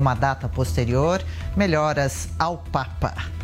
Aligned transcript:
uma 0.00 0.14
data 0.14 0.48
posterior. 0.48 1.20
Melhoras 1.56 2.28
ao 2.38 2.58
Papa. 2.58 3.37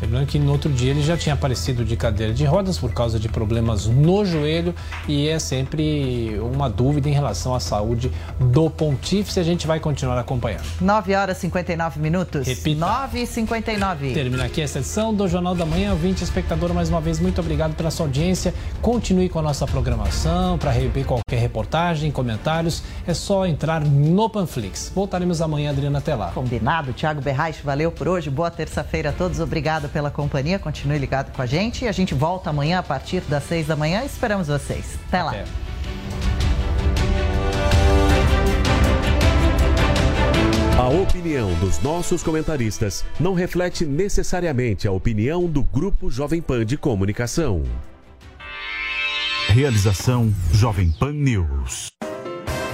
Lembrando 0.00 0.26
que 0.26 0.38
no 0.38 0.52
outro 0.52 0.70
dia 0.70 0.90
ele 0.90 1.02
já 1.02 1.16
tinha 1.16 1.34
aparecido 1.34 1.84
de 1.84 1.96
cadeira 1.96 2.32
de 2.32 2.44
rodas 2.44 2.78
por 2.78 2.92
causa 2.92 3.18
de 3.18 3.28
problemas 3.28 3.86
no 3.86 4.24
joelho 4.24 4.74
e 5.08 5.28
é 5.28 5.38
sempre 5.38 6.38
uma 6.40 6.68
dúvida 6.68 7.08
em 7.08 7.12
relação 7.12 7.54
à 7.54 7.60
saúde 7.60 8.12
do 8.38 8.68
pontífice. 8.68 9.40
A 9.40 9.42
gente 9.42 9.66
vai 9.66 9.80
continuar 9.80 10.18
acompanhando. 10.18 10.64
9 10.80 11.14
horas 11.14 11.38
e 11.38 11.40
59 11.42 12.00
minutos. 12.00 12.46
Repita. 12.46 12.80
9 12.80 13.22
e 13.22 13.26
59. 13.26 14.12
Termina 14.12 14.44
aqui 14.44 14.60
essa 14.60 14.78
edição 14.78 15.14
do 15.14 15.26
Jornal 15.26 15.54
da 15.54 15.64
Manhã. 15.64 15.94
20 15.94 16.22
espectador, 16.22 16.72
mais 16.74 16.88
uma 16.88 17.00
vez, 17.00 17.18
muito 17.18 17.40
obrigado 17.40 17.74
pela 17.74 17.90
sua 17.90 18.06
audiência. 18.06 18.54
Continue 18.82 19.28
com 19.28 19.38
a 19.38 19.42
nossa 19.42 19.66
programação. 19.66 20.58
Para 20.58 20.70
rever 20.70 21.04
qualquer 21.04 21.38
reportagem, 21.38 22.10
comentários, 22.10 22.82
é 23.06 23.14
só 23.14 23.46
entrar 23.46 23.80
no 23.84 24.28
Panflix. 24.28 24.92
Voltaremos 24.94 25.40
amanhã, 25.40 25.70
Adriana, 25.70 25.98
até 25.98 26.14
lá. 26.14 26.32
Combinado. 26.32 26.92
Tiago 26.92 27.20
Berraich, 27.20 27.62
valeu 27.62 27.90
por 27.90 28.08
hoje. 28.08 28.28
Boa 28.28 28.50
terça-feira 28.50 29.10
a 29.10 29.12
todos. 29.12 29.40
Obrigado 29.40 29.85
pela 29.88 30.10
companhia. 30.10 30.58
Continue 30.58 30.98
ligado 30.98 31.32
com 31.32 31.42
a 31.42 31.46
gente. 31.46 31.84
E 31.84 31.88
a 31.88 31.92
gente 31.92 32.14
volta 32.14 32.50
amanhã 32.50 32.78
a 32.78 32.82
partir 32.82 33.20
das 33.22 33.44
6 33.44 33.66
da 33.68 33.76
manhã. 33.76 34.04
Esperamos 34.04 34.48
vocês. 34.48 34.98
Até 35.08 35.22
lá. 35.22 35.30
Até. 35.30 35.44
A 40.78 40.88
opinião 40.88 41.52
dos 41.54 41.80
nossos 41.80 42.22
comentaristas 42.22 43.04
não 43.18 43.34
reflete 43.34 43.86
necessariamente 43.86 44.86
a 44.86 44.92
opinião 44.92 45.46
do 45.46 45.62
Grupo 45.62 46.10
Jovem 46.10 46.40
Pan 46.42 46.64
de 46.66 46.76
Comunicação. 46.76 47.64
Realização 49.48 50.32
Jovem 50.52 50.92
Pan 50.92 51.12
News. 51.12 51.95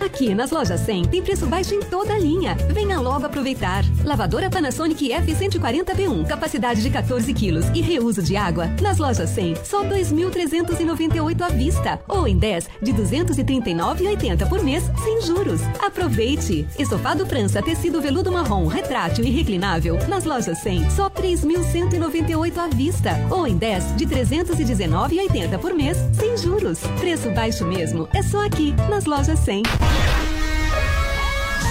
Aqui 0.00 0.34
nas 0.34 0.50
lojas 0.50 0.80
100 0.80 1.06
tem 1.06 1.22
preço 1.22 1.46
baixo 1.46 1.74
em 1.74 1.80
toda 1.80 2.14
a 2.14 2.18
linha. 2.18 2.56
Venha 2.72 3.00
logo 3.00 3.26
aproveitar. 3.26 3.84
Lavadora 4.04 4.48
Panasonic 4.48 5.10
F140p1, 5.10 6.26
capacidade 6.26 6.82
de 6.82 6.90
14 6.90 7.34
quilos 7.34 7.66
e 7.74 7.80
reuso 7.80 8.22
de 8.22 8.36
água. 8.36 8.68
Nas 8.80 8.98
lojas 8.98 9.30
100, 9.30 9.56
só 9.64 9.84
2.398 9.84 11.42
à 11.42 11.48
vista. 11.48 12.00
Ou 12.08 12.28
em 12.28 12.38
10 12.38 12.68
de 12.80 12.92
239,80 12.92 14.48
por 14.48 14.62
mês, 14.62 14.84
sem 15.02 15.20
juros. 15.22 15.60
Aproveite. 15.84 16.66
Estofado 16.78 17.26
França, 17.26 17.60
tecido 17.60 18.00
veludo 18.00 18.30
marrom, 18.30 18.66
retrátil 18.66 19.24
e 19.24 19.30
reclinável. 19.30 19.98
Nas 20.08 20.24
lojas 20.24 20.58
100, 20.58 20.90
só 20.90 21.10
3.198 21.10 22.58
à 22.58 22.68
vista. 22.68 23.10
Ou 23.30 23.46
em 23.46 23.56
10 23.56 23.96
de 23.96 24.06
319,80 24.06 25.58
por 25.58 25.74
mês, 25.74 25.98
sem 26.12 26.36
juros. 26.36 26.78
Preço 27.00 27.30
baixo 27.30 27.64
mesmo. 27.66 28.08
É 28.14 28.22
só 28.22 28.46
aqui, 28.46 28.74
nas 28.88 29.04
lojas 29.04 29.38
100. 29.40 29.62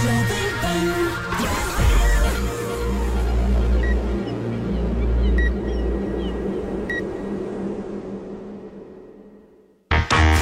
Seven. 0.02 1.27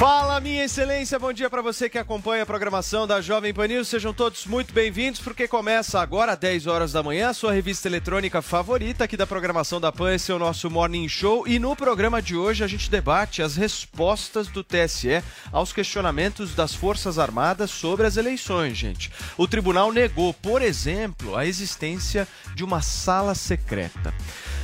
Fala, 0.09 0.39
minha 0.39 0.63
excelência, 0.63 1.19
bom 1.19 1.33
dia 1.33 1.49
para 1.49 1.61
você 1.61 1.89
que 1.89 1.97
acompanha 1.97 2.43
a 2.43 2.45
programação 2.45 3.05
da 3.05 3.19
Jovem 3.19 3.53
Pan 3.53 3.67
News. 3.67 3.89
Sejam 3.89 4.13
todos 4.13 4.45
muito 4.45 4.73
bem-vindos, 4.73 5.19
porque 5.19 5.49
começa 5.49 5.99
agora 5.99 6.31
às 6.31 6.39
10 6.39 6.65
horas 6.65 6.93
da 6.93 7.03
manhã 7.03 7.27
a 7.27 7.33
sua 7.33 7.51
revista 7.51 7.89
eletrônica 7.89 8.41
favorita 8.41 9.03
aqui 9.03 9.17
da 9.17 9.27
programação 9.27 9.81
da 9.81 9.91
Pan. 9.91 10.13
Esse 10.13 10.31
é 10.31 10.33
o 10.33 10.39
nosso 10.39 10.69
Morning 10.69 11.09
Show 11.09 11.45
e 11.45 11.59
no 11.59 11.75
programa 11.75 12.21
de 12.21 12.37
hoje 12.37 12.63
a 12.63 12.67
gente 12.67 12.89
debate 12.89 13.41
as 13.41 13.57
respostas 13.57 14.47
do 14.47 14.63
TSE 14.63 15.21
aos 15.51 15.73
questionamentos 15.73 16.55
das 16.55 16.73
Forças 16.73 17.19
Armadas 17.19 17.69
sobre 17.69 18.07
as 18.07 18.15
eleições, 18.15 18.77
gente. 18.77 19.11
O 19.37 19.45
tribunal 19.45 19.91
negou, 19.91 20.33
por 20.33 20.61
exemplo, 20.61 21.35
a 21.35 21.45
existência 21.45 22.25
de 22.55 22.63
uma 22.63 22.81
sala 22.81 23.35
secreta. 23.35 24.13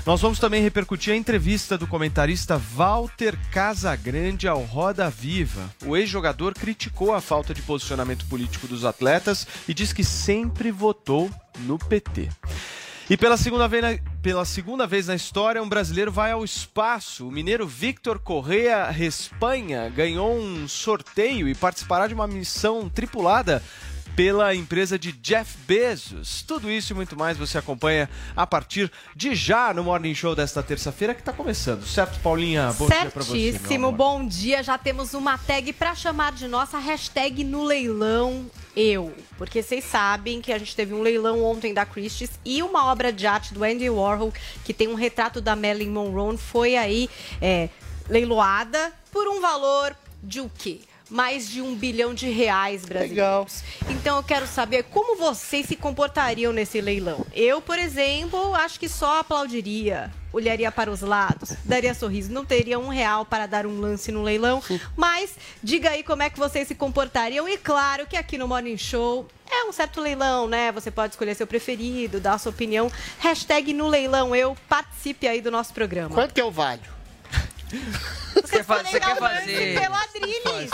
Nós 0.05 0.19
vamos 0.19 0.37
também 0.37 0.61
repercutir 0.61 1.13
a 1.13 1.17
entrevista 1.17 1.77
do 1.77 1.87
comentarista 1.87 2.57
Walter 2.57 3.37
Casagrande 3.51 4.49
ao 4.49 4.61
Roda 4.61 5.09
Viva. 5.09 5.73
O 5.85 5.95
ex-jogador 5.95 6.53
criticou 6.53 7.13
a 7.13 7.21
falta 7.21 7.53
de 7.53 7.61
posicionamento 7.61 8.25
político 8.25 8.67
dos 8.67 8.83
atletas 8.83 9.47
e 9.65 9.73
diz 9.73 9.93
que 9.93 10.03
sempre 10.03 10.71
votou 10.71 11.31
no 11.59 11.79
PT. 11.79 12.27
E 13.09 13.15
pela 13.15 13.37
segunda, 13.37 13.65
vez 13.65 13.81
na, 13.81 13.97
pela 14.21 14.43
segunda 14.43 14.85
vez 14.85 15.07
na 15.07 15.15
história, 15.15 15.63
um 15.63 15.69
brasileiro 15.69 16.11
vai 16.11 16.31
ao 16.31 16.43
espaço. 16.43 17.25
O 17.25 17.31
mineiro 17.31 17.65
Victor 17.65 18.19
Correa 18.19 18.89
Respanha 18.89 19.89
ganhou 19.89 20.37
um 20.37 20.67
sorteio 20.67 21.47
e 21.47 21.55
participará 21.55 22.07
de 22.07 22.13
uma 22.13 22.27
missão 22.27 22.89
tripulada 22.89 23.63
pela 24.15 24.53
empresa 24.53 24.97
de 24.97 25.11
Jeff 25.11 25.57
Bezos. 25.67 26.43
Tudo 26.43 26.69
isso 26.69 26.93
e 26.93 26.95
muito 26.95 27.17
mais 27.17 27.37
você 27.37 27.57
acompanha 27.57 28.09
a 28.35 28.45
partir 28.45 28.91
de 29.15 29.33
já 29.33 29.73
no 29.73 29.83
Morning 29.83 30.13
Show 30.13 30.35
desta 30.35 30.61
terça-feira 30.61 31.13
que 31.13 31.21
está 31.21 31.33
começando. 31.33 31.85
Certo, 31.85 32.19
Paulinha? 32.19 32.71
Bom 32.73 32.87
dia 32.87 33.09
para 33.09 33.23
você. 33.23 33.51
Certíssimo, 33.51 33.91
bom 33.91 34.25
dia. 34.25 34.61
Já 34.61 34.77
temos 34.77 35.13
uma 35.13 35.37
tag 35.37 35.73
para 35.73 35.95
chamar 35.95 36.31
de 36.33 36.47
nossa 36.47 36.77
hashtag 36.77 37.43
no 37.43 37.63
leilão 37.63 38.45
eu. 38.75 39.13
Porque 39.37 39.61
vocês 39.61 39.83
sabem 39.83 40.41
que 40.41 40.51
a 40.51 40.57
gente 40.57 40.75
teve 40.75 40.93
um 40.93 41.01
leilão 41.01 41.43
ontem 41.43 41.73
da 41.73 41.85
Christie's 41.85 42.31
e 42.45 42.61
uma 42.61 42.91
obra 42.91 43.11
de 43.11 43.25
arte 43.25 43.53
do 43.53 43.63
Andy 43.63 43.89
Warhol, 43.89 44.33
que 44.63 44.73
tem 44.73 44.87
um 44.87 44.95
retrato 44.95 45.41
da 45.41 45.55
Marilyn 45.55 45.89
Monroe, 45.89 46.37
foi 46.37 46.75
aí 46.75 47.09
é, 47.41 47.69
leiloada 48.09 48.91
por 49.11 49.27
um 49.27 49.39
valor 49.39 49.95
de 50.21 50.39
o 50.39 50.49
quê? 50.49 50.81
Mais 51.09 51.49
de 51.49 51.61
um 51.61 51.75
bilhão 51.75 52.13
de 52.13 52.29
reais 52.29 52.85
brasileiros. 52.85 53.63
Então 53.89 54.17
eu 54.17 54.23
quero 54.23 54.47
saber 54.47 54.83
como 54.83 55.15
vocês 55.17 55.65
se 55.65 55.75
comportariam 55.75 56.51
nesse 56.51 56.81
leilão. 56.81 57.25
Eu, 57.33 57.61
por 57.61 57.77
exemplo, 57.77 58.55
acho 58.55 58.79
que 58.79 58.89
só 58.89 59.19
aplaudiria, 59.19 60.11
olharia 60.31 60.71
para 60.71 60.89
os 60.89 61.01
lados, 61.01 61.53
daria 61.65 61.93
sorriso. 61.93 62.31
Não 62.31 62.43
teria 62.43 62.79
um 62.79 62.87
real 62.87 63.25
para 63.25 63.45
dar 63.45 63.65
um 63.67 63.79
lance 63.79 64.11
no 64.11 64.23
leilão. 64.23 64.61
Mas 64.95 65.35
diga 65.61 65.91
aí 65.91 66.03
como 66.03 66.23
é 66.23 66.29
que 66.29 66.39
vocês 66.39 66.67
se 66.67 66.75
comportariam. 66.75 67.47
E 67.47 67.57
claro 67.57 68.07
que 68.07 68.17
aqui 68.17 68.37
no 68.37 68.47
Morning 68.47 68.77
Show 68.77 69.27
é 69.51 69.65
um 69.65 69.71
certo 69.71 70.01
leilão, 70.01 70.47
né? 70.47 70.71
Você 70.71 70.89
pode 70.89 71.13
escolher 71.13 71.35
seu 71.35 71.45
preferido, 71.45 72.19
dar 72.19 72.33
a 72.33 72.37
sua 72.37 72.51
opinião. 72.51 72.91
Hashtag 73.19 73.73
no 73.73 73.87
leilão 73.87 74.35
eu. 74.35 74.57
Participe 74.67 75.27
aí 75.27 75.41
do 75.41 75.51
nosso 75.51 75.73
programa. 75.73 76.15
Quanto 76.15 76.33
que 76.33 76.41
eu 76.41 76.49
valho? 76.49 77.02
Você 78.33 78.57
quer 78.57 78.63
fazer- 78.63 78.89
você 78.89 78.99
quer 78.99 79.17
fazer- 79.17 79.79
Pelo 79.79 79.95
Adriles. 79.95 80.71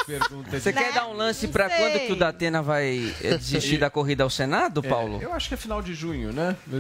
Você 0.52 0.72
Né? 0.72 0.84
quer 0.84 0.94
dar 0.94 1.08
um 1.08 1.14
lance 1.14 1.48
pra 1.48 1.70
sei. 1.70 1.78
quando 1.78 2.06
que 2.08 2.12
o 2.12 2.16
Datena 2.16 2.62
vai 2.62 3.14
eh, 3.22 3.38
desistir 3.38 3.78
da 3.78 3.90
corrida 3.90 4.24
ao 4.24 4.30
Senado, 4.30 4.82
Paulo? 4.84 5.20
Eu 5.22 5.34
acho 5.34 5.48
que 5.48 5.54
é 5.54 5.58
final 5.58 5.82
de 5.82 5.94
junho, 5.94 6.32
né? 6.34 6.56
Vão 6.68 6.80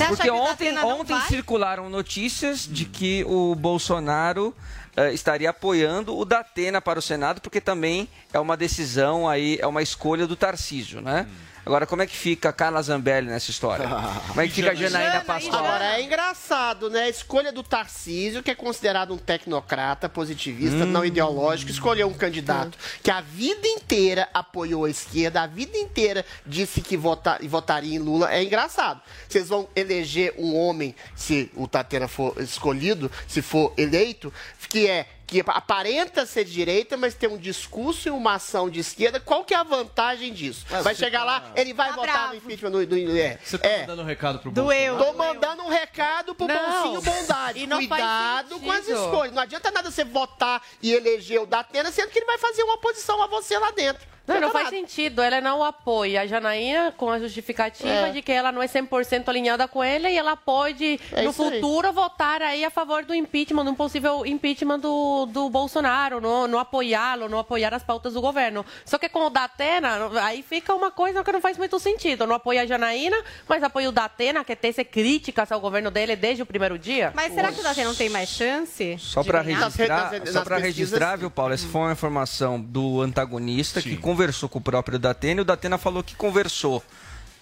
É, 0.00 0.06
Porque 0.08 0.30
ontem, 0.30 0.78
ontem 0.78 1.20
circularam 1.28 1.88
notícias 1.90 2.66
de 2.70 2.84
que 2.84 3.24
o 3.26 3.54
Bolsonaro 3.54 4.54
eh, 4.96 5.12
estaria 5.12 5.50
apoiando 5.50 6.16
o 6.16 6.24
Datena 6.24 6.80
para 6.80 6.98
o 6.98 7.02
Senado, 7.02 7.40
porque 7.40 7.60
também 7.60 8.08
é 8.32 8.38
uma 8.40 8.56
decisão 8.56 9.28
aí, 9.28 9.58
é 9.60 9.66
uma 9.66 9.82
escolha 9.82 10.26
do 10.26 10.34
Tarcísio, 10.36 11.00
né? 11.00 11.26
Agora, 11.68 11.86
como 11.86 12.00
é 12.00 12.06
que 12.06 12.16
fica 12.16 12.48
a 12.48 12.52
Carla 12.52 12.80
Zambelli 12.80 13.26
nessa 13.26 13.50
história? 13.50 13.86
Como 14.28 14.40
é 14.40 14.48
que 14.48 14.54
fica 14.54 14.70
a 14.70 14.74
Janaína 14.74 15.20
Pascoal? 15.20 15.66
Agora, 15.66 15.98
é 15.98 16.02
engraçado, 16.02 16.88
né? 16.88 17.02
A 17.02 17.08
escolha 17.10 17.52
do 17.52 17.62
Tarcísio, 17.62 18.42
que 18.42 18.50
é 18.50 18.54
considerado 18.54 19.12
um 19.12 19.18
tecnocrata 19.18 20.08
positivista, 20.08 20.86
não 20.86 21.04
ideológico, 21.04 21.70
escolheu 21.70 22.08
um 22.08 22.14
candidato 22.14 22.78
que 23.02 23.10
a 23.10 23.20
vida 23.20 23.68
inteira 23.68 24.30
apoiou 24.32 24.86
a 24.86 24.90
esquerda, 24.90 25.42
a 25.42 25.46
vida 25.46 25.76
inteira 25.76 26.24
disse 26.46 26.80
que 26.80 26.96
vota, 26.96 27.38
votaria 27.42 27.96
em 27.96 27.98
Lula. 27.98 28.32
É 28.32 28.42
engraçado. 28.42 29.02
Vocês 29.28 29.50
vão 29.50 29.68
eleger 29.76 30.32
um 30.38 30.56
homem, 30.56 30.94
se 31.14 31.50
o 31.54 31.68
Tatena 31.68 32.08
for 32.08 32.34
escolhido, 32.40 33.12
se 33.26 33.42
for 33.42 33.74
eleito, 33.76 34.32
que 34.70 34.88
é 34.88 35.06
que 35.28 35.44
aparenta 35.46 36.24
ser 36.24 36.42
de 36.44 36.52
direita, 36.52 36.96
mas 36.96 37.12
tem 37.12 37.28
um 37.28 37.36
discurso 37.36 38.08
e 38.08 38.10
uma 38.10 38.34
ação 38.36 38.70
de 38.70 38.80
esquerda. 38.80 39.20
Qual 39.20 39.44
que 39.44 39.52
é 39.52 39.58
a 39.58 39.62
vantagem 39.62 40.32
disso? 40.32 40.64
Mas 40.70 40.82
vai 40.82 40.94
chegar 40.94 41.18
tá- 41.20 41.24
lá, 41.26 41.52
ele 41.54 41.74
vai 41.74 41.90
Tá 41.90 41.94
votar 41.96 42.12
bravo. 42.14 42.28
no 42.32 42.38
impeachment 42.38 42.70
do, 42.70 42.86
do- 42.86 43.18
é. 43.18 43.38
Você 43.44 43.58
tá 43.58 43.68
é. 43.68 43.80
mandando 43.80 44.02
um 44.02 44.04
recado 44.06 44.38
pro 44.38 44.50
Doeu. 44.50 44.96
Bolsonaro? 44.96 45.12
Tô 45.12 45.18
mandando 45.34 45.62
um 45.64 45.68
recado 45.68 46.34
pro 46.34 46.46
Não. 46.48 46.82
Bolsinho 46.94 47.02
Bondade. 47.02 47.58
E 47.62 47.66
Cuidado 47.68 48.58
com 48.58 48.72
as 48.72 48.88
escolhas. 48.88 49.34
Não 49.34 49.42
adianta 49.42 49.70
nada 49.70 49.90
você 49.90 50.02
votar 50.02 50.62
e 50.82 50.92
eleger 50.94 51.42
o 51.42 51.46
Datena, 51.46 51.92
sendo 51.92 52.08
que 52.10 52.18
ele 52.18 52.26
vai 52.26 52.38
fazer 52.38 52.62
uma 52.62 52.74
oposição 52.74 53.22
a 53.22 53.26
você 53.26 53.58
lá 53.58 53.70
dentro. 53.70 54.06
Não, 54.28 54.40
não 54.40 54.50
faz 54.50 54.68
sentido. 54.68 55.22
Ela 55.22 55.40
não 55.40 55.64
apoia 55.64 56.20
a 56.22 56.26
Janaína 56.26 56.92
com 56.96 57.10
a 57.10 57.18
justificativa 57.18 57.88
É. 57.88 58.10
de 58.10 58.22
que 58.22 58.30
ela 58.30 58.52
não 58.52 58.62
é 58.62 58.66
100% 58.66 59.28
alinhada 59.28 59.66
com 59.66 59.82
ele 59.82 60.08
e 60.08 60.16
ela 60.18 60.36
pode, 60.36 61.00
É 61.12 61.22
no 61.22 61.30
isso 61.30 61.42
aí. 61.42 61.60
futuro, 61.60 61.92
votar 61.92 62.42
aí 62.42 62.64
a 62.64 62.70
favor 62.70 63.04
do 63.04 63.14
impeachment, 63.14 63.64
de 63.64 63.70
um 63.70 63.74
possível 63.74 64.24
impeachment 64.26 64.78
do, 64.80 65.26
do 65.26 65.48
Bolsonaro, 65.48 66.20
não, 66.20 66.46
não 66.46 66.58
apoiá-lo, 66.58 67.28
não 67.28 67.38
apoiar 67.38 67.72
as 67.74 67.82
pautas 67.82 68.12
do 68.14 68.20
governo. 68.20 68.64
Só 68.84 68.98
que 68.98 69.08
com 69.08 69.26
o 69.26 69.30
Datena, 69.30 70.10
aí 70.22 70.42
fica 70.42 70.74
uma 70.74 70.90
coisa 70.90 71.24
que 71.24 71.32
não 71.32 71.40
faz 71.40 71.56
muito 71.56 71.78
sentido. 71.80 72.26
Não 72.26 72.34
apoia 72.34 72.62
a 72.62 72.66
Janaína, 72.66 73.16
mas 73.48 73.62
apoia 73.62 73.88
o 73.88 73.92
Datena, 73.92 74.44
que 74.44 74.54
tece 74.54 74.84
críticas 74.84 75.50
ao 75.50 75.60
governo 75.60 75.90
dele 75.90 76.14
desde 76.16 76.42
o 76.42 76.46
primeiro 76.46 76.78
dia. 76.78 77.12
Mas 77.14 77.32
será 77.32 77.50
que 77.50 77.60
o 77.60 77.62
Datena 77.62 77.88
não 77.88 77.94
tem 77.96 78.08
mais 78.08 78.28
chance? 78.28 78.96
Só 78.98 79.24
para 79.24 79.40
registrar, 79.40 80.10
Nas- 80.12 80.20
nas 80.20 80.30
só 80.30 80.42
pra 80.44 80.56
pesquisas, 80.56 80.76
registrar, 80.90 81.16
viu, 81.16 81.30
Paulo? 81.30 81.54
Essa 81.54 81.66
foi 81.66 81.80
uma 81.80 81.92
informação 81.92 82.60
do 82.60 83.00
antagonista 83.00 83.80
que 83.80 83.96
conversou 83.96 84.17
com 84.48 84.58
o 84.58 84.62
próprio 84.62 84.98
Datena 84.98 85.40
e 85.40 85.42
o 85.42 85.44
Datena 85.44 85.78
falou 85.78 86.02
que 86.02 86.16
conversou 86.16 86.82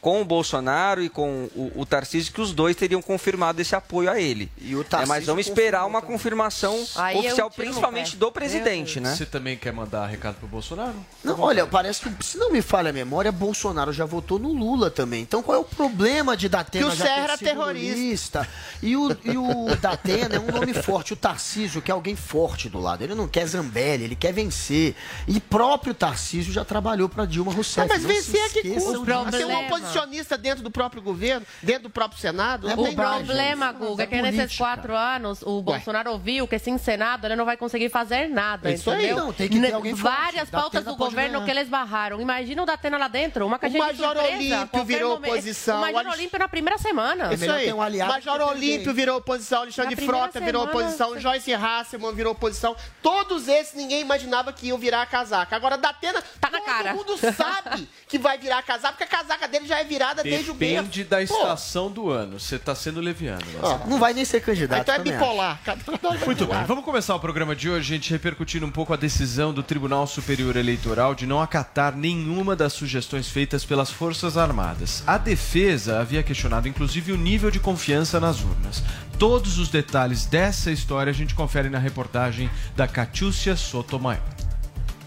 com 0.00 0.20
o 0.20 0.24
Bolsonaro 0.24 1.02
e 1.02 1.08
com 1.08 1.48
o, 1.54 1.72
o 1.80 1.86
Tarcísio 1.86 2.32
que 2.32 2.40
os 2.40 2.52
dois 2.52 2.76
teriam 2.76 3.02
confirmado 3.02 3.60
esse 3.60 3.74
apoio 3.74 4.10
a 4.10 4.20
ele. 4.20 4.50
E 4.58 4.74
o 4.76 4.80
É, 4.80 4.84
Tarcísio 4.84 5.08
mas 5.14 5.26
vamos 5.26 5.46
esperar 5.46 5.84
uma 5.86 6.00
confirmação 6.00 6.84
Aí 6.96 7.16
eu 7.16 7.20
oficial, 7.20 7.50
tiro 7.50 7.64
principalmente 7.64 8.16
do 8.16 8.30
presidente, 8.30 9.00
né? 9.00 9.14
Você 9.14 9.26
também 9.26 9.56
quer 9.56 9.72
mandar 9.72 10.06
recado 10.06 10.36
pro 10.36 10.46
Bolsonaro? 10.46 10.94
Não, 11.24 11.40
olha, 11.40 11.66
parece 11.66 12.02
que, 12.02 12.24
se 12.24 12.38
não 12.38 12.52
me 12.52 12.62
falha 12.62 12.90
a 12.90 12.92
memória, 12.92 13.32
Bolsonaro 13.32 13.92
já 13.92 14.04
votou 14.04 14.38
no 14.38 14.52
Lula 14.52 14.90
também. 14.90 15.22
Então 15.22 15.42
qual 15.42 15.56
é 15.56 15.60
o 15.60 15.64
problema 15.64 16.36
de 16.36 16.48
Datena 16.48 16.86
Que 16.86 16.92
o 16.92 16.96
já 16.96 17.04
Serra 17.04 17.36
sido 17.36 17.46
terrorista. 17.48 18.48
E 18.82 18.96
o, 18.96 19.10
e 19.24 19.36
o 19.36 19.74
Datena 19.80 20.36
é 20.36 20.38
um 20.40 20.52
nome 20.52 20.72
forte. 20.74 21.12
O 21.12 21.16
Tarcísio 21.16 21.82
quer 21.82 21.92
alguém 21.92 22.14
forte 22.14 22.68
do 22.68 22.78
lado. 22.78 23.02
Ele 23.02 23.14
não 23.14 23.26
quer 23.26 23.46
Zambelli, 23.46 24.04
ele 24.04 24.16
quer 24.16 24.32
vencer. 24.32 24.94
E 25.26 25.40
próprio 25.40 25.94
Tarcísio 25.94 26.52
já 26.52 26.64
trabalhou 26.64 27.08
para 27.08 27.24
Dilma 27.26 27.52
Rousseff. 27.52 27.80
Ah, 27.80 27.86
mas 27.94 28.02
Não 28.02 28.10
se 28.10 28.16
vencer 28.16 28.40
é 28.40 28.48
que 28.50 28.62
custa. 28.74 28.90
disso. 28.92 29.04
Ser 29.36 29.44
um 29.46 29.68
dentro 30.38 30.62
do 30.62 30.70
próprio 30.70 31.00
governo, 31.00 31.46
dentro 31.62 31.84
do 31.84 31.90
próprio 31.90 32.20
Senado, 32.20 32.68
É 32.68 32.74
O 32.74 32.76
problema, 32.94 33.72
Guga, 33.72 34.02
é 34.02 34.06
que 34.06 34.16
nesses 34.20 34.36
política. 34.36 34.64
quatro 34.64 34.94
anos 34.96 35.42
o 35.42 35.62
Bolsonaro 35.62 36.18
viu 36.18 36.46
que 36.46 36.58
sem 36.58 36.76
Senado 36.78 37.26
ele 37.26 37.36
não 37.36 37.44
vai 37.44 37.56
conseguir 37.56 37.88
fazer 37.88 38.28
nada, 38.28 38.70
É 38.70 38.74
isso 38.74 38.90
aí. 38.90 39.06
entendeu? 39.06 39.16
Não, 39.16 39.32
tem 39.32 39.48
que 39.48 39.60
ter 39.60 39.72
alguém 39.72 39.94
forte. 39.96 40.16
Várias 40.16 40.50
pautas 40.50 40.84
do 40.84 40.96
governo 40.96 41.34
ganhar. 41.40 41.44
que 41.44 41.50
eles 41.50 41.68
barraram. 41.68 42.20
Imagina 42.20 42.62
o 42.62 42.66
Datena 42.66 42.98
lá 42.98 43.08
dentro, 43.08 43.46
uma 43.46 43.58
caixinha 43.58 43.82
O 43.84 43.92
de 43.92 44.00
Major 44.02 44.16
surpresa. 44.16 44.36
Olímpio 44.58 44.84
virou 44.84 45.10
momento- 45.14 45.30
oposição, 45.32 45.76
O 45.78 45.80
Major 45.92 46.12
Olímpio 46.12 46.38
na 46.38 46.48
primeira 46.48 46.78
semana. 46.78 47.30
É 47.30 47.34
Isso 47.34 47.50
aí. 47.50 47.72
um 47.72 47.80
aliado 47.82 48.12
Major 48.12 48.36
que 48.38 48.42
Olímpio 48.44 48.94
virou 48.94 49.18
oposição, 49.18 49.62
Alexandre 49.62 49.94
Na 49.96 50.02
Frota 50.06 50.40
virou 50.40 50.62
semana, 50.66 50.78
oposição, 50.80 51.08
você- 51.10 51.20
Joyce 51.20 51.54
Hasselman 51.54 52.14
virou 52.14 52.32
oposição. 52.32 52.76
Todos 53.02 53.48
esses 53.48 53.74
ninguém 53.74 54.00
imaginava 54.00 54.52
que 54.52 54.68
iam 54.68 54.78
virar 54.78 55.02
a 55.02 55.06
casaca. 55.06 55.54
Agora, 55.56 55.76
Datena, 55.78 56.20
Tá 56.40 56.50
na 56.50 56.58
todo 56.58 56.66
cara. 56.66 56.94
mundo 56.94 57.16
sabe 57.18 57.88
que 58.08 58.18
vai 58.18 58.38
virar 58.38 58.58
a 58.58 58.62
casaca, 58.62 58.94
porque 58.96 59.04
a 59.04 59.18
casaca 59.18 59.46
dele 59.48 59.66
já 59.66 59.75
é 59.78 59.84
virada 59.84 60.22
desde 60.22 60.50
o 60.50 60.54
berço. 60.54 60.74
Depende 60.74 61.04
da 61.04 61.16
Pô, 61.18 61.22
estação 61.22 61.90
do 61.90 62.10
ano. 62.10 62.38
Você 62.38 62.58
tá 62.58 62.74
sendo 62.74 63.00
leviano. 63.00 63.44
Marcelo. 63.60 63.90
Não 63.90 63.98
vai 63.98 64.12
nem 64.12 64.24
ser 64.24 64.40
candidato. 64.40 64.82
Então 64.82 64.94
é 64.94 64.98
bipolar. 64.98 65.60
Muito 66.24 66.46
bem, 66.46 66.64
vamos 66.64 66.84
começar 66.84 67.14
o 67.14 67.20
programa 67.20 67.54
de 67.54 67.68
hoje, 67.68 67.88
gente, 67.88 68.10
repercutindo 68.10 68.66
um 68.66 68.70
pouco 68.70 68.92
a 68.92 68.96
decisão 68.96 69.52
do 69.52 69.62
Tribunal 69.62 70.06
Superior 70.06 70.56
Eleitoral 70.56 71.14
de 71.14 71.26
não 71.26 71.40
acatar 71.40 71.96
nenhuma 71.96 72.56
das 72.56 72.72
sugestões 72.72 73.28
feitas 73.28 73.64
pelas 73.64 73.90
Forças 73.90 74.36
Armadas. 74.36 75.02
A 75.06 75.18
defesa 75.18 76.00
havia 76.00 76.22
questionado, 76.22 76.68
inclusive, 76.68 77.12
o 77.12 77.16
nível 77.16 77.50
de 77.50 77.60
confiança 77.60 78.18
nas 78.20 78.40
urnas. 78.40 78.82
Todos 79.18 79.58
os 79.58 79.68
detalhes 79.70 80.26
dessa 80.26 80.70
história 80.70 81.10
a 81.10 81.14
gente 81.14 81.34
confere 81.34 81.70
na 81.70 81.78
reportagem 81.78 82.50
da 82.76 82.86
Catiúcia 82.86 83.56
Sotomayor. 83.56 84.35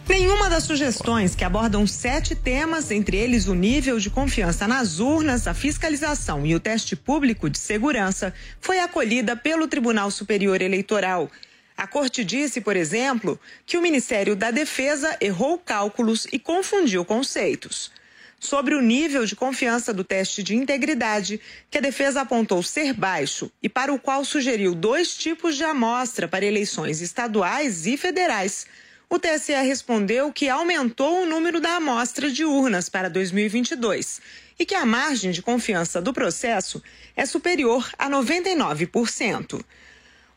Nenhuma 0.10 0.50
das 0.50 0.64
sugestões 0.64 1.36
que 1.36 1.44
abordam 1.44 1.86
sete 1.86 2.34
temas, 2.34 2.90
entre 2.90 3.16
eles 3.16 3.46
o 3.46 3.54
nível 3.54 4.00
de 4.00 4.10
confiança 4.10 4.68
nas 4.68 5.00
urnas, 5.00 5.46
a 5.46 5.54
fiscalização 5.54 6.48
e 6.48 6.56
o 6.56 6.60
teste 6.60 6.96
público 6.96 7.48
de 7.48 7.60
segurança, 7.60 8.34
foi 8.60 8.80
acolhida 8.80 9.36
pelo 9.36 9.68
Tribunal 9.68 10.10
Superior 10.10 10.64
Eleitoral. 10.64 11.30
A 11.78 11.86
corte 11.86 12.24
disse, 12.24 12.60
por 12.60 12.76
exemplo, 12.76 13.40
que 13.68 13.78
o 13.78 13.84
Ministério 13.84 14.36
da 14.36 14.50
Defesa 14.50 15.16
errou 15.22 15.60
cálculos 15.60 16.26
e 16.34 16.40
confundiu 16.40 17.06
conceitos. 17.06 17.92
Sobre 18.40 18.74
o 18.74 18.82
nível 18.82 19.28
de 19.28 19.36
confiança 19.36 19.94
do 19.94 20.04
teste 20.04 20.42
de 20.42 20.56
integridade, 20.56 21.40
que 21.70 21.78
a 21.78 21.82
defesa 21.82 22.22
apontou 22.22 22.64
ser 22.64 22.94
baixo 22.94 23.52
e 23.62 23.70
para 23.70 23.94
o 23.94 24.00
qual 24.00 24.26
sugeriu 24.26 24.74
dois 24.74 25.16
tipos 25.16 25.56
de 25.56 25.64
amostra 25.64 26.28
para 26.28 26.46
eleições 26.46 27.00
estaduais 27.00 27.86
e 27.86 27.96
federais, 27.96 28.66
o 29.10 29.18
TSE 29.18 29.54
respondeu 29.54 30.32
que 30.32 30.48
aumentou 30.48 31.24
o 31.24 31.26
número 31.26 31.60
da 31.60 31.78
amostra 31.78 32.30
de 32.30 32.46
urnas 32.46 32.90
para 32.90 33.10
2022 33.10 34.22
e 34.60 34.66
que 34.66 34.76
a 34.76 34.86
margem 34.86 35.32
de 35.32 35.42
confiança 35.42 36.00
do 36.00 36.14
processo 36.14 36.82
é 37.16 37.26
superior 37.26 37.90
a 37.98 38.08
99%. 38.08 39.64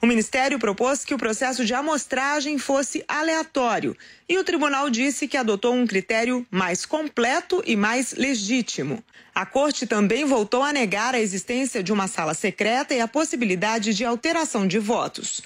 O 0.01 0.07
Ministério 0.07 0.59
propôs 0.59 1.05
que 1.05 1.15
o 1.15 1.19
processo 1.19 1.67
de 1.67 1.75
amostragem 1.75 2.59
fosse 2.59 3.05
aleatório 3.07 3.95
e 4.27 4.39
o 4.39 4.43
tribunal 4.43 4.89
disse 4.89 5.29
que 5.29 5.37
adotou 5.37 5.75
um 5.75 5.87
critério 5.87 6.47
mais 6.51 6.87
completo 6.87 7.63
e 7.67 7.77
mais 7.77 8.15
legítimo. 8.15 9.05
A 9.35 9.45
corte 9.45 9.87
também 9.87 10.25
voltou 10.25 10.63
a 10.63 10.73
negar 10.73 11.15
a 11.15 11.21
existência 11.21 11.83
de 11.83 11.93
uma 11.93 12.09
sala 12.09 12.33
secreta 12.33 12.95
e 12.95 13.01
a 13.01 13.07
possibilidade 13.07 13.95
de 13.95 14.05
alteração 14.05 14.67
de 14.67 14.79
votos. 14.79 15.43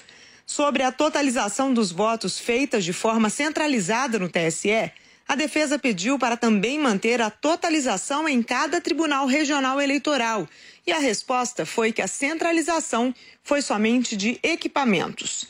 Sobre 0.49 0.81
a 0.81 0.93
totalização 0.93 1.73
dos 1.73 1.91
votos 1.91 2.39
feitas 2.39 2.85
de 2.85 2.93
forma 2.93 3.29
centralizada 3.29 4.17
no 4.17 4.29
TSE, 4.29 4.93
a 5.27 5.35
defesa 5.35 5.77
pediu 5.77 6.17
para 6.17 6.37
também 6.37 6.79
manter 6.79 7.21
a 7.21 7.29
totalização 7.29 8.29
em 8.29 8.41
cada 8.41 8.79
tribunal 8.79 9.27
regional 9.27 9.81
eleitoral. 9.81 10.47
E 10.87 10.91
a 10.93 10.99
resposta 10.99 11.65
foi 11.65 11.91
que 11.91 12.01
a 12.01 12.07
centralização 12.07 13.13
foi 13.43 13.61
somente 13.61 14.15
de 14.15 14.39
equipamentos. 14.41 15.49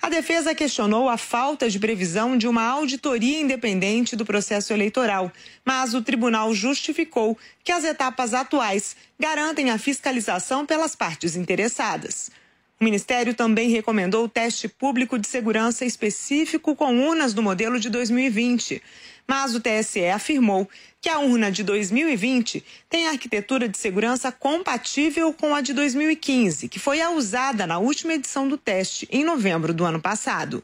A 0.00 0.08
defesa 0.08 0.54
questionou 0.54 1.08
a 1.08 1.18
falta 1.18 1.68
de 1.68 1.80
previsão 1.80 2.38
de 2.38 2.46
uma 2.46 2.62
auditoria 2.62 3.40
independente 3.40 4.14
do 4.14 4.24
processo 4.24 4.72
eleitoral, 4.72 5.32
mas 5.64 5.94
o 5.94 6.00
tribunal 6.00 6.54
justificou 6.54 7.36
que 7.64 7.72
as 7.72 7.82
etapas 7.82 8.32
atuais 8.32 8.94
garantem 9.18 9.70
a 9.70 9.78
fiscalização 9.78 10.64
pelas 10.64 10.94
partes 10.94 11.34
interessadas. 11.34 12.30
O 12.80 12.84
Ministério 12.84 13.34
também 13.34 13.70
recomendou 13.70 14.24
o 14.24 14.28
teste 14.28 14.68
público 14.68 15.18
de 15.18 15.26
segurança 15.26 15.84
específico 15.84 16.76
com 16.76 17.08
urnas 17.08 17.34
do 17.34 17.42
modelo 17.42 17.80
de 17.80 17.90
2020. 17.90 18.80
Mas 19.26 19.52
o 19.56 19.60
TSE 19.60 20.06
afirmou 20.06 20.68
que 21.00 21.08
a 21.08 21.18
urna 21.18 21.50
de 21.50 21.64
2020 21.64 22.64
tem 22.88 23.08
arquitetura 23.08 23.68
de 23.68 23.76
segurança 23.76 24.30
compatível 24.30 25.32
com 25.32 25.56
a 25.56 25.60
de 25.60 25.72
2015, 25.72 26.68
que 26.68 26.78
foi 26.78 27.00
a 27.00 27.10
usada 27.10 27.66
na 27.66 27.78
última 27.78 28.14
edição 28.14 28.48
do 28.48 28.56
teste, 28.56 29.08
em 29.10 29.24
novembro 29.24 29.74
do 29.74 29.84
ano 29.84 30.00
passado. 30.00 30.62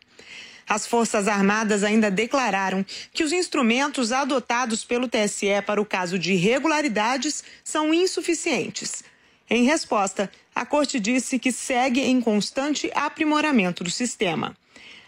As 0.69 0.87
Forças 0.87 1.27
Armadas 1.27 1.83
ainda 1.83 2.13
declararam 2.13 2.87
que 3.13 3.25
os 3.25 3.33
instrumentos 3.33 4.13
adotados 4.13 4.85
pelo 4.85 5.09
TSE 5.09 5.61
para 5.67 5.81
o 5.81 5.85
caso 5.85 6.17
de 6.17 6.33
irregularidades 6.33 7.43
são 7.63 7.93
insuficientes. 7.93 9.03
Em 9.49 9.65
resposta, 9.65 10.31
a 10.55 10.65
Corte 10.65 10.99
disse 10.99 11.39
que 11.39 11.53
segue 11.53 12.01
em 12.01 12.21
constante 12.21 12.91
aprimoramento 12.95 13.85
do 13.85 13.91
sistema. 13.91 14.57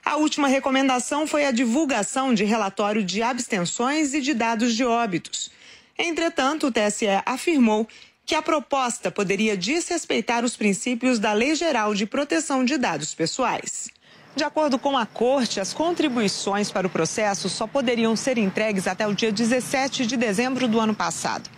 A 0.05 0.17
última 0.17 0.47
recomendação 0.47 1.27
foi 1.27 1.47
a 1.47 1.51
divulgação 1.51 2.33
de 2.33 2.45
relatório 2.45 3.03
de 3.03 3.23
abstenções 3.23 4.15
e 4.15 4.21
de 4.21 4.35
dados 4.35 4.75
de 4.75 4.85
óbitos. 4.85 5.51
Entretanto, 5.99 6.69
o 6.69 6.73
TSE 6.73 7.07
afirmou 7.25 7.89
que 8.25 8.35
a 8.35 8.43
proposta 8.43 9.11
poderia 9.11 9.57
desrespeitar 9.57 10.45
os 10.45 10.57
princípios 10.57 11.19
da 11.19 11.33
Lei 11.33 11.55
Geral 11.55 11.95
de 11.95 12.07
Proteção 12.07 12.65
de 12.65 12.77
Dados 12.77 13.15
Pessoais. 13.15 13.89
De 14.37 14.45
acordo 14.45 14.79
com 14.79 14.99
a 14.99 15.07
corte, 15.07 15.61
as 15.61 15.73
contribuições 15.73 16.71
para 16.71 16.87
o 16.87 16.91
processo 16.91 17.49
só 17.49 17.67
poderiam 17.67 18.15
ser 18.15 18.37
entregues 18.37 18.87
até 18.87 19.09
o 19.09 19.15
dia 19.15 19.33
17 19.33 20.05
de 20.05 20.15
dezembro 20.15 20.69
do 20.69 20.79
ano 20.79 20.95
passado. 20.95 21.49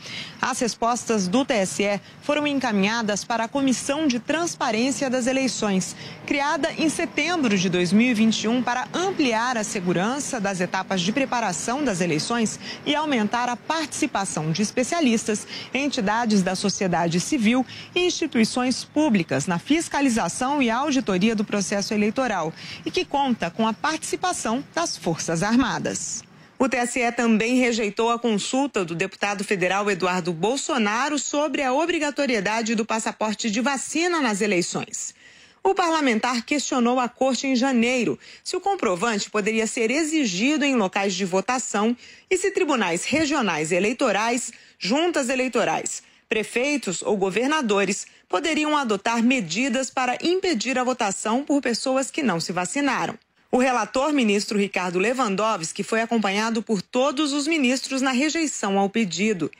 As 0.40 0.60
respostas 0.60 1.26
do 1.26 1.44
TSE 1.44 2.00
foram 2.22 2.46
encaminhadas 2.46 3.24
para 3.24 3.42
a 3.42 3.48
Comissão 3.48 4.06
de 4.06 4.20
Transparência 4.20 5.10
das 5.10 5.26
Eleições, 5.26 5.96
criada 6.24 6.72
em 6.78 6.88
setembro 6.88 7.58
de 7.58 7.68
2021 7.68 8.62
para 8.62 8.86
ampliar 8.94 9.58
a 9.58 9.64
segurança 9.64 10.38
das 10.38 10.60
etapas 10.60 11.00
de 11.00 11.10
preparação 11.10 11.82
das 11.82 12.00
eleições 12.00 12.60
e 12.86 12.94
aumentar 12.94 13.48
a 13.48 13.56
participação 13.56 14.52
de 14.52 14.62
especialistas, 14.62 15.48
entidades 15.74 16.42
da 16.44 16.54
sociedade 16.54 17.18
civil 17.18 17.66
e 17.92 18.06
instituições 18.06 18.84
públicas 18.84 19.48
na 19.48 19.58
fiscalização 19.58 20.62
e 20.62 20.70
auditoria 20.70 21.34
do 21.34 21.42
processo 21.42 21.92
eleitoral 21.92 22.52
e 22.84 22.90
que 22.90 23.04
conta 23.04 23.50
com 23.50 23.66
a 23.66 23.72
participação 23.72 24.64
das 24.74 24.96
Forças 24.96 25.42
Armadas. 25.42 26.22
O 26.58 26.68
TSE 26.68 27.12
também 27.16 27.58
rejeitou 27.58 28.10
a 28.10 28.18
consulta 28.18 28.84
do 28.84 28.94
deputado 28.94 29.44
federal 29.44 29.88
Eduardo 29.88 30.32
Bolsonaro 30.32 31.16
sobre 31.16 31.62
a 31.62 31.72
obrigatoriedade 31.72 32.74
do 32.74 32.84
passaporte 32.84 33.48
de 33.48 33.60
vacina 33.60 34.20
nas 34.20 34.40
eleições. 34.40 35.14
O 35.62 35.74
parlamentar 35.74 36.44
questionou 36.44 36.98
a 36.98 37.08
corte 37.08 37.46
em 37.46 37.54
janeiro 37.54 38.18
se 38.42 38.56
o 38.56 38.60
comprovante 38.60 39.30
poderia 39.30 39.66
ser 39.66 39.90
exigido 39.90 40.64
em 40.64 40.74
locais 40.74 41.14
de 41.14 41.24
votação 41.24 41.96
e 42.30 42.36
se 42.36 42.50
tribunais 42.50 43.04
regionais 43.04 43.70
eleitorais, 43.70 44.52
juntas 44.78 45.28
eleitorais, 45.28 46.02
prefeitos 46.28 47.02
ou 47.02 47.16
governadores 47.16 48.06
poderiam 48.28 48.76
adotar 48.76 49.22
medidas 49.22 49.90
para 49.90 50.18
impedir 50.22 50.78
a 50.78 50.84
votação 50.84 51.42
por 51.42 51.62
pessoas 51.62 52.10
que 52.10 52.22
não 52.22 52.38
se 52.38 52.52
vacinaram. 52.52 53.18
O 53.50 53.56
relator, 53.56 54.12
ministro 54.12 54.58
Ricardo 54.58 54.98
Lewandowski, 54.98 55.82
foi 55.82 56.02
acompanhado 56.02 56.62
por 56.62 56.82
todos 56.82 57.32
os 57.32 57.46
ministros 57.46 58.02
na 58.02 58.12
rejeição 58.12 58.78
ao 58.78 58.90
pedido. 58.90 59.50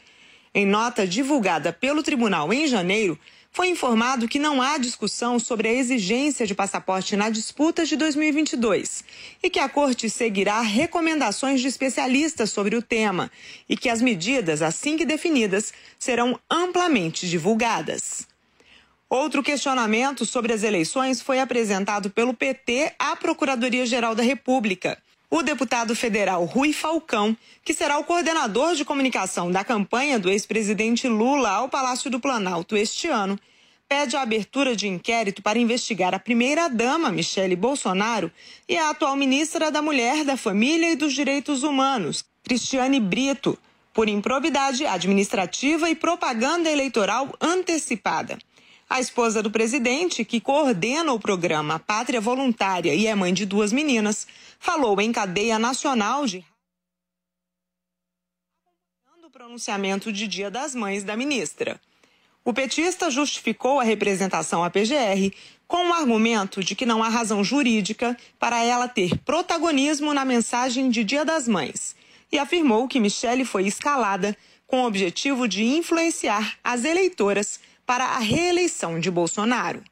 Em 0.54 0.66
nota 0.66 1.06
divulgada 1.06 1.72
pelo 1.72 2.02
tribunal 2.02 2.52
em 2.52 2.66
janeiro, 2.66 3.18
foi 3.50 3.68
informado 3.68 4.28
que 4.28 4.38
não 4.38 4.60
há 4.60 4.76
discussão 4.76 5.38
sobre 5.38 5.68
a 5.68 5.72
exigência 5.72 6.46
de 6.46 6.54
passaporte 6.54 7.16
na 7.16 7.30
disputa 7.30 7.84
de 7.86 7.96
2022 7.96 9.02
e 9.42 9.48
que 9.48 9.58
a 9.58 9.68
corte 9.70 10.08
seguirá 10.10 10.60
recomendações 10.60 11.60
de 11.60 11.66
especialistas 11.66 12.50
sobre 12.50 12.76
o 12.76 12.82
tema 12.82 13.30
e 13.66 13.76
que 13.76 13.88
as 13.88 14.02
medidas, 14.02 14.60
assim 14.60 14.98
que 14.98 15.06
definidas, 15.06 15.72
serão 15.98 16.38
amplamente 16.50 17.28
divulgadas. 17.28 18.27
Outro 19.10 19.42
questionamento 19.42 20.26
sobre 20.26 20.52
as 20.52 20.62
eleições 20.62 21.22
foi 21.22 21.40
apresentado 21.40 22.10
pelo 22.10 22.34
PT 22.34 22.92
à 22.98 23.16
Procuradoria-Geral 23.16 24.14
da 24.14 24.22
República. 24.22 24.98
O 25.30 25.42
deputado 25.42 25.96
federal 25.96 26.44
Rui 26.44 26.74
Falcão, 26.74 27.34
que 27.64 27.72
será 27.72 27.98
o 27.98 28.04
coordenador 28.04 28.74
de 28.74 28.84
comunicação 28.84 29.50
da 29.50 29.64
campanha 29.64 30.18
do 30.18 30.28
ex-presidente 30.28 31.08
Lula 31.08 31.48
ao 31.50 31.70
Palácio 31.70 32.10
do 32.10 32.20
Planalto 32.20 32.76
este 32.76 33.08
ano, 33.08 33.38
pede 33.88 34.14
a 34.14 34.20
abertura 34.20 34.76
de 34.76 34.86
inquérito 34.86 35.40
para 35.40 35.58
investigar 35.58 36.14
a 36.14 36.18
primeira-dama 36.18 37.10
Michele 37.10 37.56
Bolsonaro 37.56 38.30
e 38.68 38.76
a 38.76 38.90
atual 38.90 39.16
ministra 39.16 39.70
da 39.70 39.80
Mulher, 39.80 40.22
da 40.22 40.36
Família 40.36 40.92
e 40.92 40.96
dos 40.96 41.14
Direitos 41.14 41.62
Humanos, 41.62 42.26
Cristiane 42.44 43.00
Brito, 43.00 43.58
por 43.94 44.06
improbidade 44.06 44.84
administrativa 44.84 45.88
e 45.88 45.94
propaganda 45.94 46.70
eleitoral 46.70 47.34
antecipada. 47.40 48.38
A 48.88 49.00
esposa 49.00 49.42
do 49.42 49.50
presidente, 49.50 50.24
que 50.24 50.40
coordena 50.40 51.12
o 51.12 51.20
programa 51.20 51.78
Pátria 51.78 52.22
Voluntária 52.22 52.94
e 52.94 53.06
é 53.06 53.14
mãe 53.14 53.34
de 53.34 53.44
duas 53.44 53.70
meninas, 53.70 54.26
falou 54.58 54.98
em 54.98 55.12
cadeia 55.12 55.58
nacional 55.58 56.26
de 56.26 56.42
o 59.22 59.30
pronunciamento 59.30 60.10
de 60.10 60.26
Dia 60.26 60.50
das 60.50 60.74
Mães 60.74 61.04
da 61.04 61.14
ministra. 61.14 61.78
O 62.42 62.54
petista 62.54 63.10
justificou 63.10 63.78
a 63.78 63.84
representação 63.84 64.64
à 64.64 64.70
PGR 64.70 65.36
com 65.66 65.90
o 65.90 65.92
argumento 65.92 66.64
de 66.64 66.74
que 66.74 66.86
não 66.86 67.04
há 67.04 67.10
razão 67.10 67.44
jurídica 67.44 68.16
para 68.38 68.64
ela 68.64 68.88
ter 68.88 69.18
protagonismo 69.18 70.14
na 70.14 70.24
mensagem 70.24 70.88
de 70.88 71.04
Dia 71.04 71.26
das 71.26 71.46
Mães 71.46 71.94
e 72.32 72.38
afirmou 72.38 72.88
que 72.88 72.98
Michele 72.98 73.44
foi 73.44 73.66
escalada 73.66 74.34
com 74.66 74.80
o 74.80 74.86
objetivo 74.86 75.46
de 75.46 75.62
influenciar 75.62 76.58
as 76.64 76.84
eleitoras 76.84 77.60
para 77.88 78.04
a 78.04 78.18
reeleição 78.18 79.00
de 79.00 79.10
Bolsonaro. 79.10 79.82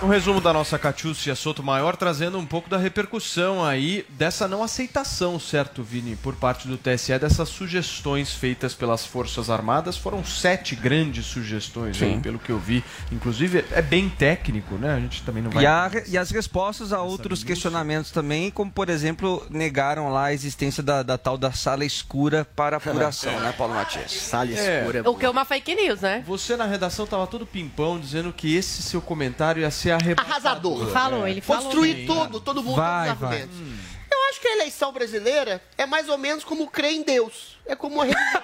Um 0.00 0.06
resumo 0.06 0.40
da 0.40 0.52
nossa 0.52 0.78
Catiúcia 0.78 1.34
Soto 1.34 1.60
Maior, 1.60 1.96
trazendo 1.96 2.38
um 2.38 2.46
pouco 2.46 2.70
da 2.70 2.78
repercussão 2.78 3.64
aí 3.64 4.06
dessa 4.10 4.46
não 4.46 4.62
aceitação, 4.62 5.40
certo, 5.40 5.82
Vini, 5.82 6.14
por 6.14 6.36
parte 6.36 6.68
do 6.68 6.78
TSE, 6.78 7.18
dessas 7.18 7.48
sugestões 7.48 8.32
feitas 8.32 8.74
pelas 8.74 9.04
Forças 9.04 9.50
Armadas. 9.50 9.96
Foram 9.96 10.24
sete 10.24 10.76
grandes 10.76 11.26
sugestões, 11.26 12.00
aí, 12.00 12.20
pelo 12.20 12.38
que 12.38 12.50
eu 12.50 12.60
vi. 12.60 12.84
Inclusive, 13.10 13.64
é 13.72 13.82
bem 13.82 14.08
técnico, 14.08 14.76
né? 14.76 14.94
A 14.94 15.00
gente 15.00 15.20
também 15.24 15.42
não 15.42 15.50
vai. 15.50 15.64
E, 15.64 15.66
a, 15.66 15.90
e 16.06 16.16
as 16.16 16.30
respostas 16.30 16.92
a 16.92 17.02
outros 17.02 17.42
questionamentos 17.42 18.12
também, 18.12 18.52
como 18.52 18.70
por 18.70 18.88
exemplo, 18.88 19.44
negaram 19.50 20.10
lá 20.10 20.26
a 20.26 20.32
existência 20.32 20.80
da, 20.80 21.02
da 21.02 21.18
tal 21.18 21.36
da 21.36 21.50
sala 21.50 21.84
escura 21.84 22.46
para 22.54 22.76
apuração, 22.76 23.32
né, 23.40 23.52
Paulo 23.58 23.74
Matias? 23.74 24.12
Sala 24.12 24.52
É. 24.52 24.86
O 25.04 25.16
que 25.16 25.26
é 25.26 25.30
uma 25.30 25.44
fake 25.44 25.74
news, 25.74 26.02
né? 26.02 26.22
Você 26.24 26.56
na 26.56 26.66
redação 26.66 27.04
tava 27.04 27.26
todo 27.26 27.44
pimpão 27.44 27.98
dizendo 27.98 28.32
que 28.32 28.54
esse 28.54 28.80
seu 28.80 29.02
comentário 29.02 29.62
ia 29.62 29.70
ser 29.72 29.87
arrebatador. 29.92 30.30
Arrasador. 30.32 30.88
É. 30.88 30.92
Falou, 30.92 31.28
ele 31.28 31.40
falou 31.40 31.62
Construir 31.64 31.94
mesmo. 31.94 32.14
tudo, 32.14 32.40
todo 32.40 32.62
mundo, 32.62 32.76
Vai, 32.76 33.08
todos 33.08 33.22
os 33.22 33.28
vai. 33.28 33.42
argumentos. 33.42 33.78
Eu 34.10 34.28
acho 34.30 34.40
que 34.40 34.48
a 34.48 34.52
eleição 34.56 34.92
brasileira 34.92 35.62
é 35.76 35.86
mais 35.86 36.08
ou 36.08 36.16
menos 36.18 36.44
como 36.44 36.68
crer 36.68 36.92
em 36.92 37.02
Deus. 37.02 37.57
É 37.68 37.76
como 37.76 37.96
uma 37.96 38.04
religião. 38.06 38.42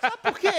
Sabe 0.00 0.16
por 0.22 0.38
quê? 0.38 0.52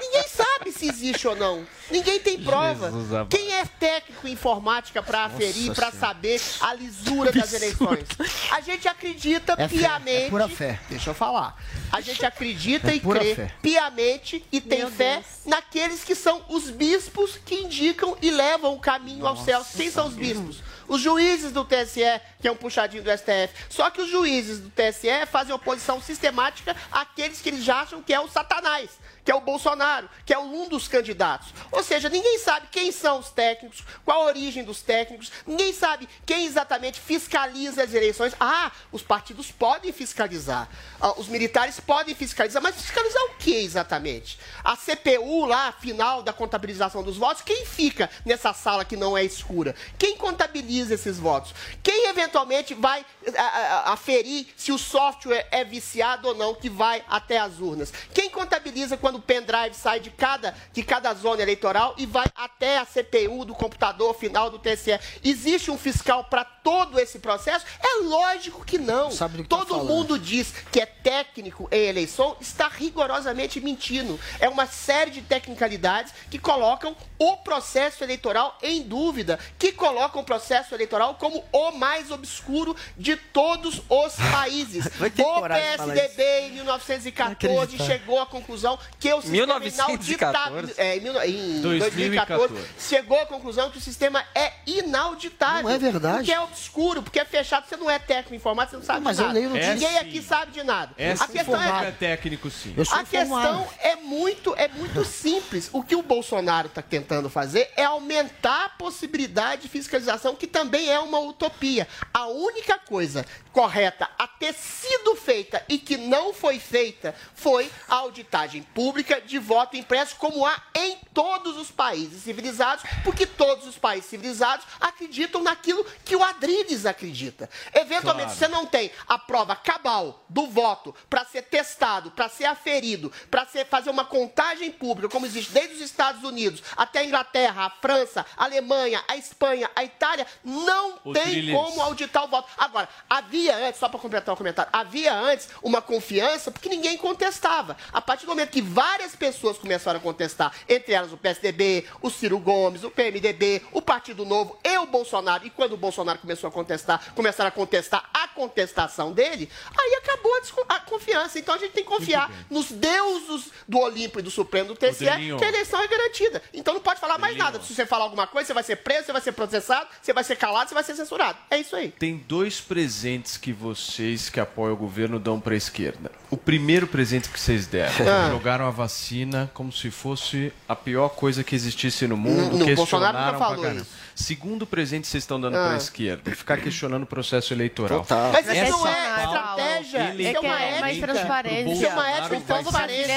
Ninguém 0.00 0.28
sabe 0.28 0.72
se 0.72 0.88
existe 0.88 1.28
ou 1.28 1.36
não. 1.36 1.66
Ninguém 1.90 2.18
tem 2.20 2.42
prova. 2.42 2.90
Jesus. 2.90 3.26
Quem 3.28 3.52
é 3.52 3.64
técnico 3.66 4.26
em 4.26 4.32
informática 4.32 5.02
para 5.02 5.24
aferir, 5.26 5.66
Nossa 5.68 5.80
para 5.80 5.92
saber 5.92 6.40
a 6.60 6.72
lisura 6.74 7.30
das 7.30 7.52
eleições? 7.52 8.06
A 8.50 8.60
gente 8.62 8.88
acredita 8.88 9.54
É 9.58 9.68
fé, 9.68 9.76
piamente. 9.78 10.24
é 10.26 10.30
pura 10.30 10.48
fé. 10.48 10.80
Deixa 10.88 11.10
eu 11.10 11.14
falar. 11.14 11.56
A 11.92 12.00
gente 12.00 12.24
acredita 12.24 12.90
É 12.90 12.94
e 12.96 13.00
crê 13.00 13.34
fé. 13.34 13.54
piamente 13.60 14.44
e 14.50 14.60
tem 14.60 14.78
Meu 14.78 14.90
fé 14.90 15.14
Deus. 15.16 15.26
naqueles 15.44 16.02
que 16.04 16.14
são 16.14 16.42
os 16.48 16.70
bispos 16.70 17.38
que 17.44 17.56
indicam 17.56 18.16
e 18.22 18.30
levam 18.30 18.74
o 18.74 18.78
caminho 18.80 19.26
ao 19.26 19.36
céu. 19.36 19.62
Quem 19.76 19.90
são 19.90 20.06
os 20.06 20.14
bispos? 20.14 20.62
Os 20.88 21.00
juízes 21.00 21.52
do 21.52 21.64
TSE, 21.64 22.20
que 22.40 22.48
é 22.48 22.50
um 22.50 22.56
puxadinho 22.56 23.02
do 23.02 23.10
STF. 23.10 23.52
Só 23.68 23.90
que 23.90 24.00
os 24.00 24.10
juízes 24.10 24.58
do 24.58 24.70
TSE 24.70 25.26
fazem 25.30 25.54
oposição 25.54 26.00
sistemática 26.00 26.74
àqueles 26.90 27.40
que 27.40 27.50
eles 27.50 27.62
já 27.62 27.82
acham 27.82 28.02
que 28.02 28.12
é 28.14 28.18
o 28.18 28.28
Satanás, 28.28 28.90
que 29.28 29.32
é 29.32 29.34
o 29.34 29.42
Bolsonaro, 29.42 30.08
que 30.24 30.32
é 30.32 30.38
um 30.38 30.66
dos 30.70 30.88
candidatos. 30.88 31.52
Ou 31.70 31.82
seja, 31.82 32.08
ninguém 32.08 32.38
sabe 32.38 32.66
quem 32.70 32.90
são 32.90 33.18
os 33.18 33.28
técnicos, 33.28 33.84
qual 34.02 34.22
a 34.22 34.24
origem 34.24 34.64
dos 34.64 34.80
técnicos, 34.80 35.30
ninguém 35.46 35.70
sabe 35.70 36.08
quem 36.24 36.46
exatamente 36.46 36.98
fiscaliza 36.98 37.82
as 37.82 37.92
eleições. 37.92 38.32
Ah, 38.40 38.72
os 38.90 39.02
partidos 39.02 39.50
podem 39.50 39.92
fiscalizar, 39.92 40.66
ah, 40.98 41.12
os 41.20 41.28
militares 41.28 41.78
podem 41.78 42.14
fiscalizar, 42.14 42.62
mas 42.62 42.76
fiscalizar 42.76 43.22
o 43.24 43.34
que 43.34 43.54
exatamente? 43.54 44.38
A 44.64 44.74
CPU 44.74 45.44
lá, 45.44 45.72
final 45.72 46.22
da 46.22 46.32
contabilização 46.32 47.02
dos 47.02 47.18
votos, 47.18 47.42
quem 47.42 47.66
fica 47.66 48.08
nessa 48.24 48.54
sala 48.54 48.82
que 48.82 48.96
não 48.96 49.14
é 49.14 49.22
escura? 49.24 49.74
Quem 49.98 50.16
contabiliza 50.16 50.94
esses 50.94 51.18
votos? 51.18 51.54
Quem 51.82 52.08
eventualmente 52.08 52.72
vai 52.72 53.04
ah, 53.36 53.42
ah, 53.42 53.92
aferir 53.92 54.46
se 54.56 54.72
o 54.72 54.78
software 54.78 55.46
é 55.50 55.64
viciado 55.64 56.28
ou 56.28 56.34
não, 56.34 56.54
que 56.54 56.70
vai 56.70 57.04
até 57.10 57.36
as 57.36 57.60
urnas? 57.60 57.92
Quem 58.14 58.30
contabiliza 58.30 58.96
quando 58.96 59.17
o 59.18 59.22
pendrive 59.22 59.74
sai 59.74 60.00
de 60.00 60.10
cada, 60.10 60.54
de 60.72 60.82
cada 60.82 61.12
zona 61.14 61.42
eleitoral 61.42 61.94
e 61.98 62.06
vai 62.06 62.26
até 62.34 62.78
a 62.78 62.86
CPU 62.86 63.44
do 63.44 63.54
computador 63.54 64.14
final 64.14 64.50
do 64.50 64.58
TSE? 64.58 64.98
Existe 65.22 65.70
um 65.70 65.78
fiscal 65.78 66.24
para 66.24 66.44
todo 66.44 66.98
esse 66.98 67.18
processo? 67.18 67.64
É 67.82 68.02
lógico 68.04 68.64
que 68.64 68.78
não. 68.78 69.10
Que 69.10 69.16
tá 69.18 69.28
Todo 69.48 69.68
falando. 69.68 69.88
mundo 69.88 70.18
diz 70.18 70.52
que 70.72 70.80
é 70.80 70.86
técnico 70.86 71.68
em 71.70 71.86
eleição, 71.86 72.36
está 72.40 72.68
rigorosamente 72.68 73.60
mentindo. 73.60 74.18
É 74.40 74.48
uma 74.48 74.66
série 74.66 75.10
de 75.10 75.22
tecnicalidades 75.22 76.12
que 76.30 76.38
colocam 76.38 76.96
o 77.18 77.36
processo 77.38 78.04
eleitoral 78.04 78.56
em 78.62 78.82
dúvida, 78.82 79.38
que 79.58 79.72
colocam 79.72 80.22
o 80.22 80.24
processo 80.24 80.74
eleitoral 80.74 81.14
como 81.14 81.44
o 81.52 81.70
mais 81.72 82.10
obscuro 82.10 82.76
de 82.96 83.16
todos 83.16 83.82
os 83.88 84.14
países. 84.30 84.86
O 84.86 85.48
PSDB 85.48 86.22
em 86.48 86.52
1914 86.52 87.48
Inacreditável. 87.76 87.86
chegou 87.86 88.20
à 88.20 88.26
conclusão 88.26 88.78
que 89.00 89.07
o 89.14 89.22
sistema 89.22 89.58
1914? 89.58 90.12
inauditável. 90.12 90.74
É, 90.76 90.96
em, 90.96 91.00
mil- 91.00 91.22
em 91.22 91.60
2014. 91.60 92.48
2014 92.54 92.68
chegou 92.78 93.20
à 93.20 93.26
conclusão 93.26 93.70
que 93.70 93.78
o 93.78 93.80
sistema 93.80 94.24
é 94.34 94.52
inauditável. 94.66 95.62
Não 95.64 95.70
é 95.70 95.78
verdade. 95.78 96.16
Porque 96.18 96.32
é 96.32 96.40
obscuro, 96.40 97.02
porque 97.02 97.20
é 97.20 97.24
fechado. 97.24 97.66
Você 97.68 97.76
não 97.76 97.90
é 97.90 97.98
técnico 97.98 98.34
em 98.34 98.36
informática, 98.36 98.70
você 98.72 98.76
não 98.78 98.84
sabe 98.84 99.04
Mas 99.04 99.16
de 99.16 99.22
eu 99.22 99.26
nada. 99.28 99.38
leio. 99.38 99.50
Ninguém 99.50 99.96
É 99.96 100.00
aqui 100.00 100.20
sim. 100.20 100.28
sabe 100.28 100.52
de 100.52 100.62
nada. 100.62 100.92
É 100.96 101.12
a 101.12 101.26
questão 101.26 101.62
é 101.62 101.88
é 101.88 101.90
técnico, 101.92 102.50
sim. 102.50 102.74
Eu 102.76 102.84
sou 102.84 102.98
a 102.98 103.04
questão 103.04 103.68
é 103.80 103.96
muito, 103.96 104.54
é 104.56 104.68
muito 104.68 105.04
simples. 105.06 105.68
O 105.72 105.82
que 105.82 105.94
o 105.96 106.02
Bolsonaro 106.02 106.68
está 106.68 106.82
tentando 106.82 107.28
fazer 107.30 107.70
é 107.76 107.84
aumentar 107.84 108.64
a 108.66 108.68
possibilidade 108.70 109.62
de 109.62 109.68
fiscalização, 109.68 110.34
que 110.34 110.46
também 110.46 110.88
é 110.90 110.98
uma 110.98 111.18
utopia. 111.20 111.86
A 112.12 112.26
única 112.26 112.78
coisa 112.78 113.24
correta 113.58 114.08
a 114.16 114.28
ter 114.28 114.54
sido 114.54 115.16
feita 115.16 115.64
e 115.68 115.78
que 115.78 115.96
não 115.96 116.32
foi 116.32 116.60
feita 116.60 117.12
foi 117.34 117.68
a 117.88 117.96
auditagem 117.96 118.62
pública 118.62 119.20
de 119.20 119.36
voto 119.36 119.76
impresso, 119.76 120.14
como 120.14 120.46
há 120.46 120.62
em 120.76 120.96
todos 121.12 121.56
os 121.56 121.68
países 121.68 122.22
civilizados, 122.22 122.84
porque 123.02 123.26
todos 123.26 123.66
os 123.66 123.76
países 123.76 124.08
civilizados 124.08 124.64
acreditam 124.80 125.42
naquilo 125.42 125.84
que 126.04 126.14
o 126.14 126.22
Adriles 126.22 126.86
acredita. 126.86 127.50
Eventualmente, 127.74 128.26
Claro. 128.26 128.38
você 128.38 128.46
não 128.46 128.64
tem 128.64 128.92
a 129.08 129.18
prova 129.18 129.56
cabal 129.56 130.24
do 130.28 130.46
voto 130.46 130.94
para 131.10 131.24
ser 131.24 131.42
testado, 131.42 132.12
para 132.12 132.28
ser 132.28 132.44
aferido, 132.44 133.10
para 133.28 133.44
fazer 133.68 133.90
uma 133.90 134.04
contagem 134.04 134.70
pública, 134.70 135.08
como 135.08 135.26
existe 135.26 135.50
desde 135.50 135.74
os 135.74 135.80
Estados 135.80 136.22
Unidos 136.22 136.62
até 136.76 137.00
a 137.00 137.04
Inglaterra, 137.04 137.64
a 137.64 137.70
França, 137.70 138.24
a 138.36 138.44
Alemanha, 138.44 139.02
a 139.08 139.16
Espanha, 139.16 139.68
a 139.74 139.82
Itália, 139.82 140.28
não 140.44 141.00
O 141.04 141.12
tem 141.12 141.50
como 141.52 141.82
auditar 141.82 142.22
o 142.24 142.28
voto. 142.28 142.48
Agora, 142.56 142.88
havia 143.10 143.47
antes, 143.54 143.80
só 143.80 143.88
para 143.88 143.98
completar 143.98 144.34
o 144.34 144.36
comentário, 144.36 144.70
havia 144.72 145.14
antes 145.14 145.48
uma 145.62 145.80
confiança 145.80 146.50
porque 146.50 146.68
ninguém 146.68 146.96
contestava. 146.96 147.76
A 147.92 148.00
partir 148.00 148.26
do 148.26 148.30
momento 148.30 148.50
que 148.50 148.62
várias 148.62 149.14
pessoas 149.14 149.58
começaram 149.58 149.98
a 149.98 150.02
contestar, 150.02 150.52
entre 150.68 150.92
elas 150.92 151.12
o 151.12 151.16
PSDB, 151.16 151.86
o 152.00 152.10
Ciro 152.10 152.38
Gomes, 152.38 152.84
o 152.84 152.90
PMDB, 152.90 153.62
o 153.72 153.82
Partido 153.82 154.24
Novo 154.24 154.58
e 154.64 154.78
o 154.78 154.86
Bolsonaro. 154.86 155.46
E 155.46 155.50
quando 155.50 155.72
o 155.72 155.76
Bolsonaro 155.76 156.18
começou 156.18 156.48
a 156.48 156.50
contestar, 156.50 157.14
começaram 157.14 157.48
a 157.48 157.52
contestar 157.52 158.08
a 158.12 158.28
contestação 158.28 159.12
dele, 159.12 159.50
aí 159.76 160.00
acabou 160.02 160.32
a, 160.34 160.74
a 160.76 160.80
confiança. 160.80 161.38
Então 161.38 161.54
a 161.54 161.58
gente 161.58 161.72
tem 161.72 161.84
que 161.84 161.90
confiar 161.90 162.30
nos 162.48 162.70
deuses 162.70 163.50
do 163.66 163.78
Olimpo 163.78 164.20
e 164.20 164.22
do 164.22 164.30
Supremo 164.30 164.68
do 164.68 164.76
TSE, 164.76 165.04
que 165.04 165.44
a 165.44 165.48
eleição 165.48 165.80
é 165.80 165.88
garantida. 165.88 166.42
Então 166.52 166.74
não 166.74 166.80
pode 166.80 167.00
falar 167.00 167.18
mais 167.18 167.36
nada. 167.36 167.60
Se 167.60 167.74
você 167.74 167.86
falar 167.86 168.04
alguma 168.04 168.26
coisa, 168.26 168.46
você 168.46 168.54
vai 168.54 168.62
ser 168.62 168.76
preso, 168.76 169.06
você 169.06 169.12
vai 169.12 169.20
ser 169.20 169.32
processado, 169.32 169.88
você 170.00 170.12
vai 170.12 170.24
ser 170.24 170.36
calado, 170.36 170.68
você 170.68 170.74
vai 170.74 170.84
ser 170.84 170.94
censurado. 170.94 171.38
É 171.50 171.58
isso 171.58 171.74
aí. 171.74 171.90
Tem 171.90 172.16
dois 172.16 172.60
presentes 172.60 173.27
que 173.36 173.52
vocês 173.52 174.28
que 174.30 174.40
apoiam 174.40 174.72
o 174.74 174.76
governo 174.76 175.18
dão 175.18 175.38
para 175.40 175.54
a 175.54 175.56
esquerda. 175.56 176.10
O 176.30 176.36
primeiro 176.36 176.86
presente 176.86 177.28
que 177.28 177.38
vocês 177.38 177.66
deram, 177.66 177.92
Ah. 178.08 178.30
jogaram 178.30 178.66
a 178.66 178.70
vacina 178.70 179.50
como 179.54 179.72
se 179.72 179.90
fosse 179.90 180.52
a 180.68 180.74
pior 180.76 181.08
coisa 181.10 181.42
que 181.44 181.54
existisse 181.54 182.06
no 182.06 182.16
mundo, 182.16 182.52
Não, 182.52 182.58
não, 182.58 182.66
questionaram 182.66 182.76
Bolsonaro 182.76 183.32
nunca 183.32 183.38
falou 183.38 183.72
isso. 183.80 183.86
Segundo 184.18 184.66
presente 184.66 185.02
que 185.02 185.08
vocês 185.08 185.22
estão 185.22 185.40
dando 185.40 185.56
Ah. 185.56 185.64
para 185.66 185.74
a 185.74 185.76
esquerda, 185.76 186.30
ficar 186.32 186.56
questionando 186.56 187.04
o 187.04 187.06
processo 187.06 187.54
eleitoral. 187.54 188.04
Mas 188.32 188.46
isso 188.46 188.50
Essa 188.56 188.70
não 188.72 188.86
é 188.88 188.92
pauta 188.92 189.22
estratégia, 189.22 190.14
isso 190.14 190.36
é 190.36 190.40
uma 190.40 190.60
É 190.60 190.80
mais 190.80 190.96
ética. 190.98 191.12
transparência. 191.12 191.72
Isso 191.72 191.84
é 191.84 191.88
uma 191.88 191.94
Bolsonaro 192.02 192.18
ética 192.24 192.36
e 192.36 192.40
transparência. 192.40 193.12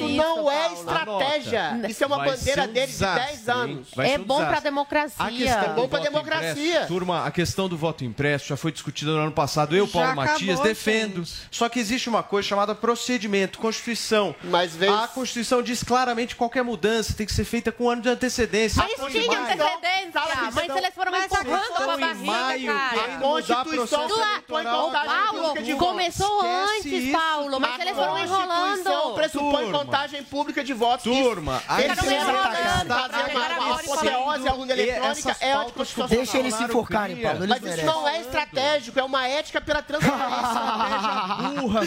Isso 0.00 0.08
não 0.16 0.50
é 0.50 0.72
estratégia. 0.72 1.80
Isso 1.88 2.02
é 2.02 2.06
uma 2.08 2.16
bandeira 2.18 2.62
ser 2.62 2.68
um 2.68 2.72
dele 2.72 2.86
de 2.86 2.92
desastre, 2.92 3.26
10 3.26 3.48
anos. 3.48 3.88
É 3.96 4.18
um 4.18 4.24
bom 4.24 4.44
democracia. 4.60 5.24
A 5.24 5.30
questão 5.30 5.62
É 5.62 5.68
bom 5.74 5.88
pra 5.88 5.98
voto 6.00 6.10
democracia. 6.10 6.86
Turma, 6.86 7.24
a 7.26 7.30
questão 7.30 7.68
do 7.68 7.76
voto 7.76 8.04
impresso 8.04 8.48
já 8.48 8.56
foi 8.56 8.72
discutida 8.72 9.12
no 9.12 9.18
ano 9.18 9.32
passado. 9.32 9.76
Eu, 9.76 9.86
Já 9.86 9.92
Paulo 9.92 10.08
acabou, 10.08 10.32
Matias, 10.32 10.58
defendo. 10.60 11.22
Só 11.48 11.68
que 11.68 11.78
existe 11.78 12.08
uma 12.08 12.24
coisa 12.24 12.48
chamada 12.48 12.74
procedimento, 12.74 13.58
Constituição. 13.60 14.34
Mas 14.42 14.74
A 14.82 15.06
Constituição 15.06 15.62
diz 15.62 15.84
claramente 15.84 16.30
que 16.34 16.38
qualquer 16.38 16.64
mudança 16.64 17.14
tem 17.14 17.24
que 17.24 17.32
ser 17.32 17.44
feita 17.44 17.70
com 17.70 17.84
um 17.84 17.90
ano 17.90 18.02
de 18.02 18.08
antecedência. 18.08 18.82
Mas 18.82 19.12
tinha 19.12 19.30
antecedência. 19.40 20.23
Mas 20.54 20.64
se 20.72 20.78
eles 20.78 20.94
foram 20.94 21.12
Mas 21.12 21.24
empurrando 21.26 21.66
com 21.74 21.82
a 21.82 21.96
barriga, 21.96 22.14
maio, 22.32 22.66
cara. 22.74 23.14
A 23.14 23.18
Constituição 23.18 24.08
Paulo, 24.08 25.42
pública 25.48 25.62
de 25.62 25.72
votos. 25.72 25.88
começou 25.88 26.40
antes, 26.42 26.86
isso. 26.86 27.12
Paulo. 27.12 27.60
Mas 27.60 27.70
A 27.78 27.82
eles 27.82 27.94
foram 27.94 28.08
Constituição 28.16 28.44
enrolando. 28.44 29.14
pressupõe 29.14 29.64
Turma. 29.64 29.78
contagem 29.78 30.22
pública 30.24 30.64
de 30.64 30.72
votos. 30.72 31.04
Turma, 31.04 31.56
Isso- 31.56 31.64
a 31.68 31.76
Ficaram 31.76 32.08
é 32.08 33.68
e 33.68 33.72
apoteose 33.72 34.48
à 34.48 34.54
urna 34.54 34.74
E 34.74 34.80
eletrônica 34.80 35.36
é 35.40 35.52
anticonstitucional. 35.52 36.08
que 36.08 36.16
Deixa 36.16 36.38
eles 36.38 36.54
se 36.54 36.62
enforcarem. 36.64 37.16
Paulo. 37.22 37.46
Mas 37.48 37.62
isso 37.62 37.84
não 37.86 38.08
é 38.08 38.20
estratégico, 38.20 38.98
é 38.98 39.04
uma 39.04 39.26
ética 39.28 39.60
pela 39.60 39.82
transparência. 39.82 40.24
Burra, 41.60 41.80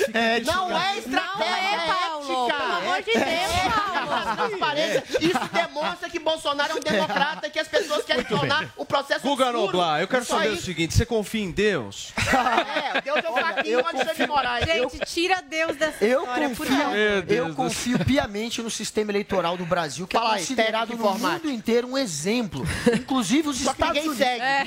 não 0.45 0.77
é 0.77 0.97
estratégia, 0.97 1.77
Não 1.77 1.83
é, 1.83 1.87
Paulo. 2.07 2.47
Pelo 2.47 2.63
amor 2.63 3.01
de 3.01 3.11
É 3.11 3.19
Deus, 3.19 3.51
ética, 3.55 4.05
Paulo. 4.05 4.35
transparência. 4.37 5.03
Isso 5.21 5.49
demonstra 5.53 6.09
que 6.09 6.19
Bolsonaro 6.19 6.73
é 6.73 6.75
um 6.75 6.79
democrata, 6.79 7.49
que 7.49 7.59
as 7.59 7.67
pessoas 7.67 8.05
querem 8.05 8.23
tornar 8.27 8.69
o 8.77 8.85
processo 8.85 9.21
Guga 9.21 9.45
obscuro. 9.45 9.65
Noblar, 9.65 10.01
eu 10.01 10.07
quero 10.07 10.23
Isso 10.23 10.31
saber 10.31 10.47
aí. 10.49 10.53
o 10.55 10.61
seguinte: 10.61 10.93
você 10.93 11.05
confia 11.05 11.43
em 11.43 11.51
Deus? 11.51 12.13
É, 12.27 13.01
Deus 13.01 13.23
é 13.23 13.29
o 13.29 13.33
fraquinho 13.33 13.85
Alexandre 13.85 14.15
de 14.15 14.27
Moraes. 14.27 14.65
Gente, 14.65 14.99
tira 15.05 15.41
Deus 15.41 15.75
dessa 15.77 16.03
Eu 16.03 16.21
história, 16.21 16.49
por 16.49 16.57
confio, 16.57 16.77
favor. 16.77 16.93
Meu 16.93 17.21
Deus 17.21 17.49
eu 17.49 17.55
confio 17.55 17.99
piamente 18.05 18.61
no 18.61 18.69
sistema 18.69 19.11
eleitoral 19.11 19.57
do 19.57 19.65
Brasil, 19.65 20.05
que 20.07 20.15
Fala 20.17 20.35
é 20.35 20.39
considerado 20.39 20.89
no 20.89 20.95
informático. 20.95 21.47
mundo 21.47 21.55
inteiro 21.55 21.87
um 21.87 21.97
exemplo. 21.97 22.65
Inclusive 22.93 23.47
os 23.49 23.57
Só 23.59 23.71
Estados 23.71 23.97
Unidos. 23.99 24.17
segue. 24.17 24.41
É. 24.41 24.65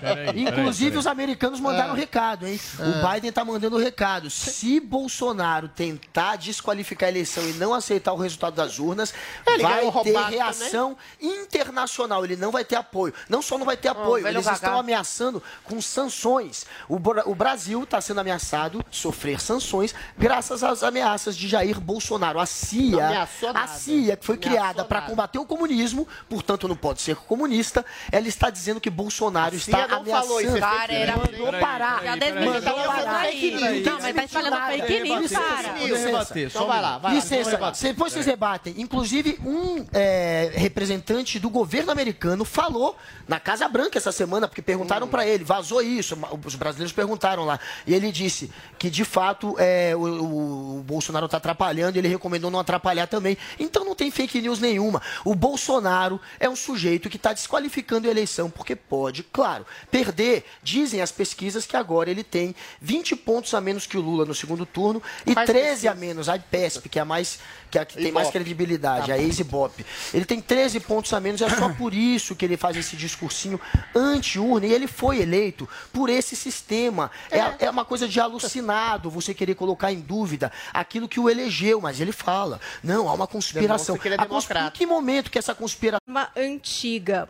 Peraí, 0.00 0.42
Inclusive 0.42 0.90
peraí, 0.90 0.98
os 0.98 1.06
americanos 1.06 1.60
mandaram 1.60 1.94
recado, 1.94 2.46
hein? 2.46 2.58
O 2.78 3.08
Biden 3.12 3.32
tá 3.32 3.44
mandando 3.44 3.76
recado. 3.78 4.30
Se 4.30 4.80
Bolsonaro 4.80 5.68
tentar 5.68 6.36
desqualificar 6.36 7.08
a 7.08 7.10
eleição 7.10 7.48
e 7.48 7.52
não 7.54 7.74
aceitar 7.74 8.12
o 8.12 8.16
resultado 8.16 8.54
das 8.54 8.78
urnas, 8.78 9.12
Ele 9.46 9.62
vai 9.62 9.90
ter 10.02 10.16
reação 10.30 10.96
internacional. 11.20 12.24
Ele 12.24 12.36
não 12.36 12.50
vai 12.50 12.64
ter 12.64 12.76
apoio. 12.76 12.99
Não 13.28 13.40
só 13.42 13.56
não 13.58 13.66
vai 13.66 13.76
ter 13.76 13.88
apoio, 13.88 14.24
velho 14.24 14.36
eles 14.36 14.44
Gagá. 14.44 14.56
estão 14.56 14.78
ameaçando 14.78 15.42
com 15.64 15.80
sanções. 15.80 16.66
O, 16.88 16.96
o 17.26 17.34
Brasil 17.34 17.82
está 17.82 18.00
sendo 18.00 18.20
ameaçado 18.20 18.84
sofrer 18.90 19.40
sanções 19.40 19.94
graças 20.18 20.62
às 20.62 20.82
ameaças 20.82 21.36
de 21.36 21.48
Jair 21.48 21.80
Bolsonaro. 21.80 22.38
A 22.38 22.46
CIA, 22.46 23.28
a. 23.54 23.66
CIA 23.66 24.16
que 24.16 24.26
foi 24.26 24.36
Ameaçou 24.36 24.50
criada 24.50 24.84
para 24.84 25.02
combater 25.02 25.38
o 25.38 25.46
comunismo, 25.46 26.06
portanto 26.28 26.68
não 26.68 26.76
pode 26.76 27.00
ser 27.00 27.16
comunista, 27.16 27.84
ela 28.10 28.28
está 28.28 28.50
dizendo 28.50 28.80
que 28.80 28.90
Bolsonaro 28.90 29.54
está 29.54 29.86
não 29.86 30.04
falou 30.04 30.38
ameaçando. 30.38 30.40
isso, 30.40 30.56
é 30.56 30.60
Cara, 30.60 30.92
era... 30.92 31.16
Mandou 31.16 31.52
parar. 31.60 32.02
Isso 32.04 33.04
aí. 33.20 33.70
peraí. 33.70 33.82
Não, 33.82 34.00
mas 34.00 34.14
tá 34.14 34.24
espalhando 34.24 34.56
fake 34.66 35.00
news, 35.00 35.20
Licença, 35.20 35.40
cara. 35.40 36.50
Só 36.50 36.58
Então 36.58 36.66
vai 36.66 36.80
lá, 36.80 36.98
vai 36.98 37.12
lá. 37.12 37.16
Licença, 37.16 37.72
depois 37.82 38.12
vocês 38.12 38.26
rebatem. 38.26 38.74
Inclusive, 38.78 39.38
um 39.44 39.86
é, 39.92 40.50
representante 40.54 41.38
do 41.38 41.50
governo 41.50 41.90
americano 41.90 42.44
falou 42.44 42.79
na 43.28 43.38
Casa 43.40 43.68
Branca 43.68 43.98
essa 43.98 44.12
semana, 44.12 44.46
porque 44.48 44.62
perguntaram 44.62 45.06
Hum. 45.06 45.10
pra 45.10 45.26
ele, 45.26 45.44
vazou 45.44 45.80
isso, 45.82 46.16
os 46.44 46.54
brasileiros 46.54 46.92
perguntaram 46.92 47.44
lá. 47.44 47.58
E 47.86 47.94
ele 47.94 48.10
disse 48.12 48.50
que, 48.78 48.88
de 48.90 49.04
fato, 49.04 49.54
é, 49.58 49.94
o, 49.96 50.78
o- 50.78 50.82
Bolsonaro 50.82 51.26
está 51.26 51.36
atrapalhando, 51.36 51.96
ele 51.98 52.08
recomendou 52.08 52.50
não 52.50 52.58
atrapalhar 52.58 53.06
também. 53.06 53.36
Então 53.58 53.84
não 53.84 53.94
tem 53.94 54.10
fake 54.10 54.40
news 54.40 54.58
nenhuma. 54.58 55.00
O 55.24 55.34
Bolsonaro 55.34 56.20
é 56.38 56.48
um 56.48 56.56
sujeito 56.56 57.08
que 57.08 57.16
está 57.16 57.32
desqualificando 57.32 58.08
a 58.08 58.10
eleição, 58.10 58.50
porque 58.50 58.74
pode, 58.74 59.22
claro, 59.22 59.64
perder. 59.90 60.44
Dizem 60.62 61.00
as 61.00 61.12
pesquisas 61.12 61.66
que 61.66 61.76
agora 61.76 62.10
ele 62.10 62.24
tem 62.24 62.54
20 62.80 63.14
pontos 63.16 63.52
a 63.54 63.60
menos 63.60 63.86
que 63.86 63.96
o 63.96 64.00
Lula 64.00 64.24
no 64.24 64.34
segundo 64.34 64.64
turno 64.66 65.02
e 65.26 65.32
Faz 65.34 65.46
13 65.48 65.86
a 65.88 65.94
menos 65.94 66.28
a 66.28 66.36
IPESP, 66.36 66.88
que 66.88 66.98
é 66.98 67.02
a 67.02 67.04
mais 67.04 67.38
que, 67.70 67.78
é 67.78 67.82
a 67.82 67.84
que 67.84 67.96
tem 67.96 68.12
mais 68.12 68.30
credibilidade, 68.30 69.12
a 69.12 69.18
ex-Ibope. 69.18 69.86
Ele 70.12 70.24
tem 70.24 70.40
13 70.40 70.80
pontos 70.80 71.12
a 71.12 71.20
menos, 71.20 71.40
é 71.40 71.48
só 71.48 71.68
por 71.74 71.94
isso 71.94 72.34
que 72.34 72.44
ele 72.44 72.56
faz 72.56 72.76
esse 72.76 72.96
discursinho 72.96 73.60
anti-urna. 73.94 74.66
E 74.66 74.72
ele 74.72 74.86
foi 74.86 75.20
eleito 75.20 75.68
por 75.92 76.08
esse 76.08 76.34
sistema. 76.34 77.10
É, 77.30 77.66
é 77.66 77.70
uma 77.70 77.84
coisa 77.84 78.08
de 78.08 78.18
alucinado 78.20 79.10
você 79.10 79.32
querer 79.32 79.54
colocar 79.54 79.92
em 79.92 80.00
dúvida 80.00 80.50
aquilo 80.72 81.08
que 81.08 81.20
o 81.20 81.30
elegeu, 81.30 81.80
mas 81.80 82.00
ele 82.00 82.12
fala. 82.12 82.60
Não, 82.82 83.08
há 83.08 83.12
uma 83.12 83.26
conspiração. 83.26 83.94
Demonstra 83.94 83.98
que 83.98 84.08
ele 84.08 84.14
é 84.14 84.18
democrata. 84.18 84.68
Em 84.68 84.78
que 84.78 84.86
momento 84.86 85.30
que 85.30 85.38
essa 85.38 85.54
conspiração. 85.54 86.00
Uma 86.06 86.30
antiga. 86.36 87.28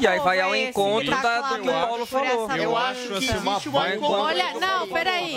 E 0.00 0.06
aí 0.06 0.18
vai 0.20 0.40
ao 0.40 0.54
é 0.54 0.68
encontro 0.68 1.14
que 1.14 1.22
tá 1.22 1.40
da- 1.40 1.48
do 1.48 1.62
que 1.62 1.68
o 1.68 1.72
Paulo 1.72 2.06
falou. 2.06 2.50
Eu 2.52 2.76
acho 2.76 3.14
assim 3.14 3.36
uma 3.36 3.52
existe 3.52 3.68
uma 3.68 3.80
vai 3.80 3.96
incongruência. 3.96 4.44
Olha, 4.46 4.60
não, 4.60 4.88
peraí. 4.88 5.36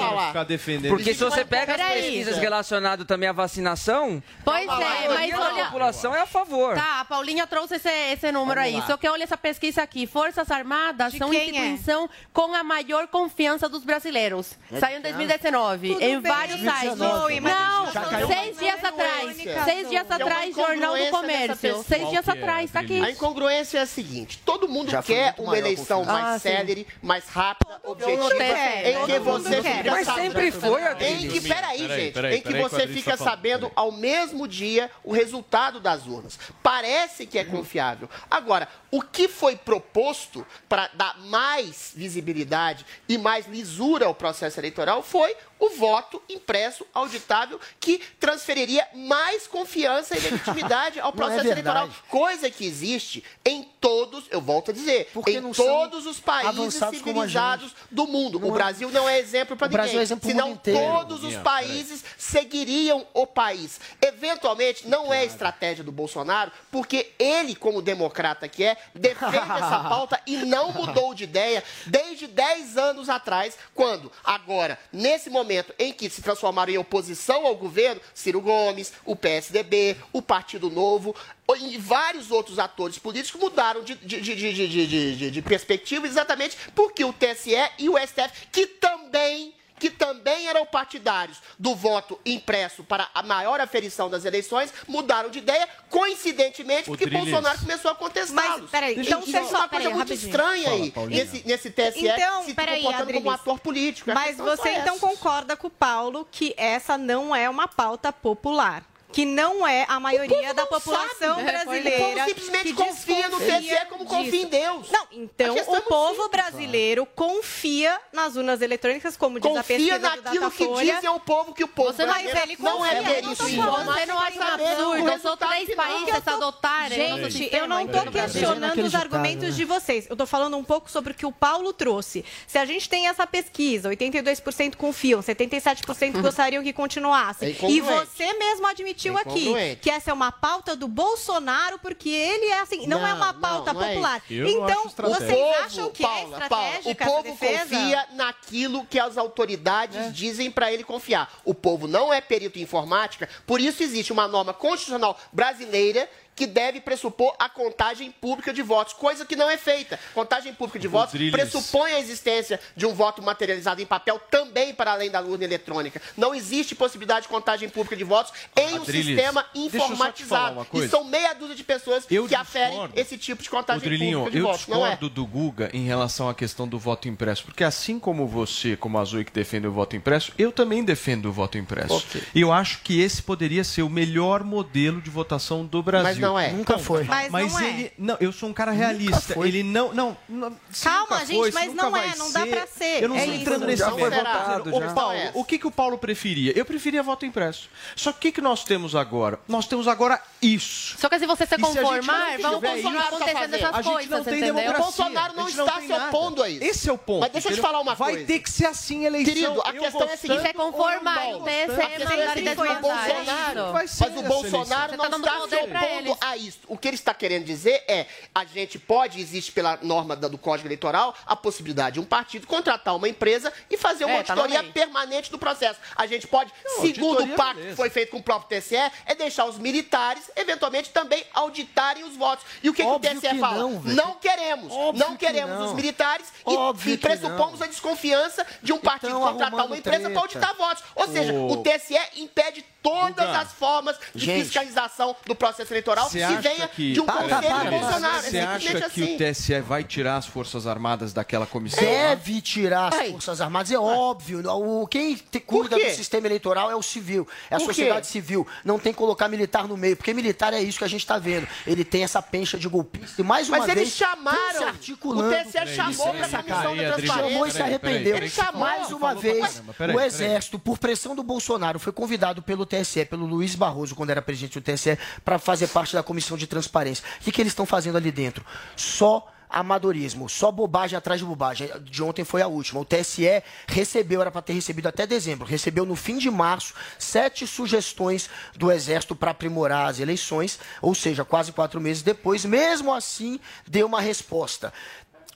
Porque 0.90 1.14
se 1.14 1.24
você 1.24 1.46
pega 1.46 1.76
as 1.76 1.82
pesquisas 1.94 2.38
relacionadas 2.38 3.06
também 3.06 3.30
à 3.30 3.32
vacinação, 3.34 4.22
Pois 4.44 4.68
a 4.70 4.82
é, 4.84 5.08
mas 5.08 5.34
olha... 5.34 5.66
população 5.66 6.16
é 6.16 6.22
a 6.22 6.26
favor. 6.26 6.76
Tá, 6.76 7.02
a 7.02 7.06
Paulinha 7.06 7.48
trouxe 7.48 7.76
esse, 7.76 7.90
esse 7.90 8.32
número 8.32 8.60
aí. 8.60 8.82
Só 8.86 8.98
que 8.98 9.08
olha 9.08 9.24
essa 9.24 9.38
pesquisa 9.38 9.82
aqui. 9.82 10.06
Forças 10.06 10.52
Armadas 10.52 11.14
De 11.14 11.20
são 11.20 11.30
quem 11.30 11.40
é? 11.40 11.66
instituição 11.68 12.10
com 12.34 12.54
a 12.54 12.64
maior 12.64 13.08
confiança 13.08 13.70
dos 13.70 13.84
brasileiros. 13.84 14.58
Saiu 14.80 15.00
em 15.00 15.02
2019, 15.02 15.94
Tudo 15.94 16.02
em 16.02 16.20
bem, 16.20 16.32
vários 16.32 16.60
sites. 16.60 16.96
2019. 16.96 17.40
Não, 17.42 18.28
seis 18.28 18.58
dias 18.58 18.84
atrás. 18.84 19.38
Seis 19.66 19.90
dias 19.90 20.12
atrás, 20.12 20.56
Jornal 20.56 20.98
do 20.98 21.10
Comércio. 21.12 21.84
Seis 21.84 22.10
dias 22.10 22.26
que 22.26 22.32
é, 22.32 22.34
atrás, 22.34 22.72
tá 22.72 22.80
aqui. 22.80 23.02
A 23.02 23.12
incongruência 23.12 23.80
é 23.80 23.82
a 23.82 23.86
seguinte: 23.86 24.17
todo 24.26 24.68
mundo 24.68 24.90
Já 24.92 25.02
quer 25.04 25.36
uma 25.38 25.54
a 25.54 25.58
eleição 25.58 26.04
mais 26.04 26.26
Ah, 26.26 26.34
sim. 26.40 26.50
célere, 26.50 26.88
mais 27.02 27.28
rápida, 27.28 27.80
objetiva, 27.84 28.24
mundo 28.24 28.36
quer, 28.36 28.88
em 28.90 28.94
todo 28.94 29.06
que 29.06 29.20
você 29.20 29.62
quer. 29.62 29.78
fica 29.78 29.92
Mas 29.92 30.06
sabendo- 30.06 30.24
sempre 30.24 30.52
foi, 30.52 30.82
Em 30.82 30.86
Adriles. 30.88 31.34
que, 31.34 31.42
peraí, 31.48 31.78
Peraí, 31.80 32.02
gente, 32.02 32.14
peraí, 32.14 32.36
em 32.38 32.42
que 32.42 32.54
você 32.56 32.88
fica 32.88 33.18
sabendo 33.18 33.70
peraí. 33.70 33.74
ao 33.76 33.92
mesmo 33.92 34.48
dia 34.48 34.90
o 35.04 35.12
resultado 35.14 35.80
das 35.80 36.06
urnas. 36.08 36.40
Parece 36.64 37.26
que 37.26 37.38
é 37.38 37.44
confiável. 37.44 38.10
Agora, 38.30 38.68
o 38.92 39.02
que 39.02 39.28
foi 39.28 39.56
proposto 39.56 40.46
para 40.70 40.90
dar 40.94 41.18
mais 41.20 41.92
visibilidade 41.96 42.86
e 43.08 43.18
mais 43.18 43.48
lisura 43.48 44.06
ao 44.06 44.16
processo 44.16 44.60
eleitoral 44.60 45.04
foi 45.04 45.36
o 45.60 45.70
voto 45.70 46.22
impresso, 46.30 46.86
auditável, 46.94 47.60
que 47.80 48.00
transferiria 48.20 48.88
mais 48.94 49.48
confiança 49.48 50.16
e 50.18 50.20
legitimidade 50.20 51.00
ao 51.00 51.10
é 51.14 51.16
processo 51.16 51.44
verdade. 51.44 51.78
eleitoral. 51.78 51.90
Coisa 52.10 52.50
que 52.50 52.66
existe 52.66 53.24
em 53.46 53.64
todos, 53.82 54.26
eu 54.30 54.40
volto 54.42 54.72
a 54.72 54.74
dizer, 54.74 55.10
Porque 55.14 55.32
em 55.32 55.52
todos 55.54 56.06
os 56.06 56.20
países 56.20 56.74
civilizados 56.76 57.74
do 57.90 58.06
mundo. 58.06 58.40
Não 58.40 58.50
o 58.50 58.52
é- 58.52 58.54
Brasil 58.54 58.92
não 58.92 59.08
é 59.10 59.18
exemplo 59.20 59.56
para 59.56 59.66
O 59.66 59.70
ninguém. 59.70 59.82
Brasil 59.84 60.00
é 60.00 60.04
exemplo 60.04 60.30
senão 60.30 60.52
inteiro. 60.52 60.80
todos 60.80 61.24
os 61.24 61.36
países 61.38 62.04
seguiriam 62.18 63.06
o 63.14 63.26
país. 63.26 63.80
Eventualmente, 64.02 64.88
não 64.88 65.14
é 65.14 65.26
estratégia 65.26 65.84
do 65.84 65.92
Bolsonaro, 65.92 66.52
porque 66.72 67.12
ele, 67.18 67.56
como 67.56 67.82
democrata 67.82 68.48
que 68.48 68.64
é, 68.64 68.78
defende 68.94 69.38
essa 69.38 69.80
pauta 69.90 70.20
e 70.28 70.38
não 70.38 70.72
mudou 70.72 71.14
de 71.14 71.24
ideia 71.24 71.64
desde 71.86 72.28
10 72.28 72.78
anos 72.78 73.10
atrás, 73.10 73.58
quando, 73.74 74.12
agora, 74.24 74.78
nesse 74.92 75.30
momento 75.30 75.47
em 75.80 75.94
que 75.94 76.10
se 76.10 76.22
transformaram 76.22 76.72
em 76.72 76.78
oposição 76.78 77.46
ao 77.46 77.56
governo, 77.56 78.02
Ciro 78.14 78.42
Gomes, 78.42 78.94
o 79.06 79.16
PSDB, 79.16 79.96
o 80.14 80.22
Partido 80.22 80.70
Novo, 80.70 81.16
e 81.60 81.78
vários 81.78 82.30
outros 82.32 82.60
atores 82.60 82.98
políticos 83.00 83.40
mudaram 83.40 83.84
de, 83.84 83.96
de, 83.96 84.22
de- 84.22 85.32
de 85.32 85.42
perspectiva 85.42 86.06
exatamente 86.06 86.58
porque 86.76 87.04
o 87.06 87.14
TSE 87.14 87.56
e 87.80 87.90
o 87.90 87.98
STF, 87.98 88.48
que 88.52 88.68
também 88.68 89.54
que 89.80 89.90
também 89.90 90.48
eram 90.48 90.66
partidários 90.66 91.38
do 91.58 91.76
voto 91.76 92.20
impresso 92.26 92.84
para 92.84 93.10
a 93.14 93.22
maior 93.24 93.60
aferição 93.62 94.10
das 94.10 94.26
eleições, 94.26 94.74
mudaram 94.88 95.30
de 95.30 95.40
ideia, 95.40 95.68
coincidentemente, 95.90 96.84
porque. 96.86 97.06
Bolsonaro 97.08 97.60
começou 97.60 97.92
a 97.92 97.96
contestá-los. 97.96 98.70
Então 98.74 98.90
então, 99.02 99.20
isso 99.22 99.38
é 99.38 99.44
só- 99.44 99.58
uma 99.58 99.70
coisa 99.70 99.90
muito 99.90 100.00
rapidinho. 100.00 100.30
estranha 100.30 100.64
Fala, 100.64 100.76
aí, 100.76 100.92
Paulinha. 100.92 101.24
nesse, 101.26 101.48
nesse 101.48 101.70
TSE, 101.72 102.08
Então, 102.08 102.44
se 102.44 102.54
peraí, 102.54 102.82
comportando 102.84 103.06
como 103.14 103.18
um 103.26 103.30
Adriles. 103.32 103.42
ator 103.42 103.60
político. 103.60 104.12
Mas 104.14 104.38
você 104.38 104.70
essa. 104.70 104.80
então 104.82 105.00
concorda 105.00 105.56
com 105.58 105.68
o 105.68 105.70
Paulo 105.72 106.28
que 106.32 106.54
essa 106.58 106.98
não 106.98 107.36
é 107.36 107.50
uma 107.50 107.68
pauta 107.68 108.12
popular? 108.14 108.84
Que 109.12 109.26
não 109.26 109.66
é 109.66 109.86
a 109.88 110.00
maioria 110.00 110.54
da 110.54 110.66
população 110.66 111.36
sabe. 111.36 111.44
brasileira. 111.44 111.98
O 112.04 112.14
povo 112.14 112.26
simplesmente 112.30 112.64
que 112.66 112.74
confia 112.74 113.30
no 113.30 113.40
TSE 113.40 113.86
como 113.90 114.06
confia 114.06 114.24
disso. 114.32 114.36
em 114.46 114.48
Deus. 114.50 114.92
Não, 114.92 115.08
então 115.14 115.58
é 115.58 115.62
o 115.62 115.82
povo 115.82 116.24
simples. 116.24 116.30
brasileiro 116.32 117.06
confia 117.06 117.98
nas 118.12 118.36
urnas 118.36 118.62
eletrônicas, 118.62 119.16
como 119.16 119.40
diz 119.40 119.50
a 119.50 119.56
Confia 119.56 119.78
pesquisa 119.78 120.00
do 120.00 120.02
naquilo 120.04 120.52
que 120.52 120.60
Datafolha. 120.66 120.94
dizem 120.96 121.10
ao 121.10 121.20
povo 121.22 121.54
que 121.54 121.64
o 121.64 121.68
povo 121.70 121.94
Você 121.94 122.06
não- 122.06 122.14
brasileiro 122.14 122.42
ele 122.52 122.58
não 122.60 122.86
é 122.86 122.96
confia, 122.96 123.22
tô 123.22 123.32
informática 123.48 123.94
Você 123.94 124.06
não 124.06 124.20
acha 124.20 124.40
o 124.40 124.44
absurdo? 124.44 124.76
São 124.98 125.06
resultado 125.06 125.50
três 125.50 125.76
países 125.76 126.28
adotarem 126.28 127.14
o 127.14 127.18
nosso 127.18 127.30
Gente, 127.32 127.56
eu 127.56 127.68
não 127.68 127.88
tô 127.88 127.98
eleitoral. 127.98 128.14
questionando 128.26 128.84
os 128.84 128.94
argumentos 128.96 129.50
né? 129.50 129.52
de 129.56 129.64
vocês. 129.66 130.08
Eu 130.10 130.16
tô 130.18 130.26
falando 130.26 130.58
um 130.58 130.64
pouco 130.66 130.92
sobre 130.92 131.14
o 131.14 131.16
que 131.16 131.26
o 131.26 131.32
Paulo 131.32 131.72
trouxe. 131.72 132.26
Se 132.46 132.58
a 132.58 132.66
gente 132.66 132.90
tem 132.90 133.08
essa 133.08 133.26
pesquisa, 133.26 133.90
82% 133.90 134.76
confiam, 134.76 135.22
77% 135.22 136.20
gostariam 136.22 136.62
que 136.62 136.74
continuasse. 136.74 137.46
É 137.46 137.70
e 137.70 137.80
você 137.82 138.34
mesmo 138.34 138.68
admitiu 138.68 138.97
É 139.06 139.22
aqui 139.22 139.76
que 139.82 139.90
essa 139.90 140.12
é 140.12 140.14
uma 140.14 140.32
pauta 140.32 140.76
do 140.76 140.88
Bolsonaro, 140.88 141.78
porque 141.80 142.10
ele 142.10 142.46
é 142.46 142.60
assim, 142.62 142.88
não, 142.88 143.06
é 143.06 143.14
uma 143.14 143.34
Não, 143.34 143.40
pauta 143.40 143.74
não, 143.74 143.80
não 143.82 143.88
é 143.88 143.94
popular. 143.94 144.22
não 144.30 144.48
então, 144.48 144.84
vocês 144.84 145.32
O 145.32 145.36
povo, 145.36 145.54
acham 145.64 145.90
que 145.92 146.04
Paula, 146.04 146.20
é 146.46 146.50
Paula, 146.50 146.68
estratégica 146.70 146.90
o 146.90 147.08
essa 147.08 147.12
povo 147.12 147.24
defesa? 147.24 147.60
confia 147.60 148.08
naquilo 148.14 148.86
que 148.86 149.00
as 149.00 149.18
autoridades 149.18 150.14
dizem 150.14 150.50
para 150.50 150.72
ele 150.72 150.84
confiar. 150.84 151.32
O 151.46 151.54
povo 151.54 151.88
não 151.88 152.12
é 152.14 152.20
perito 152.22 152.60
em 152.60 152.64
informática, 152.64 153.30
por 153.46 153.62
isso 153.62 153.82
existe 153.84 154.12
uma 154.12 154.28
norma 154.28 154.54
constitucional 154.54 155.18
brasileira 155.32 156.10
que 156.38 156.46
deve 156.46 156.80
pressupor 156.80 157.36
a 157.40 157.50
contagem 157.50 158.12
pública 158.12 158.54
de 158.54 158.62
votos, 158.62 158.94
coisa 158.94 159.26
que 159.26 159.36
não 159.36 159.50
é 159.50 159.58
feita. 159.58 160.00
Contagem 160.14 160.54
pública 160.54 160.78
de 160.78 160.88
votos 160.88 161.20
pressupõe 161.32 161.94
a 161.94 162.00
existência 162.00 162.60
de 162.76 162.86
um 162.86 162.94
voto 162.94 163.24
materializado 163.24 163.82
em 163.82 163.86
papel 163.86 164.22
também 164.30 164.72
para 164.74 164.92
além 164.92 165.10
da 165.10 165.20
urna 165.20 165.44
eletrônica. 165.44 166.00
Não 166.16 166.36
existe 166.36 166.76
possibilidade 166.76 167.24
de 167.24 167.28
contagem 167.28 167.68
pública 167.68 167.96
de 167.96 168.04
votos 168.04 168.32
em 168.56 168.80
um 168.80 168.86
sistema 168.86 169.46
eu 169.56 169.64
informatizado. 169.64 170.68
E 170.74 170.88
são 170.88 171.04
meia 171.04 171.34
dúzia 171.34 171.56
de 171.56 171.64
pessoas 171.64 172.06
Eu 172.10 172.28
que 172.28 172.36
aferem 172.36 172.70
discordo. 172.70 173.00
esse 173.00 173.18
tipo 173.18 173.42
de 173.42 173.50
contagem 173.50 173.82
Rodrilinho, 173.82 174.20
pública 174.20 174.38
de 174.38 174.38
eu 174.38 174.48
votos. 174.48 174.68
Não 174.68 174.86
é? 174.86 174.90
discordo 174.92 175.10
do 175.10 175.26
Guga 175.26 175.72
em 175.74 175.86
relação 175.86 176.30
à 176.30 176.36
questão 176.36 176.68
do 176.68 176.78
voto 176.78 177.08
impresso, 177.10 177.46
porque 177.46 177.64
assim 177.64 178.00
como 178.00 178.28
você, 178.28 178.78
como 178.78 179.00
a 179.00 179.04
Zoe 179.04 179.26
que 179.26 179.32
defende 179.32 179.66
o 179.66 179.72
voto 179.72 179.96
impresso, 179.96 180.32
eu 180.38 180.52
também 180.52 180.84
defendo 180.84 181.30
o 181.30 181.32
voto 181.32 181.58
impresso. 181.58 181.96
Ok. 181.96 182.22
E 182.36 182.42
eu 182.42 182.52
acho 182.52 182.82
que 182.84 183.02
esse 183.02 183.24
poderia 183.24 183.64
ser 183.64 183.82
o 183.82 183.90
melhor 183.90 184.44
modelo 184.44 185.02
de 185.02 185.10
votação 185.10 185.66
do 185.66 185.82
Brasil. 185.82 186.27
Mas 186.28 186.34
não 186.34 186.40
é. 186.40 186.52
Nunca 186.52 186.78
foi. 186.80 187.04
Mas 187.04 187.32
não 187.32 187.60
é. 187.60 187.70
ele, 187.70 187.94
não, 187.98 188.18
eu 188.20 188.32
sou 188.32 188.50
um 188.50 188.54
cara 188.54 188.72
realista. 188.72 189.34
foi. 189.34 189.48
Ele 189.48 189.64
não, 189.64 189.94
não, 189.94 190.18
não 190.28 190.56
se 190.72 190.84
Calma, 190.84 191.20
gente, 191.26 191.38
foi, 191.38 191.52
se 191.52 191.56
mas 191.56 191.74
não 191.74 191.92
vai 191.92 192.10
é, 192.10 192.16
não 192.16 192.32
dá 192.32 192.46
pra 192.46 192.68
ser. 192.68 193.04
Eu 193.04 193.10
não 193.10 193.16
É 193.16 193.20
estou 193.20 193.34
isso. 193.34 193.42
entrando 193.44 193.66
nesse 193.66 193.78
Já 193.80 193.92
foi 193.92 194.10
votado, 194.10 194.72
já. 194.72 194.94
Paulo, 194.94 195.14
É. 195.14 195.32
o 195.34 195.44
que, 195.44 195.58
que 195.58 195.68
o 195.68 195.72
Paulo 195.72 195.98
preferia? 195.98 196.58
Eu 196.58 196.66
preferia 196.66 197.02
voto 197.04 197.26
impresso. 197.26 197.70
Só 197.96 198.12
que 198.12 198.18
o 198.18 198.22
que, 198.22 198.32
que 198.34 198.42
nós 198.42 198.64
temos 198.64 198.96
agora? 198.96 199.40
Nós 199.48 199.68
temos 199.68 199.88
agora 199.88 200.22
isso. 200.42 200.98
Só 200.98 201.10
que 201.10 201.20
se 201.20 201.26
você 201.26 201.46
se 201.46 201.56
se 201.56 201.62
não 201.62 201.74
conformar, 201.74 202.32
tiver 202.32 202.42
vão 202.44 202.54
isso, 202.58 202.62
continuar 202.62 203.04
acontecendo 203.08 203.54
essas 203.56 203.74
A 203.74 203.82
gente 203.82 203.94
coisas, 203.94 204.10
não 204.10 204.24
tem 204.24 204.34
entendeu? 204.38 204.56
democracia. 204.56 204.80
O 204.80 204.84
Bolsonaro 204.84 205.34
não 205.36 205.44
não 205.44 205.50
está 205.50 205.82
se 205.82 205.94
opondo 205.94 206.44
a 206.44 206.50
isso. 206.50 206.64
Esse 206.64 206.90
é 206.90 206.94
o 206.94 206.98
ponto. 206.98 207.22
Mas 207.22 207.32
deixa 207.32 207.50
eu 207.50 207.56
te 207.56 207.62
falar 207.62 207.80
uma 207.80 207.96
Vai 207.96 208.12
coisa. 208.14 208.28
ter 208.28 208.40
que 208.40 208.50
ser 208.50 208.66
assim 208.66 209.04
a 209.04 209.08
eleição. 209.08 209.34
Querido, 209.34 209.62
a 209.62 209.74
questão 209.74 210.08
é 210.08 210.14
a 210.14 210.18
seguinte, 210.18 210.38
Isso 210.38 210.48
é 210.48 210.54
conformar, 210.54 211.26
não 211.28 211.42
o 211.42 211.44
TSE 211.44 211.82
é 211.82 212.56
o 212.58 212.66
é 212.66 212.80
Bolsonaro, 212.80 213.60
isso. 213.60 213.72
Vai 213.72 213.88
ser 213.88 214.10
mas 214.10 214.18
o 214.18 214.24
Bolsonaro 214.24 214.98
não 214.98 215.04
tá 215.04 215.10
dando 215.10 215.28
está 215.28 215.48
se 215.48 215.56
opondo 215.56 216.17
a 216.22 216.36
isso. 216.38 216.60
O 216.68 216.78
que 216.78 216.88
ele 216.88 216.96
está 216.96 217.14
querendo 217.14 217.46
dizer 217.46 217.84
é, 217.88 218.06
a 218.34 218.46
gente 218.46 218.78
pode, 218.80 219.20
existe 219.20 219.52
pela 219.52 219.78
norma 219.82 220.16
do 220.16 220.38
Código 220.38 220.68
Eleitoral, 220.68 221.16
a 221.26 221.36
possibilidade 221.36 221.96
de 221.96 222.00
um 222.00 222.06
partido 222.06 222.46
contratar 222.48 222.96
uma 222.96 223.08
empresa 223.10 223.52
e 223.70 223.78
fazer 223.78 224.06
uma 224.06 224.18
É, 224.20 224.24
tá 224.24 224.34
auditoria 224.34 224.62
lei. 224.62 224.72
permanente 224.72 225.32
do 225.32 225.38
processo. 225.38 225.80
A 225.96 226.06
gente 226.08 226.28
pode, 226.28 226.52
segundo 226.82 227.20
auditoria, 227.20 227.34
o 227.34 227.38
pacto 227.38 227.56
beleza. 227.56 227.70
que 227.72 227.76
foi 227.78 227.90
feito 227.90 228.12
com 228.12 228.18
o 228.18 228.24
próprio 228.24 228.60
TSE, 228.60 228.76
é 228.76 229.16
deixar 229.16 229.46
os 229.46 229.58
militares, 229.58 230.30
eventualmente, 230.36 230.90
também 230.90 231.24
auditarem 231.34 232.04
os 232.04 232.16
votos. 232.16 232.46
E 232.64 232.70
o 232.70 232.74
que, 232.74 232.84
que 232.84 232.90
o 232.90 233.00
TSE 233.00 233.20
que 233.22 233.40
fala? 233.40 233.58
não. 233.58 233.82
Não 233.84 234.14
queremos. 234.16 234.72
Óbvio 234.72 235.06
não 235.06 235.16
que 235.16 235.26
queremos 235.26 235.58
não. 235.58 235.66
os 235.68 235.74
militares 235.74 236.28
e- 236.48 236.56
Óbvio 236.56 236.94
e, 236.94 236.98
pressupomos 236.98 237.60
não. 237.60 237.66
a 237.68 237.70
desconfiança 237.70 238.46
de 238.62 238.74
um 238.74 238.78
partido 238.80 239.10
Então, 239.10 239.22
contratar 239.22 239.66
uma 239.66 239.78
empresa 239.78 240.10
para 240.10 240.20
auditar 240.20 240.56
votos. 240.56 240.84
Ou 240.96 241.08
seja, 241.08 241.34
Ô. 241.34 241.52
o 241.54 241.64
TSE 241.64 241.98
impede 242.18 242.64
todas 242.82 243.28
as 243.30 243.52
formas 243.54 243.98
de 244.16 244.26
Gente. 244.26 244.44
fiscalização 244.46 245.16
do 245.26 245.36
processo 245.36 245.72
eleitoral 245.74 246.07
Que 246.12 246.24
acha 246.24 246.42
venha 246.42 246.68
que, 246.68 246.94
de 246.94 247.02
um 247.02 247.06
Tá, 247.06 247.14
tá, 247.14 247.20
conselho 247.24 247.42
para, 247.42 247.64
do 247.64 247.70
para. 247.70 247.80
Bolsonaro. 247.80 248.22
Você 248.24 248.40
acha 248.40 248.70
que 248.80 248.84
assim. 248.84 249.16
o 249.16 249.18
TSE 249.18 249.60
vai 249.62 249.84
tirar 249.84 250.18
as 250.18 250.26
Forças 250.26 250.68
Armadas 250.68 251.14
daquela 251.14 251.46
comissão? 251.46 251.84
Deve 251.84 252.42
tirar 252.42 252.88
as 252.94 252.96
Ai. 253.00 253.12
Forças 253.12 253.42
Armadas, 253.42 253.72
é 253.72 253.78
óbvio. 253.80 254.44
O, 254.50 254.88
quem 254.88 255.16
te- 255.16 255.40
cuida 255.40 255.76
quê? 255.78 255.90
do 255.90 255.96
sistema 255.96 256.28
eleitoral 256.28 256.70
é 256.72 256.76
o 256.76 256.82
civil, 256.82 257.28
é 257.50 257.56
a 257.56 257.58
Por 257.58 257.68
quê? 257.68 257.74
sociedade 257.74 258.08
civil. 258.08 258.46
Não 258.64 258.78
tem 258.80 258.92
que 258.94 258.98
colocar 259.00 259.28
militar 259.28 259.68
no 259.68 259.78
meio, 259.78 259.96
porque 259.96 260.14
militar 260.14 260.54
é 260.54 260.62
isso 260.62 260.78
que 260.78 260.84
a 260.84 260.88
gente 260.90 261.02
está 261.02 261.18
vendo. 261.18 261.48
Ele 261.66 261.84
tem 261.84 262.04
essa 262.04 262.22
pencha 262.22 262.58
de 262.58 262.68
golpista. 262.68 263.22
E 263.22 263.24
mais 263.24 263.48
uma 263.50 263.58
Mas 263.60 263.68
vez, 263.68 263.78
eles 263.78 263.94
chamaram. 263.96 264.58
se 264.58 264.64
articulando. 264.64 265.30
O 265.36 265.44
TSE 265.44 265.76
chamou 265.76 266.14
para 266.14 266.26
a 266.26 266.30
Peraí, 266.30 266.44
Comissão 266.44 266.76
da. 266.76 266.84
Transparência. 266.94 267.08
Chamou 267.30 267.48
e 267.48 267.52
se 267.52 267.62
arrependeu. 267.62 268.16
Ele 268.18 268.30
chamou. 268.30 268.62
Mais 268.62 268.92
uma 268.92 269.16
vez, 269.16 269.64
o. 269.94 270.00
Exército, 270.00 270.58
por 270.60 270.78
pressão 270.78 271.16
do 271.16 271.24
Bolsonaro, 271.24 271.80
foi 271.80 271.92
convidado 271.94 272.42
pelo 272.42 272.66
TSE, 272.66 273.06
pelo 273.06 273.26
Luiz 273.26 273.56
Barroso, 273.56 273.96
quando 273.96 274.10
era 274.10 274.22
presidente 274.22 274.60
do 274.60 274.64
TSE, 274.64 274.98
para 275.24 275.38
fazer 275.40 275.68
parte 275.68 275.87
da 275.94 276.04
Comissão 276.04 276.38
de 276.38 276.48
Transparência. 276.48 277.04
O 277.20 277.24
que, 277.24 277.32
que 277.32 277.42
eles 277.42 277.52
estão 277.52 277.66
fazendo 277.66 277.98
ali 277.98 278.12
dentro? 278.12 278.46
Só 278.76 279.32
amadorismo, 279.50 280.28
só 280.28 280.52
bobagem 280.52 280.98
atrás 280.98 281.20
de 281.20 281.26
bobagem. 281.26 281.70
De 281.82 282.04
ontem 282.04 282.24
foi 282.24 282.42
a 282.42 282.48
última. 282.48 282.82
O 282.82 282.86
TSE 282.86 283.42
recebeu, 283.68 284.22
era 284.22 284.32
para 284.32 284.42
ter 284.42 284.54
recebido 284.54 284.88
até 284.88 285.08
dezembro, 285.08 285.46
recebeu 285.46 285.86
no 285.86 285.96
fim 285.96 286.18
de 286.18 286.30
março 286.30 286.74
sete 287.00 287.48
sugestões 287.48 288.30
do 288.56 288.72
Exército 288.72 289.16
para 289.16 289.32
aprimorar 289.32 289.90
as 289.90 290.00
eleições, 290.00 290.60
ou 290.82 290.94
seja, 290.94 291.24
quase 291.24 291.52
quatro 291.52 291.80
meses 291.80 292.04
depois. 292.04 292.44
Mesmo 292.46 292.94
assim, 292.94 293.40
deu 293.66 293.88
uma 293.88 294.02
resposta. 294.02 294.74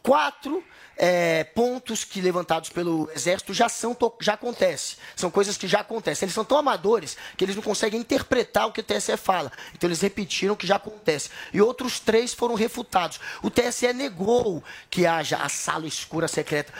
Quatro 0.03 0.63
é, 0.97 1.43
pontos 1.43 2.03
que 2.03 2.21
levantados 2.21 2.69
pelo 2.69 3.09
Exército 3.15 3.53
já 3.53 3.67
são 3.67 3.97
já 4.19 4.33
acontece. 4.33 4.97
São 5.15 5.31
coisas 5.31 5.57
que 5.57 5.67
já 5.67 5.79
acontecem. 5.79 6.25
Eles 6.25 6.35
são 6.35 6.45
tão 6.45 6.57
amadores 6.57 7.17
que 7.35 7.43
eles 7.43 7.55
não 7.55 7.63
conseguem 7.63 7.99
interpretar 7.99 8.67
o 8.67 8.71
que 8.71 8.81
o 8.81 8.83
TSE 8.83 9.15
fala. 9.17 9.51
Então 9.73 9.87
eles 9.87 10.01
repetiram 10.01 10.55
que 10.55 10.67
já 10.67 10.75
acontece. 10.75 11.29
E 11.53 11.61
outros 11.61 11.99
três 11.99 12.33
foram 12.33 12.55
refutados. 12.55 13.19
O 13.41 13.49
TSE 13.49 13.91
negou 13.93 14.63
que 14.89 15.05
haja 15.05 15.37
a 15.37 15.49
sala 15.49 15.87
escura 15.87 16.27
secreta 16.27 16.73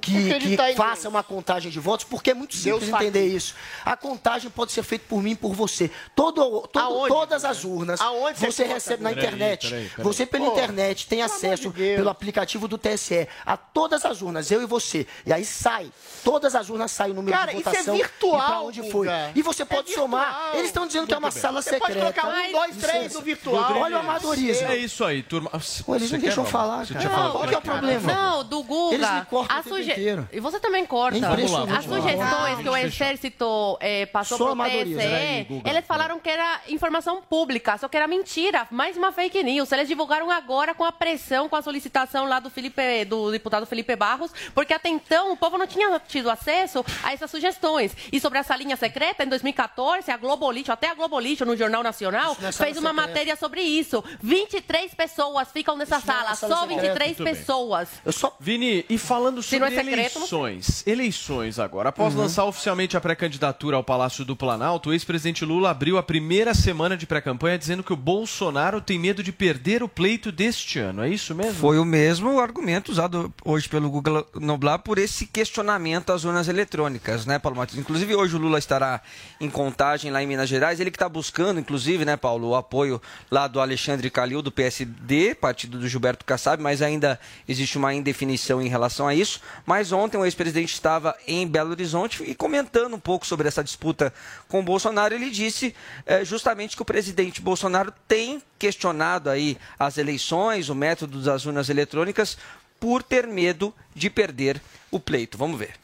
que, 0.00 0.38
que 0.40 0.54
em 0.54 0.74
faça 0.76 1.02
Deus. 1.02 1.14
uma 1.14 1.22
contagem 1.22 1.70
de 1.70 1.78
votos, 1.80 2.04
porque 2.04 2.30
é 2.30 2.34
muito 2.34 2.52
Deus 2.56 2.62
simples 2.80 2.90
faz 2.90 3.02
entender 3.06 3.26
isso. 3.26 3.54
A 3.84 3.96
contagem 3.96 4.50
pode 4.50 4.72
ser 4.72 4.82
feita 4.82 5.04
por 5.08 5.22
mim 5.22 5.30
e 5.32 5.36
por 5.36 5.54
você. 5.54 5.90
Todo, 6.14 6.66
todo- 6.68 6.78
Aonde, 6.82 7.08
todas 7.08 7.44
as 7.44 7.64
urnas 7.64 8.00
Aonde 8.00 8.38
você 8.38 8.46
você 8.52 8.64
recebe 8.64 9.02
na 9.02 9.10
Peraí, 9.10 9.24
internet. 9.26 9.68
peraí, 9.68 9.88
peraí. 9.88 10.04
Você 10.04 10.26
pela 10.26 10.46
Pô, 10.46 10.52
internet 10.52 11.06
tem 11.06 11.22
acesso 11.22 11.70
de 11.70 11.76
Deus. 11.76 11.96
pelo 11.96 12.08
aplicativo 12.10 12.66
do 12.68 12.76
TSE 12.78 13.28
a 13.46 13.56
todas 13.56 14.04
as 14.04 14.20
urnas, 14.22 14.50
eu 14.50 14.62
e 14.62 14.66
você. 14.66 15.06
E 15.24 15.32
aí 15.32 15.44
sai, 15.44 15.90
todas 16.24 16.54
as 16.54 16.68
urnas 16.70 16.90
saem 16.90 17.12
o 17.12 17.14
número 17.14 17.36
Cara, 17.36 17.52
de 17.52 17.58
isso 17.60 17.68
é 17.68 17.72
votação 17.72 17.96
virtual, 17.96 18.40
e 18.40 18.46
pra 18.46 18.60
onde 18.60 18.90
foi. 18.90 19.06
E 19.34 19.42
você 19.42 19.64
pode 19.64 19.92
É 19.92 19.94
somar. 19.94 20.50
Eles 20.54 20.66
estão 20.66 20.86
dizendo 20.86 21.06
que 21.06 21.14
é 21.14 21.18
uma 21.18 21.30
sala 21.30 21.62
Você 21.62 21.78
pode 21.78 21.92
secreta. 21.94 22.20
colocar 22.20 22.38
um, 22.48 22.52
dois, 22.52 22.76
três 22.76 23.14
no 23.14 23.20
virtual. 23.22 23.72
Olha 23.78 23.96
o 23.96 24.00
amadorismo. 24.00 24.66
É 24.68 24.76
isso 24.76 25.04
aí, 25.04 25.22
turma. 25.22 25.50
Pô, 25.50 25.94
eles 25.94 26.10
não 26.10 26.18
Você 26.18 26.18
deixam 26.18 26.44
falar, 26.44 26.86
Você 26.86 26.94
cara. 26.94 27.08
Qual 27.30 27.46
que 27.46 27.54
é 27.54 27.58
o 27.58 27.62
problema? 27.62 28.12
Não, 28.12 28.44
do 28.44 28.62
Guga. 28.62 28.94
Eles 28.94 29.10
me 29.10 29.24
cortam 29.26 29.56
o 29.74 29.76
tempo 29.78 29.90
inteiro. 29.90 30.28
E 30.32 30.40
você 30.40 30.60
também 30.60 30.84
corta. 30.86 31.18
É. 31.18 31.76
As 31.76 31.84
sugestões 31.84 32.58
que 32.62 32.68
o 32.68 32.76
Exército 32.76 33.76
eh, 33.80 34.06
passou 34.06 34.38
Só 34.38 34.44
pro 34.44 34.52
amadorismo. 34.52 34.96
TSE, 34.98 35.44
Guga, 35.48 35.70
eles 35.70 35.86
falaram 35.86 36.18
que 36.20 36.28
era 36.28 36.60
informação 36.68 37.22
pública, 37.22 37.76
só 37.78 37.88
que 37.88 37.96
era 37.96 38.06
mentira. 38.06 38.66
Mais 38.70 38.96
uma 38.96 39.12
fake 39.12 39.42
news. 39.42 39.70
Eles 39.72 39.88
divulgaram 39.88 40.30
agora 40.30 40.74
com 40.74 40.84
a 40.84 40.92
pressão, 40.92 41.48
com 41.48 41.56
a 41.56 41.62
solicitação 41.62 42.26
lá 42.28 42.40
do, 42.40 42.50
Felipe, 42.50 43.04
do 43.06 43.30
deputado 43.30 43.66
Felipe 43.66 43.94
Barros, 43.96 44.32
porque 44.54 44.74
até 44.74 44.88
então 44.88 45.32
o 45.32 45.36
povo 45.36 45.56
não 45.58 45.66
tinha 45.66 45.98
tido 46.06 46.30
acesso 46.30 46.84
a 47.02 47.12
essas 47.12 47.30
sugestões. 47.30 47.92
E 48.12 48.20
sobre 48.20 48.38
a 48.38 48.42
salinha 48.42 48.76
secreta, 48.76 49.24
em 49.24 49.28
2014, 49.28 50.10
a 50.10 50.16
Globolixo, 50.16 50.72
até 50.72 50.88
a 50.90 50.94
Globolixo, 50.94 51.44
no 51.44 51.56
Jornal 51.56 51.82
Nacional, 51.82 52.32
Isso 52.32 52.42
não 52.42 52.48
é 52.48 52.52
sala 52.52 52.66
fez 52.66 52.78
uma 52.78 52.90
secreta. 52.90 53.08
matéria 53.08 53.36
sobre 53.36 53.60
isso. 53.62 54.02
23 54.22 54.94
pessoas 54.94 55.48
ficam 55.52 55.76
nessa 55.76 55.98
Isso 55.98 56.06
não 56.06 56.14
é 56.14 56.16
sala, 56.18 56.34
sala 56.34 56.54
só 56.54 56.60
secreta. 56.62 56.82
23 56.82 57.08
Muito 57.08 57.24
bem. 57.24 57.34
pessoas. 57.34 57.88
Eu 58.04 58.12
só 58.12 58.36
Vini, 58.40 58.84
e 58.88 58.98
falando 58.98 59.42
Se 59.42 59.57
sobre 59.66 59.74
secreto, 59.84 60.14
não- 60.14 60.20
eleições, 60.22 60.86
eleições 60.86 61.58
agora. 61.58 61.88
Após 61.88 62.14
Uhum. 62.14 62.20
lançar 62.20 62.44
oficialmente 62.44 62.96
a 62.96 63.00
pré-candidatura 63.00 63.76
ao 63.76 63.84
Palácio 63.84 64.24
do 64.24 64.36
Planalto, 64.36 64.90
o 64.90 64.92
ex-presidente 64.92 65.44
Lula 65.44 65.70
abriu 65.70 65.98
a 65.98 66.02
primeira 66.02 66.54
semana 66.54 66.96
de 66.96 67.06
pré-campanha 67.06 67.58
dizendo 67.58 67.82
que 67.82 67.92
o 67.92 67.96
Bolsonaro 67.96 68.80
tem 68.80 68.98
medo 68.98 69.22
de 69.22 69.32
perder 69.32 69.82
o 69.82 69.88
pleito 69.88 70.30
deste 70.30 70.78
ano. 70.78 71.02
É 71.02 71.08
isso 71.08 71.34
mesmo? 71.34 71.54
Foi 71.54 71.78
o 71.78 71.84
mesmo 71.84 72.38
argumento 72.40 72.90
usado 72.92 73.32
hoje 73.44 73.68
pelo 73.68 73.90
Google 73.90 74.26
Noblar 74.34 74.78
por 74.80 74.98
esse 74.98 75.26
questionamento 75.26 76.12
às 76.12 76.24
urnas 76.24 76.48
eletrônicas, 76.48 77.24
né, 77.26 77.38
Paulo 77.38 77.56
Martins? 77.56 77.78
Inclusive, 77.78 78.14
hoje 78.14 78.36
o 78.36 78.38
Lula 78.38 78.58
estará 78.58 79.00
em 79.40 79.48
contagem 79.50 80.10
lá 80.10 80.22
em 80.22 80.26
Minas 80.26 80.48
Gerais. 80.48 80.80
Ele 80.80 80.90
que 80.90 80.96
está 80.96 81.08
buscando, 81.08 81.60
inclusive, 81.60 82.04
né, 82.04 82.16
Paulo, 82.16 82.48
o 82.48 82.54
apoio 82.56 83.00
lá 83.30 83.46
do 83.46 83.60
Alexandre 83.60 84.10
Calil, 84.10 84.42
do 84.42 84.50
PSD, 84.52 85.34
partido 85.34 85.78
do 85.78 85.88
Gilberto 85.88 86.24
Kassab, 86.24 86.62
mas 86.62 86.82
ainda 86.82 87.18
existe 87.48 87.78
uma 87.78 87.94
indefinição 87.94 88.60
em 88.60 88.68
relação 88.68 89.06
a 89.08 89.14
isso. 89.14 89.40
Mas 89.66 89.92
ontem 89.92 90.16
o 90.16 90.24
ex-presidente 90.24 90.72
estava 90.72 91.16
em 91.26 91.46
Belo 91.46 91.70
Horizonte 91.70 92.22
e 92.24 92.34
comentando 92.34 92.94
um 92.94 93.00
pouco 93.00 93.26
sobre 93.26 93.48
essa 93.48 93.62
disputa 93.62 94.12
com 94.48 94.60
o 94.60 94.62
Bolsonaro, 94.62 95.14
ele 95.14 95.30
disse 95.30 95.74
eh, 96.06 96.24
justamente 96.24 96.76
que 96.76 96.82
o 96.82 96.84
presidente 96.84 97.40
Bolsonaro 97.40 97.92
tem 98.06 98.42
questionado 98.58 99.30
aí 99.30 99.58
as 99.78 99.98
eleições, 99.98 100.68
o 100.68 100.74
método 100.74 101.20
das 101.20 101.46
urnas 101.46 101.68
eletrônicas, 101.68 102.36
por 102.80 103.02
ter 103.02 103.26
medo 103.26 103.74
de 103.94 104.08
perder 104.08 104.60
o 104.90 105.00
pleito. 105.00 105.36
Vamos 105.36 105.58
ver. 105.58 105.74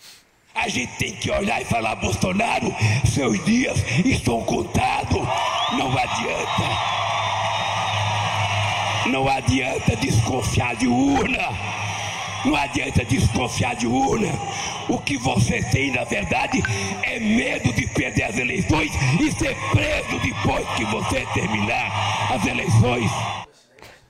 A 0.55 0.69
gente 0.69 0.97
tem 0.99 1.17
que 1.17 1.31
olhar 1.31 1.61
e 1.61 1.65
falar, 1.65 1.97
Bolsonaro, 1.97 2.73
seus 3.13 3.45
dias 3.45 3.77
estão 4.05 4.45
contados. 4.45 5.21
Não 5.73 5.91
adianta. 5.99 7.05
Não 9.11 9.29
adianta 9.29 9.97
desconfiar 9.97 10.77
de 10.77 10.87
urna. 10.87 11.49
Não 12.45 12.55
adianta 12.55 13.05
desconfiar 13.05 13.75
de 13.75 13.87
urna. 13.87 14.29
O 14.89 14.99
que 14.99 15.17
você 15.17 15.63
tem, 15.63 15.91
na 15.91 16.05
verdade, 16.05 16.63
é 17.03 17.19
medo 17.19 17.73
de 17.73 17.87
perder 17.87 18.25
as 18.25 18.39
eleições 18.39 18.93
e 19.19 19.33
ser 19.33 19.57
preso 19.73 20.21
depois 20.23 20.69
que 20.77 20.85
você 20.85 21.27
terminar 21.33 22.33
as 22.35 22.45
eleições. 22.47 23.11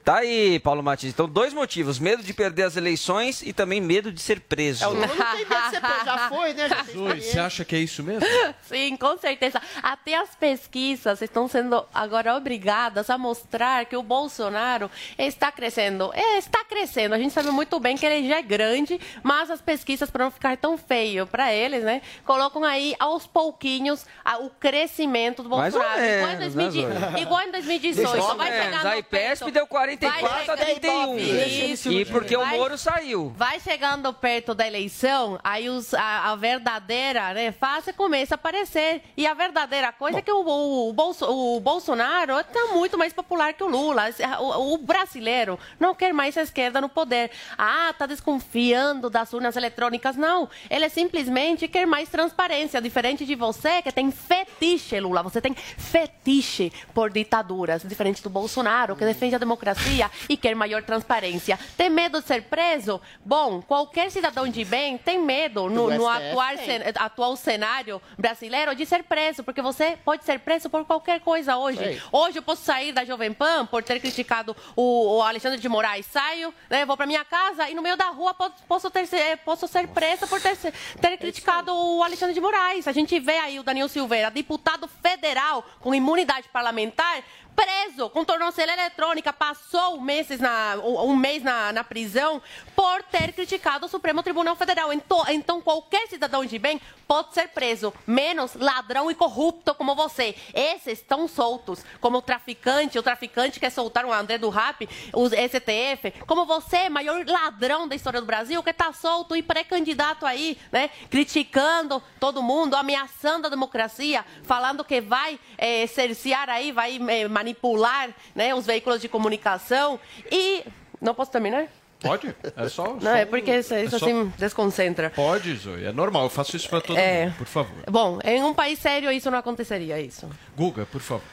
Tá 0.05 0.17
aí, 0.17 0.59
Paulo 0.59 0.83
Martins. 0.83 1.11
Então, 1.15 1.27
dois 1.27 1.55
motivos: 1.55 1.99
medo 1.99 2.23
de 2.23 2.35
perder 2.35 2.65
as 2.65 2.77
eleições 2.77 3.41
e 3.41 3.55
também 3.55 3.81
medo 3.81 4.13
de 4.13 4.21
ser 4.21 4.39
preso. 4.41 4.85
É, 4.85 4.87
o 4.87 4.91
Lula 4.91 5.07
não 5.07 5.17
tem 5.37 5.47
medo 5.47 5.63
de 5.63 5.71
ser 5.71 5.81
preso, 5.81 6.05
já 6.05 6.29
foi, 6.29 6.53
né? 6.53 6.69
Já 6.69 6.85
Jesus, 6.85 7.25
você 7.25 7.39
acha 7.39 7.65
que 7.65 7.75
é 7.75 7.79
isso 7.79 8.03
mesmo? 8.03 8.21
Sim, 8.69 8.97
com 8.99 9.17
certeza. 9.17 9.63
Até 9.83 10.17
as 10.17 10.35
pesquisas 10.35 11.23
estão 11.23 11.49
sendo 11.49 11.83
agora 11.95 12.37
obrigadas 12.37 13.09
a 13.09 13.17
mostrar 13.17 13.87
que 13.87 13.97
o 13.97 14.03
Bolsonaro 14.03 14.91
está 15.19 15.51
crescendo. 15.51 16.11
É, 16.13 16.37
está 16.37 16.63
crescendo. 16.65 17.15
A 17.15 17.19
gente 17.19 17.33
sabe 17.33 17.51
muito 17.51 17.81
bem 17.81 17.97
que 17.97 18.05
ele 18.05 18.29
já 18.29 18.37
é 18.39 18.43
grande, 18.43 19.01
mas 19.23 19.51
as 19.51 19.63
pesquisas, 19.63 20.11
para 20.11 20.25
não 20.25 20.31
ficar 20.31 20.55
tão 20.59 20.77
feio 20.77 21.27
para 21.27 21.51
eles, 21.51 21.83
né, 21.83 22.03
colocam 22.27 22.63
aí 22.63 22.95
aos 22.99 23.27
pouquinhos 23.27 24.05
a- 24.23 24.37
o 24.39 24.51
crescimento 24.51 25.43
do 25.43 25.49
Mais 25.49 25.75
ou 25.75 25.81
Bolsonaro. 25.81 26.05
igual, 26.05 26.31
em 26.31 26.37
menos, 26.37 26.55
2000 26.55 26.89
né, 26.91 27.11
Zoe? 27.13 27.23
igual 27.23 27.41
em 27.41 27.51
2018. 27.53 28.11
Mais 28.11 28.25
ou 28.31 28.37
vai 28.37 28.51
menos. 28.51 28.65
chegar 28.67 28.81
A 28.87 28.91
no 28.93 28.99
IPESP 28.99 29.51
deu 29.51 29.67
44 29.97 30.29
vai 30.29 30.41
a 30.43 30.45
chegar- 30.45 30.65
31. 30.81 31.19
Isso. 31.19 31.93
E 31.93 32.05
porque 32.05 32.37
o 32.37 32.41
Vai- 32.41 32.57
Moro 32.59 32.77
saiu. 32.79 33.33
Vai 33.37 33.61
chegando 33.61 34.13
perto 34.13 34.55
da 34.55 34.67
eleição, 34.67 35.39
aí 35.43 35.69
os- 35.69 35.95
a, 35.95 36.31
a 36.33 36.37
verdadeira 36.37 37.33
né, 37.35 37.53
face 37.53 37.93
começa 37.93 38.35
a 38.35 38.37
aparecer. 38.37 39.03
E 39.17 39.27
a 39.27 39.35
verdadeira 39.35 39.93
coisa 39.93 40.19
é 40.19 40.23
que 40.23 40.33
o, 40.33 40.43
o, 40.45 40.91
o 40.91 40.93
Bolso- 40.93 41.27
o 41.31 41.61
Bolsonaro 41.61 42.39
está 42.39 42.67
muito 42.73 42.97
mais 42.99 43.13
popular 43.13 43.53
que 43.55 43.63
o 43.63 43.69
Lula. 43.69 44.05
O, 44.41 44.75
o 44.75 44.79
brasileiro 44.79 45.59
não 45.79 45.95
quer 45.95 46.13
mais 46.13 46.37
a 46.37 46.43
esquerda 46.43 46.81
no 46.81 46.89
poder. 46.89 47.31
Ah, 47.57 47.91
está 47.91 48.07
desconfiando 48.07 49.09
das 49.11 49.33
urnas 49.33 49.57
eletrônicas. 49.57 50.17
Não. 50.17 50.49
Ele 50.71 50.89
simplesmente 50.89 51.69
quer 51.69 51.87
mais 51.87 52.09
transparência. 52.09 52.81
Diferente 52.81 53.25
de 53.25 53.35
você, 53.35 53.83
que 53.83 53.91
tem 53.93 54.11
fetiche, 54.11 54.99
Lula. 55.01 55.23
Você 55.23 55.41
tem 55.41 55.55
fetiche 55.55 56.73
por 56.93 57.11
ditaduras. 57.11 57.83
Diferente 57.83 58.23
do 58.23 58.31
Bolsonaro, 58.31 58.97
que 58.97 59.05
defende 59.05 59.35
a 59.35 59.39
democracia 59.39 59.84
e 60.29 60.37
quer 60.37 60.55
maior 60.55 60.83
transparência. 60.83 61.59
Tem 61.77 61.91
medo 61.91 62.21
de 62.21 62.27
ser 62.27 62.43
preso? 62.45 63.01
Bom, 63.25 63.61
qualquer 63.63 64.11
cidadão 64.11 64.49
de 64.49 64.65
bem 64.65 64.97
tem 64.99 65.19
medo 65.21 65.69
no, 65.69 65.91
no 65.91 66.09
atuar 66.09 66.57
cen- 66.59 66.83
atual 66.97 67.37
cenário 67.37 68.01
brasileiro 68.19 68.75
de 68.75 68.87
ser 68.87 69.05
preso, 69.05 69.43
porque 69.45 69.61
você 69.63 69.99
pode 70.05 70.25
ser 70.25 70.39
preso 70.41 70.69
por 70.71 70.85
qualquer 70.85 71.21
coisa 71.21 71.57
hoje. 71.57 71.79
Sei. 71.79 72.03
Hoje 72.13 72.39
eu 72.39 72.43
posso 72.43 72.63
sair 72.65 72.93
da 72.93 73.05
Jovem 73.05 73.33
Pan 73.33 73.67
por 73.67 73.83
ter 73.83 74.01
criticado 74.01 74.57
o, 74.77 75.17
o 75.19 75.23
Alexandre 75.23 75.59
de 75.61 75.69
Moraes. 75.69 76.07
Saio, 76.07 76.53
né, 76.71 76.85
vou 76.87 76.97
para 76.97 77.07
minha 77.07 77.25
casa 77.25 77.69
e 77.69 77.75
no 77.75 77.83
meio 77.83 77.97
da 77.97 78.07
rua 78.07 78.33
po- 78.35 78.51
posso, 78.69 78.91
ter, 78.91 79.07
posso 79.45 79.67
ser 79.69 79.89
presa 79.89 80.27
por 80.27 80.41
ter, 80.41 80.57
ter 80.57 81.17
criticado 81.19 81.75
o 81.75 82.03
Alexandre 82.03 82.35
de 82.35 82.41
Moraes. 82.41 82.89
A 82.89 82.93
gente 82.93 83.19
vê 83.21 83.39
aí 83.39 83.59
o 83.59 83.63
Daniel 83.63 83.89
Silveira, 83.89 84.31
deputado 84.31 84.89
federal 84.89 85.65
com 85.81 85.95
imunidade 85.95 86.49
parlamentar, 86.53 87.23
preso 87.55 88.11
com 88.11 88.25
tornozeleira 88.25 88.83
eletrônica, 88.83 89.33
passou 89.33 90.01
meses 90.01 90.41
na, 90.41 90.77
um 90.77 91.17
mês 91.17 91.43
na, 91.43 91.73
na 91.73 91.85
prisão 91.85 92.43
por 92.75 93.03
ter 93.05 93.33
criticado 93.33 93.87
o 93.87 93.89
Supremo 93.89 94.23
Tribunal 94.23 94.57
Federal. 94.57 94.93
Então, 94.93 95.25
então, 95.29 95.61
qualquer 95.61 96.09
cidadão 96.09 96.45
de 96.45 96.59
bem 96.59 96.81
pode 97.07 97.35
ser 97.35 97.49
preso, 97.49 97.93
menos 98.07 98.55
ladrão 98.55 99.11
e 99.11 99.15
corrupto 99.15 99.75
como 99.75 99.95
você. 99.95 100.35
Esses 100.53 100.99
estão 100.99 101.29
soltos, 101.29 101.85
como 102.01 102.19
o 102.19 102.23
traficante, 102.23 102.99
o 102.99 103.03
traficante 103.03 103.61
quer 103.61 103.71
soltar 103.71 104.05
o 104.05 104.13
André 104.13 104.39
do 104.39 104.49
Rap, 104.49 104.89
o 105.13 105.29
STF, 105.29 106.13
como 106.27 106.47
você, 106.47 106.89
maior 106.89 107.25
ladrão 107.27 107.87
da 107.87 107.95
história 107.95 108.21
do 108.21 108.27
Brasil, 108.27 108.63
que 108.63 108.71
está 108.71 108.93
solto 108.93 109.37
e 109.37 109.43
pré-candidato 109.43 110.27
aí, 110.27 110.59
né, 110.73 110.91
criticando 111.11 112.03
todo 112.19 112.43
mundo, 112.43 112.75
ameaçando 112.75 113.47
a 113.47 113.51
democracia, 113.51 114.25
falando 114.43 114.85
que 114.85 115.01
vai 115.01 115.39
eh, 115.59 115.87
cercear 115.87 116.49
aí, 116.49 116.73
vai 116.73 116.99
eh, 117.09 117.29
manipular 117.45 118.11
né, 118.35 118.55
os 118.55 118.65
veículos 118.67 119.01
de 119.01 119.09
comunicação 119.09 120.01
e... 120.33 120.65
Não 121.01 121.15
posso 121.15 121.31
terminar? 121.31 121.67
Pode? 122.01 122.35
É 122.57 122.69
só. 122.69 122.97
Não, 123.01 123.15
é 123.15 123.25
porque 123.27 123.51
isso, 123.51 123.75
isso 123.75 123.97
é 123.97 123.99
só- 123.99 124.05
assim 124.07 124.33
desconcentra. 124.39 125.11
Pode, 125.11 125.55
Zoe. 125.57 125.85
É 125.85 125.93
normal. 125.93 126.25
Eu 126.25 126.31
faço 126.31 126.57
isso 126.57 126.69
pra 126.69 126.81
todo 126.81 126.97
É. 126.99 127.27
mundo, 127.27 127.35
por 127.37 127.47
favor. 127.47 127.77
Bom, 127.91 128.19
em 128.25 128.43
um 128.43 128.55
país 128.55 128.79
sério 128.79 129.11
isso 129.11 129.31
não 129.31 129.39
aconteceria, 129.39 130.01
isso. 130.01 130.29
Guga, 130.57 130.87
por 130.87 131.01
favor. 131.01 131.25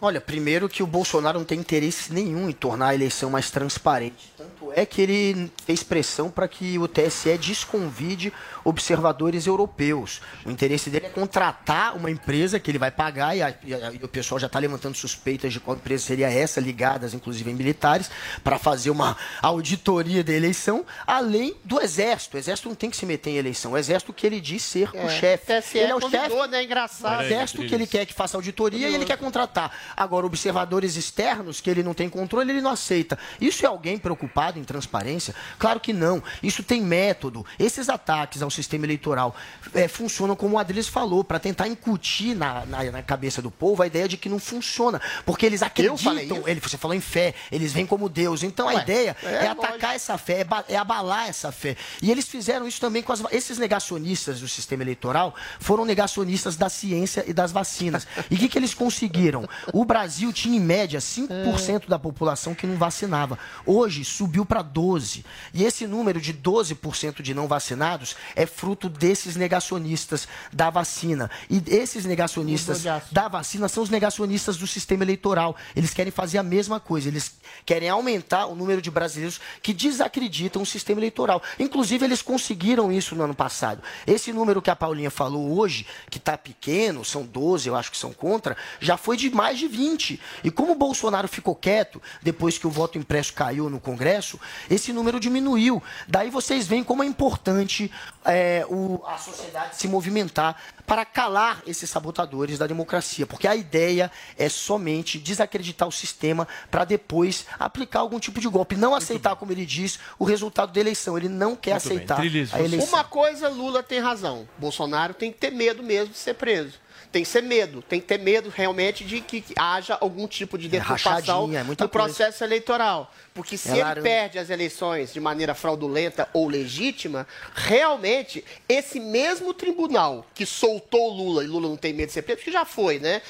Olha, 0.00 0.20
primeiro 0.20 0.68
que 0.68 0.82
o 0.82 0.86
Bolsonaro 0.86 1.38
não 1.38 1.46
tem 1.46 1.58
interesse 1.60 2.12
nenhum 2.12 2.48
em 2.48 2.52
tornar 2.52 2.88
a 2.88 2.94
eleição 2.94 3.30
mais 3.30 3.50
transparente. 3.50 4.32
Tanto 4.36 4.70
é 4.74 4.84
que 4.84 5.00
ele 5.00 5.50
fez 5.64 5.82
pressão 5.82 6.30
para 6.30 6.46
que 6.46 6.78
o 6.78 6.86
TSE 6.86 7.38
desconvide 7.38 8.32
observadores 8.64 9.46
europeus. 9.46 10.20
O 10.44 10.50
interesse 10.50 10.90
dele 10.90 11.06
é 11.06 11.10
contratar 11.10 11.96
uma 11.96 12.10
empresa 12.10 12.58
que 12.58 12.70
ele 12.70 12.78
vai 12.78 12.90
pagar, 12.90 13.36
e, 13.36 13.42
a- 13.42 13.54
e 13.62 13.74
a- 13.74 13.92
e 13.92 13.96
o 14.02 14.08
pessoal 14.08 14.38
já 14.38 14.46
está 14.46 14.58
levantando 14.58 14.96
suspeitas 14.96 15.52
de 15.52 15.60
qual 15.60 15.76
empresa 15.76 16.04
seria 16.04 16.30
essa, 16.30 16.60
ligadas 16.60 17.14
inclusive 17.14 17.50
em 17.50 17.54
militares, 17.54 18.10
para 18.42 18.58
fazer 18.58 18.90
uma 18.90 19.16
auditoria 19.42 20.24
da 20.24 20.32
eleição, 20.32 20.84
além 21.06 21.54
do 21.64 21.80
Exército. 21.80 22.36
O 22.36 22.40
Exército 22.40 22.68
não 22.68 22.74
tem 22.76 22.90
que 22.90 22.96
se 22.96 23.06
meter 23.06 23.30
em 23.30 23.36
eleição. 23.36 23.72
O 23.72 23.78
Exército 23.78 24.12
que 24.12 24.26
ele 24.26 24.40
diz 24.40 24.62
ser 24.62 24.90
É, 24.94 25.04
o 25.06 25.08
chefe. 25.10 25.78
Ele 25.78 25.92
é 25.92 25.94
o 25.94 26.00
chefe 26.10 26.34
né? 26.48 26.62
Engraçado. 26.64 27.20
o 27.20 27.22
exército 27.24 27.64
que 27.66 27.74
ele 27.74 27.86
quer 27.86 28.06
que 28.06 28.12
faça 28.14 28.36
auditoria 28.36 28.88
e 28.88 28.94
ele 28.94 29.04
quer 29.04 29.16
contratar. 29.18 29.70
Agora, 29.96 30.26
observadores 30.26 30.96
externos 30.96 31.60
que 31.60 31.68
ele 31.70 31.82
não 31.82 31.94
tem 31.94 32.08
controle, 32.08 32.50
ele 32.50 32.60
não 32.60 32.70
aceita. 32.70 33.18
Isso 33.40 33.64
é 33.64 33.68
alguém 33.68 33.98
preocupado 33.98 34.58
em 34.58 34.64
transparência? 34.64 35.34
Claro 35.58 35.80
que 35.80 35.92
não. 35.92 36.22
Isso 36.42 36.62
tem 36.62 36.80
método. 36.82 37.44
Esses 37.58 37.88
ataques 37.88 38.42
ao 38.42 38.50
sistema 38.54 38.86
eleitoral 38.86 39.34
eh, 39.74 39.88
funcionam 39.88 40.36
como 40.36 40.56
o 40.56 40.58
Adriles 40.58 40.88
falou, 40.88 41.24
para 41.24 41.38
tentar 41.38 41.68
incutir 41.68 42.34
na, 42.34 42.64
na, 42.66 42.84
na 42.84 43.02
cabeça 43.02 43.42
do 43.42 43.50
povo 43.50 43.82
a 43.82 43.86
ideia 43.86 44.08
de 44.08 44.16
que 44.16 44.28
não 44.28 44.38
funciona. 44.38 45.00
Porque 45.24 45.44
eles 45.44 45.62
acreditam. 45.62 46.42
Ele, 46.46 46.60
você 46.60 46.76
falou 46.76 46.94
em 46.94 47.00
fé, 47.00 47.34
eles 47.50 47.72
vêm 47.72 47.86
como 47.86 48.08
Deus. 48.08 48.42
Então 48.42 48.68
a 48.68 48.74
Ué, 48.74 48.82
ideia 48.82 49.16
é, 49.22 49.26
é, 49.26 49.32
lógico. 49.48 49.64
atacar 49.64 49.94
essa 49.94 50.16
fé, 50.18 50.40
é, 50.68 50.74
é 50.74 50.76
abalar 50.76 51.28
essa 51.28 51.50
fé. 51.50 51.76
E 52.00 52.10
eles 52.10 52.26
fizeram 52.28 52.66
isso 52.66 52.80
também 52.80 53.02
com 53.02 53.12
as, 53.12 53.22
esses 53.30 53.58
negacionistas 53.58 54.40
do 54.40 54.48
sistema 54.48 54.82
eleitoral, 54.82 55.34
foram 55.58 55.84
negacionistas 55.84 56.56
da 56.56 56.68
ciência 56.68 57.24
e 57.26 57.32
das 57.32 57.52
vacinas. 57.52 58.06
E 58.30 58.34
o 58.34 58.38
que, 58.38 58.48
que 58.48 58.58
eles 58.58 58.74
conseguiram? 58.74 59.48
O 59.72 59.84
Brasil 59.84 60.32
tinha 60.32 60.56
em 60.56 60.60
média 60.60 61.00
5% 61.00 61.88
da 61.88 61.98
população 61.98 62.54
que 62.54 62.66
não 62.66 62.76
vacinava. 62.76 63.38
Hoje 63.66 64.04
subiu 64.04 64.44
para 64.44 64.62
12. 64.62 65.24
E 65.52 65.64
esse 65.64 65.86
número 65.86 66.20
de 66.20 66.32
12% 66.32 67.22
de 67.22 67.34
não 67.34 67.48
vacinados 67.48 68.16
é 68.36 68.43
fruto 68.46 68.88
desses 68.88 69.34
negacionistas 69.34 70.28
da 70.52 70.70
vacina. 70.70 71.30
E 71.50 71.62
esses 71.66 72.04
negacionistas 72.04 72.84
da 73.10 73.26
vacina 73.26 73.68
são 73.68 73.82
os 73.82 73.90
negacionistas 73.90 74.56
do 74.56 74.66
sistema 74.66 75.02
eleitoral. 75.02 75.56
Eles 75.74 75.92
querem 75.92 76.12
fazer 76.12 76.38
a 76.38 76.42
mesma 76.42 76.78
coisa. 76.78 77.08
Eles 77.08 77.34
querem 77.66 77.88
aumentar 77.88 78.46
o 78.46 78.54
número 78.54 78.80
de 78.80 78.90
brasileiros 78.90 79.40
que 79.62 79.74
desacreditam 79.74 80.62
o 80.62 80.66
sistema 80.66 81.00
eleitoral. 81.00 81.42
Inclusive, 81.58 82.04
eles 82.04 82.22
conseguiram 82.22 82.92
isso 82.92 83.16
no 83.16 83.24
ano 83.24 83.34
passado. 83.34 83.82
Esse 84.06 84.32
número 84.32 84.62
que 84.62 84.70
a 84.70 84.76
Paulinha 84.76 85.10
falou 85.10 85.58
hoje, 85.58 85.84
que 86.08 86.18
está 86.18 86.38
pequeno, 86.38 87.04
são 87.04 87.24
12, 87.24 87.68
eu 87.68 87.74
acho 87.74 87.90
que 87.90 87.98
são 87.98 88.12
contra, 88.12 88.56
já 88.80 88.96
foi 88.96 89.16
de 89.16 89.30
mais 89.30 89.58
de 89.58 89.64
de 89.64 89.68
20. 89.68 90.20
E 90.42 90.50
como 90.50 90.72
o 90.72 90.76
Bolsonaro 90.76 91.26
ficou 91.28 91.54
quieto, 91.54 92.00
depois 92.22 92.58
que 92.58 92.66
o 92.66 92.70
voto 92.70 92.98
impresso 92.98 93.32
caiu 93.32 93.70
no 93.70 93.80
Congresso, 93.80 94.38
esse 94.70 94.92
número 94.92 95.18
diminuiu. 95.18 95.82
Daí 96.06 96.30
vocês 96.30 96.66
veem 96.66 96.84
como 96.84 97.02
é 97.02 97.06
importante 97.06 97.90
é, 98.24 98.33
o, 98.68 99.02
a 99.06 99.18
sociedade 99.18 99.76
se 99.76 99.88
movimentar 99.88 100.56
para 100.86 101.04
calar 101.04 101.62
esses 101.66 101.88
sabotadores 101.88 102.58
da 102.58 102.66
democracia, 102.66 103.26
porque 103.26 103.48
a 103.48 103.56
ideia 103.56 104.10
é 104.36 104.48
somente 104.48 105.18
desacreditar 105.18 105.88
o 105.88 105.92
sistema 105.92 106.46
para 106.70 106.84
depois 106.84 107.46
aplicar 107.58 108.00
algum 108.00 108.18
tipo 108.18 108.40
de 108.40 108.48
golpe, 108.48 108.76
não 108.76 108.94
aceitar, 108.94 109.36
como 109.36 109.52
ele 109.52 109.64
diz, 109.64 109.98
o 110.18 110.24
resultado 110.24 110.72
da 110.72 110.80
eleição. 110.80 111.16
Ele 111.16 111.28
não 111.28 111.56
quer 111.56 111.72
Muito 111.72 111.86
aceitar 111.86 112.20
a 112.20 112.60
eleição. 112.60 112.88
Uma 112.88 113.04
coisa, 113.04 113.48
Lula 113.48 113.82
tem 113.82 114.00
razão. 114.00 114.48
Bolsonaro 114.58 115.14
tem 115.14 115.32
que 115.32 115.38
ter 115.38 115.50
medo 115.50 115.82
mesmo 115.82 116.12
de 116.12 116.18
ser 116.18 116.34
preso. 116.34 116.84
Tem 117.10 117.22
que 117.22 117.28
ser 117.28 117.42
medo, 117.42 117.80
tem 117.80 118.00
que 118.00 118.06
ter 118.06 118.18
medo 118.18 118.52
realmente 118.52 119.04
de 119.04 119.20
que 119.20 119.44
haja 119.56 119.96
algum 120.00 120.26
tipo 120.26 120.58
de 120.58 120.68
deturpação 120.68 121.42
rachadinha, 121.46 121.60
é 121.60 121.82
no 121.82 121.88
processo 121.88 122.42
eleitoral. 122.42 123.08
Porque 123.34 123.58
se 123.58 123.68
É 123.68 123.72
ele 123.72 123.82
laranja. 123.82 124.02
perde 124.02 124.38
as 124.38 124.48
eleições 124.48 125.12
de 125.12 125.18
maneira 125.18 125.56
fraudulenta 125.56 126.28
ou 126.32 126.46
legítima, 126.48 127.26
realmente 127.52 128.44
esse 128.68 129.00
mesmo 129.00 129.52
tribunal 129.52 130.24
que 130.32 130.46
soltou 130.46 131.08
Lula, 131.12 131.42
e 131.42 131.48
Lula 131.48 131.68
não 131.68 131.76
tem 131.76 131.92
medo 131.92 132.06
de 132.06 132.12
ser 132.12 132.22
preso, 132.22 132.38
porque 132.38 132.52
já 132.52 132.64
foi, 132.64 133.00
né? 133.00 133.20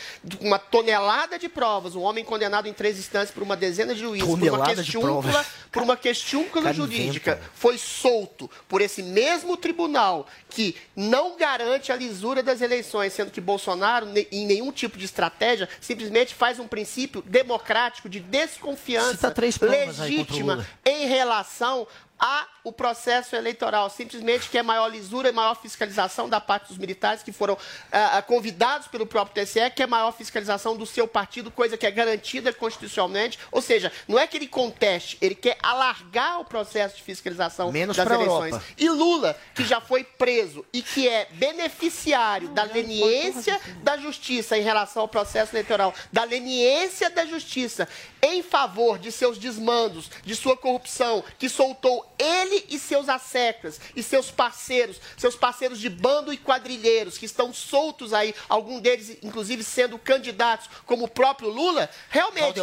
Uma 0.43 0.59
tonelada 0.59 1.39
de 1.39 1.49
provas, 1.49 1.95
um 1.95 2.03
homem 2.03 2.23
condenado 2.23 2.69
em 2.69 2.75
três 2.75 2.99
instâncias 2.99 3.31
por 3.31 3.43
uma 3.43 3.57
dezena 3.57 3.95
de 3.95 4.01
juízes, 4.01 4.29
por 4.29 4.35
uma 4.37 4.47
Tonelada 4.47 4.75
de 4.75 4.83
questiúncula, 4.83 5.23
provas. 5.23 5.47
por 5.73 5.83
uma 5.83 5.97
questiúncula 5.97 6.65
Cara, 6.65 6.75
jurídica, 6.75 7.31
inventa. 7.33 7.51
foi 7.55 7.79
solto 7.79 8.51
por 8.69 8.83
esse 8.83 9.03
mesmo 9.03 9.57
tribunal 9.57 10.27
que 10.51 10.77
não 10.95 11.39
garante 11.39 11.91
a 11.91 11.97
lisura 11.97 12.43
das 12.43 12.61
eleições, 12.61 13.15
sendo 13.15 13.31
que 13.31 13.41
Bolsonaro, 13.41 14.07
em 14.31 14.47
nenhum 14.47 14.71
tipo 14.71 14.99
de 14.99 15.07
estratégia, 15.07 15.67
simplesmente 15.81 16.35
faz 16.35 16.59
um 16.59 16.69
princípio 16.69 17.23
democrático 17.23 18.07
de 18.07 18.21
desconfiança 18.21 19.13
Cita 19.13 19.31
três 19.31 19.57
provas 19.57 19.94
legítima 19.99 20.67
em 20.85 21.07
relação 21.07 21.87
a 22.19 22.47
o 22.65 22.73
processo 22.73 23.37
eleitoral, 23.37 23.91
simplesmente 23.91 24.49
que 24.49 24.57
é 24.57 24.63
maior 24.63 24.89
lisura 24.89 25.29
e 25.29 25.33
maior 25.33 25.55
fiscalização 25.55 26.31
da 26.31 26.41
parte 26.41 26.69
dos 26.69 26.79
militares 26.79 27.23
que 27.23 27.31
foram 27.31 27.59
ah, 27.93 28.17
ah, 28.17 28.23
convidados 28.23 28.89
pelo 28.89 29.05
próprio 29.05 29.45
TSE, 29.45 29.71
que 29.77 29.83
é 29.83 29.87
maior 29.87 30.13
fiscalização 30.13 30.75
do 30.75 30.87
seu 30.87 31.07
partido, 31.07 31.51
coisa 31.51 31.77
que 31.77 31.87
é 31.87 31.91
garantida 31.91 32.55
constitucionalmente. 32.55 33.39
Ou 33.53 33.61
seja, 33.61 33.93
não 34.09 34.19
é 34.19 34.27
que 34.27 34.39
ele 34.39 34.49
conteste, 34.49 35.19
ele 35.21 35.35
quer 35.35 35.59
alargar 35.63 36.41
o 36.41 36.45
processo 36.47 36.97
de 36.97 37.03
fiscalização 37.03 37.71
Menos 37.71 37.99
das 37.99 38.11
eleições. 38.11 38.53
Europa. 38.53 38.65
E 38.79 38.89
Lula, 38.89 39.39
que 39.55 39.63
já 39.63 39.81
foi 39.83 40.03
preso 40.03 40.65
e 40.73 40.81
que 40.81 41.07
é 41.07 41.29
beneficiário 41.33 42.49
da 42.49 42.63
leniência 42.63 43.61
da 43.83 43.99
justiça 43.99 44.57
em 44.57 44.63
relação 44.63 45.03
ao 45.03 45.09
processo 45.09 45.55
eleitoral, 45.55 45.93
da 46.11 46.25
leniência 46.25 47.11
da 47.11 47.27
justiça 47.27 47.87
em 48.23 48.43
favor 48.43 48.99
de 48.99 49.13
seus 49.13 49.37
desmandos, 49.37 50.11
de 50.25 50.35
sua 50.35 50.57
corrupção, 50.57 51.23
que 51.39 51.47
soltou 51.47 52.14
ele 52.19 52.65
e 52.69 52.79
seus 52.79 53.09
asseclas 53.09 53.81
e 53.95 54.03
seus 54.03 54.31
parceiros, 54.31 55.01
seus 55.17 55.35
parceiros 55.35 55.79
de 55.79 55.89
bando 55.89 56.33
e 56.33 56.37
quadrilheiros, 56.37 57.19
que 57.19 57.27
estão 57.27 57.53
soltos 57.53 58.13
aí, 58.13 58.35
algum 58.49 58.81
deles, 58.81 59.19
inclusive, 59.23 59.63
sendo 59.63 59.99
candidatos, 59.99 60.69
como 60.87 61.05
o 61.05 61.09
próprio 61.09 61.49
Lula, 61.49 61.89
realmente, 62.09 62.61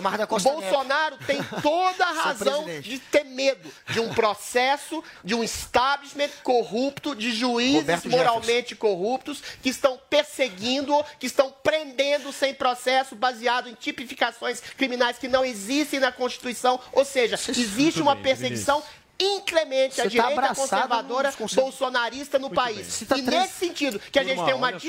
Bolsonaro 0.62 1.18
tem 1.26 1.40
toda 1.62 2.06
a 2.06 2.12
razão 2.24 2.66
de 2.82 3.00
ter 3.00 3.24
medo 3.24 3.72
de 3.90 4.00
um 4.00 4.14
processo, 4.14 5.04
de 5.24 5.36
um 5.36 5.44
establishment 5.44 6.30
corrupto, 6.44 7.16
de 7.16 7.32
juízes 7.32 7.82
Roberto 7.82 8.10
moralmente 8.10 8.76
corruptos 8.76 9.42
que 9.62 9.70
estão 9.70 10.00
perseguindo, 10.10 10.94
que 11.20 11.28
estão 11.28 11.54
prendendo 11.64 12.32
sem 12.32 12.54
processo, 12.54 13.16
baseado 13.16 13.70
em 13.70 13.74
tipificações 13.74 14.62
criminais 14.78 15.18
que 15.18 15.28
não 15.28 15.44
existem 15.44 16.00
na 16.00 16.12
Constituição. 16.12 16.80
Ou 16.92 17.06
seja, 17.06 17.36
existe 17.50 18.02
uma 18.02 18.16
perseguição 18.16 18.84
inclemente 19.22 19.96
Você 19.96 20.04
tá 20.04 20.08
direita 20.10 20.32
abraçado 20.34 20.56
conservadora 20.90 21.34
bolsonarista 21.56 22.40
no 22.40 22.50
país. 22.50 22.88
Cita 22.88 23.18
E 23.18 23.24
três- 23.24 23.42
nesse 23.44 23.54
sentido, 23.54 24.00
que 24.00 24.20
a 24.20 24.24
gente 24.24 24.44
tem 24.44 24.54
uma 24.54 24.68
olha 24.68 24.80
só. 24.80 24.88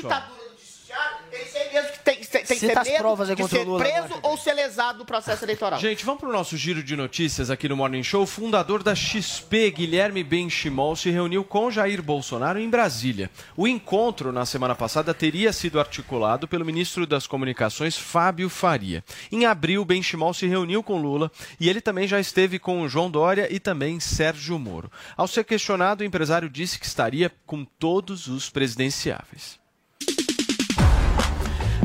Do 0.93 1.37
judiciário, 1.37 1.53
tem 1.53 1.73
mesmo 1.73 1.91
que 1.91 1.99
tem, 1.99 2.15
tem, 2.15 2.25
tem 2.25 2.43
que 2.45 2.55
Cita 2.55 2.73
ter 2.73 2.79
as 2.79 2.87
medo 2.87 2.97
provas 2.99 3.29
aí 3.29 3.35
de 3.35 3.41
contra 3.41 3.57
o 3.57 3.61
ser 3.61 3.67
Lula 3.67 3.79
preso 3.79 4.05
agora. 4.05 4.19
ou 4.23 4.37
ser 4.37 4.53
lesado 4.53 4.99
no 4.99 5.05
processo 5.05 5.43
eleitoral. 5.43 5.79
Gente, 5.79 6.05
vamos 6.05 6.19
para 6.19 6.29
o 6.29 6.31
nosso 6.31 6.55
giro 6.55 6.83
de 6.83 6.95
notícias 6.95 7.49
aqui 7.49 7.67
no 7.67 7.75
Morning 7.75 8.03
Show. 8.03 8.23
O 8.23 8.27
fundador 8.27 8.83
da 8.83 8.93
XP, 8.95 9.71
Guilherme 9.71 10.23
Benchimol, 10.23 10.95
se 10.95 11.09
reuniu 11.09 11.43
com 11.43 11.71
Jair 11.71 12.01
Bolsonaro 12.01 12.59
em 12.59 12.69
Brasília. 12.69 13.29
O 13.57 13.67
encontro, 13.67 14.31
na 14.31 14.45
semana 14.45 14.75
passada, 14.75 15.13
teria 15.13 15.51
sido 15.51 15.79
articulado 15.79 16.47
pelo 16.47 16.65
ministro 16.65 17.07
das 17.07 17.25
Comunicações, 17.25 17.97
Fábio 17.97 18.49
Faria. 18.49 19.03
Em 19.31 19.45
abril, 19.45 19.83
Benchimol 19.83 20.33
se 20.33 20.47
reuniu 20.47 20.83
com 20.83 21.01
Lula 21.01 21.31
e 21.59 21.69
ele 21.69 21.81
também 21.81 22.07
já 22.07 22.19
esteve 22.19 22.59
com 22.59 22.81
o 22.81 22.89
João 22.89 23.09
Dória 23.09 23.47
e 23.51 23.59
também 23.59 23.99
Sérgio 23.99 24.59
Moro. 24.59 24.91
Ao 25.17 25.27
ser 25.27 25.43
questionado, 25.43 26.03
o 26.03 26.05
empresário 26.05 26.49
disse 26.49 26.79
que 26.79 26.85
estaria 26.85 27.31
com 27.45 27.65
todos 27.65 28.27
os 28.27 28.49
presidenciáveis. 28.49 29.62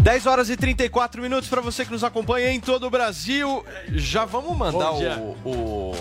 10 0.08 0.24
horas 0.24 0.48
e 0.48 0.56
34 0.56 1.20
minutos 1.20 1.50
para 1.50 1.60
você 1.60 1.84
que 1.84 1.92
nos 1.92 2.02
acompanha 2.02 2.50
em 2.50 2.58
todo 2.58 2.86
o 2.86 2.90
Brasil. 2.90 3.62
Já 3.90 4.24
vamos 4.24 4.56
mandar 4.56 4.90
o, 4.90 5.36
o, 5.44 5.94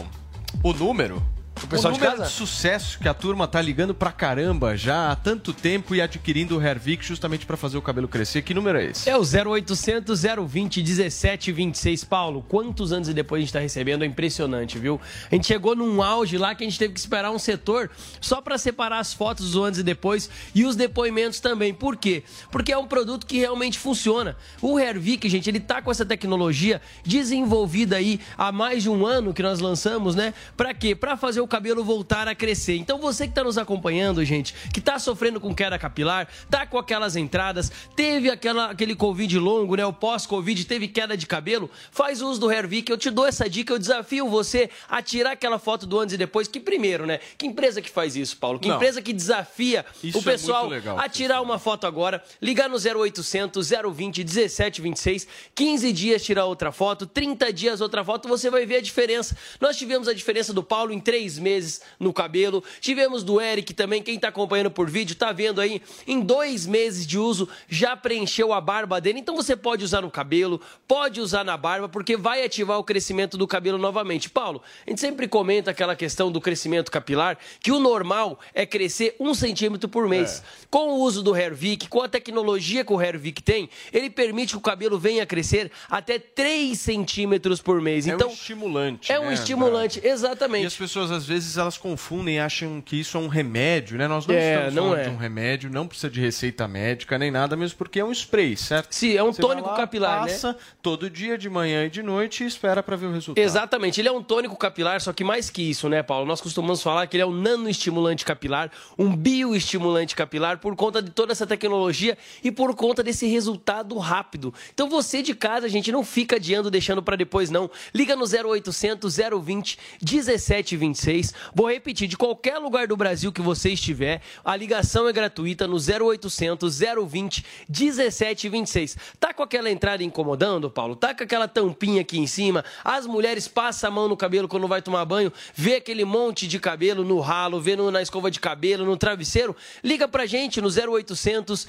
o 0.63 0.73
número. 0.73 1.21
O 1.63 1.67
pessoal 1.67 1.93
de 1.93 1.99
número 1.99 2.17
casa? 2.17 2.29
sucesso 2.29 2.99
que 2.99 3.07
a 3.07 3.13
turma 3.13 3.47
tá 3.47 3.61
ligando 3.61 3.93
pra 3.93 4.11
caramba 4.11 4.77
já 4.77 5.11
há 5.11 5.15
tanto 5.15 5.53
tempo 5.53 5.95
e 5.95 6.01
adquirindo 6.01 6.57
o 6.57 6.61
Hervik 6.61 7.03
justamente 7.03 7.45
para 7.45 7.57
fazer 7.57 7.77
o 7.77 7.81
cabelo 7.81 8.07
crescer. 8.07 8.41
Que 8.41 8.53
número 8.53 8.77
é 8.77 8.85
esse? 8.85 9.09
É 9.09 9.17
o 9.17 9.21
0800 9.21 10.21
020 10.47 10.77
1726. 10.83 12.03
Paulo, 12.03 12.45
quantos 12.47 12.91
anos 12.91 13.09
e 13.09 13.13
depois 13.13 13.39
a 13.39 13.41
gente 13.41 13.49
está 13.49 13.59
recebendo? 13.59 14.03
É 14.03 14.05
impressionante, 14.05 14.77
viu? 14.77 14.99
A 15.31 15.35
gente 15.35 15.47
chegou 15.47 15.75
num 15.75 16.01
auge 16.01 16.37
lá 16.37 16.53
que 16.53 16.63
a 16.63 16.67
gente 16.67 16.77
teve 16.77 16.93
que 16.93 16.99
esperar 16.99 17.31
um 17.31 17.39
setor 17.39 17.89
só 18.21 18.41
para 18.41 18.57
separar 18.57 18.99
as 18.99 19.13
fotos 19.13 19.51
do 19.51 19.63
antes 19.63 19.79
e 19.79 19.83
depois 19.83 20.29
e 20.53 20.65
os 20.65 20.75
depoimentos 20.75 21.39
também. 21.39 21.73
Por 21.73 21.97
quê? 21.97 22.23
Porque 22.51 22.71
é 22.71 22.77
um 22.77 22.87
produto 22.87 23.25
que 23.25 23.37
realmente 23.37 23.79
funciona. 23.79 24.35
O 24.61 24.79
Hervik, 24.79 25.27
gente, 25.29 25.49
ele 25.49 25.59
tá 25.59 25.81
com 25.81 25.91
essa 25.91 26.05
tecnologia 26.05 26.81
desenvolvida 27.03 27.97
aí 27.97 28.19
há 28.37 28.51
mais 28.51 28.83
de 28.83 28.89
um 28.89 29.05
ano 29.05 29.33
que 29.33 29.41
nós 29.41 29.59
lançamos, 29.59 30.15
né? 30.15 30.33
Para 30.55 30.73
quê? 30.73 30.95
Para 30.95 31.17
fazer 31.17 31.41
o 31.41 31.46
cabelo 31.47 31.83
voltar 31.83 32.27
a 32.27 32.35
crescer. 32.35 32.75
Então 32.77 32.97
você 32.99 33.25
que 33.25 33.31
está 33.31 33.43
nos 33.43 33.57
acompanhando, 33.57 34.23
gente, 34.25 34.53
que 34.73 34.81
tá 34.81 34.99
sofrendo 34.99 35.39
com 35.39 35.53
queda 35.53 35.77
capilar, 35.79 36.27
tá 36.49 36.65
com 36.65 36.77
aquelas 36.77 37.15
entradas, 37.15 37.71
teve 37.95 38.29
aquela, 38.29 38.71
aquele 38.71 38.95
Covid 38.95 39.37
longo, 39.39 39.75
né? 39.75 39.85
O 39.85 39.93
pós-Covid 39.93 40.65
teve 40.65 40.87
queda 40.87 41.15
de 41.17 41.25
cabelo, 41.25 41.69
faz 41.91 42.21
uso 42.21 42.39
do 42.39 42.51
Hervik. 42.51 42.91
Eu 42.91 42.97
te 42.97 43.09
dou 43.09 43.25
essa 43.25 43.49
dica, 43.49 43.73
eu 43.73 43.79
desafio 43.79 44.27
você 44.29 44.69
a 44.89 45.01
tirar 45.01 45.31
aquela 45.31 45.59
foto 45.59 45.85
do 45.85 45.99
antes 45.99 46.13
e 46.15 46.17
depois. 46.17 46.47
Que 46.47 46.59
primeiro, 46.59 47.05
né? 47.05 47.19
Que 47.37 47.45
empresa 47.45 47.81
que 47.81 47.89
faz 47.89 48.15
isso, 48.15 48.37
Paulo? 48.37 48.59
Que 48.59 48.67
Não. 48.67 48.75
empresa 48.75 49.01
que 49.01 49.13
desafia 49.13 49.85
Isso 50.03 50.17
o 50.17 50.21
é 50.21 50.23
pessoal 50.23 50.61
muito 50.67 50.73
legal. 50.73 50.99
a 50.99 51.07
tirar 51.09 51.41
uma 51.41 51.59
foto 51.59 51.85
agora, 51.87 52.23
ligar 52.41 52.69
no 52.69 52.77
0800 52.77 53.69
020 53.93 54.23
1726, 54.23 55.27
15 55.55 55.93
dias 55.93 56.23
tirar 56.23 56.45
outra 56.45 56.71
foto, 56.71 57.05
30 57.05 57.51
dias 57.53 57.81
outra 57.81 58.03
foto, 58.03 58.27
você 58.27 58.49
vai 58.49 58.65
ver 58.65 58.77
a 58.77 58.81
diferença. 58.81 59.35
Nós 59.59 59.77
tivemos 59.77 60.07
a 60.07 60.13
diferença 60.13 60.53
do 60.53 60.63
Paulo 60.63 60.91
em 60.93 60.99
meses 61.39 61.81
no 61.99 62.11
cabelo, 62.13 62.63
tivemos 62.79 63.23
do 63.23 63.39
Eric 63.41 63.73
também, 63.73 64.01
quem 64.01 64.17
tá 64.19 64.27
acompanhando 64.29 64.71
por 64.71 64.89
vídeo, 64.89 65.15
tá 65.15 65.31
vendo 65.31 65.59
aí, 65.61 65.81
em 66.05 66.19
dois 66.21 66.65
meses 66.65 67.05
de 67.05 67.17
uso 67.17 67.47
já 67.67 67.95
preencheu 67.95 68.53
a 68.53 68.61
barba 68.61 68.99
dele, 69.01 69.19
então 69.19 69.35
você 69.35 69.55
pode 69.55 69.83
usar 69.83 70.01
no 70.01 70.09
cabelo, 70.11 70.59
pode 70.87 71.19
usar 71.21 71.43
na 71.43 71.57
barba, 71.57 71.87
porque 71.89 72.15
vai 72.17 72.43
ativar 72.43 72.77
o 72.79 72.83
crescimento 72.83 73.37
do 73.37 73.47
cabelo 73.47 73.77
novamente. 73.77 74.29
Paulo, 74.29 74.61
a 74.85 74.89
gente 74.89 75.01
sempre 75.01 75.27
comenta 75.27 75.71
aquela 75.71 75.95
questão 75.95 76.31
do 76.31 76.39
crescimento 76.41 76.91
capilar, 76.91 77.37
que 77.61 77.71
o 77.71 77.79
normal 77.79 78.39
é 78.53 78.65
crescer 78.65 79.15
um 79.19 79.33
centímetro 79.33 79.87
por 79.89 80.07
mês. 80.07 80.43
Com 80.69 80.89
o 80.89 80.99
uso 81.01 81.21
do 81.23 81.35
Hervik, 81.35 81.87
com 81.87 82.01
a 82.01 82.09
tecnologia 82.09 82.83
que 82.83 82.93
o 82.93 83.01
Hervik 83.01 83.41
tem, 83.43 83.69
ele 83.93 84.09
permite 84.09 84.51
que 84.53 84.57
o 84.57 84.61
cabelo 84.61 84.97
venha 84.97 85.23
a 85.23 85.25
crescer 85.25 85.71
até 85.89 86.17
3 86.19 86.79
centímetros 86.79 87.61
por 87.61 87.81
mês. 87.81 88.07
É 88.07 88.13
Então, 88.13 88.29
um 88.29 88.33
estimulante. 88.33 89.11
é 89.11 89.19
um 89.19 89.25
né, 89.27 89.33
estimulante, 89.33 89.99
Brad? 89.99 90.11
exatamente. 90.13 90.63
E 90.63 90.67
as 90.67 90.75
pessoas, 90.75 91.11
às 91.11 91.25
vezes, 91.27 91.57
elas 91.57 91.77
confundem 91.77 92.35
e 92.35 92.39
acham 92.39 92.81
que 92.81 92.99
isso 92.99 93.17
é 93.17 93.19
um 93.19 93.27
remédio, 93.27 93.97
né? 93.97 94.07
Nós 94.07 94.25
não 94.25 94.35
É, 94.35 94.53
estamos 94.55 94.73
não 94.73 94.83
falando 94.83 94.99
é. 94.99 95.03
de 95.03 95.09
um 95.09 95.17
remédio, 95.17 95.69
não 95.69 95.87
precisa 95.87 96.09
de 96.09 96.19
receita 96.21 96.67
médica 96.67 97.17
nem 97.17 97.29
nada, 97.31 97.55
mesmo 97.55 97.77
porque 97.77 97.99
é 97.99 98.05
um 98.05 98.11
spray, 98.11 98.55
certo? 98.55 98.93
Sim, 98.93 99.15
é 99.15 99.23
um 99.23 99.31
Você 99.33 99.41
tônico 99.41 99.67
lá, 99.69 99.75
capilar, 99.77 100.25
né? 100.25 100.31
passa 100.31 100.55
todo 100.81 101.09
dia, 101.09 101.37
de 101.37 101.49
manhã 101.49 101.85
e 101.85 101.89
de 101.89 102.01
noite 102.01 102.43
e 102.43 102.47
espera 102.47 102.81
para 102.81 102.95
ver 102.95 103.07
o 103.07 103.11
resultado. 103.13 103.43
Exatamente, 103.43 103.99
ele 104.01 104.07
é 104.07 104.11
um 104.11 104.23
tônico 104.23 104.55
capilar, 104.55 105.01
só 105.01 105.11
que 105.13 105.23
mais 105.23 105.49
que 105.49 105.61
isso, 105.69 105.87
né, 105.89 106.01
Paulo? 106.03 106.25
Nós 106.25 106.41
costumamos 106.41 106.81
falar 106.81 107.05
que 107.07 107.15
ele 107.17 107.23
é 107.23 107.25
um 107.25 107.31
nanoestimulante 107.31 108.23
capilar, 108.25 108.71
um 108.97 109.15
bioestimulante 109.15 110.15
capilar, 110.15 110.59
por 110.59 110.75
conta 110.75 111.01
de 111.01 111.11
toda 111.11 111.31
essa 111.31 111.45
tecnologia 111.47 112.17
e 112.43 112.51
por 112.51 112.75
conta 112.75 113.03
desse 113.03 113.25
resultado 113.27 113.97
rápido. 113.97 114.53
Então 114.73 114.89
você 114.89 115.21
de 115.21 115.33
casa, 115.33 115.67
gente, 115.69 115.91
não 115.91 116.03
fica 116.03 116.35
adiando, 116.37 116.69
deixando 116.71 117.01
para 117.01 117.15
depois, 117.15 117.49
não. 117.49 117.69
Liga 117.93 118.15
no 118.15 118.23
0800 118.25 119.17
020 119.41 119.77
1726 120.01 121.16
1726. 121.17 121.33
Vou 121.53 121.69
repetir, 121.69 122.07
de 122.07 122.17
qualquer 122.17 122.57
lugar 122.57 122.87
do 122.87 122.95
Brasil 122.95 123.31
que 123.31 123.41
você 123.41 123.71
estiver, 123.71 124.21
a 124.43 124.55
ligação 124.55 125.07
é 125.07 125.13
gratuita 125.13 125.67
no 125.67 125.77
0800 125.77 126.79
020 127.07 127.45
1726. 127.69 128.97
Tá 129.19 129.33
com 129.33 129.43
aquela 129.43 129.69
entrada 129.69 130.03
incomodando, 130.03 130.69
Paulo? 130.69 130.95
Tá 130.95 131.13
com 131.13 131.23
aquela 131.23 131.47
tampinha 131.47 132.01
aqui 132.01 132.17
em 132.19 132.27
cima? 132.27 132.63
As 132.83 133.05
mulheres 133.05 133.47
passam 133.47 133.89
a 133.89 133.91
mão 133.91 134.07
no 134.07 134.17
cabelo 134.17 134.47
quando 134.47 134.67
vai 134.67 134.81
tomar 134.81 135.05
banho, 135.05 135.31
vê 135.55 135.75
aquele 135.75 136.05
monte 136.05 136.47
de 136.47 136.59
cabelo 136.59 137.03
no 137.03 137.19
ralo, 137.19 137.59
vê 137.59 137.75
no, 137.75 137.91
na 137.91 138.01
escova 138.01 138.29
de 138.31 138.39
cabelo, 138.39 138.85
no 138.85 138.97
travesseiro? 138.97 139.55
Liga 139.83 140.07
pra 140.07 140.25
gente 140.25 140.61
no 140.61 140.67
0800 140.69 141.67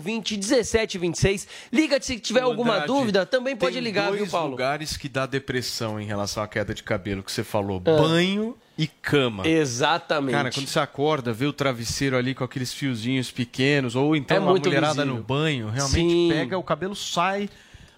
020 0.00 0.36
1726. 0.36 1.46
Liga 1.72 2.00
se 2.00 2.18
tiver 2.18 2.44
Ô, 2.44 2.48
alguma 2.48 2.74
Andrade, 2.74 2.86
dúvida, 2.86 3.26
também 3.26 3.56
pode 3.56 3.78
ligar, 3.80 4.12
viu, 4.12 4.26
Paulo? 4.26 4.50
lugares 4.52 4.96
que 4.96 5.08
dá 5.08 5.26
depressão 5.26 6.00
em 6.00 6.04
relação 6.04 6.42
à 6.42 6.48
queda 6.48 6.74
de 6.74 6.82
cabelo 6.82 7.22
que 7.22 7.30
você 7.32 7.44
falou: 7.44 7.80
Ah. 7.84 7.90
banho 7.96 8.56
e 8.78 8.86
cama. 8.86 9.46
Exatamente. 9.46 10.32
Cara, 10.34 10.50
quando 10.50 10.66
você 10.66 10.78
acorda, 10.78 11.32
vê 11.32 11.46
o 11.46 11.52
travesseiro 11.52 12.16
ali 12.16 12.34
com 12.34 12.42
aqueles 12.44 12.72
fiozinhos 12.72 13.30
pequenos, 13.30 13.94
ou 13.94 14.16
então 14.16 14.36
É 14.36 14.40
uma 14.40 14.50
muito 14.50 14.64
mulherada 14.66 14.94
visível. 14.94 15.14
no 15.16 15.22
banho, 15.22 15.68
realmente 15.68 16.10
Sim. 16.10 16.28
pega, 16.30 16.56
o 16.58 16.62
cabelo 16.62 16.94
sai 16.96 17.48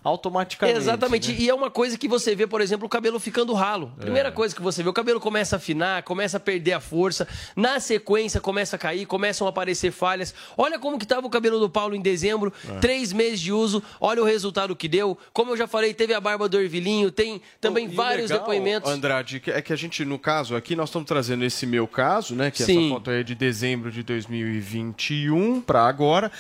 automaticamente. 0.04 0.78
Exatamente. 0.78 1.32
né? 1.32 1.38
E 1.40 1.48
é 1.48 1.54
uma 1.54 1.70
coisa 1.70 1.96
que 1.98 2.06
você 2.06 2.34
vê, 2.36 2.46
por 2.46 2.60
exemplo, 2.60 2.86
o 2.86 2.88
cabelo 2.88 3.18
ficando 3.18 3.52
ralo. 3.54 3.90
Primeira 3.98 4.28
É. 4.28 4.32
coisa 4.32 4.54
que 4.54 4.60
você 4.62 4.82
vê, 4.82 4.88
o 4.88 4.92
cabelo 4.92 5.18
começa 5.18 5.56
a 5.56 5.58
afinar, 5.58 6.02
começa 6.02 6.36
a 6.36 6.40
perder 6.40 6.74
a 6.74 6.80
força. 6.80 7.26
Na 7.56 7.80
sequência, 7.80 8.40
começa 8.40 8.76
a 8.76 8.78
cair, 8.78 9.06
começam 9.06 9.46
a 9.46 9.50
aparecer 9.50 9.90
falhas. 9.90 10.34
Olha 10.56 10.78
como 10.78 10.98
que 10.98 11.04
estava 11.04 11.26
o 11.26 11.30
cabelo 11.30 11.58
do 11.58 11.70
Paulo 11.70 11.94
em 11.94 12.02
dezembro. 12.02 12.52
É. 12.68 12.78
Três 12.80 13.12
meses 13.12 13.40
de 13.40 13.50
uso. 13.52 13.82
Olha 14.00 14.20
o 14.22 14.24
resultado 14.26 14.76
que 14.76 14.86
deu. 14.86 15.16
Como 15.32 15.52
eu 15.52 15.56
já 15.56 15.66
falei, 15.66 15.94
teve 15.94 16.12
a 16.12 16.20
barba 16.20 16.48
do 16.48 16.60
Ervilinho. 16.60 17.10
Tem 17.10 17.40
também 17.60 17.86
E 17.86 17.88
o 17.88 17.92
vários 17.92 18.30
legal, 18.30 18.44
depoimentos. 18.46 18.90
Andrade, 18.90 19.42
é 19.46 19.62
que 19.62 19.72
a 19.72 19.76
gente, 19.76 20.04
no 20.04 20.18
caso 20.18 20.54
aqui, 20.54 20.76
nós 20.76 20.90
estamos 20.90 21.08
trazendo 21.08 21.44
esse 21.44 21.64
meu 21.66 21.88
caso, 21.88 22.34
né? 22.34 22.50
Que 22.50 22.62
Sim. 22.62 22.86
essa 22.86 22.94
foto 22.96 23.10
aí 23.10 23.20
é 23.20 23.22
de 23.22 23.34
dezembro 23.34 23.90
de 23.90 24.02
2021 24.02 25.60
para 25.62 25.86
agora. 25.86 26.30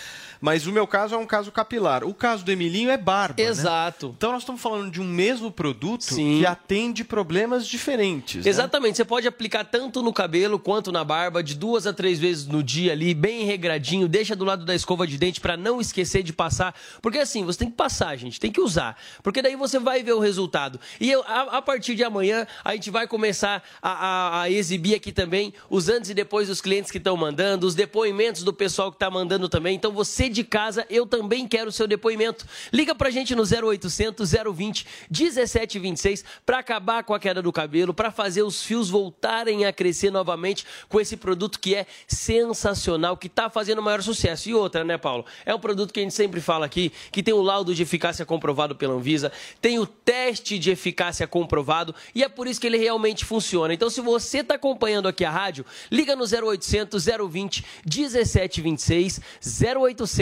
Mas 0.40 0.66
o 0.66 0.72
meu 0.72 0.86
caso 0.86 1.14
é 1.14 1.18
um 1.18 1.26
caso 1.26 1.50
capilar. 1.52 2.04
O 2.04 2.12
caso 2.14 2.44
do 2.44 2.50
Emilinho 2.52 2.90
é 2.90 2.96
barba. 2.96 3.34
né? 3.42 3.48
Exato. 3.48 4.14
Então 4.16 4.32
nós 4.32 4.42
estamos 4.42 4.60
falando 4.60 4.90
de 4.90 5.00
um 5.00 5.04
mesmo 5.04 5.50
produto 5.50 6.02
Sim. 6.04 6.38
que 6.38 6.46
atende 6.46 7.04
problemas 7.04 7.66
diferentes. 7.66 8.44
né? 8.44 8.50
Exatamente, 8.50 8.96
você 8.96 9.04
pode 9.04 9.26
aplicar 9.28 9.64
tanto 9.64 10.02
no 10.02 10.12
cabelo 10.12 10.58
quanto 10.58 10.90
na 10.92 11.04
barba, 11.04 11.42
de 11.42 11.54
duas 11.54 11.86
a 11.86 11.92
três 11.92 12.18
vezes 12.18 12.46
no 12.46 12.62
dia 12.62 12.92
ali, 12.92 13.14
bem 13.14 13.44
regradinho, 13.44 14.08
deixa 14.08 14.34
do 14.36 14.44
lado 14.44 14.64
da 14.64 14.74
escova 14.74 15.06
de 15.06 15.16
dente 15.18 15.40
para 15.40 15.56
não 15.56 15.80
esquecer 15.80 16.22
de 16.22 16.32
passar. 16.32 16.74
Porque 17.00 17.18
assim, 17.18 17.44
você 17.44 17.58
tem 17.60 17.70
que 17.70 17.76
passar, 17.76 18.16
gente, 18.16 18.38
tem 18.40 18.50
que 18.50 18.60
usar. 18.60 18.96
Porque 19.22 19.40
daí 19.42 19.56
você 19.56 19.78
vai 19.78 20.02
ver 20.02 20.12
o 20.12 20.18
resultado. 20.20 20.78
E 21.00 21.10
eu, 21.10 21.22
a, 21.26 21.58
a 21.58 21.62
partir 21.62 21.94
de 21.94 22.04
amanhã, 22.04 22.46
a 22.64 22.72
gente 22.74 22.90
vai 22.90 23.06
começar 23.06 23.62
a, 23.82 23.90
a- 23.90 24.42
a 24.42 24.50
exibir 24.50 24.94
aqui 24.94 25.12
também 25.12 25.52
os 25.70 25.88
antes 25.88 26.10
e 26.10 26.14
depois 26.14 26.48
dos 26.48 26.60
clientes 26.60 26.90
que 26.90 26.98
estão 26.98 27.16
mandando, 27.16 27.66
os 27.66 27.74
depoimentos 27.74 28.42
do 28.42 28.52
pessoal 28.52 28.90
que 28.90 28.96
está 28.96 29.10
mandando 29.10 29.48
também. 29.48 29.74
Então 29.74 29.92
você 29.92 30.28
de 30.34 30.44
casa, 30.44 30.86
eu 30.90 31.06
também 31.06 31.48
quero 31.48 31.70
o 31.70 31.72
seu 31.72 31.86
depoimento. 31.86 32.44
Liga 32.72 32.94
pra 32.94 33.08
gente 33.08 33.34
no 33.34 33.42
0800 33.42 34.32
020 34.52 34.86
1726 35.08 36.24
para 36.44 36.58
acabar 36.58 37.04
com 37.04 37.14
a 37.14 37.18
queda 37.18 37.40
do 37.40 37.52
cabelo, 37.52 37.94
para 37.94 38.10
fazer 38.10 38.42
os 38.42 38.62
fios 38.62 38.90
voltarem 38.90 39.64
a 39.64 39.72
crescer 39.72 40.10
novamente 40.10 40.66
com 40.88 41.00
esse 41.00 41.16
produto 41.16 41.58
que 41.58 41.74
é 41.74 41.86
sensacional, 42.06 43.16
que 43.16 43.28
está 43.28 43.48
fazendo 43.48 43.78
o 43.78 43.82
maior 43.82 44.02
sucesso. 44.02 44.48
E 44.48 44.54
outra, 44.54 44.84
né, 44.84 44.98
Paulo? 44.98 45.24
É 45.46 45.54
um 45.54 45.58
produto 45.58 45.92
que 45.92 46.00
a 46.00 46.02
gente 46.02 46.14
sempre 46.14 46.40
fala 46.40 46.66
aqui, 46.66 46.92
que 47.10 47.22
tem 47.22 47.32
o 47.32 47.40
laudo 47.40 47.74
de 47.74 47.82
eficácia 47.82 48.26
comprovado 48.26 48.74
pela 48.74 48.94
Anvisa, 48.94 49.32
tem 49.60 49.78
o 49.78 49.86
teste 49.86 50.58
de 50.58 50.70
eficácia 50.70 51.26
comprovado 51.26 51.94
e 52.14 52.22
é 52.22 52.28
por 52.28 52.46
isso 52.46 52.60
que 52.60 52.66
ele 52.66 52.78
realmente 52.78 53.24
funciona. 53.24 53.72
Então, 53.72 53.88
se 53.88 54.00
você 54.00 54.38
está 54.38 54.54
acompanhando 54.54 55.06
aqui 55.06 55.24
a 55.24 55.30
rádio, 55.30 55.64
liga 55.90 56.16
no 56.16 56.24
0800 56.24 57.04
020 57.04 57.64
1726 57.84 59.20
0800 59.76 60.13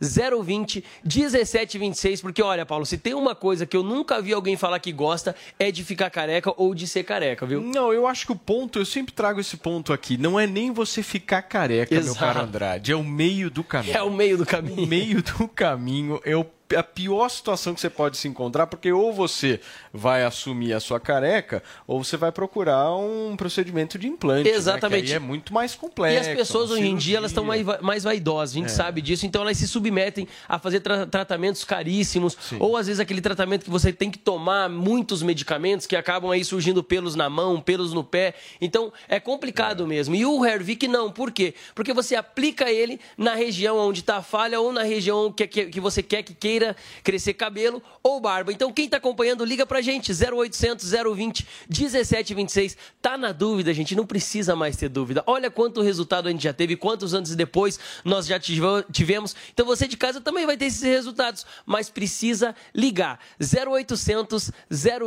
020 0.00 0.84
1726, 1.04 2.20
porque 2.20 2.42
olha, 2.42 2.64
Paulo, 2.66 2.84
se 2.86 2.98
tem 2.98 3.14
uma 3.14 3.34
coisa 3.34 3.66
que 3.66 3.76
eu 3.76 3.82
nunca 3.82 4.20
vi 4.20 4.32
alguém 4.32 4.56
falar 4.56 4.78
que 4.80 4.92
gosta 4.92 5.34
é 5.58 5.70
de 5.70 5.84
ficar 5.84 6.10
careca 6.10 6.52
ou 6.56 6.74
de 6.74 6.86
ser 6.86 7.04
careca, 7.04 7.46
viu? 7.46 7.60
Não, 7.60 7.92
eu 7.92 8.06
acho 8.06 8.26
que 8.26 8.32
o 8.32 8.36
ponto, 8.36 8.78
eu 8.78 8.84
sempre 8.84 9.12
trago 9.12 9.40
esse 9.40 9.56
ponto 9.56 9.92
aqui, 9.92 10.16
não 10.16 10.38
é 10.38 10.46
nem 10.46 10.72
você 10.72 11.02
ficar 11.02 11.42
careca, 11.42 11.94
meu 11.94 12.04
Exato. 12.04 12.18
caro 12.18 12.40
Andrade, 12.40 12.92
é 12.92 12.96
o 12.96 13.04
meio 13.04 13.50
do 13.50 13.62
caminho. 13.64 13.96
É 13.96 14.02
o 14.02 14.10
meio 14.10 14.38
do 14.38 14.46
caminho. 14.46 14.82
O 14.82 14.86
meio 14.86 15.22
do 15.22 15.48
caminho 15.48 16.20
é 16.24 16.36
o- 16.36 16.46
a 16.76 16.82
pior 16.82 17.28
situação 17.28 17.74
que 17.74 17.80
você 17.80 17.90
pode 17.90 18.16
se 18.16 18.28
encontrar, 18.28 18.66
porque 18.66 18.92
ou 18.92 19.12
você 19.12 19.60
vai 19.92 20.24
assumir 20.24 20.72
a 20.72 20.80
sua 20.80 21.00
careca, 21.00 21.62
ou 21.86 22.02
você 22.02 22.16
vai 22.16 22.30
procurar 22.32 22.94
um 22.96 23.36
procedimento 23.36 23.98
de 23.98 24.06
implante. 24.06 24.48
né, 24.50 24.56
Exatamente. 24.56 25.04
que 25.06 25.10
aí 25.10 25.16
é 25.16 25.18
muito 25.18 25.52
mais 25.52 25.74
complexo. 25.74 26.28
E 26.28 26.30
as 26.32 26.36
pessoas 26.36 26.70
hoje 26.70 26.86
em 26.86 26.96
dia 26.96 27.16
elas 27.18 27.30
estão 27.30 27.44
mais, 27.44 27.64
mais 27.80 28.04
vaidosas, 28.04 28.54
a 28.54 28.58
gente 28.58 28.66
É. 28.66 28.74
sabe 28.74 29.00
disso, 29.00 29.26
então 29.26 29.42
elas 29.42 29.56
se 29.56 29.66
submetem 29.66 30.28
a 30.48 30.58
fazer 30.58 30.80
tra- 30.80 31.06
tratamentos 31.06 31.64
caríssimos, 31.64 32.36
ou 32.58 32.76
às 32.76 32.86
vezes 32.86 33.00
aquele 33.00 33.20
tratamento 33.20 33.64
que 33.64 33.70
você 33.70 33.92
tem 33.92 34.10
que 34.10 34.18
tomar 34.18 34.68
muitos 34.68 35.22
medicamentos 35.22 35.86
que 35.86 35.96
acabam 35.96 36.30
aí 36.30 36.44
surgindo 36.44 36.82
pelos 36.84 37.14
na 37.14 37.28
mão, 37.30 37.60
pelos 37.60 37.92
no 37.92 38.04
pé. 38.04 38.34
Então 38.60 38.92
é 39.08 39.18
complicado 39.18 39.86
mesmo. 39.86 40.14
E 40.14 40.24
o 40.26 40.44
Hervik 40.44 40.86
não, 40.86 41.10
por 41.10 41.30
quê? 41.30 41.54
Porque 41.74 41.92
você 41.92 42.14
aplica 42.14 42.70
ele 42.70 43.00
na 43.16 43.34
região 43.34 43.76
onde 43.78 44.00
está 44.00 44.16
a 44.18 44.22
falha 44.22 44.60
ou 44.60 44.72
na 44.72 44.82
região 44.82 45.32
que, 45.32 45.46
que, 45.46 45.66
que 45.66 45.80
você 45.80 46.02
quer 46.02 46.22
que 46.22 46.34
queira 46.34 46.59
crescer 47.02 47.34
cabelo 47.34 47.82
ou 48.02 48.20
barba. 48.20 48.52
Então 48.52 48.72
quem 48.72 48.84
está 48.86 48.96
acompanhando, 48.96 49.44
liga 49.44 49.64
pra 49.66 49.80
gente, 49.80 50.12
0800 50.12 50.90
020 51.14 51.46
1726. 51.68 52.76
Tá 53.02 53.16
na 53.18 53.32
dúvida, 53.32 53.72
gente, 53.74 53.94
não 53.94 54.06
precisa 54.06 54.54
mais 54.56 54.76
ter 54.76 54.88
dúvida. 54.88 55.22
Olha 55.26 55.50
quanto 55.50 55.80
resultado 55.82 56.28
a 56.28 56.30
gente 56.30 56.42
já 56.44 56.52
teve, 56.52 56.76
quantos 56.76 57.14
anos 57.14 57.34
depois 57.34 57.78
nós 58.04 58.26
já 58.26 58.38
tive- 58.38 58.60
tivemos. 58.92 59.34
Então 59.52 59.64
você 59.66 59.86
de 59.86 59.96
casa 59.96 60.20
também 60.20 60.46
vai 60.46 60.56
ter 60.56 60.66
esses 60.66 60.82
resultados, 60.82 61.44
mas 61.66 61.88
precisa 61.90 62.54
ligar. 62.74 63.18
0800 63.40 64.50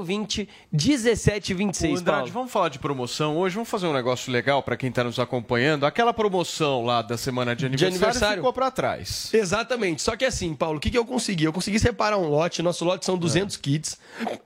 020 0.04 0.47
1726, 0.72 1.93
Ô, 1.93 2.01
Andrade, 2.01 2.18
Paulo. 2.20 2.32
vamos 2.34 2.51
falar 2.51 2.70
de 2.70 2.80
promoção 2.80 3.38
hoje, 3.38 3.56
vamos 3.56 3.70
fazer 3.70 3.88
um 3.88 3.93
negócio 3.93 4.32
legal 4.32 4.62
para 4.64 4.76
quem 4.78 4.89
está 4.89 5.04
nos 5.04 5.20
acompanhando. 5.20 5.86
Aquela 5.86 6.14
promoção 6.14 6.84
lá 6.86 7.01
da 7.01 7.18
semana 7.18 7.56
de 7.56 7.62
De 7.62 7.66
aniversário, 7.68 8.06
aniversário. 8.06 8.36
ficou 8.38 8.54
para 8.54 8.72
trás. 8.72 9.34
Exatamente. 9.34 10.01
Só 10.01 10.16
que 10.16 10.26
assim, 10.26 10.54
Paulo, 10.54 10.78
o 10.78 10.82
que, 10.82 10.89
que 10.89 10.97
eu 10.97 11.06
consegui? 11.06 11.42
Eu 11.45 11.53
consegui 11.53 11.79
separar 11.79 12.17
um 12.17 12.27
lote. 12.27 12.61
Nosso 12.61 12.85
lote 12.85 13.05
são 13.05 13.17
200 13.17 13.57
kits. 13.57 13.97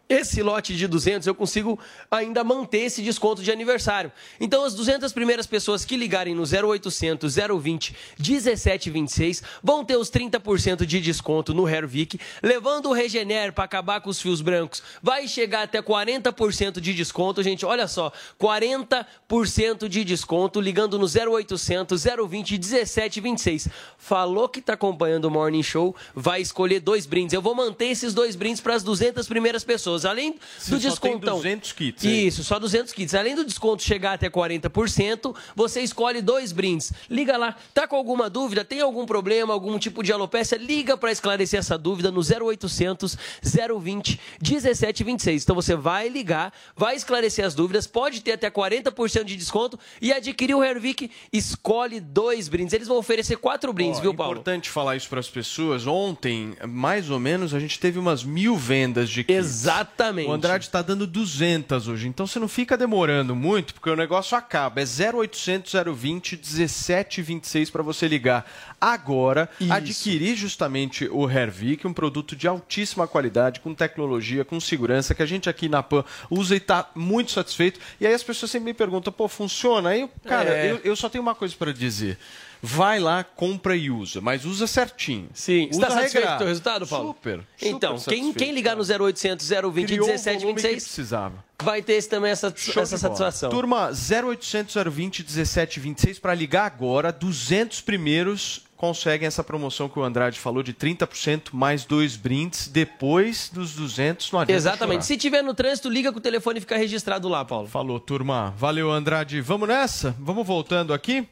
Esse 0.09 0.41
lote 0.41 0.75
de 0.75 0.87
200 0.87 1.27
eu 1.27 1.35
consigo 1.35 1.77
ainda 2.09 2.43
manter 2.43 2.79
esse 2.79 3.01
desconto 3.01 3.43
de 3.43 3.51
aniversário. 3.51 4.11
Então, 4.39 4.63
as 4.63 4.73
200 4.73 5.11
primeiras 5.11 5.45
pessoas 5.45 5.83
que 5.83 5.97
ligarem 5.97 6.33
no 6.33 6.43
0800 6.43 7.35
020 7.35 7.95
1726 8.17 9.43
vão 9.61 9.83
ter 9.83 9.97
os 9.97 10.09
30% 10.09 10.85
de 10.85 11.01
desconto 11.01 11.53
no 11.53 11.67
Hervik. 11.67 12.19
Levando 12.41 12.89
o 12.89 12.93
Regener 12.93 13.51
para 13.51 13.65
acabar 13.65 13.99
com 14.01 14.09
os 14.09 14.21
fios 14.21 14.41
brancos, 14.41 14.81
vai 15.03 15.27
chegar 15.27 15.63
até 15.63 15.81
40% 15.81 16.79
de 16.79 16.93
desconto, 16.93 17.43
gente. 17.43 17.65
Olha 17.65 17.87
só, 17.87 18.11
40% 18.39 19.87
de 19.89 20.03
desconto 20.03 20.61
ligando 20.61 20.97
no 20.97 21.05
0800 21.05 22.03
020 22.03 22.51
1726. 22.51 23.67
Falou 23.97 24.47
que 24.47 24.61
tá 24.61 24.73
acompanhando 24.73 25.25
o 25.25 25.31
Morning 25.31 25.63
Show, 25.63 25.95
vai 26.15 26.41
escolher 26.41 26.79
dois 26.88 27.05
brindes. 27.05 27.33
Eu 27.33 27.41
vou 27.41 27.53
manter 27.53 27.88
esses 27.88 28.13
dois 28.13 28.33
brindes 28.38 28.61
para 28.61 28.73
as 28.73 28.81
200 28.81 29.27
primeiras 29.27 29.61
pessoas. 29.61 30.05
Além 30.05 30.31
do 30.31 30.39
Você 30.57 30.69
só 30.69 30.77
tem 30.77 30.89
descontão. 30.89 31.35
200 31.35 31.73
kits, 31.73 32.05
hein? 32.05 32.27
Isso, 32.27 32.45
só 32.45 32.57
200 32.57 32.93
kits. 32.93 33.13
Além 33.13 33.35
do 33.35 33.43
desconto 33.43 33.83
chegar 33.83 34.13
até 34.13 34.29
40%, 34.29 35.35
você 35.53 35.81
escolhe 35.81 36.21
dois 36.21 36.53
brindes. 36.53 36.93
Liga 37.09 37.35
lá. 37.35 37.57
Tá 37.73 37.85
com 37.85 37.97
alguma 37.97 38.29
dúvida? 38.29 38.63
Tem 38.63 38.79
algum 38.79 39.05
problema, 39.05 39.53
algum 39.53 39.77
tipo 39.77 40.01
de 40.01 40.13
alopécia? 40.13 40.55
Liga 40.57 40.95
para 40.95 41.11
esclarecer 41.11 41.59
essa 41.59 41.77
dúvida 41.77 42.09
no 42.09 42.21
0800 42.21 43.17
020 43.43 44.17
1726. 44.41 45.43
Então 45.43 45.55
você 45.55 45.75
vai 45.75 46.07
ligar, 46.07 46.53
vai 46.73 46.95
esclarecer 46.95 47.45
as 47.45 47.53
dúvidas, 47.53 47.85
pode 47.85 48.21
ter 48.21 48.31
até 48.31 48.49
40% 48.49 49.25
de 49.25 49.35
desconto 49.35 49.77
e 50.01 50.13
adquirir 50.13 50.55
o 50.55 50.63
Hervik, 50.63 51.11
escolhe 51.33 51.99
dois 51.99 52.47
brindes. 52.47 52.73
Eles 52.73 52.88
vão 52.88 52.97
oferecer 52.97 53.35
quatro 53.35 53.73
brindes, 53.73 53.99
Ó, 53.99 54.03
viu, 54.03 54.13
Paulo? 54.13 54.31
importante 54.39 54.69
falar 54.69 54.95
isso 54.95 55.09
para 55.09 55.19
as 55.19 55.29
pessoas. 55.29 55.85
Ontem, 55.85 56.55
mais 56.78 57.09
ou 57.09 57.19
menos, 57.19 57.53
a 57.55 57.59
gente 57.59 57.80
teve 57.80 57.97
umas 57.97 58.23
mil 58.23 58.55
vendas 58.55 59.09
de 59.09 59.23
kits. 59.23 59.36
Exatamente. 59.36 60.30
O 60.30 60.32
Andrade 60.34 60.65
está 60.65 60.82
dando 60.82 61.07
200 61.07 61.88
hoje. 61.88 62.07
Então 62.07 62.28
você 62.28 62.38
não 62.39 62.47
fica 62.47 62.78
demorando 62.78 63.36
muito, 63.36 63.73
porque 63.73 63.89
o 63.89 63.95
negócio 63.95 64.38
acaba. 64.38 64.80
É 64.80 64.86
0800 64.86 65.73
020 65.95 66.38
1726 66.38 67.69
para 67.69 67.82
você 67.82 68.07
ligar 68.07 68.49
agora, 68.80 69.49
adquirir 69.69 70.36
justamente 70.36 71.09
o 71.11 71.28
Hervik, 71.30 71.88
um 71.88 71.93
produto 71.93 72.36
de 72.36 72.47
altíssima 72.47 73.07
qualidade, 73.07 73.59
com 73.59 73.73
tecnologia, 73.73 74.45
com 74.45 74.59
segurança, 74.59 75.15
que 75.15 75.23
a 75.23 75.25
gente 75.25 75.49
aqui 75.49 75.67
na 75.67 75.82
PAN 75.82 76.03
usa 76.30 76.53
e 76.53 76.57
está 76.57 76.89
muito 76.93 77.32
satisfeito. 77.32 77.80
E 77.99 78.05
aí 78.05 78.13
as 78.13 78.23
pessoas 78.23 78.51
sempre 78.51 78.65
me 78.65 78.73
perguntam, 78.73 79.11
pô, 79.11 79.28
funciona? 79.28 79.89
Aí, 79.89 80.07
cara, 80.23 80.49
É. 80.51 80.71
eu, 80.71 80.80
eu 80.84 80.95
só 80.95 81.09
tenho 81.09 81.23
uma 81.23 81.34
coisa 81.36 81.55
para 81.57 81.73
dizer. 81.73 82.17
Vai 82.62 82.99
lá, 82.99 83.24
compra 83.24 83.76
e 83.76 83.89
usa, 83.89 84.20
mas 84.22 84.45
usa 84.45 84.68
certinho. 84.68 85.30
Sim. 85.34 85.68
Você 85.72 85.78
usa 85.78 85.84
está 85.84 85.89
satisfeito 85.95 86.24
regrado. 86.24 86.38
com 86.39 86.43
o 86.43 86.47
resultado, 86.47 86.88
Paulo? 86.88 87.08
Super. 87.10 87.39
Então, 87.62 87.97
super 87.97 88.12
quem, 88.12 88.24
satisfeito, 88.24 88.38
quem 88.38 88.51
ligar 88.53 88.76
no 88.76 88.84
0800 88.84 89.47
020 89.47 89.53
Criou 89.58 89.70
o 89.70 89.72
volume 89.72 89.88
que 89.88 89.97
1726 89.97 90.84
precisava. 90.84 91.43
vai 91.62 91.82
ter 91.82 91.93
esse, 91.93 92.10
também 92.10 92.32
essa, 92.32 92.53
Show 92.55 92.82
essa 92.84 92.97
satisfação. 92.97 93.49
Turma, 93.49 93.89
0800 93.91 94.76
020 94.91 95.24
1726 95.24 96.20
para 96.20 96.34
ligar 96.34 96.66
agora, 96.66 97.12
200 97.12 97.82
primeiros 97.82 98.66
conseguem 98.78 99.28
essa 99.28 99.43
promoção 99.43 99.89
que 99.89 99.97
o 99.97 100.03
Andrade 100.03 100.39
falou 100.39 100.62
de 100.62 100.72
30% 100.72 101.47
mais 101.51 101.84
dois 101.84 102.16
brindes. 102.16 102.68
Depois 102.68 103.49
dos 103.51 103.74
200, 103.74 104.32
não 104.32 104.39
adianta 104.39 104.55
Exatamente. 104.55 104.97
chorar. 104.97 105.08
Se 105.08 105.18
tiver 105.18 105.41
no 105.41 105.55
trânsito, 105.55 105.89
liga 105.89 106.12
com 106.12 106.20
o 106.20 106.22
telefone 106.22 106.60
e 106.60 106.62
fica 106.62 106.78
registrado 106.78 107.28
lá, 107.28 107.43
Paulo. 107.43 107.68
Falou, 107.68 107.99
turma. 107.99 108.53
Valeu, 108.55 108.91
Andrade. 108.91 109.41
Vamos 109.41 109.68
nessa? 109.68 110.16
Vamos 110.20 110.45
voltando 110.45 110.93
aqui? 110.93 111.28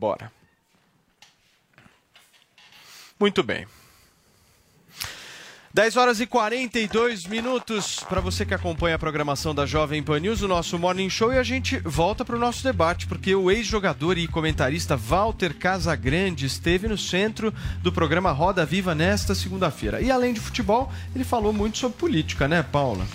Bora. 0.00 0.32
Muito 3.18 3.42
bem. 3.42 3.66
10 5.74 5.96
horas 5.98 6.20
e 6.20 6.26
42 6.26 7.26
minutos 7.26 8.00
para 8.08 8.18
você 8.18 8.46
que 8.46 8.54
acompanha 8.54 8.96
a 8.96 8.98
programação 8.98 9.54
da 9.54 9.66
Jovem 9.66 10.02
Pan 10.02 10.18
News, 10.18 10.40
o 10.40 10.48
nosso 10.48 10.78
Morning 10.78 11.10
Show, 11.10 11.34
e 11.34 11.38
a 11.38 11.42
gente 11.42 11.78
volta 11.80 12.24
para 12.24 12.34
o 12.34 12.38
nosso 12.38 12.64
debate, 12.64 13.06
porque 13.06 13.34
o 13.34 13.50
ex-jogador 13.50 14.16
e 14.16 14.26
comentarista 14.26 14.96
Walter 14.96 15.54
Casagrande 15.54 16.46
esteve 16.46 16.88
no 16.88 16.96
centro 16.96 17.52
do 17.82 17.92
programa 17.92 18.32
Roda 18.32 18.64
Viva 18.64 18.94
nesta 18.94 19.34
segunda-feira. 19.34 20.00
E 20.00 20.10
além 20.10 20.32
de 20.32 20.40
futebol, 20.40 20.90
ele 21.14 21.24
falou 21.24 21.52
muito 21.52 21.76
sobre 21.76 21.98
política, 21.98 22.48
né, 22.48 22.62
Paula? 22.62 23.06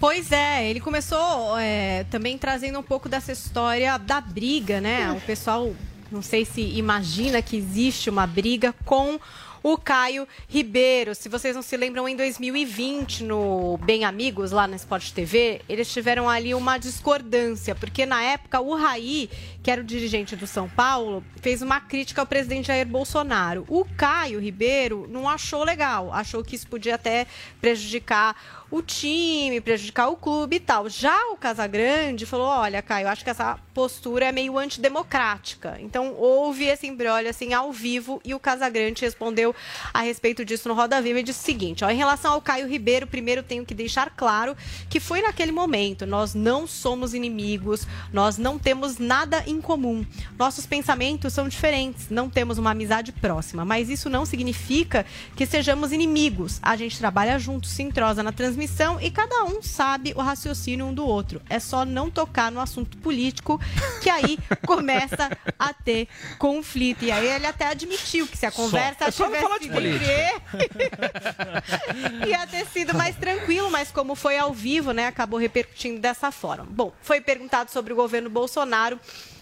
Pois 0.00 0.32
é, 0.32 0.68
ele 0.68 0.80
começou 0.80 1.56
é, 1.58 2.04
também 2.10 2.36
trazendo 2.36 2.78
um 2.78 2.82
pouco 2.82 3.08
dessa 3.08 3.30
história 3.30 3.96
da 3.96 4.20
briga, 4.20 4.80
né? 4.80 5.12
O 5.12 5.20
pessoal, 5.20 5.72
não 6.14 6.22
sei 6.22 6.44
se 6.44 6.60
imagina 6.60 7.42
que 7.42 7.56
existe 7.56 8.08
uma 8.08 8.24
briga 8.24 8.72
com 8.84 9.18
o 9.64 9.76
Caio 9.76 10.28
Ribeiro. 10.46 11.14
Se 11.14 11.28
vocês 11.28 11.56
não 11.56 11.62
se 11.62 11.76
lembram, 11.76 12.06
em 12.06 12.14
2020, 12.14 13.24
no 13.24 13.78
Bem 13.78 14.04
Amigos, 14.04 14.52
lá 14.52 14.68
na 14.68 14.76
Sport 14.76 15.10
TV, 15.10 15.62
eles 15.68 15.90
tiveram 15.90 16.28
ali 16.28 16.54
uma 16.54 16.78
discordância, 16.78 17.74
porque 17.74 18.04
na 18.06 18.22
época 18.22 18.60
o 18.60 18.76
Raí, 18.76 19.28
que 19.62 19.70
era 19.70 19.80
o 19.80 19.84
dirigente 19.84 20.36
do 20.36 20.46
São 20.46 20.68
Paulo, 20.68 21.24
fez 21.40 21.62
uma 21.62 21.80
crítica 21.80 22.20
ao 22.20 22.26
presidente 22.26 22.68
Jair 22.68 22.86
Bolsonaro. 22.86 23.64
O 23.66 23.84
Caio 23.84 24.38
Ribeiro 24.38 25.08
não 25.10 25.26
achou 25.28 25.64
legal, 25.64 26.12
achou 26.12 26.44
que 26.44 26.54
isso 26.54 26.68
podia 26.68 26.94
até 26.94 27.26
prejudicar 27.60 28.63
o 28.70 28.82
time, 28.82 29.60
prejudicar 29.60 30.08
o 30.08 30.16
clube 30.16 30.56
e 30.56 30.60
tal. 30.60 30.88
Já 30.88 31.16
o 31.32 31.36
Casagrande 31.36 32.26
falou: 32.26 32.46
olha, 32.46 32.82
Caio, 32.82 33.08
acho 33.08 33.24
que 33.24 33.30
essa 33.30 33.58
postura 33.72 34.26
é 34.26 34.32
meio 34.32 34.58
antidemocrática. 34.58 35.76
Então 35.80 36.14
houve 36.14 36.64
esse 36.64 36.86
embrólio 36.86 37.28
assim 37.28 37.52
ao 37.52 37.72
vivo 37.72 38.20
e 38.24 38.34
o 38.34 38.40
Casagrande 38.40 39.02
respondeu 39.02 39.54
a 39.92 40.00
respeito 40.00 40.44
disso 40.44 40.68
no 40.68 40.74
Roda 40.74 41.02
Viva 41.02 41.20
e 41.20 41.22
disse 41.22 41.40
o 41.40 41.44
seguinte: 41.44 41.84
ó, 41.84 41.90
em 41.90 41.96
relação 41.96 42.32
ao 42.32 42.40
Caio 42.40 42.68
Ribeiro, 42.68 43.06
primeiro 43.06 43.42
tenho 43.42 43.64
que 43.64 43.74
deixar 43.74 44.10
claro 44.10 44.56
que 44.88 45.00
foi 45.00 45.22
naquele 45.22 45.52
momento. 45.52 46.06
Nós 46.06 46.34
não 46.34 46.66
somos 46.66 47.14
inimigos, 47.14 47.86
nós 48.12 48.38
não 48.38 48.58
temos 48.58 48.98
nada 48.98 49.42
em 49.46 49.60
comum. 49.60 50.04
Nossos 50.38 50.66
pensamentos 50.66 51.32
são 51.32 51.48
diferentes, 51.48 52.08
não 52.10 52.30
temos 52.30 52.58
uma 52.58 52.70
amizade 52.70 53.12
próxima, 53.12 53.64
mas 53.64 53.88
isso 53.88 54.08
não 54.08 54.24
significa 54.24 55.04
que 55.36 55.46
sejamos 55.46 55.92
inimigos. 55.92 56.58
A 56.62 56.76
gente 56.76 56.98
trabalha 56.98 57.38
junto, 57.38 57.66
se 57.66 57.82
entrosa 57.82 58.22
na 58.22 58.32
transmissão 58.54 59.00
e 59.00 59.10
cada 59.10 59.42
um 59.44 59.60
sabe 59.60 60.12
o 60.16 60.20
raciocínio 60.20 60.86
um 60.86 60.94
do 60.94 61.04
outro. 61.04 61.42
É 61.50 61.58
só 61.58 61.84
não 61.84 62.08
tocar 62.08 62.52
no 62.52 62.60
assunto 62.60 62.96
político 62.98 63.60
que 64.00 64.08
aí 64.08 64.38
começa 64.64 65.36
a 65.58 65.74
ter 65.74 66.06
conflito. 66.38 67.04
E 67.04 67.10
aí 67.10 67.26
ele 67.26 67.46
até 67.46 67.66
admitiu 67.66 68.26
que 68.26 68.38
se 68.38 68.46
a 68.46 68.52
conversa 68.52 69.06
É 69.06 69.10
só 69.10 69.26
tivesse 69.26 69.42
falar 69.42 69.58
de 69.58 69.64
sido 69.64 69.80
entre 69.80 70.04
ia 72.28 72.46
ter 72.46 72.64
sido 72.66 72.94
mais 72.94 73.16
tranquilo, 73.16 73.68
mas 73.70 73.90
como 73.90 74.14
foi 74.14 74.38
ao 74.38 74.52
vivo, 74.52 74.92
né, 74.92 75.08
acabou 75.08 75.38
repercutindo 75.38 76.00
dessa 76.00 76.30
forma. 76.30 76.66
Bom, 76.68 76.92
foi 77.02 77.20
perguntado 77.20 77.72
sobre 77.72 77.92
o 77.92 77.96
governo 77.96 78.30
Bolsonaro, 78.30 79.00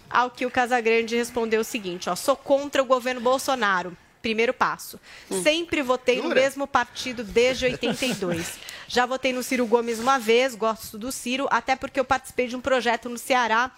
ao 0.09 0.31
que 0.31 0.47
o 0.47 0.51
Casagrande 0.51 1.17
respondeu 1.17 1.61
o 1.61 1.65
seguinte, 1.65 2.09
ó, 2.09 2.17
sou 2.17 2.37
contra 2.37 2.83
o 2.83 2.87
governo 2.87 3.21
Bolsonaro. 3.21 3.95
Primeiro 4.23 4.55
passo. 4.55 5.01
Sempre 5.43 5.83
votei 5.83 6.19
no 6.19 6.29
Jura? 6.29 6.37
mesmo 6.37 6.65
partido 6.65 7.25
desde 7.25 7.65
82. 7.65 8.53
Já 8.93 9.07
votei 9.07 9.33
no 9.33 9.43
Ciro 9.43 9.67
Gomes 9.67 9.99
uma 9.99 10.19
vez, 10.19 10.55
gosto 10.55 10.99
do 10.99 11.11
Ciro, 11.11 11.49
até 11.51 11.75
porque 11.75 11.99
eu 11.99 12.05
participei 12.05 12.47
de 12.47 12.55
um 12.55 12.61
projeto 12.61 13.09
no 13.09 13.17
Ceará 13.17 13.71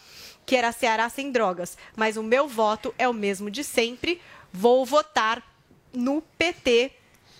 que 0.44 0.56
era 0.56 0.72
Ceará 0.72 1.08
sem 1.08 1.30
drogas. 1.30 1.78
Mas 1.94 2.16
o 2.16 2.22
meu 2.24 2.48
voto 2.48 2.92
é 2.98 3.08
o 3.08 3.14
mesmo 3.14 3.48
de 3.48 3.62
sempre. 3.62 4.20
Vou 4.52 4.84
votar 4.84 5.40
no 5.92 6.20
PT 6.36 6.90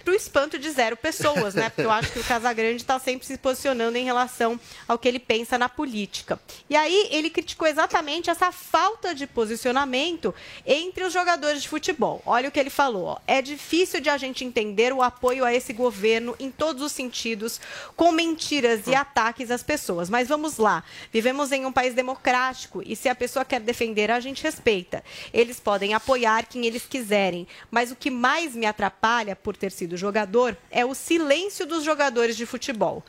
pro 0.04 0.14
espanto 0.14 0.58
de 0.58 0.70
zero 0.70 0.96
pessoas, 0.96 1.54
né? 1.54 1.70
Porque 1.70 1.86
eu 1.86 1.90
acho 1.90 2.12
que 2.12 2.18
o 2.20 2.24
Casagrande 2.24 2.76
está 2.76 2.98
sempre 2.98 3.26
se 3.26 3.38
posicionando 3.38 3.96
em 3.96 4.04
relação 4.04 4.60
ao 4.86 4.98
que 4.98 5.08
ele 5.08 5.18
pensa 5.18 5.56
na 5.56 5.68
política. 5.68 6.38
E 6.68 6.76
aí 6.76 7.08
ele 7.10 7.30
criticou 7.30 7.66
exatamente 7.66 8.28
essa 8.28 8.52
falta 8.52 9.14
de 9.14 9.26
posicionamento 9.26 10.34
entre 10.66 11.04
os 11.04 11.12
jogadores 11.12 11.62
de 11.62 11.68
futebol. 11.68 12.22
Olha 12.26 12.48
o 12.48 12.52
que 12.52 12.60
ele 12.60 12.70
falou. 12.70 13.06
Ó. 13.06 13.18
É 13.26 13.40
difícil 13.40 14.00
de 14.00 14.10
a 14.10 14.18
gente 14.18 14.44
entender 14.44 14.92
o 14.92 15.02
apoio 15.02 15.44
a 15.44 15.54
esse 15.54 15.72
governo 15.72 16.36
em 16.38 16.50
todos 16.50 16.82
os 16.82 16.92
sentidos, 16.92 17.60
com 17.96 18.12
mentiras 18.12 18.86
e 18.86 18.94
ataques 18.94 19.50
às 19.50 19.62
pessoas. 19.62 20.10
Mas 20.10 20.28
vamos 20.28 20.58
lá. 20.58 20.84
Vivemos 21.10 21.50
em 21.50 21.64
um 21.64 21.72
país 21.72 21.94
democrático 21.94 22.82
e 22.84 22.94
se 22.94 23.08
a 23.08 23.14
pessoa 23.14 23.44
quer 23.44 23.60
defender, 23.60 24.10
a 24.10 24.20
gente 24.20 24.42
respeita. 24.42 25.02
Eles 25.32 25.58
podem 25.58 25.94
apoiar 25.94 26.46
quem 26.46 26.66
eles 26.66 26.84
quiserem, 26.84 27.46
mas 27.70 27.90
o 27.90 27.96
que 27.96 28.10
mais 28.10 28.54
me 28.54 28.66
atrapalha 28.66 29.34
por 29.34 29.56
ter 29.56 29.72
sido 29.72 29.93
jogador 29.96 30.56
é 30.70 30.84
o 30.84 30.94
silêncio 30.94 31.66
dos 31.66 31.84
jogadores 31.84 32.36
de 32.36 32.46
futebol. 32.46 33.02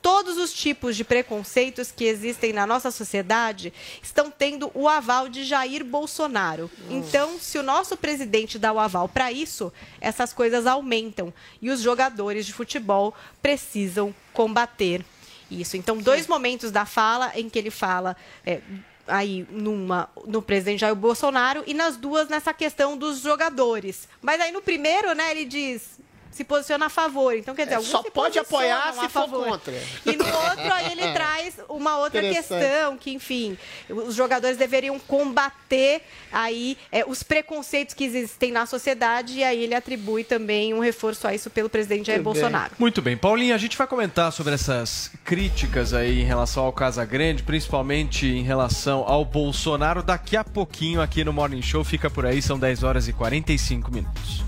Todos 0.00 0.36
os 0.36 0.52
tipos 0.52 0.96
de 0.96 1.04
preconceitos 1.04 1.92
que 1.92 2.04
existem 2.04 2.52
na 2.52 2.66
nossa 2.66 2.90
sociedade 2.90 3.72
estão 4.02 4.30
tendo 4.30 4.70
o 4.74 4.88
aval 4.88 5.28
de 5.28 5.44
Jair 5.44 5.84
Bolsonaro. 5.84 6.68
Então, 6.90 7.38
se 7.38 7.56
o 7.56 7.62
nosso 7.62 7.96
presidente 7.96 8.58
dá 8.58 8.72
o 8.72 8.80
aval 8.80 9.08
para 9.08 9.30
isso, 9.30 9.72
essas 10.00 10.32
coisas 10.32 10.66
aumentam 10.66 11.32
e 11.60 11.70
os 11.70 11.80
jogadores 11.80 12.46
de 12.46 12.52
futebol 12.52 13.14
precisam 13.40 14.12
combater 14.32 15.04
isso. 15.48 15.76
Então, 15.76 15.98
dois 15.98 16.26
momentos 16.26 16.72
da 16.72 16.84
fala 16.84 17.30
em 17.36 17.48
que 17.48 17.58
ele 17.58 17.70
fala. 17.70 18.16
é, 18.44 18.60
aí 19.06 19.46
numa 19.50 20.08
no 20.26 20.40
presidente 20.40 20.80
Jair 20.80 20.94
Bolsonaro 20.94 21.62
e 21.66 21.74
nas 21.74 21.96
duas 21.96 22.28
nessa 22.28 22.54
questão 22.54 22.96
dos 22.96 23.20
jogadores. 23.20 24.08
Mas 24.20 24.40
aí 24.40 24.52
no 24.52 24.62
primeiro, 24.62 25.12
né, 25.14 25.30
ele 25.30 25.44
diz 25.44 25.98
se 26.32 26.44
posiciona 26.44 26.86
a 26.86 26.88
favor. 26.88 27.36
Então, 27.36 27.54
quer 27.54 27.64
dizer, 27.64 27.74
É, 27.74 27.76
alguns 27.76 27.90
só 27.90 28.02
se 28.02 28.10
pode 28.10 28.38
apoiar 28.38 28.92
se 28.94 29.00
for 29.02 29.10
favor. 29.10 29.44
contra. 29.46 29.74
E 30.06 30.16
no 30.16 30.24
outro, 30.24 30.72
aí 30.72 30.92
ele 30.92 31.12
traz 31.12 31.54
uma 31.68 31.98
outra 31.98 32.20
questão, 32.22 32.96
que, 32.98 33.12
enfim, 33.12 33.56
os 33.88 34.14
jogadores 34.14 34.56
deveriam 34.56 34.98
combater 34.98 36.02
aí 36.32 36.76
é, 36.90 37.04
os 37.06 37.22
preconceitos 37.22 37.94
que 37.94 38.04
existem 38.04 38.50
na 38.50 38.66
sociedade, 38.66 39.34
e 39.38 39.44
aí 39.44 39.62
ele 39.62 39.74
atribui 39.74 40.24
também 40.24 40.72
um 40.74 40.80
reforço 40.80 41.26
a 41.28 41.34
isso 41.34 41.50
pelo 41.50 41.68
presidente 41.68 42.06
Jair 42.06 42.22
Bolsonaro. 42.22 42.72
Muito 42.78 43.02
bem, 43.02 43.16
Paulinho, 43.16 43.54
a 43.54 43.58
gente 43.58 43.76
vai 43.76 43.86
comentar 43.86 44.32
sobre 44.32 44.54
essas 44.54 45.10
críticas 45.24 45.92
aí 45.92 46.20
em 46.22 46.24
relação 46.24 46.64
ao 46.64 46.72
Casa 46.72 47.04
Grande, 47.04 47.42
principalmente 47.42 48.26
em 48.26 48.42
relação 48.42 49.04
ao 49.06 49.24
Bolsonaro, 49.24 50.02
daqui 50.02 50.36
a 50.36 50.44
pouquinho 50.44 51.00
aqui 51.00 51.24
no 51.24 51.32
Morning 51.32 51.62
Show. 51.62 51.84
Fica 51.84 52.08
por 52.10 52.24
aí, 52.24 52.40
são 52.40 52.58
10 52.58 52.82
horas 52.82 53.08
e 53.08 53.12
45 53.12 53.90
minutos. 53.92 54.42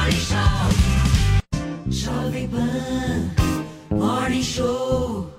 Morning 0.00 0.20
Show. 0.30 0.70
Jovem 1.90 2.48
Pan 2.48 3.30
Morning 3.90 4.42
Show. 4.42 5.29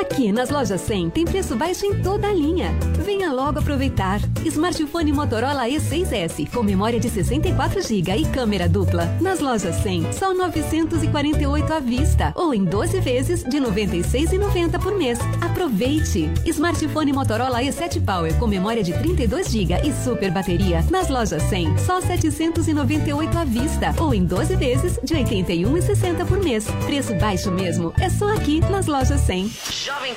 Aqui 0.00 0.30
nas 0.30 0.50
lojas 0.50 0.82
100 0.82 1.08
tem 1.08 1.24
preço 1.24 1.56
baixo 1.56 1.86
em 1.86 2.02
toda 2.02 2.28
a 2.28 2.32
linha. 2.32 2.70
Venha 3.02 3.32
logo 3.32 3.58
aproveitar. 3.58 4.20
Smartphone 4.44 5.10
Motorola 5.10 5.66
E6S 5.66 6.50
com 6.50 6.62
memória 6.62 7.00
de 7.00 7.08
64 7.08 7.80
GB 7.80 8.14
e 8.14 8.26
câmera 8.26 8.68
dupla. 8.68 9.06
Nas 9.22 9.40
lojas 9.40 9.74
100, 9.76 10.12
só 10.12 10.34
948 10.34 11.72
à 11.72 11.80
vista 11.80 12.30
ou 12.34 12.52
em 12.52 12.62
12 12.62 13.00
vezes 13.00 13.42
de 13.42 13.56
96,90 13.56 14.78
por 14.78 14.94
mês. 14.98 15.18
Aproveite. 15.40 16.30
Smartphone 16.44 17.14
Motorola 17.14 17.62
E7 17.62 18.04
Power 18.04 18.38
com 18.38 18.46
memória 18.46 18.82
de 18.82 18.92
32 18.92 19.50
GB 19.50 19.80
e 19.82 20.04
super 20.04 20.30
bateria. 20.30 20.84
Nas 20.90 21.08
lojas 21.08 21.42
100, 21.44 21.78
só 21.78 22.02
798 22.02 23.38
à 23.38 23.44
vista 23.44 23.94
ou 23.98 24.12
em 24.12 24.26
12 24.26 24.56
vezes 24.56 25.00
de 25.02 25.14
81,60 25.14 26.26
por 26.26 26.38
mês. 26.38 26.66
Preço 26.84 27.14
baixo 27.14 27.50
mesmo. 27.50 27.94
É 27.98 28.10
só 28.10 28.28
aqui 28.34 28.60
nas 28.60 28.86
lojas 28.86 29.22
100. 29.22 29.50
Jovem 29.86 30.16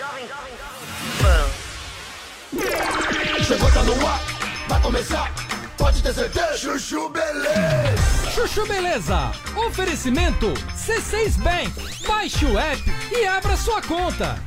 Chegou, 3.46 3.72
tá 3.72 3.84
no 3.84 4.08
ar, 4.08 4.20
vai 4.68 4.82
começar, 4.82 5.32
pode 5.78 6.02
ter 6.02 6.12
certeza. 6.12 6.58
Chuchu 6.58 7.08
Beleza. 7.10 8.32
Chuchu 8.34 8.66
Beleza. 8.66 9.32
Oferecimento 9.68 10.48
C6 10.74 11.38
Bank. 11.38 12.08
Baixe 12.08 12.46
o 12.46 12.58
app 12.58 12.82
e 13.12 13.28
abra 13.28 13.56
sua 13.56 13.80
conta. 13.84 14.42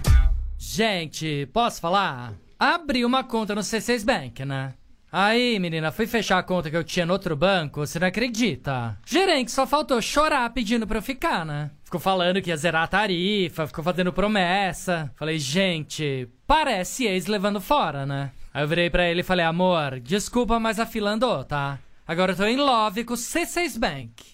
Gente, 0.59 1.49
posso 1.53 1.81
falar? 1.81 2.33
Abri 2.59 3.05
uma 3.05 3.23
conta 3.23 3.55
no 3.55 3.61
C6 3.61 4.05
Bank, 4.05 4.45
né? 4.45 4.75
Aí, 5.13 5.57
menina, 5.61 5.93
fui 5.93 6.09
fechar 6.09 6.39
a 6.39 6.43
conta 6.43 6.69
que 6.69 6.77
eu 6.77 6.83
tinha 6.83 7.07
no 7.07 7.13
outro 7.13 7.37
banco, 7.37 7.87
você 7.87 8.01
não 8.01 8.09
acredita? 8.09 8.99
Gerente 9.07 9.53
só 9.53 9.69
faltou 9.69 10.03
chorar 10.03 10.51
pedindo 10.51 10.85
pra 10.85 10.99
eu 10.99 11.03
ficar, 11.03 11.47
né? 11.47 11.71
Ficou 11.93 12.01
falando 12.01 12.41
que 12.41 12.49
ia 12.49 12.57
zerar 12.57 12.85
a 12.85 12.87
tarifa, 12.87 13.67
ficou 13.67 13.85
fazendo 13.85 14.15
promessa. 14.15 15.13
Falei, 15.15 15.39
gente, 15.39 16.27
parece 16.47 17.05
ex 17.05 17.27
levando 17.27 17.61
fora, 17.61 18.07
né? 18.07 18.31
Aí 18.55 18.63
eu 18.63 18.67
virei 18.69 18.89
pra 18.89 19.07
ele 19.07 19.21
e 19.21 19.23
falei, 19.23 19.45
amor, 19.45 20.01
desculpa, 20.01 20.59
mas 20.59 20.81
a 20.81 20.87
fila 20.87 21.11
andou, 21.11 21.45
tá? 21.45 21.79
Agora 22.09 22.33
eu 22.33 22.37
tô 22.37 22.45
em 22.45 22.57
love 22.57 23.05
com 23.05 23.13
o 23.13 23.17
C6 23.17 23.79
Bank. 23.79 24.25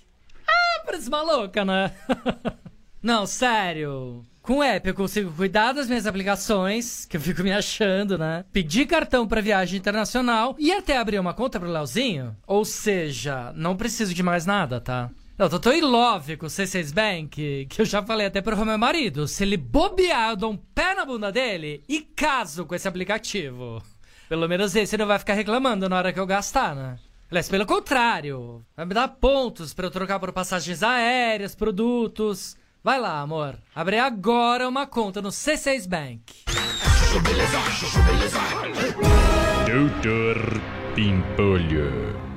Ah, 0.46 0.82
parece 0.86 1.10
maluca, 1.10 1.64
né? 1.64 1.90
Não, 3.02 3.26
sério. 3.26 4.24
Com 4.40 4.58
o 4.58 4.62
app 4.62 4.86
eu 4.86 4.94
consigo 4.94 5.32
cuidar 5.32 5.72
das 5.72 5.88
minhas 5.88 6.06
aplicações, 6.06 7.06
que 7.06 7.16
eu 7.16 7.20
fico 7.20 7.42
me 7.42 7.50
achando, 7.50 8.16
né? 8.16 8.44
Pedir 8.52 8.86
cartão 8.86 9.26
pra 9.26 9.40
viagem 9.40 9.80
internacional 9.80 10.54
e 10.60 10.70
até 10.70 10.96
abrir 10.96 11.18
uma 11.18 11.34
conta 11.34 11.58
pro 11.58 11.68
Leozinho. 11.68 12.36
Ou 12.46 12.64
seja, 12.64 13.52
não 13.56 13.76
preciso 13.76 14.14
de 14.14 14.22
mais 14.22 14.46
nada, 14.46 14.80
tá? 14.80 15.10
Eu 15.38 15.48
tô 15.60 15.70
em 15.70 15.80
love 15.80 16.36
com 16.36 16.46
o 16.46 16.48
C6 16.48 16.92
Bank 16.92 17.66
que 17.70 17.80
eu 17.80 17.84
já 17.84 18.02
falei 18.02 18.26
até 18.26 18.42
pro 18.42 18.56
meu 18.66 18.76
marido. 18.76 19.28
Se 19.28 19.44
ele 19.44 19.56
bobear, 19.56 20.30
eu 20.30 20.36
dou 20.36 20.50
um 20.50 20.56
pé 20.56 20.96
na 20.96 21.04
bunda 21.04 21.30
dele 21.30 21.80
e 21.88 22.00
caso 22.00 22.66
com 22.66 22.74
esse 22.74 22.88
aplicativo. 22.88 23.80
Pelo 24.28 24.48
menos 24.48 24.74
esse 24.74 24.96
não 24.96 25.06
vai 25.06 25.16
ficar 25.16 25.34
reclamando 25.34 25.88
na 25.88 25.96
hora 25.96 26.12
que 26.12 26.18
eu 26.18 26.26
gastar, 26.26 26.74
né? 26.74 26.98
Aliás, 27.30 27.48
pelo 27.48 27.64
contrário, 27.64 28.66
vai 28.76 28.84
me 28.84 28.94
dar 28.94 29.06
pontos 29.06 29.72
pra 29.72 29.86
eu 29.86 29.92
trocar 29.92 30.18
por 30.18 30.32
passagens 30.32 30.82
aéreas, 30.82 31.54
produtos. 31.54 32.56
Vai 32.82 32.98
lá, 32.98 33.20
amor. 33.20 33.56
Abre 33.72 33.96
agora 33.96 34.68
uma 34.68 34.88
conta 34.88 35.22
no 35.22 35.28
C6 35.28 35.88
Bank. 35.88 36.34
Doutor 39.70 40.60
Pimpolho. 40.96 42.27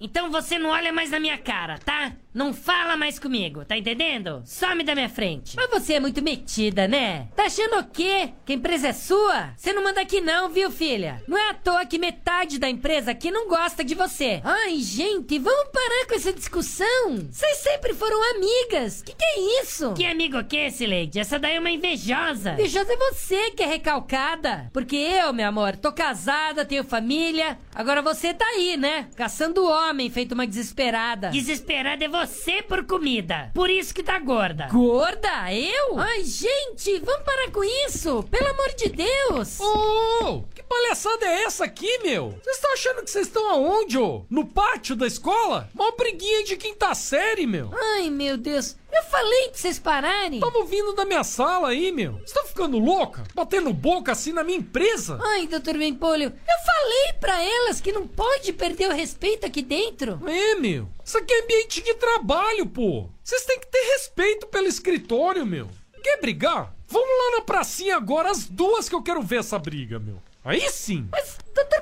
Então 0.00 0.30
você 0.30 0.58
não 0.58 0.70
olha 0.70 0.92
mais 0.92 1.10
na 1.10 1.18
minha 1.18 1.36
cara, 1.36 1.76
tá? 1.78 2.12
Não 2.32 2.54
fala 2.54 2.96
mais 2.96 3.18
comigo, 3.18 3.64
tá 3.64 3.76
entendendo? 3.76 4.42
Some 4.44 4.84
da 4.84 4.94
minha 4.94 5.08
frente. 5.08 5.56
Mas 5.56 5.68
você 5.70 5.94
é 5.94 6.00
muito 6.00 6.22
metida, 6.22 6.86
né? 6.86 7.26
Tá 7.34 7.46
achando 7.46 7.80
o 7.80 7.84
quê? 7.84 8.30
Que 8.46 8.52
a 8.52 8.54
empresa 8.54 8.88
é 8.88 8.92
sua? 8.92 9.50
Você 9.56 9.72
não 9.72 9.82
manda 9.82 10.00
aqui 10.00 10.20
não, 10.20 10.48
viu, 10.48 10.70
filha? 10.70 11.20
Não 11.26 11.36
é 11.36 11.50
à 11.50 11.54
toa 11.54 11.84
que 11.84 11.98
metade 11.98 12.60
da 12.60 12.70
empresa 12.70 13.10
aqui 13.10 13.32
não 13.32 13.48
gosta 13.48 13.82
de 13.82 13.96
você. 13.96 14.40
Ai, 14.44 14.78
gente, 14.78 15.36
vamos 15.36 15.70
parar 15.72 16.06
com 16.06 16.14
essa 16.14 16.32
discussão. 16.32 17.16
Vocês 17.28 17.56
sempre 17.56 17.92
foram 17.92 18.36
amigas. 18.36 19.02
Que 19.02 19.14
que 19.14 19.24
é 19.24 19.62
isso? 19.62 19.94
Que 19.94 20.06
amigo 20.06 20.44
que 20.44 20.58
esse, 20.58 20.86
Lady? 20.86 21.18
Essa 21.18 21.40
daí 21.40 21.56
é 21.56 21.58
uma 21.58 21.70
invejosa. 21.72 22.52
Invejosa 22.52 22.92
é 22.92 22.96
você 22.96 23.50
que 23.50 23.64
é 23.64 23.66
recalcada. 23.66 24.70
Porque 24.72 24.94
eu, 24.96 25.32
meu 25.32 25.48
amor, 25.48 25.74
tô 25.74 25.92
casada, 25.92 26.64
tenho 26.64 26.84
família. 26.84 27.58
Agora 27.74 28.00
você 28.00 28.32
tá 28.32 28.46
aí, 28.46 28.76
né? 28.76 29.08
Caçando 29.16 29.64
homem, 29.64 29.87
feito 30.10 30.32
uma 30.32 30.46
desesperada. 30.46 31.30
Desesperada 31.30 32.04
é 32.04 32.08
você 32.08 32.62
por 32.62 32.84
comida. 32.84 33.50
Por 33.54 33.68
isso 33.70 33.94
que 33.94 34.02
tá 34.02 34.18
gorda. 34.18 34.68
Gorda? 34.68 35.52
Eu? 35.52 35.98
Ai, 35.98 36.24
gente, 36.24 36.98
vamos 37.00 37.24
parar 37.24 37.50
com 37.50 37.62
isso. 37.86 38.22
Pelo 38.24 38.48
amor 38.48 38.74
de 38.74 38.88
Deus. 38.90 39.60
Ô, 39.60 40.44
que 40.54 40.62
palhaçada 40.62 41.26
é 41.26 41.44
essa 41.44 41.64
aqui, 41.64 41.98
meu? 42.02 42.30
Vocês 42.42 42.56
estão 42.56 42.72
achando 42.72 43.04
que 43.04 43.10
vocês 43.10 43.26
estão 43.26 43.50
aonde, 43.50 43.98
ô? 43.98 44.24
No 44.30 44.46
pátio 44.46 44.94
da 44.96 45.06
escola? 45.06 45.68
Uma 45.74 45.92
briguinha 45.92 46.44
de 46.44 46.56
quinta 46.56 46.94
série, 46.94 47.46
meu. 47.46 47.70
Ai, 47.74 48.08
meu 48.10 48.36
Deus. 48.36 48.76
Eu 48.90 49.02
falei 49.04 49.48
pra 49.48 49.58
vocês 49.58 49.78
pararem. 49.78 50.40
Tava 50.40 50.64
vindo 50.64 50.94
da 50.94 51.04
minha 51.04 51.22
sala 51.22 51.68
aí, 51.68 51.92
meu. 51.92 52.12
Vocês 52.14 52.28
estão 52.28 52.46
ficando 52.46 52.78
louca? 52.78 53.24
Batendo 53.34 53.72
boca 53.72 54.12
assim 54.12 54.32
na 54.32 54.42
minha 54.42 54.58
empresa? 54.58 55.18
Ai, 55.22 55.46
doutor 55.46 55.76
Bempolho, 55.76 56.24
eu 56.24 56.64
falei 56.64 57.12
pra 57.20 57.42
elas 57.42 57.80
que 57.80 57.92
não 57.92 58.06
pode 58.06 58.52
perder 58.52 58.88
o 58.88 58.94
respeito 58.94 59.46
aqui 59.46 59.62
dentro. 59.62 60.20
É, 60.26 60.54
meu. 60.54 60.88
Isso 61.04 61.18
aqui 61.18 61.32
é 61.32 61.42
ambiente 61.42 61.82
de 61.82 61.94
trabalho, 61.94 62.66
pô. 62.66 63.08
Vocês 63.22 63.44
têm 63.44 63.60
que 63.60 63.66
ter 63.66 63.92
respeito 63.92 64.46
pelo 64.46 64.66
escritório, 64.66 65.44
meu. 65.44 65.68
Quer 66.02 66.20
brigar? 66.20 66.74
Vamos 66.86 67.08
lá 67.08 67.36
na 67.38 67.42
pracinha 67.42 67.96
agora, 67.96 68.30
as 68.30 68.46
duas 68.46 68.88
que 68.88 68.94
eu 68.94 69.02
quero 69.02 69.20
ver 69.22 69.40
essa 69.40 69.58
briga, 69.58 69.98
meu. 69.98 70.22
Aí 70.44 70.70
sim. 70.70 71.06
Mas, 71.12 71.36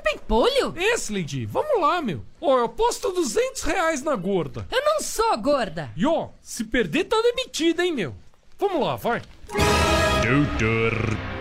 Pimpolho? 0.07 0.73
Esse, 0.77 1.13
Lady, 1.13 1.45
vamos 1.45 1.81
lá, 1.81 2.01
meu. 2.01 2.23
Ó, 2.41 2.59
eu 2.59 2.69
posto 2.69 3.11
200 3.11 3.63
reais 3.63 4.03
na 4.03 4.15
gorda. 4.15 4.67
Eu 4.71 4.81
não 4.85 5.01
sou 5.01 5.37
gorda. 5.39 5.91
E 5.97 6.07
ó, 6.07 6.29
se 6.41 6.63
perder 6.63 7.05
tá 7.05 7.21
demitida, 7.21 7.85
hein, 7.85 7.93
meu. 7.93 8.15
Vamos 8.57 8.81
lá, 8.81 8.95
vai. 8.95 9.21
Doutor 10.23 10.93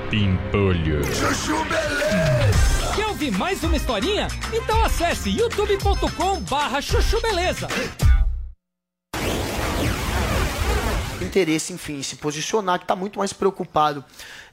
Pimpolho. 0.10 1.04
Chuchu 1.14 1.64
Beleza! 1.66 2.94
Quer 2.96 3.08
ouvir 3.08 3.32
mais 3.32 3.64
uma 3.64 3.76
historinha? 3.76 4.28
Então 4.52 4.84
acesse 4.84 5.30
youtube.com 5.30 6.40
barra 6.42 6.82
chuchu 6.82 7.22
beleza. 7.22 7.68
Interesse, 11.36 11.74
enfim, 11.74 12.02
se 12.02 12.16
posicionar, 12.16 12.80
que 12.80 12.86
está 12.86 12.96
muito 12.96 13.20
mais 13.20 13.34
preocupado 13.34 14.04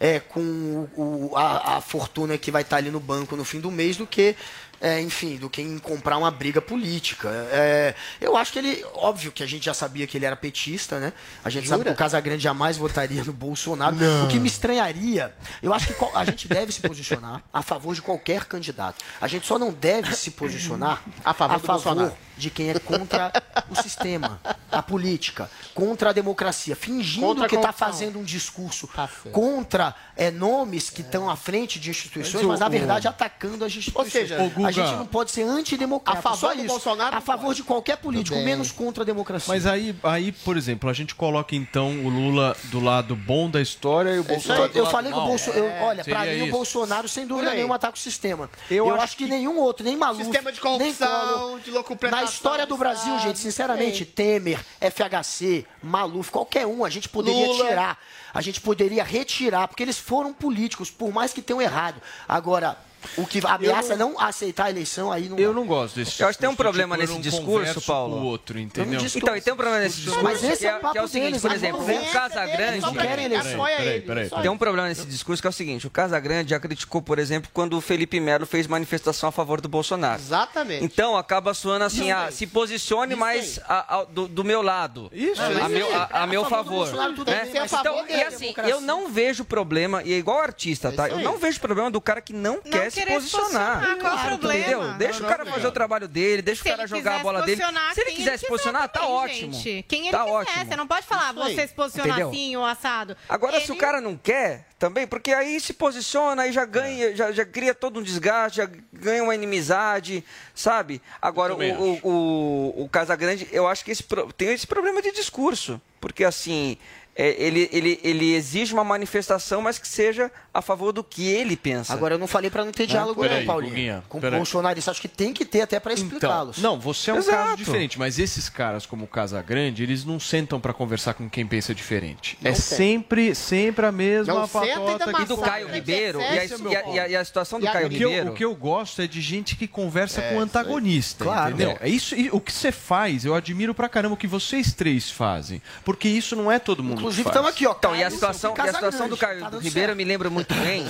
é, 0.00 0.18
com 0.18 0.88
o, 0.96 1.30
a, 1.36 1.76
a 1.76 1.80
fortuna 1.80 2.36
que 2.36 2.50
vai 2.50 2.62
estar 2.62 2.78
ali 2.78 2.90
no 2.90 2.98
banco 2.98 3.36
no 3.36 3.44
fim 3.44 3.60
do 3.60 3.70
mês 3.70 3.96
do 3.96 4.06
que, 4.06 4.34
é, 4.82 5.00
enfim, 5.00 5.36
do 5.36 5.48
que 5.48 5.62
em 5.62 5.78
comprar 5.78 6.18
uma 6.18 6.30
briga 6.30 6.60
política. 6.60 7.28
É, 7.52 7.94
eu 8.20 8.36
acho 8.36 8.52
que 8.52 8.58
ele, 8.58 8.84
óbvio 8.94 9.30
que 9.30 9.40
a 9.40 9.46
gente 9.46 9.64
já 9.64 9.72
sabia 9.72 10.08
que 10.08 10.18
ele 10.18 10.26
era 10.26 10.34
petista, 10.34 10.98
né? 10.98 11.12
A 11.44 11.48
gente 11.48 11.68
sabe 11.68 11.82
que 11.82 11.88
Jura? 11.90 11.94
o 11.94 11.96
Casagrande 11.96 12.42
jamais 12.42 12.76
votaria 12.76 13.22
no 13.22 13.32
Bolsonaro. 13.32 13.94
Não. 13.94 14.24
O 14.24 14.28
que 14.28 14.40
me 14.40 14.48
estranharia, 14.48 15.32
eu 15.62 15.72
acho 15.72 15.86
que 15.86 15.94
a 16.14 16.24
gente 16.24 16.48
deve 16.48 16.72
se 16.72 16.80
posicionar 16.80 17.42
a 17.52 17.62
favor 17.62 17.94
de 17.94 18.02
qualquer 18.02 18.44
candidato. 18.46 19.04
A 19.20 19.28
gente 19.28 19.46
só 19.46 19.56
não 19.56 19.72
deve 19.72 20.16
se 20.16 20.32
posicionar 20.32 21.00
A 21.24 21.32
favor 21.32 21.60
do 21.60 21.66
Bolsonaro. 21.66 22.12
de 22.36 22.50
quem 22.50 22.70
é 22.70 22.78
contra 22.80 23.32
o 23.70 23.76
sistema, 23.80 24.40
a 24.70 24.82
política, 24.82 25.48
contra 25.74 26.10
a 26.10 26.12
democracia, 26.12 26.74
fingindo 26.74 27.26
Contra 27.26 27.46
a 27.46 27.48
que 27.48 27.54
está 27.54 27.72
fazendo 27.72 28.18
um 28.18 28.24
discurso 28.24 28.88
contra 29.30 29.94
é, 30.16 30.30
nomes 30.30 30.90
que 30.90 31.02
estão 31.02 31.30
à 31.30 31.36
frente 31.36 31.78
de 31.78 31.90
instituições, 31.90 32.44
Mas 32.44 32.58
na 32.58 32.68
verdade 32.68 33.06
atacando 33.06 33.64
as 33.64 33.72
instituições. 33.76 34.12
seja, 34.12 34.42
Ô, 34.42 34.48
Guga, 34.50 34.68
a 34.68 34.71
gente 34.72 34.96
não 34.96 35.06
pode 35.06 35.30
ser 35.30 35.42
antidemocrata. 35.42 36.18
a 36.18 36.22
favor 36.22 36.38
só 36.38 36.54
do 36.54 36.58
isso. 36.60 36.66
Bolsonaro 36.68 37.16
a 37.16 37.20
favor 37.20 37.54
de 37.54 37.62
qualquer 37.62 37.96
político, 37.96 38.36
bem. 38.36 38.44
menos 38.44 38.70
contra 38.72 39.02
a 39.02 39.06
democracia. 39.06 39.52
Mas 39.52 39.66
aí, 39.66 39.94
aí, 40.02 40.32
por 40.32 40.56
exemplo, 40.56 40.88
a 40.88 40.92
gente 40.92 41.14
coloca 41.14 41.54
então 41.54 41.90
o 42.04 42.08
Lula 42.08 42.56
do 42.64 42.80
lado 42.80 43.14
bom 43.14 43.48
da 43.50 43.60
história 43.60 44.10
e 44.10 44.18
o 44.18 44.24
Bolsonaro 44.24 44.68
do 44.68 44.78
eu 44.78 44.84
lado 44.84 44.92
falei 44.92 45.12
que 45.12 45.18
o. 45.18 45.22
Bolsonaro. 45.26 45.64
É, 45.64 45.82
olha, 45.82 46.04
pra 46.04 46.20
mim 46.24 46.40
o 46.40 46.44
isso. 46.44 46.50
Bolsonaro, 46.52 47.08
sem 47.08 47.26
dúvida 47.26 47.50
nenhuma, 47.54 47.76
ataca 47.76 47.96
o 47.96 47.98
sistema. 48.00 48.50
Eu 48.70 48.86
Eu, 48.86 48.94
acho 48.94 49.04
acho, 49.04 49.16
que, 49.16 49.26
nenhum 49.26 49.58
outro, 49.58 49.84
nem 49.84 49.96
Maluf, 49.96 50.24
Sistema 50.24 50.52
de 50.52 50.60
corrupção, 50.60 51.08
Collor. 51.38 51.60
de 51.60 51.70
locupletação 51.70 52.24
Na 52.24 52.30
história 52.30 52.66
do 52.66 52.76
Brasil, 52.76 53.18
gente, 53.18 53.38
sinceramente. 53.38 54.04
Temer, 54.04 54.58
FHC, 54.80 55.66
Maluf, 55.82 56.30
qualquer 56.30 56.66
um, 56.66 56.84
a 56.84 56.90
gente 56.90 57.08
poderia 57.08 57.46
Lula. 57.46 57.66
tirar. 57.68 57.98
A 58.34 58.40
gente 58.40 58.60
poderia 58.60 59.04
retirar, 59.04 59.68
porque 59.68 59.82
eles 59.82 59.98
foram 59.98 60.32
políticos, 60.32 60.90
por 60.90 61.12
mais 61.12 61.32
que 61.32 61.42
tenham 61.42 61.60
errado. 61.60 62.00
Agora, 62.28 62.76
o 63.16 63.26
que 63.26 63.40
ameaça 63.46 63.96
não... 63.96 64.18
aceitar 64.20 64.64
a 64.66 64.70
eleição, 64.70 65.10
aí 65.12 65.28
não. 65.28 65.38
Eu 65.38 65.52
não 65.52 65.66
gosto 65.66 65.96
desse 65.96 66.20
Eu 66.22 66.28
acho 66.28 66.38
que 66.38 66.40
tem 66.42 66.48
um 66.48 66.52
discurso, 66.52 66.62
problema 66.70 66.94
tipo, 66.96 67.02
eu 67.12 67.14
nesse 67.18 67.30
não 67.32 67.38
discurso, 67.40 67.80
Paulo. 67.82 68.16
o 68.16 68.24
outro, 68.24 68.58
entendeu? 68.58 69.00
Então, 69.14 69.36
e 69.36 69.40
tem 69.40 69.52
um 69.52 69.56
problema 69.56 69.80
nesse 69.82 69.96
discurso, 70.00 70.22
Mas 70.22 70.42
esse 70.42 70.58
que, 70.58 70.66
é 70.66 70.70
é, 70.70 70.76
o 70.76 70.80
papo 70.80 70.92
que 70.92 70.98
é 70.98 71.02
o 71.02 71.08
seguinte, 71.08 71.26
deles, 71.28 71.42
por 71.42 71.48
não 71.48 71.56
exemplo, 71.56 71.80
o 71.82 72.12
Casagrande... 72.12 72.72
Eles 72.72 72.82
não 72.82 72.94
querem 72.94 73.24
eleição. 73.26 73.52
Apoia 73.52 73.80
ele. 73.82 74.30
Tem 74.42 74.50
um 74.50 74.58
problema 74.58 74.88
nesse 74.88 75.06
discurso 75.06 75.42
que 75.42 75.46
é 75.46 75.50
o 75.50 75.52
seguinte: 75.52 75.86
o 75.86 75.90
Casagrande 75.90 76.50
já 76.50 76.60
criticou, 76.60 77.02
por 77.02 77.18
exemplo, 77.18 77.50
quando 77.52 77.76
o 77.76 77.80
Felipe 77.80 78.18
Melo 78.20 78.46
fez 78.46 78.66
manifestação 78.66 79.28
a 79.28 79.32
favor 79.32 79.60
do 79.60 79.68
Bolsonaro. 79.68 80.20
Exatamente. 80.20 80.84
Então 80.84 81.16
acaba 81.16 81.54
soando 81.54 81.84
assim: 81.84 82.10
ah, 82.10 82.30
se 82.30 82.46
posicione 82.46 83.14
mais 83.14 83.58
a- 83.68 83.98
a- 84.00 84.04
do, 84.04 84.28
do 84.28 84.44
meu 84.44 84.62
lado. 84.62 85.10
Isso, 85.12 85.40
a, 85.42 85.50
isso 85.52 85.68
meu, 85.68 85.94
a, 85.94 86.08
a 86.12 86.22
A 86.22 86.26
meu 86.26 86.44
favor 86.44 86.86
né? 86.92 87.42
a 87.42 87.48
Então, 87.48 87.68
favor 87.68 88.04
e 88.08 88.22
assim, 88.22 88.54
eu 88.68 88.80
não 88.80 89.08
vejo 89.08 89.44
problema, 89.44 90.02
e 90.02 90.12
é 90.12 90.16
igual 90.16 90.40
artista, 90.40 90.92
tá? 90.92 91.08
Eu 91.08 91.18
não 91.20 91.38
vejo 91.38 91.60
problema 91.60 91.90
do 91.90 92.00
cara 92.00 92.20
que 92.20 92.32
não, 92.32 92.58
quer 92.60 92.90
se 92.92 93.06
posicionar. 93.06 93.74
posicionar, 93.80 93.98
qual 93.98 94.16
o 94.16 94.28
problema? 94.28 94.58
Entendeu? 94.60 94.94
Deixa 94.94 95.18
Não, 95.20 95.26
o 95.26 95.28
cara 95.30 95.44
não, 95.44 95.52
fazer 95.52 95.64
não. 95.64 95.70
o 95.70 95.74
trabalho 95.74 96.08
dele, 96.08 96.42
deixa 96.42 96.62
Se 96.62 96.68
o 96.68 96.76
cara 96.76 96.86
jogar 96.86 97.16
a 97.16 97.18
bola 97.20 97.42
dele. 97.42 97.62
Se 97.94 98.00
ele 98.00 98.12
quiser 98.12 98.38
se 98.38 98.46
posicionar, 98.46 98.88
tá 98.88 99.00
também, 99.00 99.14
ótimo. 99.14 99.52
gente. 99.54 99.84
Quem 99.88 100.02
ele 100.02 100.10
tá 100.10 100.24
quiser, 100.24 100.32
ótimo. 100.32 100.64
você 100.66 100.76
não 100.76 100.86
pode 100.86 101.06
falar, 101.06 101.32
você 101.32 101.66
se 101.66 101.74
posiciona 101.74 102.08
Entendeu? 102.08 102.28
assim 102.28 102.56
ou 102.56 102.64
assado. 102.64 103.16
Agora, 103.28 103.56
Ele- 103.56 103.66
se 103.66 103.72
o 103.72 103.76
cara 103.76 104.00
não 104.00 104.16
quer, 104.16 104.66
também, 104.78 105.06
porque 105.06 105.32
aí 105.32 105.60
se 105.60 105.72
posiciona, 105.72 106.42
aí 106.42 106.52
já 106.52 106.64
ganha, 106.64 107.14
já, 107.14 107.30
já 107.32 107.44
cria 107.44 107.72
todo 107.74 108.00
um 108.00 108.02
desgaste, 108.02 108.56
já 108.58 108.68
ganha 108.92 109.22
uma 109.22 109.34
inimizade, 109.34 110.24
sabe? 110.54 111.00
Agora, 111.20 111.54
o, 111.54 111.58
o, 111.58 112.00
o, 112.02 112.82
o 112.84 112.88
Casagrande, 112.88 113.48
eu 113.52 113.66
acho 113.68 113.84
que 113.84 113.90
esse, 113.92 114.04
tem 114.36 114.48
esse 114.52 114.66
problema 114.66 115.00
de 115.00 115.12
discurso. 115.12 115.80
Porque, 116.00 116.24
assim, 116.24 116.76
é, 117.14 117.28
ele, 117.40 117.68
ele, 117.72 118.00
ele 118.02 118.34
exige 118.34 118.74
uma 118.74 118.82
manifestação, 118.82 119.62
mas 119.62 119.78
que 119.78 119.86
seja 119.86 120.32
a 120.54 120.60
favor 120.60 120.92
do 120.92 121.02
que 121.02 121.26
ele 121.26 121.56
pensa. 121.56 121.92
Agora, 121.92 122.14
eu 122.14 122.18
não 122.18 122.26
falei 122.26 122.50
para 122.50 122.64
não 122.64 122.72
ter 122.72 122.86
diálogo, 122.86 123.20
Peraí, 123.22 123.40
não, 123.40 123.46
Paulinho. 123.46 123.70
Guguinha, 123.72 124.04
Com 124.08 124.20
bolsonaristas, 124.20 124.92
acho 124.92 125.00
que 125.00 125.08
tem 125.08 125.32
que 125.32 125.44
ter 125.44 125.62
até 125.62 125.80
para 125.80 125.92
explicá-los. 125.94 126.58
Então, 126.58 126.72
não, 126.72 126.80
você 126.80 127.10
é 127.10 127.14
um 127.14 127.18
Exato. 127.18 127.36
caso 127.38 127.56
diferente, 127.56 127.98
mas 127.98 128.18
esses 128.18 128.48
caras 128.48 128.84
como 128.84 129.04
o 129.04 129.08
Casagrande, 129.08 129.82
eles 129.82 130.04
não 130.04 130.20
sentam 130.20 130.60
pra 130.60 130.72
conversar 130.74 131.14
com 131.14 131.28
quem 131.28 131.46
pensa 131.46 131.74
diferente. 131.74 132.36
Não 132.40 132.50
é 132.50 132.52
tem. 132.54 132.60
sempre, 132.62 133.34
sempre 133.34 133.86
a 133.86 133.92
mesma 133.92 134.34
Não 134.34 134.44
e 134.44 134.48
patota 134.48 135.12
que 135.14 135.22
E 135.22 135.24
do 135.24 135.38
Caio 135.38 135.68
Ribeiro, 135.68 136.20
e 136.20 136.24
a- 136.24 136.28
o 136.28 136.72
e 136.72 136.76
a- 136.76 136.88
e 136.94 136.98
a- 137.00 137.08
e 137.08 137.16
a 137.16 137.24
situação 137.24 137.58
do 137.58 137.66
E 137.66 137.70
Caio 137.72 137.86
o 137.86 137.90
que 137.90 137.96
eu- 138.02 138.08
Ribeiro- 138.10 138.30
o 138.30 138.34
que 138.34 138.44
eu 138.44 138.54
gosto 138.54 139.00
é 139.00 139.06
de 139.06 139.20
gente 139.20 139.56
que 139.56 139.66
conversa 139.66 140.20
É, 140.20 140.30
com 140.30 140.36
o 140.36 140.40
antagonista, 140.40 141.24
Claro. 141.24 141.54
entendeu? 141.54 141.78
É. 141.80 141.86
É 141.86 141.88
isso, 141.88 142.14
e 142.14 142.28
o 142.30 142.40
que 142.40 142.52
você 142.52 142.70
faz, 142.70 143.24
eu 143.24 143.34
admiro 143.34 143.74
pra 143.74 143.88
caramba 143.88 144.14
o 144.14 144.18
que 144.18 144.26
vocês 144.26 144.72
três 144.72 145.10
fazem, 145.10 145.62
porque 145.84 146.08
isso 146.08 146.36
não 146.36 146.52
é 146.52 146.58
todo 146.58 146.82
mundo 146.82 146.98
Inclusive, 146.98 147.22
que 147.22 147.24
faz. 147.24 147.36
estamos 147.36 147.50
aqui, 147.50 147.66
ó. 147.66 147.74
Então, 147.78 147.96
e 147.96 148.04
a 148.04 148.10
situação, 148.10 148.54
e 148.56 148.60
a 148.60 148.72
situação 148.72 149.08
do 149.08 149.16
Caio 149.16 149.48
Ribeiro 149.58 149.96
me 149.96 150.04
lembra 150.04 150.28
muito 150.28 150.41
bem. 150.44 150.86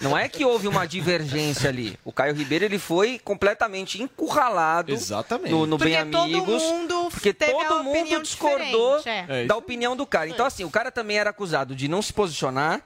Não 0.00 0.16
é 0.16 0.28
que 0.28 0.44
houve 0.44 0.68
uma 0.68 0.86
divergência 0.86 1.68
ali. 1.68 1.98
O 2.04 2.12
Caio 2.12 2.34
Ribeiro 2.34 2.64
ele 2.64 2.78
foi 2.78 3.18
completamente 3.18 4.02
encurralado 4.02 4.92
Exatamente. 4.92 5.50
no, 5.50 5.66
no 5.66 5.78
Bem 5.78 5.94
Porque 5.94 6.10
todo 6.10 6.22
Amigos. 6.24 6.62
mundo 6.62 7.08
porque 7.10 7.32
todo 7.32 7.84
mundo 7.84 8.22
discordou 8.22 9.00
é. 9.04 9.42
É 9.42 9.46
da 9.46 9.56
opinião 9.56 9.96
do 9.96 10.06
cara. 10.06 10.28
Então, 10.28 10.46
assim, 10.46 10.64
o 10.64 10.70
cara 10.70 10.90
também 10.90 11.18
era 11.18 11.30
acusado 11.30 11.74
de 11.74 11.88
não 11.88 12.02
se 12.02 12.12
posicionar. 12.12 12.82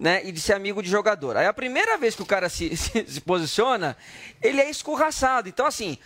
Né, 0.00 0.20
e 0.24 0.32
de 0.32 0.40
ser 0.40 0.54
amigo 0.54 0.82
de 0.82 0.90
jogador. 0.90 1.36
Aí 1.36 1.46
a 1.46 1.52
primeira 1.52 1.96
vez 1.96 2.16
que 2.16 2.22
o 2.22 2.26
cara 2.26 2.48
se, 2.48 2.74
se, 2.76 3.04
se 3.06 3.20
posiciona, 3.20 3.96
ele 4.42 4.60
é 4.60 4.68
escorraçado. 4.68 5.48
Então, 5.48 5.64
assim, 5.64 5.96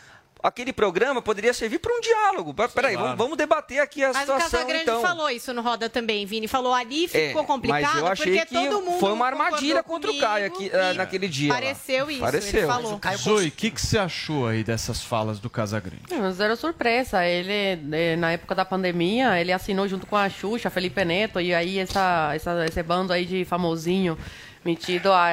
aquele 0.43 0.73
programa 0.73 1.21
poderia 1.23 1.53
servir 1.55 1.79
para 1.79 1.93
um 1.93 2.01
diálogo. 2.01 2.55
Peraí, 2.55 2.93
claro. 2.95 2.99
vamos, 2.99 3.17
vamos 3.19 3.37
debater 3.39 3.81
aqui 3.81 4.05
a 4.05 4.09
Mas 4.09 4.17
o 4.17 4.21
situação. 4.21 4.51
Casagrande 4.51 4.83
então. 4.83 5.01
falou 5.03 5.31
isso 5.31 5.53
no 5.53 5.63
Roda 5.63 5.89
também, 5.89 6.25
Vini. 6.27 6.47
Falou 6.47 6.73
ali, 6.73 7.09
ficou 7.09 7.43
É, 7.43 7.47
complicado, 7.47 7.83
mas 7.83 7.97
eu 7.97 8.07
achei 8.07 8.33
porque 8.39 8.47
que 8.47 8.55
todo 8.55 8.81
mundo 8.83 9.01
foi 9.01 9.13
uma 9.13 9.27
armadilha 9.27 9.83
contra 9.83 10.11
o 10.11 10.19
Caio 10.19 10.47
aqui, 10.47 10.71
ah, 10.73 10.93
e 10.93 10.97
naquele 10.97 11.29
dia. 11.29 11.49
lá. 11.53 11.55
Pareceu 11.61 12.11
isso, 12.11 12.21
Pareceu. 12.21 12.59
ele 12.61 12.67
falou. 12.67 13.01
Zoe, 13.17 13.49
o 13.49 13.51
que, 13.51 13.71
que 13.71 13.81
você 13.81 13.99
achou 13.99 14.47
aí 14.47 14.63
dessas 14.63 15.03
falas 15.03 15.39
do 15.39 15.49
Casagrande? 15.51 16.03
Não, 16.11 16.31
Zero 16.33 16.57
surpresa. 16.57 17.25
Ele, 17.27 17.81
eh, 17.97 18.17
na 18.17 18.33
época 18.33 18.55
da 18.55 18.65
pandemia, 18.65 19.41
ele 19.41 19.53
assinou 19.53 19.89
junto 19.89 20.07
com 20.07 20.17
a 20.17 20.29
Xuxa, 20.29 20.71
Felipe 20.71 21.05
Neto, 21.05 21.41
e 21.41 21.55
aí 21.55 21.79
essa, 21.79 22.33
essa- 22.35 22.65
esse 22.67 22.83
bando 22.83 23.13
aí 23.13 23.25
de 23.25 23.45
famosinho 23.45 24.17
metido 24.67 25.13
a, 25.13 25.27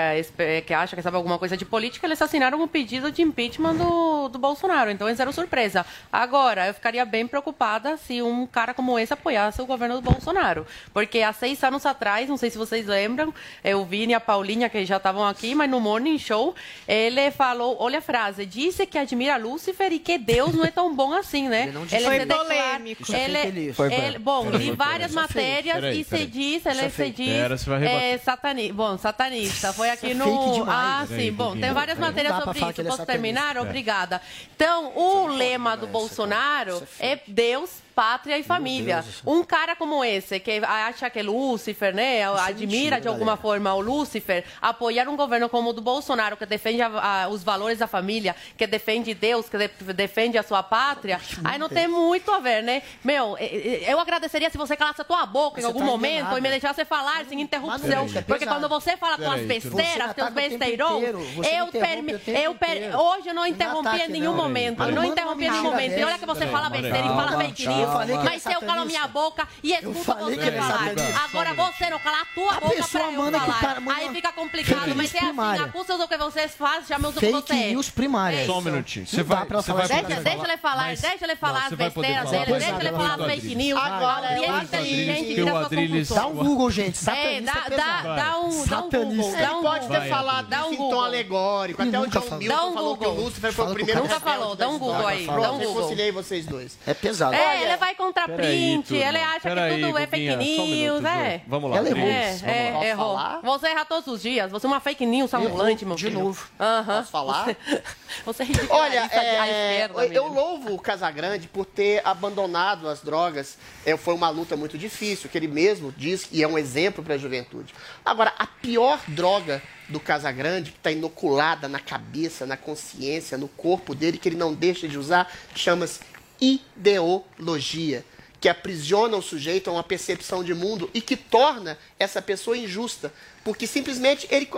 que 0.65 0.73
acha 0.73 0.95
que 0.95 1.01
sabe 1.01 1.17
alguma 1.17 1.39
coisa 1.39 1.57
de 1.57 1.65
política, 1.65 2.05
eles 2.05 2.21
assinaram 2.21 2.61
um 2.61 2.67
pedido 2.67 3.11
de 3.11 3.23
impeachment 3.23 3.73
do, 3.75 4.29
do 4.29 4.37
Bolsonaro. 4.37 4.91
Então, 4.91 5.07
é 5.07 5.13
zero 5.15 5.33
surpresa. 5.33 5.83
Agora, 6.11 6.67
eu 6.67 6.73
ficaria 6.73 7.03
bem 7.03 7.25
preocupada 7.27 7.97
se 7.97 8.21
um 8.21 8.45
cara 8.45 8.73
como 8.75 8.99
esse 8.99 9.11
apoiasse 9.11 9.59
o 9.61 9.65
governo 9.65 9.95
do 9.95 10.01
Bolsonaro. 10.11 10.67
Porque 10.93 11.21
há 11.23 11.33
seis 11.33 11.61
anos 11.63 11.83
atrás, 11.85 12.29
não 12.29 12.37
sei 12.37 12.51
se 12.51 12.57
vocês 12.57 12.85
lembram, 12.85 13.33
o 13.75 13.83
Vini 13.83 14.13
e 14.13 14.15
a 14.15 14.19
Paulinha, 14.19 14.69
que 14.69 14.85
já 14.85 14.97
estavam 14.97 15.25
aqui, 15.25 15.55
mas 15.55 15.69
no 15.69 15.79
Morning 15.79 16.19
Show, 16.19 16.53
ele 16.87 17.31
falou, 17.31 17.75
olha 17.79 17.97
a 17.97 18.01
frase, 18.01 18.45
disse 18.45 18.85
que 18.85 18.97
admira 18.99 19.35
Lúcifer 19.37 19.91
e 19.91 19.97
que 19.99 20.17
Deus 20.19 20.53
não 20.53 20.63
é 20.63 20.69
tão 20.69 20.95
bom 20.95 21.11
assim, 21.13 21.49
né? 21.49 21.63
Ele 21.63 21.71
não 21.71 21.85
disse 21.85 22.03
Foi 22.03 22.19
se 22.19 22.25
declara- 22.25 22.43
polêmico. 22.43 23.01
Isso 23.01 23.15
é 23.15 23.23
Ele. 23.47 23.73
Foi, 23.73 23.89
foi. 23.89 23.97
ele- 24.05 24.19
bom, 24.19 24.49
li 24.51 24.67
foi, 24.67 24.75
várias. 24.75 25.09
Isso 25.11 25.19
matérias 25.19 25.75
Peraí, 25.75 25.99
e 25.99 26.03
se 26.03 26.09
peraí. 26.09 26.27
diz, 26.27 26.55
Isso 26.57 26.69
ele 26.69 26.81
é 26.81 26.89
se 26.89 27.09
diz 27.09 27.73
é, 27.81 28.17
satani, 28.17 28.71
bom, 28.71 28.97
satanista. 29.23 29.73
Foi 29.73 29.89
aqui 29.89 30.11
é 30.11 30.13
no. 30.13 30.25
fake 30.25 30.59
demais. 30.59 30.69
Ah, 30.69 31.05
Peraí, 31.07 31.25
sim, 31.25 31.31
bom, 31.31 31.57
tem 31.57 31.71
várias 31.71 31.97
matérias 31.97 32.35
sobre 32.37 32.59
isso. 32.59 32.65
é 32.65 32.67
Posso 32.67 32.97
satanista. 32.97 33.05
terminar? 33.05 33.55
É. 33.55 33.61
Obrigada. 33.61 34.21
Então, 34.55 34.91
o 34.95 35.27
lema 35.27 35.75
do 35.77 35.87
Bolsonaro 35.87 36.83
é 36.99 37.19
Deus. 37.27 37.69
Pátria 37.95 38.37
e 38.37 38.43
família. 38.43 39.03
Um 39.25 39.43
cara 39.43 39.75
como 39.75 40.03
esse, 40.03 40.39
que 40.39 40.61
acha 40.65 41.09
que 41.09 41.19
é 41.19 41.23
Lúcifer, 41.23 41.93
né? 41.93 42.23
admira 42.23 42.65
mentira, 42.65 43.01
de 43.01 43.07
alguma 43.07 43.33
galera. 43.35 43.41
forma 43.41 43.73
o 43.73 43.79
Lúcifer, 43.81 44.43
apoiar 44.61 45.07
um 45.07 45.15
governo 45.15 45.47
como 45.49 45.69
o 45.69 45.73
do 45.73 45.81
Bolsonaro, 45.81 46.35
que 46.35 46.45
defende 46.45 46.81
a- 46.81 47.23
a- 47.23 47.27
os 47.29 47.43
valores 47.43 47.79
da 47.79 47.87
família, 47.87 48.35
que 48.57 48.65
defende 48.65 49.13
Deus, 49.13 49.47
que 49.47 49.57
de- 49.57 49.93
defende 49.93 50.37
a 50.37 50.43
sua 50.43 50.63
pátria, 50.63 51.19
aí 51.43 51.57
não 51.59 51.69
tem 51.69 51.87
muito 51.87 52.31
a 52.31 52.39
ver, 52.39 52.63
né? 52.63 52.81
Meu, 53.03 53.37
eu 53.37 53.99
agradeceria 53.99 54.49
se 54.49 54.57
você 54.57 54.75
calasse 54.75 55.01
a 55.01 55.03
tua 55.03 55.25
boca 55.25 55.59
em 55.59 55.61
Você 55.61 55.67
algum 55.67 55.79
tá 55.81 55.85
momento 55.85 56.13
enganada. 56.15 56.39
e 56.39 56.41
me 56.41 56.49
deixasse 56.49 56.85
falar 56.85 57.25
sem 57.25 57.39
interrupção. 57.41 57.79
Peraí. 58.07 58.17
É 58.17 58.21
Porque 58.21 58.45
quando 58.45 58.67
você 58.69 58.97
fala 58.97 59.17
com 59.17 59.29
as 59.31 59.41
besteiras, 59.41 60.07
Você 60.07 60.13
teus. 60.13 61.35
Você 61.35 61.49
eu, 61.55 61.67
permi- 61.67 62.13
eu 62.27 62.55
per- 62.55 62.95
hoje 62.99 63.27
eu 63.29 63.33
não 63.33 63.43
Não 63.43 63.47
interrompi 63.47 63.97
em 64.01 64.07
nenhum 64.09 64.33
momento. 64.35 64.81
Eu 64.83 64.91
não 64.93 65.03
interrompi 65.03 65.45
em 65.45 65.51
nenhum 65.51 65.63
momento. 65.63 65.97
E 65.99 66.03
mentira 66.03 66.05
olha 66.05 66.17
que 66.17 66.25
você 66.25 66.47
fala 66.47 66.69
besteira 66.69 66.97
e 66.99 67.09
fala 67.09 67.31
news. 67.67 67.82
Eu 67.83 67.91
falei 67.91 68.17
que 68.17 68.23
Mas 68.23 68.45
eu 68.45 68.59
calo 68.61 68.85
minha 68.85 69.07
boca 69.07 69.47
e 69.61 69.73
escuto 69.73 69.93
você 69.93 70.03
falar. 70.03 70.67
satanista. 70.67 71.19
Agora 71.23 71.53
você 71.53 71.89
não 71.89 71.99
cala 71.99 72.21
a 72.21 72.25
tua 72.25 72.53
boca 72.53 72.87
pra 72.87 73.11
eu 73.11 73.21
falar. 73.21 73.95
Aí 73.95 74.09
fica 74.09 74.31
complicado. 74.31 74.95
Mas 74.95 75.13
é 75.13 75.19
assim, 75.19 75.63
acusa 75.63 75.95
o 75.95 76.07
que 76.07 76.17
vocês 76.17 76.55
fazem, 76.55 76.85
chama 76.87 77.09
o 77.09 77.13
que 77.13 77.19
Fake 77.19 77.31
você 77.33 77.53
é. 77.53 77.69
news 77.71 77.89
primária. 77.89 78.37
É 78.41 78.45
Só 78.45 78.59
um 78.59 78.61
minutinho. 78.61 79.05
Você 79.07 79.17
dá 79.23 79.35
vai, 79.35 79.45
pra 79.45 79.61
você 79.61 79.73
vai 79.73 79.87
Deixa, 79.87 80.03
Deixa 80.21 80.43
ele 80.43 80.57
falar, 80.57 80.83
Mas- 80.83 81.01
deixa 81.01 81.25
ele 81.25 81.35
falar 81.35 81.59
Não, 81.59 81.67
as 81.67 81.73
besteiras 81.73 82.29
dele, 82.29 82.45
deixa 82.45 82.75
ele 82.79 82.91
falar 82.91 83.17
do 83.17 83.23
as 83.25 83.31
fake 83.33 83.55
news. 83.55 83.79
Agora 83.81 84.25
e 84.25 84.33
é 84.33 84.37
ele 84.37 84.45
é 84.45 84.63
inteligente 84.63 85.35
que 85.35 85.41
suas 85.41 85.65
Adriles- 85.65 86.09
Dá 86.09 86.27
um. 86.27 86.33
Google, 86.35 86.71
gente. 86.71 86.95
É, 86.97 87.01
Satanista 87.01 87.53
dá, 87.53 87.65
é 87.65 87.77
dá, 87.77 88.01
dá 88.01 88.13
um, 88.13 88.15
dá 88.15 88.37
um 88.47 88.51
Satanista. 88.51 88.97
Google, 88.97 89.33
Ele 89.33 89.41
dá 89.45 89.53
pode 89.61 89.87
ter 89.87 90.09
falado 90.09 90.47
Dá 90.47 90.65
um 90.65 90.75
Google. 90.75 91.03
alegórico. 91.03 91.81
Até 91.81 91.99
o 91.99 92.07
John 92.07 92.21
falou. 92.21 92.37
Milton 92.39 92.55
Dá 92.55 92.65
um 92.65 92.73
falou 92.73 92.97
que 92.97 93.03
o 93.05 93.09
Google. 93.09 93.23
Lúcifer 93.25 93.53
foi 93.53 93.65
o 93.65 93.73
primeiro. 93.73 94.01
Nunca 94.01 94.19
falou, 94.19 94.55
dá 94.55 94.69
um 94.69 94.79
Google 94.79 95.07
aí, 95.07 95.25
Pronto, 95.25 95.41
dá 95.41 95.51
um 95.51 95.57
Google. 95.57 95.73
reconciliei 95.75 96.11
vocês 96.11 96.45
dois. 96.45 96.77
É 96.85 96.93
pesado. 96.93 97.33
É, 97.35 97.72
ele 97.73 97.79
vai 97.79 97.95
contra 97.95 98.27
Peraí, 98.27 98.37
print, 98.47 98.87
turma. 98.87 99.03
ele 99.03 99.17
acha 99.17 99.39
Peraí, 99.41 99.75
que 99.81 99.85
tudo 99.87 99.97
é 99.97 100.07
fake 100.07 100.29
um 100.31 100.37
news, 100.37 100.69
minuto, 100.69 101.07
é. 101.07 101.41
Vamos 101.47 101.71
lá, 101.71 101.77
Ela 101.77 101.89
errou. 101.89 102.07
É, 102.07 102.31
vamos 102.31 102.43
é, 102.43 102.69
lá. 102.69 102.73
Posso 102.73 102.85
errou. 102.85 103.05
falar? 103.17 103.41
Você 103.41 103.67
erra 103.67 103.85
todos 103.85 104.07
os 104.13 104.21
dias. 104.21 104.51
Você 104.51 104.65
é 104.65 104.69
uma 104.69 104.79
fake 104.79 105.05
news 105.05 105.33
ambulante, 105.33 105.85
meu 105.85 105.95
de 105.95 106.05
filho. 106.05 106.19
novo. 106.19 106.47
Aham. 106.59 106.97
Posso 106.97 107.11
falar? 107.11 107.45
Você, 107.45 107.57
você 108.25 108.43
é 108.43 108.47
Olha, 108.69 108.91
de- 108.91 108.97
à 108.97 109.47
é, 109.47 109.73
esquerda, 109.83 110.05
eu 110.05 110.23
mesmo. 110.29 110.33
louvo 110.39 110.73
o 110.73 110.79
Casagrande 110.79 111.47
por 111.47 111.65
ter 111.65 112.01
abandonado 112.05 112.87
as 112.87 113.01
drogas. 113.01 113.57
É, 113.85 113.95
foi 113.97 114.13
uma 114.13 114.29
luta 114.29 114.55
muito 114.55 114.77
difícil, 114.77 115.29
que 115.29 115.37
ele 115.37 115.47
mesmo 115.47 115.93
diz 115.95 116.27
e 116.31 116.41
é 116.43 116.47
um 116.47 116.57
exemplo 116.57 117.03
para 117.03 117.15
a 117.15 117.17
juventude. 117.17 117.73
Agora, 118.05 118.33
a 118.37 118.45
pior 118.47 118.99
droga 119.07 119.61
do 119.89 119.99
Casagrande, 119.99 120.71
que 120.71 120.77
está 120.77 120.91
inoculada 120.91 121.67
na 121.67 121.79
cabeça, 121.79 122.45
na 122.45 122.55
consciência, 122.55 123.37
no 123.37 123.47
corpo 123.49 123.93
dele, 123.93 124.17
que 124.17 124.29
ele 124.29 124.37
não 124.37 124.53
deixa 124.53 124.87
de 124.87 124.97
usar, 124.97 125.29
chama-se 125.53 125.99
ideologia 126.43 128.05
que 128.43 128.49
aprisiona 128.49 129.15
o 129.15 129.21
sujeito 129.21 129.69
a 129.69 129.73
uma 129.73 129.83
percepção 129.83 130.43
de 130.43 130.53
mundo 130.53 130.89
e 130.93 130.99
que 130.99 131.15
torna 131.15 131.77
essa 131.97 132.21
pessoa 132.21 132.57
injusta. 132.57 133.13
Porque 133.41 133.65
simplesmente 133.65 134.27
ele, 134.29 134.49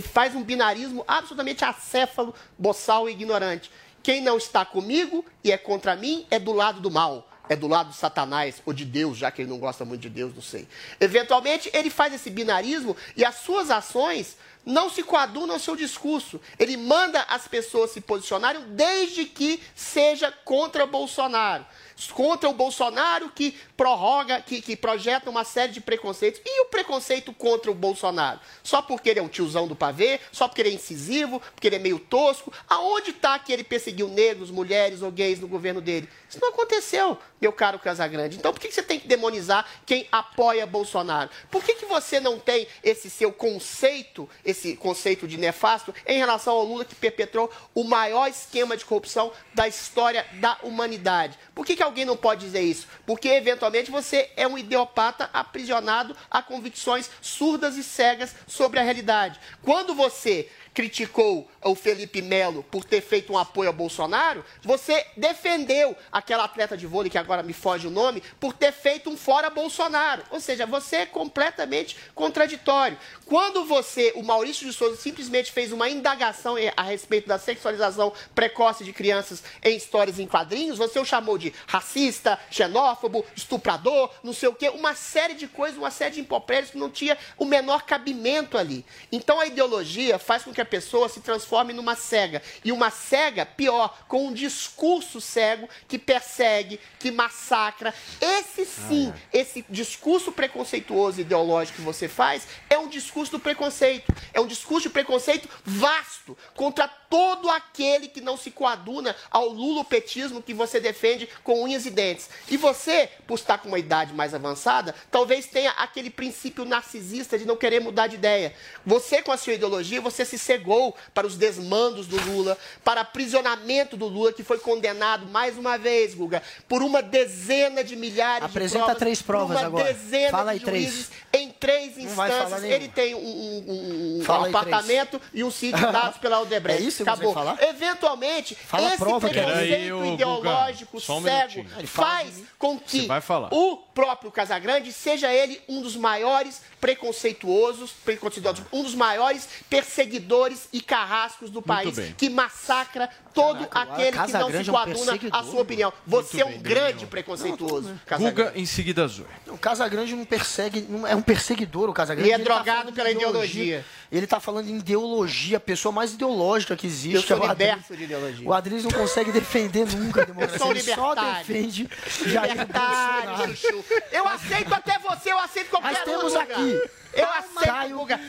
faz 0.00 0.34
um 0.34 0.42
binarismo 0.42 1.04
absolutamente 1.06 1.62
acéfalo, 1.62 2.34
boçal 2.58 3.06
e 3.06 3.12
ignorante. 3.12 3.70
Quem 4.02 4.22
não 4.22 4.38
está 4.38 4.64
comigo 4.64 5.22
e 5.42 5.52
é 5.52 5.58
contra 5.58 5.94
mim 5.94 6.26
é 6.30 6.38
do 6.38 6.52
lado 6.52 6.80
do 6.80 6.90
mal. 6.90 7.30
É 7.46 7.54
do 7.54 7.68
lado 7.68 7.90
de 7.90 7.96
Satanás 7.96 8.62
ou 8.64 8.72
de 8.72 8.86
Deus, 8.86 9.18
já 9.18 9.30
que 9.30 9.42
ele 9.42 9.50
não 9.50 9.58
gosta 9.58 9.84
muito 9.84 10.00
de 10.00 10.08
Deus, 10.08 10.34
não 10.34 10.40
sei. 10.40 10.66
Eventualmente, 10.98 11.70
ele 11.74 11.90
faz 11.90 12.14
esse 12.14 12.30
binarismo 12.30 12.96
e 13.14 13.22
as 13.22 13.34
suas 13.34 13.70
ações 13.70 14.38
não 14.64 14.88
se 14.88 15.02
coadunam 15.02 15.54
ao 15.54 15.60
seu 15.60 15.76
discurso. 15.76 16.40
Ele 16.58 16.76
manda 16.76 17.22
as 17.28 17.46
pessoas 17.46 17.90
se 17.90 18.00
posicionarem 18.00 18.62
desde 18.68 19.24
que 19.24 19.62
seja 19.74 20.32
contra 20.44 20.86
Bolsonaro. 20.86 21.64
Contra 22.12 22.48
o 22.48 22.52
Bolsonaro 22.52 23.30
que 23.30 23.56
prorroga, 23.76 24.40
que, 24.40 24.60
que 24.60 24.76
projeta 24.76 25.30
uma 25.30 25.44
série 25.44 25.72
de 25.72 25.80
preconceitos. 25.80 26.40
E 26.44 26.62
o 26.62 26.66
preconceito 26.66 27.32
contra 27.32 27.70
o 27.70 27.74
Bolsonaro? 27.74 28.40
Só 28.62 28.82
porque 28.82 29.10
ele 29.10 29.20
é 29.20 29.22
um 29.22 29.28
tiozão 29.28 29.68
do 29.68 29.76
pavê? 29.76 30.20
Só 30.32 30.48
porque 30.48 30.62
ele 30.62 30.70
é 30.70 30.72
incisivo? 30.72 31.40
Porque 31.54 31.68
ele 31.68 31.76
é 31.76 31.78
meio 31.78 31.98
tosco? 31.98 32.52
Aonde 32.68 33.10
está 33.10 33.38
que 33.38 33.52
ele 33.52 33.62
perseguiu 33.62 34.08
negros, 34.08 34.50
mulheres 34.50 35.02
ou 35.02 35.10
gays 35.10 35.38
no 35.38 35.46
governo 35.46 35.80
dele? 35.80 36.08
Isso 36.28 36.40
não 36.40 36.48
aconteceu, 36.48 37.16
meu 37.40 37.52
caro 37.52 37.78
Casagrande. 37.78 38.36
Então 38.36 38.52
por 38.52 38.58
que 38.58 38.68
que 38.68 38.74
você 38.74 38.82
tem 38.82 38.98
que 38.98 39.06
demonizar 39.06 39.64
quem 39.86 40.08
apoia 40.10 40.66
Bolsonaro? 40.66 41.30
Por 41.48 41.62
que, 41.62 41.74
que 41.74 41.86
você 41.86 42.18
não 42.18 42.40
tem 42.40 42.66
esse 42.82 43.08
seu 43.08 43.32
conceito, 43.32 44.28
esse 44.44 44.53
conceito 44.78 45.26
de 45.26 45.36
nefasto, 45.36 45.94
em 46.06 46.18
relação 46.18 46.54
ao 46.54 46.64
Lula 46.64 46.84
que 46.84 46.94
perpetrou 46.94 47.50
o 47.74 47.84
maior 47.84 48.28
esquema 48.28 48.76
de 48.76 48.84
corrupção 48.84 49.32
da 49.52 49.68
história 49.68 50.26
da 50.34 50.58
humanidade? 50.62 51.38
Por 51.54 51.64
que, 51.64 51.76
que 51.76 51.82
alguém 51.82 52.04
não 52.04 52.16
pode 52.16 52.44
dizer 52.44 52.62
isso? 52.62 52.86
Porque, 53.06 53.28
eventualmente, 53.28 53.90
você 53.90 54.30
é 54.36 54.46
um 54.46 54.58
idiopata 54.58 55.30
aprisionado 55.32 56.16
a 56.30 56.42
convicções 56.42 57.10
surdas 57.20 57.76
e 57.76 57.84
cegas 57.84 58.34
sobre 58.46 58.80
a 58.80 58.82
realidade. 58.82 59.38
Quando 59.62 59.94
você 59.94 60.48
criticou 60.74 61.48
o 61.62 61.74
Felipe 61.74 62.20
Melo 62.20 62.64
por 62.64 62.84
ter 62.84 63.00
feito 63.00 63.32
um 63.32 63.38
apoio 63.38 63.68
ao 63.68 63.74
Bolsonaro, 63.74 64.44
você 64.60 65.06
defendeu 65.16 65.96
aquela 66.10 66.44
atleta 66.44 66.76
de 66.76 66.86
vôlei, 66.86 67.08
que 67.08 67.16
agora 67.16 67.42
me 67.42 67.52
foge 67.52 67.86
o 67.86 67.90
nome, 67.90 68.22
por 68.40 68.52
ter 68.52 68.72
feito 68.72 69.08
um 69.08 69.16
fora 69.16 69.48
Bolsonaro. 69.48 70.22
Ou 70.30 70.40
seja, 70.40 70.66
você 70.66 70.96
é 70.96 71.06
completamente 71.06 71.96
contraditório. 72.14 72.98
Quando 73.24 73.64
você, 73.64 74.12
o 74.16 74.22
Maurício 74.22 74.66
de 74.66 74.72
Souza, 74.72 74.96
simplesmente 74.96 75.52
fez 75.52 75.72
uma 75.72 75.88
indagação 75.88 76.56
a 76.76 76.82
respeito 76.82 77.28
da 77.28 77.38
sexualização 77.38 78.12
precoce 78.34 78.84
de 78.84 78.92
crianças 78.92 79.42
em 79.62 79.76
histórias 79.76 80.18
em 80.18 80.26
quadrinhos, 80.26 80.76
você 80.76 80.98
o 80.98 81.04
chamou 81.04 81.38
de 81.38 81.54
racista, 81.66 82.38
xenófobo, 82.50 83.24
estuprador, 83.36 84.10
não 84.22 84.32
sei 84.32 84.48
o 84.48 84.54
quê, 84.54 84.68
uma 84.70 84.94
série 84.94 85.34
de 85.34 85.46
coisas, 85.46 85.78
uma 85.78 85.90
série 85.90 86.16
de 86.16 86.20
impropérios 86.20 86.70
que 86.70 86.78
não 86.78 86.90
tinha 86.90 87.16
o 87.38 87.44
menor 87.44 87.84
cabimento 87.84 88.58
ali. 88.58 88.84
Então 89.12 89.38
a 89.38 89.46
ideologia 89.46 90.18
faz 90.18 90.42
com 90.42 90.52
que 90.52 90.63
a 90.64 90.66
pessoa 90.66 91.08
se 91.08 91.20
transforme 91.20 91.72
numa 91.72 91.94
cega. 91.94 92.42
E 92.64 92.72
uma 92.72 92.90
cega, 92.90 93.46
pior, 93.46 94.04
com 94.08 94.26
um 94.26 94.32
discurso 94.32 95.20
cego 95.20 95.68
que 95.86 95.98
persegue, 95.98 96.80
que 96.98 97.10
massacra. 97.10 97.94
Esse 98.20 98.64
sim, 98.64 99.12
esse 99.32 99.64
discurso 99.70 100.32
preconceituoso 100.32 101.20
ideológico 101.20 101.76
que 101.76 101.84
você 101.84 102.08
faz 102.08 102.46
é 102.68 102.78
um 102.78 102.88
discurso 102.88 103.32
do 103.32 103.40
preconceito. 103.40 104.12
É 104.32 104.40
um 104.40 104.46
discurso 104.46 104.88
de 104.88 104.92
preconceito 104.92 105.48
vasto 105.64 106.36
contra 106.54 106.88
todo 106.88 107.48
aquele 107.48 108.08
que 108.08 108.20
não 108.20 108.36
se 108.36 108.50
coaduna 108.50 109.14
ao 109.30 109.48
lulopetismo 109.48 110.42
que 110.42 110.52
você 110.52 110.80
defende 110.80 111.28
com 111.44 111.62
unhas 111.62 111.86
e 111.86 111.90
dentes. 111.90 112.28
E 112.48 112.56
você, 112.56 113.08
por 113.26 113.34
estar 113.34 113.58
com 113.58 113.68
uma 113.68 113.78
idade 113.78 114.12
mais 114.12 114.34
avançada, 114.34 114.94
talvez 115.10 115.46
tenha 115.46 115.70
aquele 115.72 116.10
princípio 116.10 116.64
narcisista 116.64 117.38
de 117.38 117.44
não 117.44 117.56
querer 117.56 117.80
mudar 117.80 118.08
de 118.08 118.16
ideia. 118.16 118.54
Você, 118.84 119.22
com 119.22 119.30
a 119.30 119.36
sua 119.36 119.52
ideologia, 119.52 120.00
você 120.00 120.24
se 120.24 120.38
cegou 120.58 120.94
para 121.12 121.26
os 121.26 121.36
desmandos 121.36 122.06
do 122.06 122.16
Lula, 122.30 122.56
para 122.84 123.00
aprisionamento 123.00 123.96
do 123.96 124.06
Lula, 124.06 124.32
que 124.32 124.42
foi 124.44 124.58
condenado 124.58 125.26
mais 125.26 125.58
uma 125.58 125.76
vez, 125.76 126.14
Guga, 126.14 126.42
por 126.68 126.82
uma 126.82 127.02
dezena 127.02 127.82
de 127.82 127.96
milhares 127.96 128.44
Apresenta 128.44 128.78
de 128.78 128.84
provas. 128.84 128.98
três 128.98 129.22
provas 129.22 129.56
por 129.58 129.68
uma 129.68 129.80
agora. 129.80 129.92
dezena 129.92 130.30
Fala 130.30 130.50
aí 130.52 130.58
de 130.58 130.64
três. 130.64 130.84
juízes 130.84 131.10
em 131.32 131.50
três 131.50 131.96
vai 132.14 132.30
falar 132.30 132.44
instâncias. 132.44 132.64
Ele 132.64 132.88
tem 132.88 133.14
um, 133.14 133.18
um- 133.18 134.18
um 134.18 134.22
aí 134.22 134.48
apartamento 134.48 135.20
e 135.32 135.42
um 135.42 135.50
sítio 135.50 135.80
dados 135.92 136.18
pela 136.18 136.36
Aldebrecht. 136.36 136.82
É 136.82 136.86
isso 136.86 137.02
que 137.02 137.10
Acabou. 137.10 137.32
falar? 137.34 137.62
Eventualmente, 137.62 138.54
Fala 138.54 138.88
esse 138.88 138.98
prova 138.98 139.28
preconceito 139.28 139.94
Guga, 139.96 140.06
ideológico 140.14 140.96
um 140.96 141.00
cego 141.00 141.54
minutinho. 141.64 141.86
Faz 141.88 142.42
com 142.58 142.78
que 142.78 143.00
Você 143.02 143.06
vai 143.06 143.20
falar. 143.20 143.48
o 143.52 143.83
próprio 143.94 144.30
Casagrande 144.30 144.92
seja 144.92 145.32
ele 145.32 145.60
um 145.68 145.80
dos 145.80 145.96
maiores 145.96 146.60
preconceituosos, 146.80 147.92
preconceituosos, 148.04 148.64
um 148.72 148.82
dos 148.82 148.94
maiores 148.94 149.48
perseguidores 149.70 150.68
e 150.72 150.80
carrascos 150.80 151.50
do 151.50 151.62
país, 151.62 151.96
bem. 151.96 152.14
que 152.14 152.28
massacra 152.28 153.08
todo 153.32 153.66
aquele 153.70 154.12
que 154.12 154.18
não 154.18 154.50
Casagrande 154.50 154.64
se 154.64 154.70
é 154.70 154.72
um 154.72 154.74
coaduna 154.74 155.18
à 155.30 155.42
sua 155.42 155.62
opinião. 155.62 155.92
Você 156.06 156.42
é 156.42 156.44
um 156.44 156.50
bem, 156.50 156.60
grande 156.60 157.06
preconceituoso, 157.06 157.98
Casagrande. 158.04 158.42
Guga, 158.42 158.52
em 158.58 158.66
seguida, 158.66 159.06
Zoe. 159.06 159.24
O 159.46 159.56
Casagrande 159.56 160.14
não 160.14 160.24
persegue, 160.24 160.82
não 160.82 161.06
é 161.06 161.14
um 161.14 161.22
perseguidor 161.22 161.88
o 161.88 161.92
Casagrande. 161.92 162.28
E 162.28 162.32
é 162.32 162.38
tá 162.38 162.44
drogado 162.44 162.66
falando 162.66 162.94
pela 162.94 163.08
de 163.08 163.16
ideologia. 163.16 163.84
Ele 164.16 164.26
tá 164.28 164.38
falando 164.38 164.68
em 164.68 164.78
ideologia, 164.78 165.56
a 165.56 165.60
pessoa 165.60 165.90
mais 165.90 166.12
ideológica 166.14 166.76
que 166.76 166.86
existe. 166.86 167.16
Eu 167.16 167.22
sou 167.22 167.36
é 167.38 167.40
o 167.40 167.48
liberto 167.48 167.96
de 167.96 168.04
ideologia. 168.04 168.48
O 168.48 168.52
Adriles 168.52 168.84
não 168.84 168.92
consegue 168.92 169.32
defender 169.32 169.86
nunca 169.86 170.22
a 170.22 170.24
democracia. 170.24 170.58
sou 170.58 170.70
ele 170.70 170.82
só 170.82 171.10
libertário. 171.10 171.38
defende 171.46 171.88
Jair 172.30 172.50
Libertário, 172.52 173.28
Bolsonaro. 173.28 173.56
chuchu. 173.56 173.84
Eu 174.12 174.28
aceito 174.28 174.72
até 174.72 174.98
você, 175.00 175.32
eu 175.32 175.38
aceito 175.38 175.68
qualquer 175.70 175.92
Mas 175.92 176.02
temos 176.04 176.32
Guga. 176.32 176.42
aqui. 176.42 176.80
Eu 177.16 177.26
Calma, 177.26 177.38
aceito, 177.38 177.64
Caio. 177.66 177.96
Guga. 177.98 178.20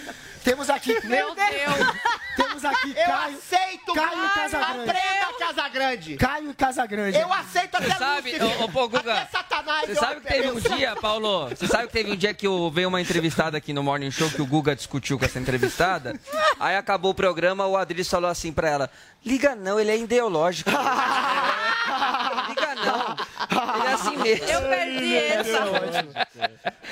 Temos 0.43 0.69
aqui. 0.69 1.07
Meu 1.07 1.33
Deus. 1.33 1.95
Temos 2.35 2.65
aqui 2.65 2.89
Eu 2.91 3.05
Caio. 3.05 3.37
aceito, 3.37 3.93
Caio 3.93 4.09
Guga. 4.09 4.29
Casagrande. 4.29 4.89
Aprenda, 4.89 5.33
Casagrande. 5.39 6.17
Caio 6.17 6.51
e 6.51 6.53
Casagrande. 6.53 7.17
Eu 7.17 7.33
aceito 7.33 7.75
até 7.75 7.85
Você 7.89 7.97
sabe, 7.97 8.31
Lúcifer. 8.37 8.61
ô, 8.61 8.65
ô, 8.65 8.69
pô, 8.69 8.87
Guga, 8.87 9.13
Até 9.21 9.25
Satanás. 9.37 9.85
Você 9.87 9.95
sabe 9.95 10.21
que 10.21 10.27
teve 10.27 10.51
um 10.51 10.59
dia, 10.59 10.95
Paulo? 10.97 11.49
Você 11.49 11.67
sabe 11.67 11.87
que 11.87 11.93
teve 11.93 12.11
um 12.11 12.15
dia 12.15 12.33
que 12.33 12.45
eu 12.45 12.69
veio 12.69 12.87
uma 12.89 13.01
entrevistada 13.01 13.57
aqui 13.57 13.73
no 13.73 13.81
Morning 13.81 14.11
Show 14.11 14.29
que 14.29 14.41
o 14.41 14.45
Guga 14.45 14.75
discutiu 14.75 15.17
com 15.17 15.25
essa 15.25 15.39
entrevistada? 15.39 16.19
Aí 16.59 16.75
acabou 16.75 17.11
o 17.11 17.15
programa, 17.15 17.65
o 17.65 17.75
Adriles 17.75 18.07
falou 18.07 18.29
assim 18.29 18.53
pra 18.53 18.69
ela: 18.69 18.91
liga 19.25 19.55
não, 19.55 19.79
ele 19.79 19.91
é 19.91 19.97
ideológico. 19.97 20.69
liga 22.49 22.64
não. 22.85 23.75
Ele 23.75 23.87
é 23.87 23.93
assim 23.93 24.17
mesmo. 24.17 24.45
Eu 24.45 24.61
perdi 24.69 25.15
essa. 25.15 25.59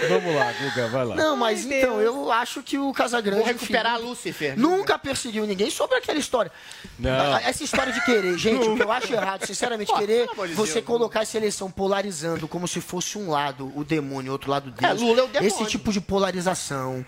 Vamos 0.10 0.36
lá, 0.36 0.52
Guga, 0.54 0.88
vai 0.89 1.06
lá. 1.06 1.16
Não, 1.16 1.38
mas 1.38 1.66
então, 1.66 2.02
eu 2.02 2.32
acho 2.32 2.62
que 2.64 2.78
o 2.78 2.91
Casagrande. 2.91 3.39
Vou 3.39 3.48
recuperar 3.48 3.96
enfim, 3.96 4.06
Lúcifer. 4.06 4.60
Nunca 4.60 4.98
perseguiu 4.98 5.46
ninguém 5.46 5.70
sobre 5.70 5.98
aquela 5.98 6.20
história. 6.20 6.52
Não. 7.00 7.38
Essa 7.38 7.64
história 7.64 7.94
de 7.94 8.04
querer, 8.04 8.38
gente, 8.38 8.68
o 8.68 8.76
que 8.76 8.84
eu 8.84 8.91
acho 8.91 9.14
errado, 9.14 9.46
sinceramente, 9.46 9.91
Pô, 9.91 10.00
querer 10.00 10.28
você 10.56 10.74
Deus, 10.76 10.86
colocar 10.86 11.22
essa 11.22 11.38
eleição 11.38 11.70
polarizando 11.72 12.48
como 12.48 12.68
se 12.68 12.82
fosse 12.82 13.18
um 13.18 13.30
lado 13.30 13.72
o 13.76 13.84
demônio, 13.84 14.32
outro 14.32 14.50
lado 14.50 14.72
Deus. 14.72 14.91
É, 14.91 14.94
Lula 14.94 15.22
é 15.22 15.24
o 15.24 15.28
demônio. 15.28 15.48
Esse 15.48 15.66
tipo 15.66 15.91
de 15.91 16.02
polarização 16.02 17.06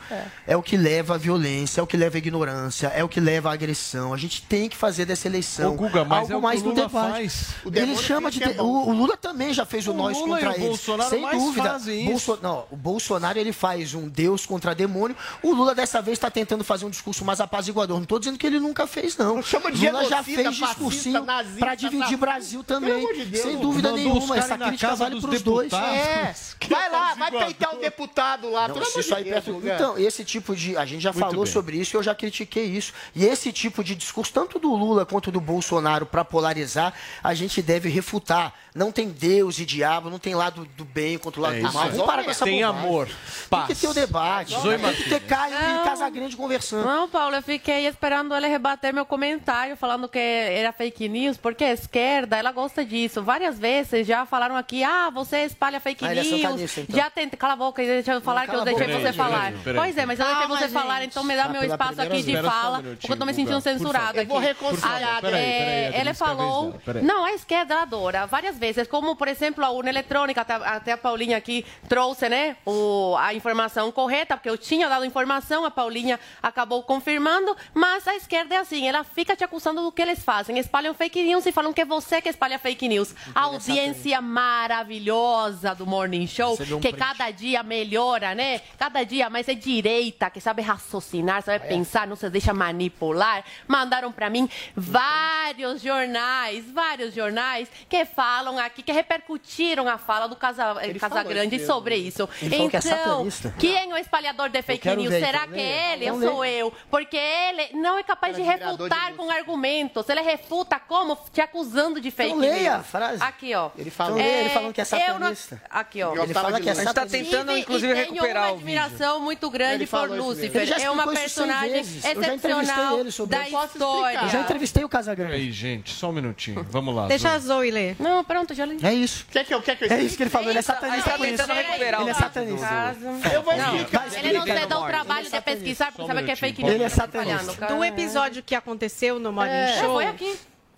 é. 0.47 0.55
o 0.55 0.61
que 0.61 0.77
leva 0.77 1.15
à 1.15 1.17
violência, 1.17 1.81
é 1.81 1.83
o 1.83 1.87
que 1.87 1.97
leva 1.97 2.17
à 2.17 2.19
ignorância, 2.19 2.87
é 2.87 3.03
o 3.03 3.09
que 3.09 3.19
leva 3.19 3.49
à 3.49 3.53
agressão. 3.53 4.13
A 4.13 4.17
gente 4.17 4.41
tem 4.43 4.69
que 4.69 4.77
fazer 4.77 5.05
dessa 5.05 5.27
eleição 5.27 5.73
Ô, 5.73 5.75
Guga, 5.75 6.05
mas 6.05 6.19
algo 6.19 6.33
é 6.33 6.41
mais 6.41 6.61
no 6.61 6.73
debate. 6.73 7.11
faz. 7.11 7.55
O 7.63 7.69
Ele 7.73 7.95
chama 7.95 8.31
de, 8.31 8.43
é 8.43 8.53
de- 8.53 8.61
o, 8.61 8.74
o 8.77 8.93
Lula 8.93 9.15
também 9.17 9.53
já 9.53 9.65
fez 9.65 9.87
o, 9.87 9.91
O 9.91 9.93
nós 9.93 10.17
Lula 10.17 10.35
contra 10.39 10.45
e 10.45 10.51
o 10.51 10.55
eles. 10.55 10.67
Bolsonaro 10.67 11.09
sem 11.09 11.21
mais 11.21 11.37
dúvida. 11.37 11.69
fazem 11.69 12.05
Bolso- 12.05 12.39
não, 12.41 12.65
o 12.71 12.75
Bolsonaro 12.75 13.37
ele 13.39 13.51
faz 13.53 13.93
um 13.93 14.07
Deus 14.07 14.45
contra 14.45 14.73
demônio. 14.75 15.15
O 15.43 15.53
Lula 15.53 15.73
dessa 15.75 16.01
vez 16.01 16.17
está 16.17 16.29
tentando 16.29 16.63
fazer 16.63 16.85
um 16.85 16.89
discurso 16.89 17.23
mais 17.25 17.39
apaziguador. 17.41 17.95
Não 17.97 18.03
estou 18.03 18.19
dizendo 18.19 18.37
que 18.37 18.45
ele 18.47 18.59
nunca 18.59 18.85
fez 18.87 19.17
não. 19.17 19.41
Chama 19.43 19.71
de 19.71 19.87
Lula 19.89 20.05
já 20.09 20.23
fez 20.23 20.37
fascista, 20.43 20.65
discursinho 20.67 21.25
para 21.59 21.75
dividir 21.75 21.99
fascista. 21.99 22.17
Brasil 22.17 22.63
também. 22.63 23.13
De 23.15 23.25
Deus, 23.25 23.43
sem 23.43 23.57
dúvida 23.57 23.91
nenhuma. 23.91 24.37
Essa 24.37 24.57
crítica 24.57 24.95
vale 24.95 25.21
para 25.21 25.29
os 25.31 25.41
dois. 25.41 25.71
É, 25.73 26.33
vai 26.69 26.89
lá, 26.91 27.13
vai 27.15 27.31
peitar 27.31 27.75
o 27.75 27.79
deputado 27.79 28.49
lá. 28.49 28.67
Não, 28.67 28.81
isso 28.81 29.01
de 29.01 29.13
aí 29.13 29.23
Deus, 29.23 29.43
perto-. 29.45 29.61
Então, 29.67 29.97
esse 29.97 30.23
tipo 30.25 30.55
de. 30.55 30.75
A 30.77 30.85
gente 30.85 31.01
já 31.01 31.11
Muito 31.11 31.25
falou 31.25 31.43
bem. 31.43 31.53
sobre 31.53 31.77
isso 31.77 31.95
e 31.95 31.97
eu 31.97 32.03
já 32.03 32.13
critiquei 32.15 32.65
isso. 32.65 32.93
E 33.15 33.25
esse 33.25 33.51
tipo 33.51 33.83
de 33.83 33.95
discurso, 33.95 34.31
tanto 34.33 34.59
do 34.59 34.73
Lula 34.75 35.05
quanto 35.05 35.31
do 35.31 35.39
Bolsonaro, 35.39 36.05
para 36.05 36.25
polarizar, 36.25 36.93
a 37.23 37.33
gente 37.33 37.61
deve 37.61 37.89
refutar. 37.89 38.53
Não 38.75 38.91
tem 38.91 39.07
Deus 39.07 39.57
e 39.57 39.65
diabo, 39.65 40.09
não 40.09 40.19
tem 40.19 40.35
lado 40.35 40.65
do 40.75 40.83
bem 40.83 41.17
contra 41.17 41.39
o 41.39 41.43
lado 41.43 41.55
É 41.55 41.59
do 41.61 41.71
mal. 41.71 41.89
Vamos 41.89 42.05
parar 42.05 42.25
com 42.25 42.29
essa 42.31 42.43
Tem 42.43 42.61
bobagem. 42.61 42.85
amor, 42.85 43.05
Tem 43.07 43.15
paz. 43.49 43.67
que 43.67 43.75
ter 43.75 43.87
o 43.87 43.93
debate. 43.93 44.51
Zoe 44.59 44.77
Tem 44.77 44.93
que 44.93 45.09
ter. 45.09 45.19
Caio 45.21 45.55
e 45.55 45.73
Não. 45.75 45.83
Casagrande 45.85 46.35
conversando. 46.35 46.85
Não, 46.85 47.07
Paulo, 47.07 47.37
eu 47.37 47.41
fiquei 47.41 47.87
esperando 47.87 48.35
ele 48.35 48.47
rebater 48.49 48.93
meu 48.93 49.05
comentário 49.05 49.77
falando 49.77 50.09
que 50.09 50.19
era 50.19 50.73
fake 50.73 51.07
news, 51.07 51.37
porque 51.37 51.63
a 51.63 51.71
esquerda, 51.71 52.35
ela 52.37 52.51
gosta 52.51 52.83
disso. 52.83 53.23
Várias 53.23 53.57
vezes 53.57 54.05
já 54.05 54.25
falaram 54.25 54.57
aqui, 54.57 54.83
ah, 54.83 55.09
você 55.09 55.45
espalha 55.45 55.79
fake 55.79 56.03
Ah, 56.05 56.11
é 56.11 56.15
news. 56.21 56.41
satanista, 56.41 56.81
então. 56.81 56.95
Já 56.97 57.09
tentei, 57.09 57.37
cala 57.39 57.53
a 57.53 57.55
boca, 57.55 57.81
deixa 57.81 58.11
eu 58.11 58.19
falar 58.19 58.41
Não, 58.45 58.53
que 58.53 58.55
eu 58.59 58.65
deixei 58.65 58.87
você 59.01 59.13
falar. 59.13 59.53
peraí. 59.63 59.79
Pois 59.79 59.97
é, 59.97 60.05
mas 60.05 60.19
eu 60.19 60.25
deixei 60.25 60.47
você 60.47 60.67
falar, 60.67 61.01
então 61.03 61.23
me 61.23 61.33
dá 61.35 61.45
Ah, 61.45 61.49
meu 61.49 61.63
espaço 61.63 62.01
aqui 62.01 62.23
de 62.23 62.37
um 62.37 62.43
fala, 62.43 62.77
minutinho, 62.79 62.97
porque 62.99 63.13
eu 63.13 63.17
tô 63.17 63.25
me 63.25 63.33
sentindo 63.33 63.61
favor. 63.61 64.15
Eu 64.19 64.25
vou 64.27 64.37
aqui. 64.37 64.47
reconciliar. 64.47 65.17
Ah, 65.17 65.21
Peraí, 65.21 65.41
é, 65.41 65.57
peraí, 65.59 65.85
Adriles, 65.85 65.85
ele 65.85 65.93
que 65.93 65.99
é 65.99 66.01
a 66.01 66.03
vez 66.03 66.17
falou. 66.17 66.75
Não, 67.03 67.23
a 67.25 67.31
esquerda 67.31 67.73
ela 67.73 67.83
adora 67.83 68.25
várias 68.27 68.57
vezes, 68.57 68.64
como 68.89 69.15
por 69.15 69.27
exemplo 69.27 69.63
a 69.63 69.69
urna 69.71 69.89
eletrônica, 69.89 70.41
até, 70.41 70.53
até 70.53 70.91
a 70.93 70.97
Paulinha 70.97 71.37
aqui 71.37 71.65
trouxe, 71.87 72.29
né, 72.29 72.57
o, 72.65 73.15
a 73.17 73.33
informação 73.33 73.91
correta, 73.91 74.35
porque 74.35 74.49
eu 74.49 74.57
tinha 74.57 74.87
dado 74.89 75.05
informação, 75.05 75.65
a 75.65 75.71
Paulinha 75.71 76.19
acabou 76.41 76.83
confirmando, 76.83 77.55
mas 77.73 78.07
a 78.07 78.15
esquerda 78.15 78.55
é 78.55 78.57
assim, 78.57 78.87
ela 78.87 79.03
fica 79.03 79.35
te 79.35 79.43
acusando 79.43 79.81
do 79.81 79.91
que 79.91 80.01
eles 80.01 80.23
fazem, 80.23 80.57
espalham 80.57 80.93
fake 80.93 81.21
news 81.23 81.45
e 81.45 81.51
falam 81.51 81.73
que 81.73 81.81
é 81.81 81.85
você 81.85 82.21
que 82.21 82.29
espalha 82.29 82.59
fake 82.59 82.87
news. 82.87 83.15
A 83.33 83.41
audiência 83.41 84.21
maravilhosa 84.21 85.73
do 85.75 85.85
Morning 85.85 86.27
Show, 86.27 86.53
um 86.53 86.79
que 86.79 86.89
print. 86.89 86.97
cada 86.97 87.31
dia 87.31 87.63
melhora, 87.63 88.33
né? 88.33 88.61
Cada 88.77 89.03
dia 89.03 89.29
mais 89.29 89.47
é 89.47 89.53
direita, 89.53 90.29
que 90.29 90.41
sabe 90.41 90.61
raciocinar, 90.61 91.41
sabe 91.43 91.67
pensar, 91.67 92.07
não 92.07 92.15
se 92.15 92.29
deixa 92.29 92.53
manipular. 92.53 93.43
Mandaram 93.67 94.11
pra 94.11 94.29
mim 94.29 94.49
vários 94.75 95.81
jornais, 95.81 96.71
vários 96.71 97.13
jornais 97.13 97.69
que 97.89 98.05
falam 98.05 98.54
aqui, 98.59 98.81
que 98.83 98.91
repercutiram 98.91 99.87
a 99.87 99.97
fala 99.97 100.27
do 100.27 100.35
Casa, 100.35 100.77
Ele 100.81 100.99
Casagrande 100.99 101.55
isso 101.55 101.65
sobre 101.67 101.95
isso. 101.95 102.27
Ele 102.41 102.49
falou 102.55 102.69
que 102.69 102.75
é 102.75 102.79
então, 102.79 102.97
satanista. 102.97 103.53
quem 103.59 103.91
é 103.91 103.93
o 103.93 103.97
espalhador 103.97 104.49
de 104.49 104.61
fake 104.61 104.87
news? 104.95 105.09
ver, 105.09 105.19
Será 105.25 105.39
então, 105.43 105.53
que 105.53 105.59
é 105.59 105.63
leia. 105.63 105.93
ele 105.93 106.05
Então 106.05 106.15
ou 106.15 106.21
sou 106.21 106.39
leia. 106.41 106.59
eu? 106.59 106.73
Porque 106.89 107.17
ele 107.17 107.69
não 107.73 107.97
é 107.97 108.03
capaz 108.03 108.35
de 108.35 108.41
de 108.41 108.47
refutar 108.47 109.07
luz. 109.07 109.15
com 109.17 109.29
argumentos. 109.31 110.07
Ele 110.09 110.21
refuta 110.21 110.79
como? 110.79 111.17
Te 111.31 111.41
acusando 111.41 111.99
de 112.01 112.11
fake 112.11 112.29
Então 112.31 112.41
leia 112.41 112.71
news. 112.71 112.79
a 112.81 112.83
frase. 112.83 113.23
Aqui, 113.23 113.55
ó. 113.55 113.69
Ele 113.77 113.89
falou. 113.89 114.19
Então, 114.19 114.29
ele 114.31 114.49
falando 114.49 114.73
que 114.73 114.81
é 114.81 114.83
eu 114.83 114.87
não- 115.13 115.13
satanista. 115.19 115.61
Aqui, 115.69 116.03
ó. 116.03 116.13
Ele 116.15 116.33
fala 116.33 116.59
que 116.61 116.67
é 116.69 116.71
A 116.71 116.75
gente 116.75 116.83
tá 116.85 116.89
satanista. 116.93 117.17
tentando, 117.17 117.57
inclusive, 117.57 117.91
e 117.91 117.95
tenho 117.95 118.13
recuperar 118.13 118.43
uma 118.43 118.51
o 118.53 118.57
vídeo. 118.57 118.79
admiração 118.81 119.19
muito 119.21 119.49
grande 119.49 119.87
por. 119.87 120.09
Lúcifer. 120.09 120.81
É 120.81 120.89
uma 120.91 121.07
personagem. 121.07 121.75
Eu 121.77 121.81
excepcional 122.21 122.97
da 123.27 123.49
história. 123.49 124.19
Eu 124.23 124.29
já 124.29 124.41
entrevistei 124.41 124.83
o 124.83 124.89
Casagrande. 124.89 125.33
Aí, 125.33 125.51
gente, 125.51 125.91
só 125.91 126.09
um 126.09 126.11
minutinho. 126.11 126.63
Vamos 126.69 126.93
lá. 126.95 127.07
Deixa 127.07 127.31
a 127.31 127.39
Zoe. 127.39 127.55
Zoe 127.55 127.71
ler. 127.71 127.95
Não, 127.99 128.21
pronto, 128.23 128.44
já 128.53 128.65
li. 128.65 128.77
É 128.83 128.93
isso. 128.93 129.25
Quer 129.31 129.45
que 129.45 129.53
eu, 129.53 129.61
quer 129.61 129.75
que 129.77 129.85
eu 129.85 129.91
É 129.91 130.01
isso 130.01 130.15
que 130.17 130.23
ele 130.23 130.29
falou, 130.29 130.49
ele 130.49 130.59
é 130.59 130.61
satanista 130.61 131.09
tá 131.11 131.17
com 131.17 131.25
isso. 131.25 131.43
Ele 131.43 132.09
é 132.09 132.13
satanista. 132.13 132.95
do- 132.99 133.27
Eu 133.33 133.41
vou 133.41 133.55
Não, 133.57 133.75
explicar. 133.77 134.07
ele 134.13 134.33
não 134.33 134.43
se 134.45 134.65
dá 134.67 134.79
o 134.79 134.85
trabalho 134.87 135.29
de 135.31 135.41
pesquisar, 135.41 135.91
porque 135.91 136.07
sabe 136.07 136.23
que 136.23 136.31
é 136.31 136.35
fake 136.35 136.61
news. 136.63 136.75
Ele 136.75 136.83
é 136.83 136.89
Tá 136.89 136.95
satanista. 136.95 137.65
do 137.67 137.83
episódio 137.83 138.43
que 138.43 138.53
aconteceu 138.55 139.19
no 139.19 139.31
Morning 139.31 139.51
É, 139.51 139.79
Show. 139.79 139.93
foi 139.95 140.05
aqui. 140.07 140.35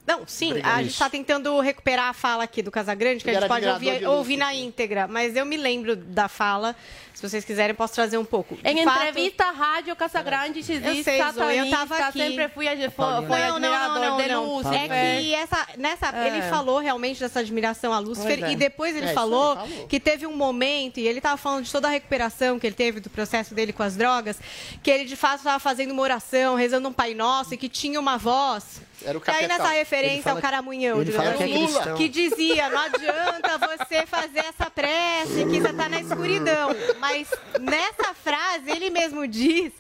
Não, 0.08 0.26
sim, 0.26 0.52
Obrigado. 0.52 0.74
a 0.74 0.82
gente 0.84 0.92
está 0.94 1.10
tentando 1.10 1.60
recuperar 1.60 2.08
a 2.10 2.14
fala 2.14 2.44
aqui 2.46 2.62
do 2.62 2.72
Casagrande, 2.72 3.24
que 3.24 3.30
Ele 3.30 3.38
a 3.38 3.42
gente 3.42 3.50
pode 3.50 3.68
ouvir, 3.68 4.00
de 4.00 4.06
ouvir 4.06 4.38
na 4.38 4.54
íntegra, 4.54 5.06
mas 5.06 5.36
eu 5.36 5.46
me 5.46 5.58
lembro 5.58 5.98
da 5.98 6.30
fala. 6.30 6.76
Se 7.14 7.28
vocês 7.28 7.44
quiserem, 7.44 7.74
posso 7.74 7.96
trazer 7.96 8.18
um 8.20 8.24
pouco. 8.24 8.56
De 8.58 8.70
Em 8.70 8.84
fato- 8.86 8.98
entrevista 9.08 9.46
à 9.46 9.52
Rádio 9.52 9.96
Casagrande 9.96 10.62
se 10.64 10.74
Eu 10.76 10.82
diz 10.82 11.04
sei, 11.04 11.18
Zoe, 11.18 11.26
eu 11.28 11.34
satanista, 11.34 11.78
tava 11.78 11.98
aqui. 11.98 12.20
sempre 12.20 12.48
fui, 12.50 12.68
a- 12.68 12.78
foi, 12.78 12.90
Paulinha. 12.92 13.28
foi 13.28 13.40
não, 13.40 13.60
não, 13.60 13.60
não, 13.60 14.02
não, 14.12 14.18
de 14.18 14.28
não. 14.30 14.46
Lúcifer. 14.46 14.92
É 14.92 15.20
que 15.22 15.34
essa, 15.34 15.68
nessa, 15.80 16.10
É. 16.16 16.28
ele 16.28 16.42
falou 16.44 16.78
realmente 16.80 17.20
dessa 17.20 17.40
admiração 17.40 17.92
a 17.92 17.98
Lúcifer 17.98 18.44
é. 18.44 18.52
e 18.52 18.56
depois 18.56 18.96
ele 18.96 19.08
É, 19.08 19.14
falou, 19.14 19.60
ele 19.60 19.68
falou. 19.72 19.88
que 19.88 20.00
teve 20.00 20.28
um 20.28 20.36
momento, 20.38 21.00
e 21.00 21.08
ele 21.08 21.18
estava 21.18 21.38
falando 21.38 21.66
de 21.66 21.72
toda 21.72 21.88
a 21.88 21.92
recuperação 21.92 22.60
que 22.60 22.68
ele 22.68 22.76
teve 22.76 23.00
do 23.00 23.10
processo 23.10 23.56
dele 23.56 23.74
com 23.74 23.82
as 23.82 23.96
drogas, 23.98 24.40
que 24.84 24.92
ele 24.92 25.06
de 25.06 25.16
fato 25.16 25.40
estava 25.40 25.58
fazendo 25.60 25.92
uma 25.92 26.04
oração, 26.04 26.54
rezando 26.54 26.88
um 26.88 26.94
Pai 26.94 27.16
Nosso 27.16 27.52
e 27.54 27.58
que 27.58 27.68
tinha 27.68 28.00
uma 28.00 28.18
voz. 28.18 28.80
Era 29.06 29.18
o 29.18 29.22
E 29.26 29.30
aí 29.30 29.48
nessa 29.48 29.70
Ele 29.70 29.78
referência 29.80 30.32
ao 30.32 30.42
caramunhão, 30.42 31.00
ele 31.02 31.12
fala 31.12 31.32
digamos 31.34 31.54
que 31.54 31.60
é 31.60 31.66
cristão. 31.82 31.96
que 31.98 32.10
dizia, 32.10 32.70
não 32.70 32.80
adianta 32.80 33.58
você 33.60 34.06
fazer 34.08 34.40
essa 34.40 34.70
prece, 34.72 35.46
que 35.46 35.62
você 35.62 35.70
está 35.70 35.88
na 35.88 36.02
escuridão. 36.02 36.70
Mas 37.00 37.28
nessa 37.62 38.14
frase, 38.16 38.70
ele 38.72 38.90
mesmo 38.90 39.28
diz, 39.28 39.72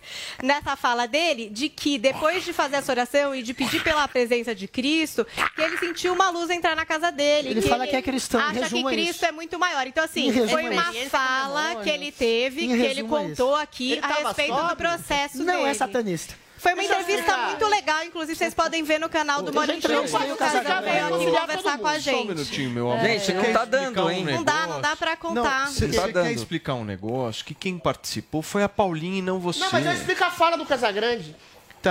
nessa 0.43 0.75
fala 0.75 1.07
dele, 1.07 1.49
de 1.49 1.67
que 1.67 1.97
depois 1.97 2.43
de 2.45 2.53
fazer 2.53 2.75
essa 2.77 2.91
oração 2.91 3.33
e 3.33 3.41
de 3.41 3.53
pedir 3.53 3.81
pela 3.83 4.07
presença 4.07 4.53
de 4.53 4.67
Cristo, 4.67 5.25
que 5.55 5.61
ele 5.61 5.77
sentiu 5.77 6.13
uma 6.13 6.29
luz 6.29 6.49
entrar 6.49 6.75
na 6.75 6.85
casa 6.85 7.11
dele. 7.11 7.49
Ele 7.49 7.61
fala 7.61 7.87
que 7.87 7.95
é 7.95 8.01
cristão, 8.01 8.39
Acha 8.39 8.69
que 8.69 8.79
é 8.79 8.83
Cristo 8.83 9.15
isso. 9.15 9.25
é 9.25 9.31
muito 9.31 9.57
maior. 9.57 9.87
Então, 9.87 10.03
assim, 10.03 10.31
foi 10.47 10.65
é 10.65 10.69
uma 10.69 10.91
isso. 10.95 11.09
fala 11.09 11.75
que 11.83 11.89
ele 11.89 12.11
teve, 12.11 12.67
que 12.67 12.73
ele 12.73 13.01
é 13.01 13.03
contou 13.03 13.55
aqui 13.55 13.93
Ele 13.93 14.01
a 14.03 14.07
tava 14.07 14.27
respeito 14.29 14.53
sóbrio? 14.53 14.69
do 14.69 14.75
processo 14.77 15.37
Não 15.43 15.45
dele. 15.57 15.69
é 15.69 15.73
satanista. 15.73 16.35
Foi 16.57 16.73
uma 16.73 16.83
entrevista 16.83 17.13
explicar. 17.13 17.47
muito 17.49 17.67
legal, 17.67 18.03
inclusive 18.03 18.35
vocês 18.35 18.53
podem 18.53 18.83
ver 18.83 18.99
no 18.99 19.09
canal 19.09 19.41
do 19.41 19.53
quando 19.53 19.69
o 19.69 20.37
Casagrande, 20.37 20.85
veio 20.85 21.05
aqui 21.05 21.39
conversar 21.39 21.77
com 21.77 21.87
a 21.87 21.93
mundo. 21.93 22.01
Só 22.01 22.09
um 22.11 22.13
gente. 22.13 22.27
minutinho, 22.27 22.69
meu 22.71 22.91
amor. 22.91 23.05
Gente, 23.05 23.25
Você 23.25 23.33
não 23.33 23.43
quer 23.43 23.53
tá 23.53 23.65
dando, 23.65 24.03
um 24.03 24.09
hein? 24.09 24.25
Não 24.25 24.43
dá, 24.43 24.67
não 24.67 24.81
dá 24.81 24.95
pra 24.95 25.15
contar. 25.15 25.65
Não, 25.65 25.71
você 25.71 25.87
Tá 25.87 26.11
quer 26.11 26.31
explicar 26.31 26.73
um 26.73 26.83
negócio 26.83 27.45
que 27.45 27.53
quem 27.53 27.77
participou 27.77 28.41
foi 28.41 28.63
a 28.63 28.69
Paulinha 28.69 29.19
e 29.19 29.21
não 29.21 29.39
você. 29.39 29.59
Não, 29.59 29.71
mas 29.71 29.85
eu 29.85 29.91
explico 29.93 30.23
a 30.23 30.31
fala 30.31 30.57
do 30.57 30.65
Casagrande. 30.65 31.35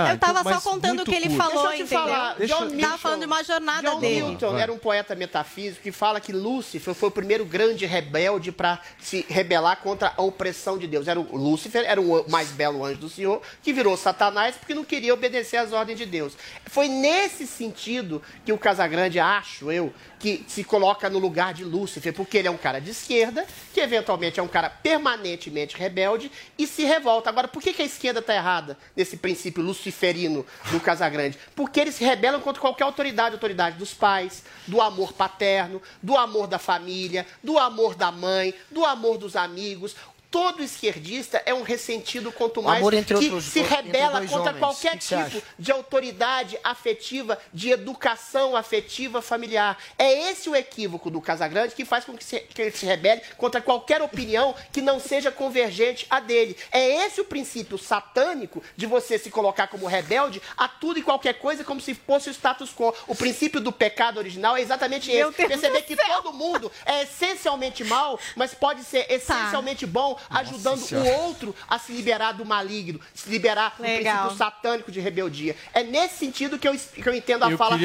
Tá, 0.05 0.13
eu 0.13 0.17
tava 0.17 0.39
então, 0.41 0.59
só 0.61 0.69
contando 0.71 1.01
o 1.01 1.05
que 1.05 1.15
ele 1.15 1.29
curto. 1.29 1.37
falou, 1.37 1.67
Deixa 1.69 1.83
eu 1.83 1.87
te 1.87 1.93
entendeu? 1.95 2.13
falar, 2.15 2.35
Deixa- 2.35 2.53
John 2.53 2.59
Tava 2.61 2.75
Milton- 2.75 2.97
falando 2.97 3.19
de 3.21 3.25
uma 3.25 3.43
jornada 3.43 3.89
John 3.89 3.99
dele. 3.99 4.21
Milton 4.23 4.51
Vai. 4.51 4.61
era 4.61 4.73
um 4.73 4.77
poeta 4.77 5.15
metafísico 5.15 5.81
que 5.83 5.91
fala 5.91 6.19
que 6.19 6.31
Lúcifer 6.31 6.93
foi 6.93 7.09
o 7.09 7.11
primeiro 7.11 7.45
grande 7.45 7.85
rebelde 7.85 8.51
para 8.51 8.79
se 8.99 9.25
rebelar 9.29 9.77
contra 9.77 10.13
a 10.15 10.21
opressão 10.21 10.77
de 10.77 10.87
Deus. 10.87 11.07
Era 11.07 11.19
o 11.19 11.35
Lúcifer 11.37 11.83
era 11.85 11.99
o 12.01 12.29
mais 12.29 12.49
belo 12.49 12.83
anjo 12.85 12.99
do 12.99 13.09
Senhor 13.09 13.41
que 13.63 13.73
virou 13.73 13.95
Satanás 13.97 14.55
porque 14.55 14.73
não 14.73 14.83
queria 14.83 15.13
obedecer 15.13 15.57
às 15.57 15.71
ordens 15.73 15.97
de 15.97 16.05
Deus. 16.05 16.33
Foi 16.65 16.87
nesse 16.87 17.45
sentido 17.47 18.21
que 18.45 18.51
o 18.53 18.57
Casagrande, 18.57 19.19
acho 19.19 19.71
eu, 19.71 19.93
que 20.19 20.43
se 20.47 20.63
coloca 20.63 21.09
no 21.09 21.19
lugar 21.19 21.53
de 21.53 21.63
Lúcifer, 21.63 22.11
porque 22.13 22.37
ele 22.39 22.47
é 22.47 22.51
um 22.51 22.57
cara 22.57 22.79
de 22.81 22.89
esquerda, 22.89 23.45
que 23.73 23.79
eventualmente 23.79 24.39
é 24.39 24.43
um 24.43 24.47
cara 24.47 24.67
permanentemente 24.69 25.77
rebelde 25.77 26.31
e 26.57 26.65
se 26.65 26.83
revolta. 26.83 27.29
Agora, 27.29 27.47
por 27.47 27.61
que, 27.61 27.71
que 27.71 27.81
a 27.81 27.85
esquerda 27.85 28.19
está 28.19 28.33
errada 28.35 28.77
nesse 28.95 29.15
princípio 29.17 29.61
luciferino 29.87 30.45
do 30.71 30.79
Casagrande? 30.79 31.37
Porque 31.55 31.79
eles 31.79 31.95
se 31.95 32.03
rebelam 32.03 32.41
contra 32.41 32.61
qualquer 32.61 32.83
autoridade, 32.83 33.35
autoridade 33.35 33.77
dos 33.77 33.93
pais, 33.93 34.43
do 34.67 34.81
amor 34.81 35.13
paterno, 35.13 35.81
do 36.01 36.17
amor 36.17 36.47
da 36.47 36.59
família, 36.59 37.25
do 37.43 37.57
amor 37.57 37.95
da 37.95 38.11
mãe, 38.11 38.53
do 38.69 38.85
amor 38.85 39.17
dos 39.17 39.35
amigos. 39.35 39.95
Todo 40.29 40.61
esquerdista 40.61 41.41
é 41.45 41.53
um 41.53 41.61
ressentido 41.63 42.33
quanto 42.33 42.61
mais 42.61 42.79
Amor 42.79 42.93
entre 42.93 43.17
que 43.17 43.25
outros- 43.25 43.45
se 43.45 43.61
rebela 43.61 44.19
contra 44.21 44.37
homens. 44.39 44.59
qualquer 44.59 44.97
que 44.97 45.07
tipo 45.07 45.41
de 45.57 45.71
autoridade 45.71 46.59
afetiva, 46.63 47.39
de 47.53 47.69
educação 47.71 48.53
afetiva 48.55 49.21
familiar. 49.21 49.77
É 49.97 50.29
esse 50.29 50.49
o 50.49 50.55
equívoco 50.55 51.09
do 51.09 51.21
Casagrande 51.21 51.73
que 51.73 51.85
faz 51.85 52.03
com 52.03 52.15
que, 52.17 52.25
se- 52.25 52.41
que 52.41 52.61
ele 52.61 52.71
se 52.71 52.85
rebele 52.85 53.21
contra 53.37 53.61
qualquer 53.61 54.01
opinião 54.01 54.53
que 54.71 54.81
não 54.81 54.99
seja 54.99 55.31
convergente 55.31 56.05
a 56.09 56.19
dele. 56.19 56.57
É 56.73 57.05
esse 57.05 57.21
o 57.21 57.25
princípio 57.25 57.77
satânico 57.77 58.61
de 58.75 58.85
você 58.85 59.17
se 59.17 59.29
colocar 59.31 59.67
como 59.67 59.85
rebelde 59.87 60.41
a 60.57 60.67
tudo 60.67 60.99
e 60.99 61.03
qualquer 61.03 61.35
coisa 61.35 61.63
como 61.63 61.79
se 61.79 61.93
fosse 61.93 62.29
o 62.29 62.33
status 62.33 62.73
quo. 62.73 62.93
O 63.07 63.15
princípio 63.15 63.61
do 63.61 63.71
pecado 63.71 64.17
original 64.17 64.57
é 64.57 64.61
exatamente 64.61 65.09
esse. 65.09 65.31
Perceber 65.31 65.83
que 65.83 65.95
todo 65.95 66.33
mundo 66.33 66.69
é 66.85 67.03
essencialmente 67.03 67.83
mal, 67.85 68.19
mas 68.35 68.53
pode 68.53 68.83
ser 68.83 69.05
essencialmente 69.09 69.85
bom, 69.85 70.16
ajudando 70.29 70.83
o 70.83 71.05
outro 71.23 71.55
a 71.67 71.79
se 71.79 71.91
liberar 71.91 72.33
do 72.33 72.45
maligno, 72.45 72.99
se 73.13 73.29
liberar 73.29 73.75
do 73.77 73.83
princípio 73.83 74.35
satânico 74.37 74.91
de 74.91 74.99
rebeldia. 74.99 75.55
É 75.73 75.83
nesse 75.83 76.17
sentido 76.17 76.57
que 76.57 76.67
eu, 76.67 76.75
que 76.75 77.07
eu 77.07 77.13
entendo 77.13 77.43
a 77.43 77.51
Eu 77.51 77.57
fala 77.57 77.77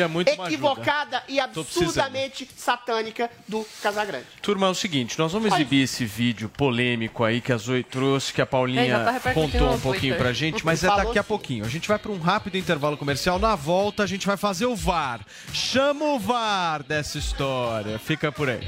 equivocada 0.47 1.23
e 1.29 1.39
absurdamente 1.41 2.49
satânica 2.57 3.31
do 3.49 3.67
Casagrande. 3.83 4.27
Turma, 4.41 4.67
é 4.67 4.71
o 4.71 4.75
seguinte, 4.75 5.19
nós 5.19 5.33
vamos 5.33 5.53
exibir 5.53 5.83
esse 5.83 6.05
vídeo 6.05 6.49
polêmico 6.49 7.25
aí 7.25 7.41
que 7.41 7.53
a 7.53 7.57
Zoe 7.57 7.83
trouxe, 7.83 8.33
que 8.33 8.41
a 8.41 8.47
Paulinha 8.47 9.21
tá 9.21 9.35
contou 9.35 9.73
um 9.73 9.81
pouquinho 9.81 10.17
pra 10.17 10.33
gente, 10.33 10.65
mas 10.65 10.83
é 10.85 10.89
daqui 10.89 11.19
a 11.19 11.25
pouquinho. 11.25 11.65
A 11.65 11.69
gente 11.69 11.89
vai 11.89 11.99
para 11.99 12.13
um 12.13 12.19
rápido 12.19 12.57
intervalo 12.57 12.97
comercial. 12.97 13.39
Na 13.39 13.55
volta, 13.55 14.03
a 14.03 14.07
gente 14.07 14.27
vai 14.27 14.37
fazer 14.37 14.67
o 14.67 14.77
VAR. 14.77 15.21
Chama 15.53 16.05
o 16.05 16.19
VAR 16.19 16.83
dessa 16.83 17.19
história. 17.19 17.99
Fica 17.99 18.31
por 18.33 18.49
aí. 18.49 18.61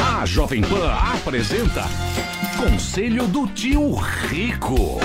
A 0.00 0.24
Jovem 0.24 0.62
Pan 0.62 0.90
apresenta 1.14 1.82
Conselho 2.56 3.26
do 3.26 3.46
Tio 3.48 3.94
Rico. 3.94 4.98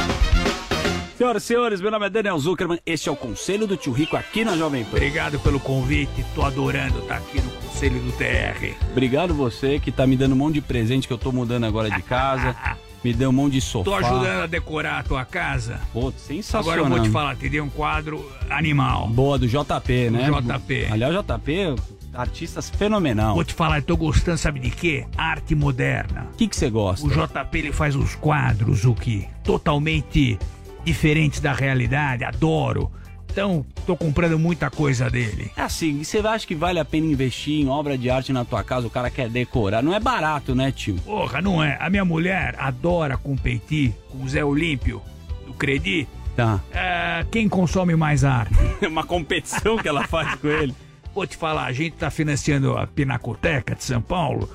Senhoras 1.17 1.43
e 1.43 1.47
senhores, 1.47 1.81
meu 1.81 1.91
nome 1.91 2.05
é 2.05 2.09
Daniel 2.09 2.39
Zuckerman. 2.39 2.79
Este 2.85 3.09
é 3.09 3.11
o 3.11 3.15
Conselho 3.17 3.67
do 3.67 3.75
Tio 3.75 3.91
Rico 3.91 4.15
aqui 4.15 4.45
na 4.45 4.55
Jovem 4.55 4.85
Pan. 4.85 4.91
Obrigado 4.91 5.37
pelo 5.39 5.59
convite, 5.59 6.23
tô 6.33 6.43
adorando 6.43 6.99
estar 6.99 7.17
aqui 7.17 7.41
no 7.41 7.51
Conselho 7.51 7.99
do 7.99 8.11
TR. 8.13 8.73
Obrigado 8.91 9.33
você 9.33 9.81
que 9.81 9.91
tá 9.91 10.07
me 10.07 10.15
dando 10.15 10.31
um 10.31 10.37
monte 10.37 10.53
de 10.53 10.61
presente 10.61 11.09
que 11.09 11.13
eu 11.13 11.17
tô 11.17 11.33
mudando 11.33 11.65
agora 11.65 11.89
de 11.89 12.01
casa. 12.03 12.55
me 13.07 13.13
deu 13.13 13.29
um 13.29 13.33
monte 13.33 13.53
de 13.53 13.61
sofá. 13.61 13.85
Tô 13.85 13.95
ajudando 13.95 14.43
a 14.43 14.47
decorar 14.47 14.99
a 14.99 15.03
tua 15.03 15.23
casa. 15.23 15.79
Pô, 15.93 16.11
sensacional. 16.11 16.61
Agora 16.61 16.81
eu 16.81 16.97
vou 16.97 17.07
te 17.07 17.09
falar, 17.09 17.35
te 17.37 17.47
dei 17.47 17.61
um 17.61 17.69
quadro 17.69 18.29
animal. 18.49 19.07
Boa, 19.07 19.37
do 19.37 19.47
JP, 19.47 20.09
né? 20.09 20.29
Do 20.29 20.41
JP. 20.41 20.87
Aliás, 20.91 21.15
o 21.15 21.23
JP, 21.23 21.75
artistas 22.13 22.69
fenomenal. 22.69 23.35
Vou 23.35 23.45
te 23.45 23.53
falar, 23.53 23.77
eu 23.77 23.83
tô 23.83 23.95
gostando, 23.95 24.37
sabe 24.37 24.59
de 24.59 24.71
quê? 24.71 25.05
Arte 25.17 25.55
moderna. 25.55 26.27
O 26.33 26.35
que 26.35 26.47
que 26.47 26.55
você 26.55 26.69
gosta? 26.69 27.07
O 27.07 27.09
JP 27.09 27.57
ele 27.57 27.71
faz 27.71 27.95
uns 27.95 28.13
quadros, 28.15 28.83
o 28.83 28.93
que? 28.93 29.25
Totalmente 29.43 30.37
diferentes 30.83 31.39
da 31.39 31.53
realidade, 31.53 32.25
adoro. 32.25 32.91
Então, 33.37 33.63
tô 33.85 33.95
comprando 33.95 34.39
muita 34.39 34.67
coisa 34.67 35.11
dele. 35.11 35.51
É 35.55 35.61
assim, 35.61 36.03
você 36.03 36.17
acha 36.17 36.47
que 36.47 36.55
vale 36.55 36.79
a 36.79 36.83
pena 36.83 37.05
investir 37.05 37.61
em 37.61 37.69
obra 37.69 37.95
de 37.95 38.09
arte 38.09 38.33
na 38.33 38.43
tua 38.43 38.63
casa? 38.63 38.87
O 38.87 38.89
cara 38.89 39.11
quer 39.11 39.29
decorar. 39.29 39.83
Não 39.83 39.93
é 39.93 39.99
barato, 39.99 40.55
né, 40.55 40.71
tio? 40.71 40.95
Porra, 40.95 41.39
não 41.39 41.63
é? 41.63 41.77
A 41.79 41.87
minha 41.87 42.03
mulher 42.03 42.55
adora 42.57 43.15
competir 43.15 43.93
com 44.09 44.23
o 44.23 44.27
Zé 44.27 44.43
Olímpio, 44.43 45.03
do 45.45 45.53
Credi. 45.53 46.07
Tá. 46.35 46.59
É, 46.73 47.23
quem 47.29 47.47
consome 47.47 47.95
mais 47.95 48.23
arte? 48.23 48.55
É 48.81 48.87
uma 48.87 49.03
competição 49.03 49.77
que 49.77 49.87
ela 49.87 50.07
faz 50.07 50.33
com 50.33 50.47
ele. 50.47 50.73
Vou 51.13 51.27
te 51.27 51.37
falar, 51.37 51.65
a 51.65 51.71
gente 51.71 51.95
tá 51.95 52.09
financiando 52.09 52.75
a 52.75 52.87
Pinacoteca 52.87 53.75
de 53.75 53.83
São 53.83 54.01
Paulo. 54.01 54.49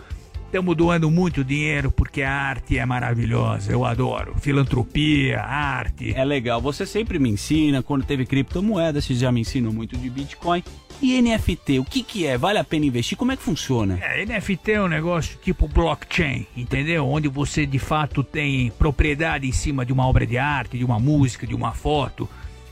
Estamos 0.52 0.76
doando 0.76 1.10
muito 1.10 1.42
dinheiro 1.42 1.90
porque 1.90 2.20
a 2.20 2.30
arte 2.30 2.76
é 2.76 2.84
maravilhosa. 2.84 3.72
Eu 3.72 3.86
adoro. 3.86 4.34
Filantropia, 4.38 5.40
arte. 5.40 6.12
É 6.14 6.22
legal. 6.26 6.60
Você 6.60 6.84
sempre 6.84 7.18
me 7.18 7.30
ensina. 7.30 7.82
Quando 7.82 8.04
teve 8.04 8.26
criptomoeda, 8.26 9.00
você 9.00 9.14
já 9.14 9.32
me 9.32 9.40
ensinou 9.40 9.72
muito 9.72 9.96
de 9.96 10.10
Bitcoin. 10.10 10.62
E 11.00 11.18
NFT, 11.22 11.78
o 11.78 11.84
que 11.86 12.02
que 12.02 12.26
é? 12.26 12.36
Vale 12.36 12.58
a 12.58 12.64
pena 12.64 12.84
investir? 12.84 13.16
Como 13.16 13.32
é 13.32 13.36
que 13.38 13.42
funciona? 13.42 13.98
É, 14.02 14.26
NFT 14.26 14.72
é 14.72 14.82
um 14.82 14.88
negócio 14.88 15.38
tipo 15.42 15.66
blockchain, 15.66 16.46
entendeu? 16.54 17.08
Onde 17.08 17.28
você 17.28 17.64
de 17.64 17.78
fato 17.78 18.22
tem 18.22 18.70
propriedade 18.72 19.48
em 19.48 19.52
cima 19.52 19.86
de 19.86 19.92
uma 19.94 20.06
obra 20.06 20.26
de 20.26 20.36
arte, 20.36 20.76
de 20.76 20.84
uma 20.84 20.98
música, 20.98 21.46
de 21.46 21.54
uma 21.54 21.72
foto. 21.72 22.28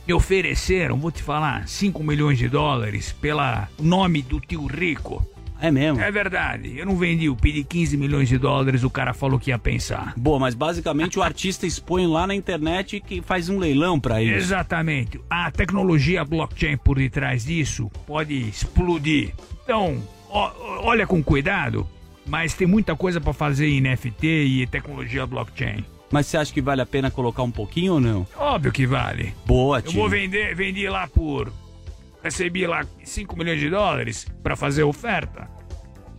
Me 0.07 0.13
ofereceram, 0.13 0.99
vou 0.99 1.11
te 1.11 1.23
falar, 1.23 1.67
5 1.67 2.05
milhões 2.05 2.37
de 2.37 2.47
dólares 2.47 3.11
pela 3.11 3.71
nome 3.81 4.21
do 4.21 4.39
tio 4.39 4.67
Rico. 4.67 5.27
É 5.61 5.71
mesmo? 5.71 6.01
É 6.01 6.11
verdade. 6.11 6.77
Eu 6.79 6.87
não 6.87 6.97
vendi, 6.97 7.27
eu 7.27 7.37
pedi 7.37 7.63
15 7.65 7.97
milhões 7.97 8.29
de 8.29 8.39
dólares, 8.39 8.83
o 8.83 8.91
cara 8.91 9.13
falou 9.13 9.39
que 9.39 9.51
ia 9.51 9.59
pensar. 9.59 10.15
Boa, 10.17 10.39
mas 10.39 10.55
basicamente 10.55 11.19
o 11.19 11.23
artista 11.23 11.67
expõe 11.67 12.07
lá 12.07 12.27
na 12.27 12.35
internet 12.35 13.01
que 13.01 13.21
faz 13.21 13.49
um 13.49 13.59
leilão 13.59 14.01
pra 14.01 14.23
isso. 14.23 14.35
Exatamente. 14.37 15.21
A 15.29 15.51
tecnologia 15.51 16.25
blockchain 16.25 16.77
por 16.77 16.97
detrás 16.97 17.45
disso 17.45 17.91
pode 18.07 18.35
explodir. 18.49 19.33
Então, 19.65 20.03
ó- 20.29 20.53
olha 20.83 21.07
com 21.07 21.23
cuidado, 21.23 21.87
mas 22.27 22.55
tem 22.55 22.67
muita 22.67 22.97
coisa 22.97 23.21
para 23.21 23.33
fazer 23.33 23.67
em 23.69 23.81
NFT 23.81 24.27
e 24.27 24.67
tecnologia 24.67 25.27
blockchain. 25.27 25.85
Mas 26.13 26.27
você 26.27 26.37
acha 26.39 26.53
que 26.53 26.61
vale 26.61 26.81
a 26.81 26.87
pena 26.87 27.09
colocar 27.11 27.43
um 27.45 27.51
pouquinho 27.53 27.95
ou 27.95 28.01
não? 28.01 28.27
Óbvio 28.37 28.73
que 28.73 28.85
vale. 28.87 29.33
Boa, 29.47 29.79
Eu 29.79 29.83
tio. 29.83 30.01
vou 30.01 30.09
vender, 30.09 30.55
vendi 30.57 30.89
lá 30.89 31.07
por. 31.07 31.53
Recebi 32.23 32.67
lá 32.67 32.85
5 33.03 33.37
milhões 33.37 33.61
de 33.61 33.71
dólares 33.71 34.27
pra 34.43 34.57
fazer 34.57 34.83
oferta. 34.83 35.49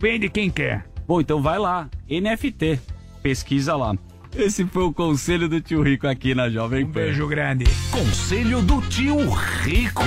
Vende 0.00 0.28
quem 0.28 0.50
quer. 0.50 0.84
Bom, 1.06 1.20
então 1.20 1.40
vai 1.40 1.58
lá. 1.58 1.88
NFT. 2.08 2.80
Pesquisa 3.22 3.76
lá. 3.76 3.94
Esse 4.36 4.64
foi 4.64 4.84
o 4.84 4.92
conselho 4.92 5.48
do 5.48 5.60
tio 5.60 5.82
Rico 5.82 6.06
aqui 6.06 6.34
na 6.34 6.48
Jovem 6.48 6.86
Pan. 6.86 6.92
beijo 6.92 7.28
grande. 7.28 7.64
Conselho 7.90 8.62
do 8.62 8.80
tio 8.82 9.16
Rico. 9.30 10.02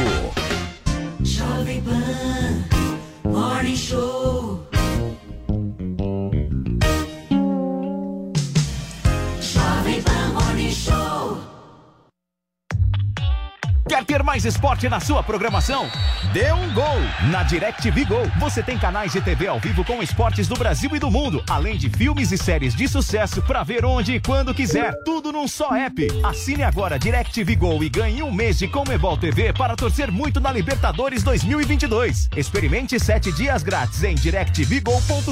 Jovem 1.23 1.81
Pan 1.81 3.29
Morning 3.29 3.75
Show. 3.75 4.64
Quer 13.95 14.03
ter 14.03 14.23
mais 14.23 14.43
esporte 14.43 14.89
na 14.89 14.99
sua 14.99 15.23
programação? 15.23 15.89
Dê 16.33 16.51
um 16.51 16.73
gol! 16.73 16.99
Na 17.31 17.43
DirecTV 17.43 18.03
Go, 18.03 18.29
você 18.37 18.61
tem 18.61 18.77
canais 18.77 19.13
de 19.13 19.21
TV 19.21 19.47
ao 19.47 19.57
vivo 19.57 19.85
com 19.85 20.03
esportes 20.03 20.49
do 20.49 20.55
Brasil 20.57 20.93
e 20.93 20.99
do 20.99 21.09
mundo, 21.09 21.41
além 21.49 21.77
de 21.77 21.89
filmes 21.89 22.29
e 22.33 22.37
séries 22.37 22.75
de 22.75 22.89
sucesso 22.89 23.41
para 23.43 23.63
ver 23.63 23.85
onde 23.85 24.15
e 24.15 24.19
quando 24.19 24.53
quiser, 24.53 24.93
tudo 25.05 25.31
num 25.31 25.47
só 25.47 25.73
app. 25.73 26.09
Assine 26.25 26.63
agora 26.63 26.99
DirecTV 26.99 27.55
Go 27.55 27.81
e 27.81 27.87
ganhe 27.87 28.21
um 28.21 28.33
mês 28.33 28.59
de 28.59 28.67
Comebol 28.67 29.17
TV 29.17 29.53
para 29.53 29.77
torcer 29.77 30.11
muito 30.11 30.41
na 30.41 30.51
Libertadores 30.51 31.23
2022. 31.23 32.31
Experimente 32.35 32.99
sete 32.99 33.31
dias 33.31 33.63
grátis 33.63 34.03
em 34.03 34.15
directvgo.com.br. 34.15 35.31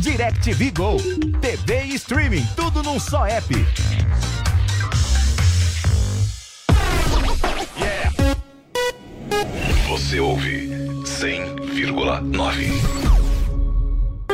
DirecTV 0.00 0.72
Go, 0.72 0.96
TV 1.40 1.84
e 1.84 1.94
streaming, 1.94 2.44
tudo 2.56 2.82
num 2.82 2.98
só 2.98 3.24
app. 3.24 3.54
Você 9.88 10.20
ouve 10.20 10.68
100,9. 11.04 13.13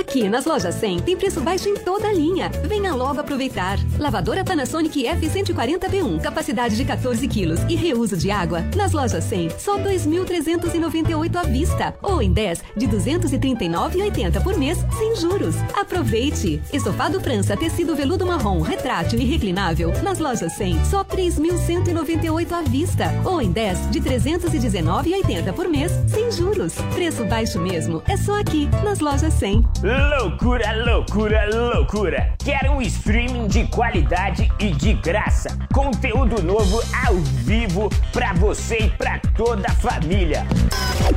Aqui 0.00 0.30
nas 0.30 0.46
lojas 0.46 0.76
100 0.76 1.00
tem 1.00 1.14
preço 1.14 1.42
baixo 1.42 1.68
em 1.68 1.74
toda 1.74 2.08
a 2.08 2.12
linha. 2.12 2.50
Venha 2.66 2.94
logo 2.94 3.20
aproveitar. 3.20 3.78
Lavadora 3.98 4.42
Panasonic 4.42 5.04
F140B1, 5.04 6.22
capacidade 6.22 6.74
de 6.74 6.86
14 6.86 7.28
quilos 7.28 7.60
e 7.68 7.76
reuso 7.76 8.16
de 8.16 8.30
água. 8.30 8.64
Nas 8.74 8.92
lojas 8.92 9.22
100, 9.24 9.50
só 9.58 9.78
2.398 9.78 11.36
à 11.36 11.42
vista. 11.42 11.94
Ou 12.00 12.22
em 12.22 12.32
10 12.32 12.62
de 12.78 12.88
239,80 12.88 14.42
por 14.42 14.56
mês, 14.56 14.78
sem 14.96 15.16
juros. 15.16 15.54
Aproveite! 15.74 16.62
Estofado 16.72 17.20
França, 17.20 17.54
tecido 17.54 17.94
veludo 17.94 18.24
marrom, 18.24 18.62
retrátil 18.62 19.20
e 19.20 19.24
reclinável. 19.26 19.92
Nas 20.02 20.18
lojas 20.18 20.54
100, 20.54 20.82
só 20.86 21.04
3.198 21.04 22.52
à 22.52 22.62
vista. 22.62 23.04
Ou 23.22 23.42
em 23.42 23.52
10 23.52 23.90
de 23.90 24.00
319,80 24.00 25.52
por 25.52 25.68
mês, 25.68 25.92
sem 26.08 26.32
juros. 26.32 26.72
Preço 26.94 27.22
baixo 27.26 27.60
mesmo. 27.60 28.02
É 28.08 28.16
só 28.16 28.40
aqui, 28.40 28.66
nas 28.82 29.00
lojas 29.00 29.34
100. 29.34 29.62
Loucura, 29.90 30.72
loucura, 30.84 31.48
loucura! 31.52 32.34
Quer 32.38 32.70
um 32.70 32.80
streaming 32.80 33.48
de 33.48 33.66
qualidade 33.66 34.48
e 34.60 34.70
de 34.70 34.92
graça? 34.92 35.58
Conteúdo 35.74 36.40
novo 36.40 36.80
ao 37.04 37.16
vivo 37.16 37.90
pra 38.12 38.32
você 38.34 38.82
e 38.82 38.90
pra 38.90 39.18
toda 39.36 39.66
a 39.66 39.72
família. 39.72 40.46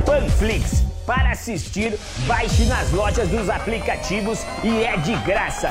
Panflix. 0.04 0.82
Para 1.06 1.30
assistir, 1.30 1.96
baixe 2.26 2.64
nas 2.64 2.90
lojas 2.90 3.28
dos 3.28 3.48
aplicativos 3.48 4.44
e 4.64 4.82
é 4.82 4.96
de 4.96 5.14
graça. 5.18 5.70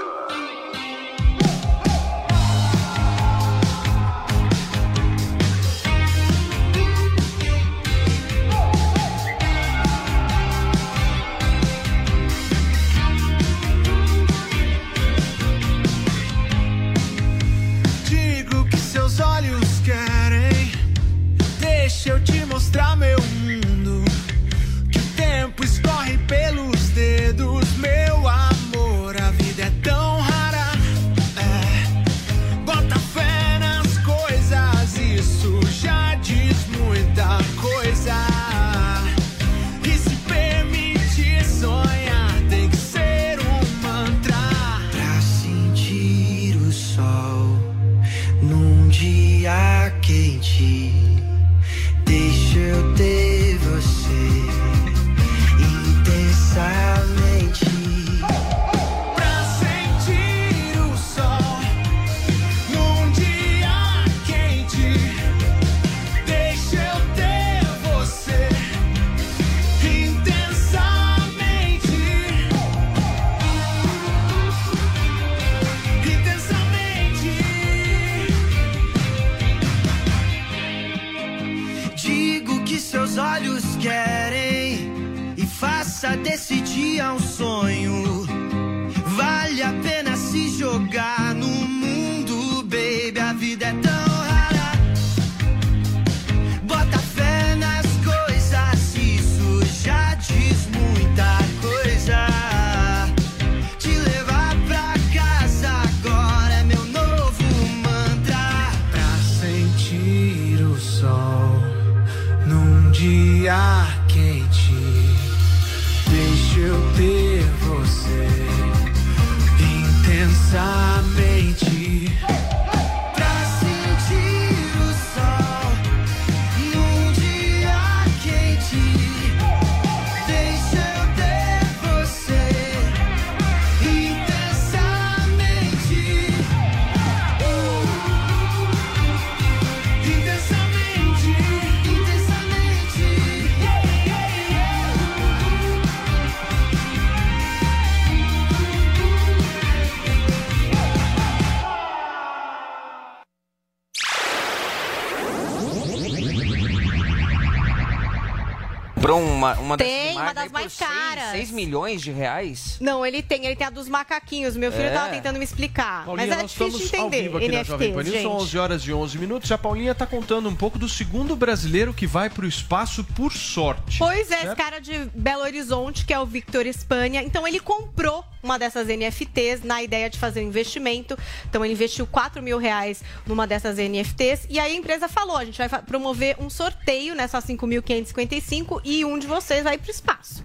6 161.41 161.51
milhões 161.51 162.01
de 162.01 162.11
reais? 162.11 162.77
Não, 162.79 163.05
ele 163.05 163.21
tem, 163.21 163.45
ele 163.45 163.55
tem 163.55 163.67
a 163.67 163.69
dos 163.69 163.87
macaquinhos. 163.89 164.55
Meu 164.55 164.71
filho 164.71 164.85
É. 164.85 164.93
tava 164.93 165.09
tentando 165.09 165.37
me 165.37 165.43
explicar. 165.45 166.05
Paulinha, 166.05 166.27
mas 166.27 166.37
é 166.37 166.41
nós 166.41 166.51
difícil 166.51 166.77
de 166.79 166.85
estamos 166.85 167.01
ao 167.03 167.07
entender. 167.07 167.23
vivo 167.23 167.37
aqui 167.37 167.47
na 167.49 167.63
Jovem 167.63 167.93
Pan 167.93 167.99
NFTs, 168.01 168.13
News, 168.13 168.23
são 168.23 168.31
gente. 168.33 168.43
11 168.43 168.57
horas 168.57 168.81
e 168.83 168.93
11 168.93 169.17
minutos. 169.17 169.51
A 169.51 169.57
Paulinha 169.57 169.91
está 169.91 170.05
contando 170.05 170.47
um 170.49 170.55
pouco 170.55 170.77
do 170.79 170.87
segundo 170.89 171.35
brasileiro 171.35 171.93
que 171.93 172.05
vai 172.07 172.29
para 172.29 172.45
o 172.45 172.47
espaço 172.47 173.03
por 173.03 173.31
sorte. 173.33 173.97
Pois 173.99 174.29
é, 174.31 174.35
esse 174.35 174.43
certo? 174.43 174.57
cara 174.57 174.79
de 174.79 175.05
Belo 175.15 175.43
Horizonte, 175.43 176.05
que 176.05 176.13
é 176.13 176.19
o 176.19 176.25
Victor 176.25 176.65
Espanha. 176.65 177.21
Então 177.23 177.47
ele 177.47 177.59
comprou 177.59 178.23
uma 178.43 178.57
dessas 178.57 178.87
NFTs 178.87 179.63
na 179.63 179.83
ideia 179.83 180.09
de 180.09 180.17
fazer 180.17 180.41
um 180.43 180.47
investimento. 180.47 181.17
Então 181.49 181.63
ele 181.63 181.73
investiu 181.73 182.07
4 182.07 182.41
mil 182.41 182.57
reais 182.57 183.03
numa 183.25 183.45
dessas 183.45 183.77
NFTs. 183.77 184.47
E 184.49 184.59
aí 184.59 184.73
a 184.73 184.75
empresa 184.75 185.07
falou: 185.07 185.37
a 185.37 185.45
gente 185.45 185.57
vai 185.57 185.69
promover 185.81 186.35
um 186.39 186.49
sorteio 186.49 187.13
nessas 187.15 187.45
5.555 187.45 188.81
e 188.83 189.05
um 189.05 189.17
de 189.17 189.27
vocês 189.27 189.63
vai 189.63 189.77
para 189.77 189.87
o 189.87 189.91
espaço. 189.91 190.43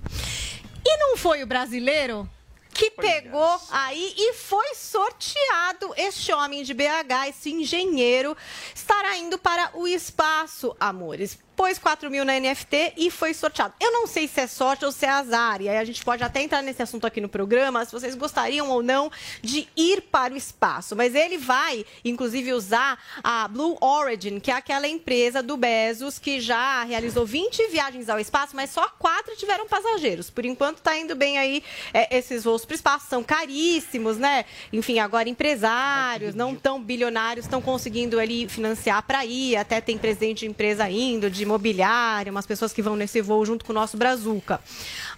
E 0.88 0.96
não 0.98 1.16
foi 1.16 1.42
o 1.42 1.46
brasileiro? 1.48 2.30
Que 2.72 2.92
pegou 2.92 3.60
aí 3.72 4.14
e 4.16 4.34
foi 4.34 4.72
sorteado 4.76 5.92
este 5.96 6.32
homem 6.32 6.62
de 6.62 6.72
BH, 6.72 7.28
esse 7.28 7.50
engenheiro, 7.50 8.36
estará 8.72 9.16
indo 9.16 9.36
para 9.36 9.72
o 9.74 9.88
espaço, 9.88 10.76
amores. 10.78 11.40
Pôs 11.56 11.78
4 11.78 12.10
mil 12.10 12.22
na 12.22 12.38
NFT 12.38 12.92
e 12.98 13.10
foi 13.10 13.32
sorteado. 13.32 13.72
Eu 13.80 13.90
não 13.90 14.06
sei 14.06 14.28
se 14.28 14.40
é 14.42 14.46
sorte 14.46 14.84
ou 14.84 14.92
se 14.92 15.06
é 15.06 15.08
azar. 15.08 15.62
E 15.62 15.68
aí 15.70 15.78
a 15.78 15.84
gente 15.84 16.04
pode 16.04 16.22
até 16.22 16.42
entrar 16.42 16.62
nesse 16.62 16.82
assunto 16.82 17.06
aqui 17.06 17.18
no 17.18 17.30
programa, 17.30 17.82
se 17.84 17.92
vocês 17.92 18.14
gostariam 18.14 18.68
ou 18.68 18.82
não 18.82 19.10
de 19.40 19.66
ir 19.74 20.02
para 20.02 20.34
o 20.34 20.36
espaço. 20.36 20.94
Mas 20.94 21.14
ele 21.14 21.38
vai, 21.38 21.86
inclusive, 22.04 22.52
usar 22.52 23.02
a 23.24 23.48
Blue 23.48 23.78
Origin, 23.80 24.38
que 24.38 24.50
é 24.50 24.54
aquela 24.54 24.86
empresa 24.86 25.42
do 25.42 25.56
Bezos 25.56 26.18
que 26.18 26.40
já 26.40 26.84
realizou 26.84 27.24
20 27.24 27.68
viagens 27.68 28.10
ao 28.10 28.20
espaço, 28.20 28.54
mas 28.54 28.68
só 28.68 28.88
quatro 28.98 29.34
tiveram 29.36 29.66
passageiros. 29.66 30.28
Por 30.28 30.44
enquanto 30.44 30.82
tá 30.82 30.96
indo 30.96 31.16
bem 31.16 31.38
aí 31.38 31.64
é, 31.94 32.18
esses 32.18 32.44
voos 32.44 32.66
para 32.66 32.74
o 32.74 32.76
espaço. 32.76 33.06
São 33.08 33.24
caríssimos, 33.24 34.18
né? 34.18 34.44
Enfim, 34.70 34.98
agora 34.98 35.26
empresários, 35.26 36.34
não 36.34 36.54
tão 36.54 36.82
bilionários, 36.82 37.46
estão 37.46 37.62
conseguindo 37.62 38.20
ali 38.20 38.46
financiar 38.46 39.02
para 39.02 39.24
ir. 39.24 39.56
Até 39.56 39.80
tem 39.80 39.96
presidente 39.96 40.40
de 40.40 40.46
empresa 40.46 40.90
indo, 40.90 41.30
de 41.30 41.45
imobiliária, 41.46 42.30
umas 42.30 42.46
pessoas 42.46 42.72
que 42.72 42.82
vão 42.82 42.96
nesse 42.96 43.20
voo 43.22 43.44
junto 43.46 43.64
com 43.64 43.72
o 43.72 43.74
nosso 43.74 43.96
Brazuca. 43.96 44.60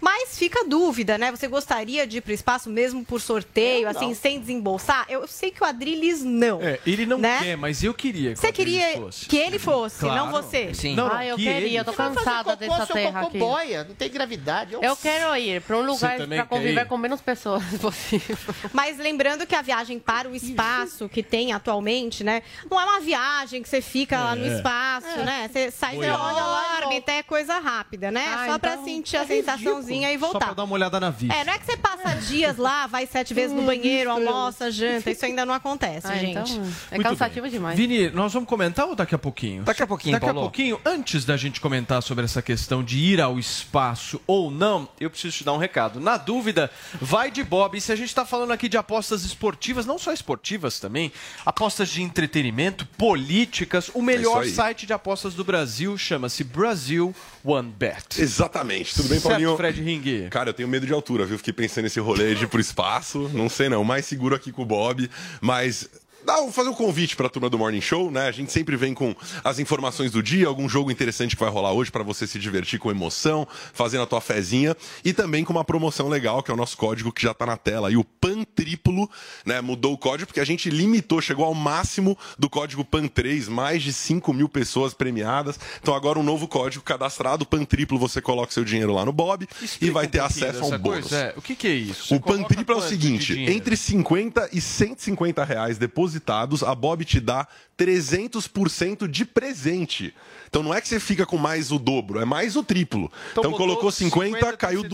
Mas 0.01 0.39
fica 0.39 0.61
a 0.61 0.65
dúvida, 0.65 1.19
né? 1.19 1.31
Você 1.31 1.49
gostaria 1.49 2.07
de 2.07 2.19
ir 2.19 2.21
para 2.21 2.31
o 2.31 2.35
espaço 2.35 2.71
mesmo 2.71 3.05
por 3.05 3.21
sorteio, 3.21 3.89
assim, 3.89 4.15
sem 4.15 4.39
desembolsar? 4.41 5.05
Eu 5.09 5.27
sei 5.27 5.51
que 5.51 5.63
o 5.63 5.67
Adriles 5.67 6.23
não. 6.23 6.63
É, 6.63 6.79
ele 6.87 7.05
não 7.07 7.19
né? 7.19 7.39
quer, 7.43 7.57
mas 7.57 7.83
eu 7.83 7.93
queria 7.93 8.33
que 8.35 8.39
Você 8.39 8.53
queria 8.53 8.93
fosse. 8.97 9.27
que 9.27 9.37
ele 9.37 9.59
fosse, 9.59 10.01
Claro. 10.01 10.17
não 10.17 10.31
você? 10.31 10.73
Sim. 10.75 10.95
Não, 10.95 11.09
não, 11.09 11.17
ah, 11.17 11.25
eu 11.27 11.37
que 11.37 11.45
queria, 11.45 11.59
ele- 11.67 11.77
eu 11.77 11.85
tô 11.85 11.91
Você 11.93 11.97
cansada 11.97 12.45
cocô, 12.45 12.57
dessa 12.57 12.87
seu 12.87 12.95
terra 12.95 13.21
cocô 13.21 13.29
aqui. 13.29 13.39
boia, 13.39 13.85
não 13.85 13.95
tem 13.95 14.11
gravidade. 14.11 14.75
Eu 14.81 14.97
quero 14.97 15.37
ir 15.37 15.61
para 15.63 15.77
um 15.77 15.83
lugar 15.87 16.17
para 16.27 16.47
conviver 16.47 16.87
com 16.87 16.97
menos 16.97 17.21
pessoas 17.21 17.63
possível. 17.81 18.37
Mas 18.73 18.99
lembrando 18.99 19.47
que 19.47 19.55
a 19.55 19.63
viagem 19.63 19.99
para 19.99 20.29
o 20.29 20.35
espaço 20.35 21.09
que 21.09 21.23
tem 21.23 21.53
atualmente, 21.53 22.23
né? 22.23 22.43
Não 22.71 22.81
é 22.81 22.85
uma 22.85 23.01
viagem 23.01 23.63
que 23.63 23.69
você 23.69 23.81
fica 23.81 24.19
lá 24.19 24.35
no 24.37 24.45
É. 24.47 24.57
espaço, 24.57 25.07
É. 25.09 25.25
né? 25.25 25.51
Você 25.53 25.71
sai 25.71 25.97
Olha 25.99 26.07
e 26.07 26.85
órbita, 26.85 27.13
é 27.13 27.23
coisa 27.23 27.59
rápida, 27.59 28.11
né? 28.11 28.25
Ah, 28.29 28.47
Só 28.47 28.59
pra 28.59 28.73
então 28.75 28.85
sentir 28.85 29.17
a 29.17 29.23
é 29.23 29.27
sensaçãozinha 29.27 29.88
e 29.91 30.19
Só 30.19 30.27
voltar. 30.27 30.39
pra 30.47 30.55
dar 30.55 30.65
uma 30.65 30.75
olhada 30.75 30.99
na 31.01 31.11
vista. 31.11 31.35
É, 31.35 31.45
não 31.45 31.53
é 31.53 31.59
que 31.59 31.67
você 31.67 31.77
passa 31.77 32.15
dias 32.17 32.57
lá, 32.57 32.87
vai 32.87 33.07
sete 33.07 33.33
vezes 33.35 33.55
no 33.57 33.63
banheiro, 33.63 34.11
almoça, 34.11 34.71
janta. 34.71 35.11
Isso 35.11 35.25
ainda 35.25 35.45
não 35.47 35.55
acontece, 35.55 36.07
Ah, 36.07 36.17
gente. 36.17 36.31
então, 36.53 36.63
é 36.91 36.95
Muito 36.97 37.09
cansativo 37.09 37.43
bem. 37.43 37.51
demais. 37.53 37.77
Vini, 37.77 38.11
nós 38.11 38.33
vamos 38.33 38.49
comentar 38.49 38.87
ou 38.87 38.95
daqui 38.95 39.15
a 39.15 39.19
pouquinho? 39.19 39.63
Daqui 39.65 39.83
a 39.83 39.87
pouquinho, 39.87 40.13
Daqui 40.13 40.27
Paulo. 40.27 40.41
a 40.41 40.43
pouquinho, 40.43 40.81
antes 40.85 41.25
da 41.25 41.37
gente 41.37 41.61
comentar 41.61 42.03
sobre 42.03 42.25
essa 42.25 42.41
questão 42.43 42.83
de 42.83 42.99
ir 42.99 43.21
ao 43.21 43.39
espaço 43.39 44.21
ou 44.27 44.51
não, 44.51 44.89
eu 45.01 45.11
preciso 45.11 45.37
te 45.39 45.45
dar 45.45 45.53
um 45.53 45.59
recado. 45.59 46.01
Na 46.01 46.17
dúvida, 46.17 46.71
vai 47.01 47.31
de 47.31 47.43
Bob. 47.45 47.77
E 47.77 47.81
se 47.81 47.93
a 47.93 47.97
gente 47.97 48.09
está 48.09 48.25
falando 48.25 48.53
aqui 48.53 48.69
de 48.69 48.77
apostas 48.77 49.25
esportivas, 49.25 49.87
não 49.87 49.99
só 49.99 50.13
esportivas 50.13 50.79
também, 50.81 51.13
apostas 51.45 51.89
de 51.89 52.03
entretenimento, 52.03 52.87
políticas, 52.97 53.91
o 53.95 54.03
melhor 54.03 54.43
É 54.45 54.47
isso 54.47 54.61
aí. 54.61 54.67
site 54.69 54.87
de 54.87 54.93
apostas 54.93 55.35
do 55.35 55.45
Brasil 55.45 55.97
chama-se 55.99 56.45
Brasil 56.45 57.15
One 57.51 57.73
Bet. 57.79 58.21
Exatamente. 58.21 58.95
Tudo 58.95 59.09
bem, 59.09 59.19
Certo, 59.19 59.31
Paulinho? 59.31 59.57
Fred 59.57 59.81
Ring? 59.81 60.29
Cara, 60.29 60.51
eu 60.51 60.55
tenho 60.55 60.69
medo 60.69 60.87
de 60.87 60.93
altura, 60.93 61.25
viu? 61.25 61.39
Fiquei 61.39 61.55
pensando 61.55 61.85
nesse 61.85 61.99
rolê 61.99 62.35
de 62.35 62.45
ir 62.45 62.47
pro 62.47 62.61
espaço. 62.61 63.31
Não 63.33 63.49
sei 63.49 63.71
não, 63.71 63.83
mais 63.83 64.05
seguro 64.05 64.35
aqui 64.35 64.53
com 64.53 64.63
o 64.63 64.67
Bob, 64.67 65.09
mas 65.41 65.89
Dá, 66.29 66.43
vou 66.43 66.53
fazer 66.53 66.69
um 66.69 66.75
convite 66.75 67.17
para 67.17 67.27
a 67.27 67.31
turma 67.31 67.49
do 67.49 67.57
Morning 67.57 67.81
Show, 67.81 68.11
né? 68.11 68.29
A 68.29 68.31
gente 68.31 68.53
sempre 68.53 68.77
vem 68.77 68.93
com 68.93 69.17
as 69.43 69.59
informações 69.59 70.11
do 70.11 70.23
dia, 70.23 70.47
algum 70.47 70.69
jogo 70.69 70.91
interessante 70.91 71.35
que 71.35 71.41
vai 71.41 71.51
rolar 71.51 71.73
hoje 71.73 71.91
para 71.91 72.03
você 72.03 72.27
se 72.27 72.39
divertir 72.39 72.79
com 72.79 72.91
emoção, 72.91 73.49
fazendo 73.73 74.03
a 74.03 74.07
tua 74.07 74.21
fezinha 74.21 74.77
e 75.03 75.15
também 75.15 75.43
com 75.43 75.55
uma 75.55 75.65
promoção 75.65 76.07
legal, 76.07 76.43
que 76.43 76.51
é 76.51 76.55
o 76.55 76.57
nosso 76.57 76.77
código 76.77 77.11
que 77.11 77.23
já 77.23 77.33
tá 77.33 77.47
na 77.47 77.57
tela. 77.57 77.91
E 77.91 77.97
o 77.97 78.05
PAN 78.05 78.45
triplo, 78.45 79.11
né? 79.47 79.63
Mudou 79.63 79.95
o 79.95 79.97
código 79.97 80.27
porque 80.27 80.39
a 80.39 80.45
gente 80.45 80.69
limitou, 80.69 81.23
chegou 81.23 81.47
ao 81.47 81.55
máximo 81.55 82.15
do 82.39 82.51
código 82.51 82.85
PAN 82.85 83.09
3, 83.09 83.49
mais 83.49 83.83
de 83.83 83.91
5 83.91 84.31
mil 84.35 84.51
pessoas 84.51 84.93
premiadas. 84.93 85.59
Então 85.81 85.95
agora 85.95 86.19
um 86.19 86.23
novo 86.23 86.47
código 86.47 86.85
cadastrado, 86.85 87.47
PAN 87.47 87.65
triplo, 87.65 87.99
você 87.99 88.21
coloca 88.21 88.53
seu 88.53 88.67
dinheiro 88.67 88.93
lá 88.93 89.03
no 89.03 89.15
Bob 89.15 89.49
e 89.81 89.89
vai 89.89 90.07
ter 90.07 90.21
um 90.21 90.27
acesso 90.27 90.63
ao 90.63 90.71
dessa 90.73 90.79
bônus. 90.79 91.11
é. 91.11 91.33
O 91.39 91.41
que, 91.41 91.57
que 91.57 91.67
é 91.67 91.75
isso? 91.75 92.09
Você 92.09 92.15
O 92.17 92.21
Pan 92.21 92.43
Triplo 92.43 92.75
é 92.75 92.79
o 92.79 92.83
seguinte: 92.83 93.33
entre 93.41 93.79
50 93.79 94.51
e 94.53 94.61
150 94.61 95.43
reais 95.43 95.79
depositados, 96.19 96.63
a 96.63 96.75
Bob 96.75 97.05
te 97.05 97.21
dá 97.21 97.49
300% 97.79 99.07
de 99.07 99.25
presente. 99.25 100.15
Então 100.49 100.63
não 100.63 100.75
é 100.75 100.81
que 100.81 100.89
você 100.89 100.99
fica 100.99 101.25
com 101.25 101.37
mais 101.37 101.71
o 101.71 101.79
dobro, 101.79 102.21
é 102.21 102.25
mais 102.25 102.57
o 102.57 102.63
triplo. 102.63 103.11
Então 103.33 103.45
Então, 103.45 103.53
colocou 103.53 103.91
50, 103.91 104.37
50, 104.39 104.57
caiu 104.57 104.81
150, 104.83 104.89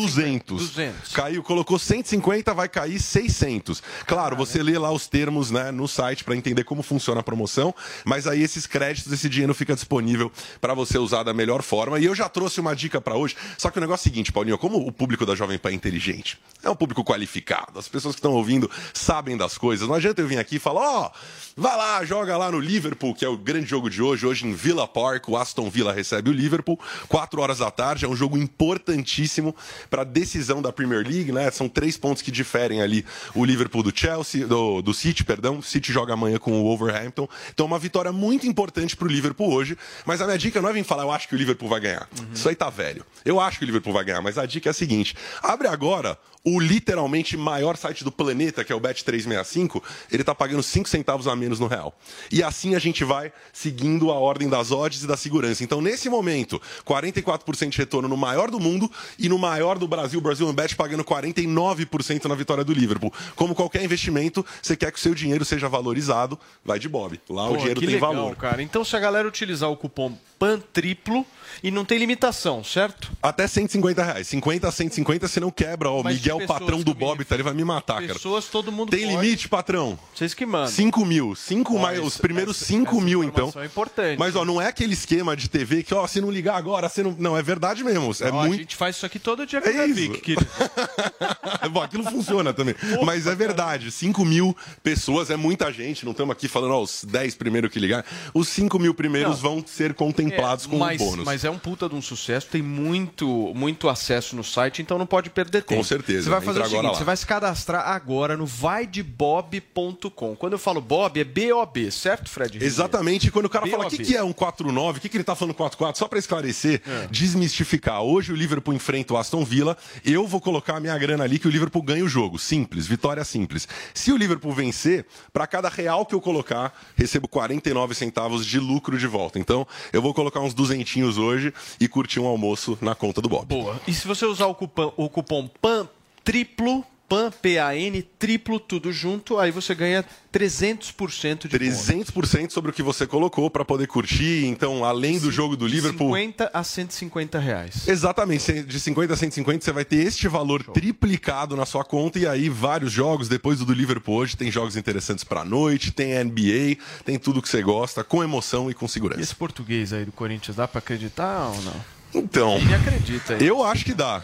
200. 0.55 0.69
200. 0.69 1.13
Caiu, 1.13 1.43
colocou 1.43 1.79
150, 1.79 2.53
vai 2.55 2.69
cair 2.69 3.01
600. 3.01 3.83
Claro, 4.07 4.37
você 4.37 4.63
lê 4.63 4.79
lá 4.79 4.91
os 4.93 5.07
termos 5.07 5.51
né, 5.51 5.71
no 5.71 5.87
site 5.89 6.25
para 6.25 6.37
entender 6.37 6.65
como 6.65 6.83
funciona 6.83 7.21
a 7.21 7.23
promoção, 7.23 7.75
mas 8.05 8.27
aí 8.27 8.43
esses 8.43 8.67
créditos, 8.67 9.13
esse 9.13 9.29
dinheiro 9.29 9.55
fica 9.55 9.75
disponível 9.75 10.31
para 10.61 10.75
você 10.75 10.99
usar 10.99 11.23
da 11.23 11.33
melhor 11.33 11.63
forma. 11.63 11.99
E 11.99 12.05
eu 12.05 12.15
já 12.15 12.29
trouxe 12.29 12.61
uma 12.61 12.75
dica 12.75 13.01
para 13.01 13.17
hoje. 13.17 13.37
Só 13.59 13.71
que 13.71 13.79
o 13.79 13.81
negócio 13.81 14.09
é 14.09 14.11
o 14.11 14.13
seguinte, 14.13 14.33
Paulinho, 14.33 14.59
como 14.59 14.79
o 14.79 14.93
público 14.93 15.25
da 15.25 15.35
Jovem 15.35 15.59
Pan 15.59 15.71
é 15.71 15.75
inteligente, 15.75 16.39
é 16.63 16.71
um 16.71 16.77
público 16.77 17.05
qualificado, 17.05 17.79
as 17.79 17.89
pessoas 17.89 18.15
que 18.15 18.19
estão 18.19 18.33
ouvindo 18.33 18.71
sabem 18.93 19.37
das 19.37 19.57
coisas. 19.59 19.87
Não 19.89 19.95
adianta 19.95 20.21
eu 20.21 20.27
vir 20.27 20.39
aqui 20.39 20.57
e 20.57 20.59
falar, 20.59 20.81
ó, 20.81 21.11
vai 21.57 21.77
lá, 21.77 22.05
joga 22.05 22.37
lá 22.37 22.51
no 22.51 22.59
Liverpool, 22.59 23.15
que 23.15 23.25
é 23.25 23.29
o 23.29 23.37
grande 23.37 23.67
jogo 23.67 23.89
de 23.89 24.03
hoje. 24.03 24.27
Hoje 24.27 24.47
em 24.47 24.53
Villa 24.55 24.87
Park, 24.89 25.29
o 25.29 25.37
Aston 25.45 25.69
Villa 25.69 25.93
recebe 25.93 26.31
o 26.31 26.33
Liverpool, 26.33 26.81
4 27.09 27.41
horas 27.41 27.59
da 27.59 27.71
tarde. 27.71 28.05
É 28.05 28.09
um 28.09 28.17
jogo 28.17 28.37
importantíssimo 28.37 29.55
para 29.89 30.03
a 30.03 30.05
decisão 30.05 30.61
da 30.61 30.73
Premier 30.73 31.07
League, 31.07 31.31
né? 31.31 31.51
São 31.51 31.69
três 31.69 31.97
pontos 31.97 32.23
que 32.23 32.31
diferem 32.31 32.81
ali 32.81 33.05
o 33.35 33.45
Liverpool 33.45 33.83
do 33.83 33.97
Chelsea, 33.97 34.47
do, 34.47 34.83
do 34.83 34.95
City, 34.95 35.23
perdão. 35.23 35.59
O 35.59 35.63
City 35.63 35.93
joga 35.93 36.15
amanhã 36.15 36.39
com 36.39 36.53
o 36.53 36.65
Wolverhampton. 36.65 37.29
Então, 37.53 37.67
uma 37.67 37.79
vitória 37.79 38.11
muito 38.11 38.47
importante 38.47 38.97
para 38.97 39.07
o 39.07 39.11
Liverpool 39.11 39.53
hoje. 39.53 39.77
Mas 40.05 40.21
a 40.21 40.25
minha 40.25 40.39
dica 40.39 40.61
não 40.61 40.69
é 40.69 40.73
vir 40.73 40.85
falar, 40.85 41.03
eu 41.03 41.13
acho 41.13 41.29
que 41.29 41.35
o 41.35 41.39
Liverpool 41.39 41.69
vai 41.69 41.81
ganhar. 41.81 42.09
Isso 42.33 42.49
aí 42.49 42.57
tá 42.57 42.71
velho. 42.71 43.05
Eu 43.25 43.39
acho 43.39 43.59
que 43.59 43.65
o 43.65 43.67
Liverpool 43.67 43.93
vai 43.93 44.05
ganhar, 44.05 44.23
mas 44.23 44.39
a 44.39 44.47
dica 44.47 44.69
é 44.69 44.73
a 44.73 44.75
seguinte: 44.75 45.15
abre 45.43 45.69
agora 45.69 46.19
o 46.45 46.61
literalmente 46.61 47.37
maior 47.37 47.77
site 47.77 48.05
do 48.05 48.13
planeta, 48.13 48.63
que 48.63 48.71
é 48.71 48.77
o 48.77 48.81
Bet365, 48.81 49.83
ele 50.13 50.23
tá 50.23 50.35
pagando 50.35 50.63
5 50.63 50.87
centavos 50.89 51.27
a 51.27 51.35
menos 51.35 51.59
no 51.59 51.67
real. 51.67 51.99
E 52.31 52.43
assim 52.43 52.75
a 52.75 52.79
gente 52.79 53.03
vai 53.03 53.33
seguindo 53.51 54.11
a 54.11 54.15
ordem 54.15 54.49
das 54.49 54.71
odds 54.71 55.03
e 55.03 55.07
da 55.07 55.17
segurança. 55.35 55.65
Então, 55.65 55.81
nesse 55.81 56.09
momento, 56.09 56.61
44% 56.87 57.71
de 57.71 57.79
retorno 57.79 58.09
no 58.09 58.17
maior 58.17 58.51
do 58.51 58.61
mundo 58.61 58.91
e 59.19 59.29
no 59.29 59.39
maior 59.39 59.79
do 59.79 59.89
Brasil, 59.89 60.19
o 60.19 60.23
Brasil 60.23 60.51
Bet 60.53 60.77
pagando 60.77 61.05
49% 61.05 62.25
na 62.27 62.35
vitória 62.35 62.63
do 62.65 62.73
Liverpool. 62.73 63.13
Como 63.35 63.55
qualquer 63.55 63.83
investimento, 63.83 64.45
você 64.63 64.77
quer 64.77 64.93
que 64.93 64.99
o 64.99 65.03
seu 65.03 65.15
dinheiro 65.15 65.45
seja 65.45 65.69
valorizado, 65.69 66.39
vai 66.65 66.79
de 66.79 66.89
Bob. 66.89 67.21
Lá 67.29 67.47
o 67.47 67.51
Pô, 67.51 67.57
dinheiro 67.57 67.81
que 67.81 67.87
tem 67.87 67.97
legal, 67.97 68.15
valor. 68.15 68.37
cara. 68.37 68.63
Então, 68.63 68.85
se 68.85 68.97
a 68.97 69.01
galera 69.01 69.27
utilizar 69.27 69.71
o 69.71 69.77
cupom 69.77 70.17
PAN 70.39 70.61
triplo 70.73 71.25
e 71.63 71.71
não 71.71 71.85
tem 71.85 71.99
limitação, 71.99 72.63
certo? 72.65 73.11
Até 73.23 73.47
150 73.47 74.03
reais. 74.03 74.27
50 74.29 74.69
a 74.69 74.73
150, 74.73 75.29
você 75.29 75.41
não 75.41 75.51
quebra. 75.51 75.89
Ó, 75.91 76.01
o 76.01 76.05
Mas 76.05 76.17
Miguel, 76.17 76.39
pessoas 76.39 76.59
patrão 76.59 76.83
do 76.83 76.93
Bob, 76.95 77.25
tá, 77.25 77.35
ele 77.37 77.43
vai 77.43 77.55
me 77.55 77.65
matar, 77.65 78.01
cara. 78.03 78.15
Pessoas, 78.15 78.47
todo 78.47 78.71
mundo 78.73 78.91
Tem 78.91 79.07
pode. 79.07 79.17
limite, 79.23 79.49
patrão? 79.49 79.99
Vocês 80.15 80.35
que 80.35 80.45
mandam. 80.45 80.69
5 80.73 81.05
mil. 81.05 81.35
5 81.35 81.77
Ó, 81.77 81.79
mais, 81.81 81.99
os 82.01 82.17
primeiros 82.19 82.57
essa- 82.57 82.67
5 82.67 82.97
essa 82.97 83.05
mil, 83.05 83.23
então. 83.25 83.53
é 83.57 83.65
importante. 83.67 84.19
Mas, 84.19 84.35
ó, 84.37 84.45
não 84.45 84.61
é 84.61 84.67
aquele 84.69 84.93
esquema 84.95 85.37
de 85.37 85.49
TV 85.49 85.83
que, 85.83 85.95
ó, 85.95 86.07
se 86.07 86.21
não 86.21 86.31
ligar 86.31 86.57
agora, 86.57 86.89
você 86.89 87.03
não. 87.03 87.15
Não, 87.19 87.37
é 87.39 87.43
verdade 87.43 87.83
mesmo. 87.85 88.13
É 88.21 88.31
Ó, 88.31 88.41
A 88.41 88.45
muito. 88.47 88.57
gente 88.59 88.77
faz 88.77 88.97
isso 88.97 89.07
aqui 89.07 89.19
todo 89.19 89.47
dia 89.47 89.61
com 89.63 89.69
É 89.69 89.79
a 89.81 89.87
isso. 89.87 89.95
Vic, 89.95 90.21
querido. 90.21 90.47
Bom, 91.71 91.83
aquilo 91.83 92.05
funciona 92.05 92.53
também. 92.53 92.75
Mas 93.05 93.27
é 93.27 93.35
verdade. 93.35 93.91
5 93.91 94.25
mil 94.25 94.57
pessoas 94.83 95.31
é 95.31 95.37
muita 95.37 95.73
gente. 95.73 96.05
Não 96.05 96.13
estamos 96.13 96.33
aqui 96.33 96.49
falando, 96.49 96.73
ó, 96.73 96.83
os 96.83 97.05
10 97.05 97.35
primeiros 97.35 97.71
que 97.71 97.79
ligar. 97.79 98.05
Os 98.33 98.49
5 98.49 98.79
mil 98.79 98.95
primeiros 98.95 99.41
vão 99.41 99.65
ser 99.67 99.95
Não, 99.95 100.24
contemplados 100.25 100.67
com 100.67 100.79
mas, 100.79 101.01
o 101.01 101.05
bônus. 101.05 101.25
Mas 101.25 101.45
é 101.45 101.51
um 101.51 101.59
puta 101.59 101.89
de 101.89 101.95
um 101.95 102.03
sucesso, 102.03 102.47
tem 102.49 102.63
muito, 102.63 103.53
muito 103.55 103.89
acesso 103.89 104.37
no 104.37 104.45
site, 104.45 104.83
então 104.83 104.99
não 104.99 105.07
pode 105.07 105.31
perder 105.31 105.63
tempo. 105.63 105.77
Com 105.77 105.85
certeza, 105.85 106.25
Você 106.25 106.31
vai 106.31 106.41
fazer 106.41 106.61
o 106.63 106.69
seguinte, 106.69 106.97
você 106.97 107.05
vai 107.05 107.17
se 107.17 107.27
cadastrar 107.27 107.89
agora 107.89 108.37
no 108.37 108.47
vaidebob.com. 108.47 110.37
Quando 110.37 110.53
eu 110.55 110.59
falo 110.59 110.81
Bob, 110.81 111.21
é 111.21 111.25
B-O-B, 111.25 111.91
certo, 111.91 112.29
Fred? 112.31 112.63
Exatamente, 112.63 113.31
quando 113.31 113.47
o 113.47 113.51
cara 113.51 113.67
fala 113.67 113.87
o 113.87 113.91
que, 113.91 113.99
que 113.99 114.17
é 114.17 114.23
um 114.23 114.33
4-9, 114.33 114.97
o 114.97 115.01
que, 115.01 115.09
que 115.09 115.17
ele 115.17 115.25
tá 115.25 115.35
falando 115.35 115.55
4-4, 115.55 115.97
só 115.97 116.09
pra 116.09 116.19
esclarecer, 116.19 116.81
É. 116.87 117.07
desmistificar. 117.11 118.03
Hoje 118.03 118.33
o 118.33 118.37
Liverpool 118.37 118.75
enfrenta 118.75 119.15
o 119.15 119.17
Aston 119.17 119.45
Villa, 119.45 119.77
eu 120.05 120.27
vou 120.27 120.41
colocar 120.41 120.77
a 120.77 120.81
minha 120.81 120.97
grana 120.97 121.25
ali 121.25 121.39
que 121.39 121.49
o 121.49 121.51
Liverpool 121.51 121.83
ganha 121.83 122.05
o 122.05 122.09
jogo. 122.09 122.39
Simples, 122.39 122.87
vitória 122.87 123.25
simples. 123.25 123.69
Se 123.93 124.13
o 124.13 124.17
Liverpool 124.17 124.53
vencer, 124.53 125.07
pra 125.33 125.47
cada 125.47 125.69
real 125.69 126.07
que 126.07 126.15
eu 126.15 126.21
colocar, 126.21 126.73
recebo 126.97 127.29
49 127.29 127.95
centavos 127.95 128.47
de 128.47 128.59
lucro 128.59 128.99
de 128.99 129.07
volta. 129.07 129.39
Então, 129.39 129.67
eu 129.93 130.01
vou 130.01 130.14
colocar 130.15 130.41
uns 130.41 130.55
duzentinhos 130.55 131.19
hoje 131.19 131.53
e 131.79 131.87
curtir 131.87 132.21
um 132.21 132.27
almoço 132.27 132.79
na 132.81 132.95
conta 132.95 133.21
do 133.21 133.29
Bob. 133.29 133.47
Boa. 133.47 133.81
E 133.87 133.93
se 133.93 134.07
você 134.07 134.25
usar 134.25 134.47
o 134.47 134.55
cupom, 134.55 134.93
o 134.97 135.09
cupom 135.11 135.49
PAN 135.61 135.89
triplo, 136.25 136.85
PAN, 137.09 137.31
P-A-N, 137.43 138.03
triplo, 138.19 138.59
tudo 138.61 138.93
junto, 138.93 139.39
aí 139.39 139.51
você 139.51 139.75
ganha 139.75 140.05
300% 140.33 141.49
de 141.49 141.59
300% 141.59 142.51
sobre 142.51 142.71
o 142.71 142.75
que 142.75 142.83
você 142.83 143.07
colocou 143.07 143.51
pra 143.51 143.65
poder 143.65 143.87
curtir. 143.87 144.47
Então, 144.47 144.85
além 144.85 145.19
do 145.19 145.31
jogo 145.31 145.57
do 145.57 145.69
De 145.69 145.75
Liverpool. 145.75 146.09
50 146.15 146.51
a 146.53 146.65
150 146.65 147.39
reais. 147.39 147.89
Exatamente, 147.89 148.63
de 148.63 148.81
50 148.81 149.13
a 149.13 149.17
150 149.17 149.65
você 149.65 149.73
vai 149.73 149.85
ter 149.85 149.97
este 149.97 150.29
valor 150.29 150.63
triplicado 150.63 151.57
na 151.57 151.67
sua 151.67 151.85
conta 151.85 152.19
e 152.19 152.27
aí 152.27 152.49
vários 152.49 152.93
jogos 152.93 153.29
depois 153.29 153.59
do 153.59 153.65
do 153.65 153.73
Liverpool 153.73 154.17
hoje 154.17 154.37
tem 154.37 154.51
jogos 154.51 154.77
interessantes 154.77 155.25
pra 155.25 155.45
noite, 155.45 155.91
tem 155.91 156.23
NBA, 156.23 156.77
tem 157.05 157.19
tudo 157.19 157.41
que 157.41 157.49
você 157.49 157.63
gosta 157.63 158.05
com 158.05 158.23
emoção 158.23 158.71
e 158.71 158.75
com 158.75 158.87
segurança. 158.87 159.21
Esse 159.21 159.35
português 159.35 159.93
aí 159.93 160.05
do 160.05 160.13
Corinthians, 160.13 160.57
dá 160.57 160.69
pra 160.69 160.79
acreditar 160.79 161.49
ou 161.49 161.63
não? 161.63 161.75
Então, 162.15 162.57
Ele 162.57 162.75
acredita 162.75 163.35
aí. 163.35 163.47
eu 163.47 163.65
acho 163.65 163.85
que 163.85 163.95
dá. 163.95 164.23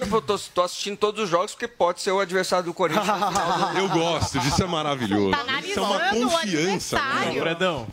Eu 0.00 0.20
tô, 0.22 0.38
tô 0.38 0.62
assistindo 0.62 0.96
todos 0.96 1.24
os 1.24 1.28
jogos 1.30 1.52
porque 1.52 1.68
pode 1.68 2.00
ser 2.00 2.10
o 2.10 2.20
adversário 2.20 2.64
do 2.64 2.74
Corinthians. 2.74 3.06
no 3.06 3.12
final 3.14 3.72
do- 3.72 3.78
Eu 3.78 3.88
gosto, 3.88 4.38
disso 4.38 4.62
é 4.62 4.66
maravilhoso. 4.66 5.30
Isso 5.64 5.78
é 5.78 5.82
uma 5.82 5.98
confiança. 6.30 6.96
né? 6.96 7.40
Fredão, 7.40 7.86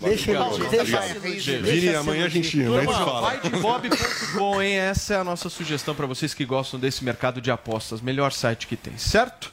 Deixa. 0.69 1.01
Gente, 1.39 1.61
Vini, 1.61 1.95
amanhã 1.95 2.25
a 2.25 2.29
gente, 2.29 2.61
a 2.61 2.79
gente 2.81 2.93
fala. 2.93 3.21
vai 3.21 3.39
de 3.39 3.49
bob.com, 3.49 4.61
hein? 4.61 4.75
Essa 4.77 5.15
é 5.15 5.17
a 5.17 5.23
nossa 5.23 5.49
sugestão 5.49 5.93
para 5.95 6.05
vocês 6.05 6.33
que 6.33 6.45
gostam 6.45 6.79
desse 6.79 7.03
mercado 7.03 7.41
de 7.41 7.51
apostas. 7.51 8.01
Melhor 8.01 8.31
site 8.31 8.67
que 8.67 8.75
tem, 8.75 8.97
certo? 8.97 9.51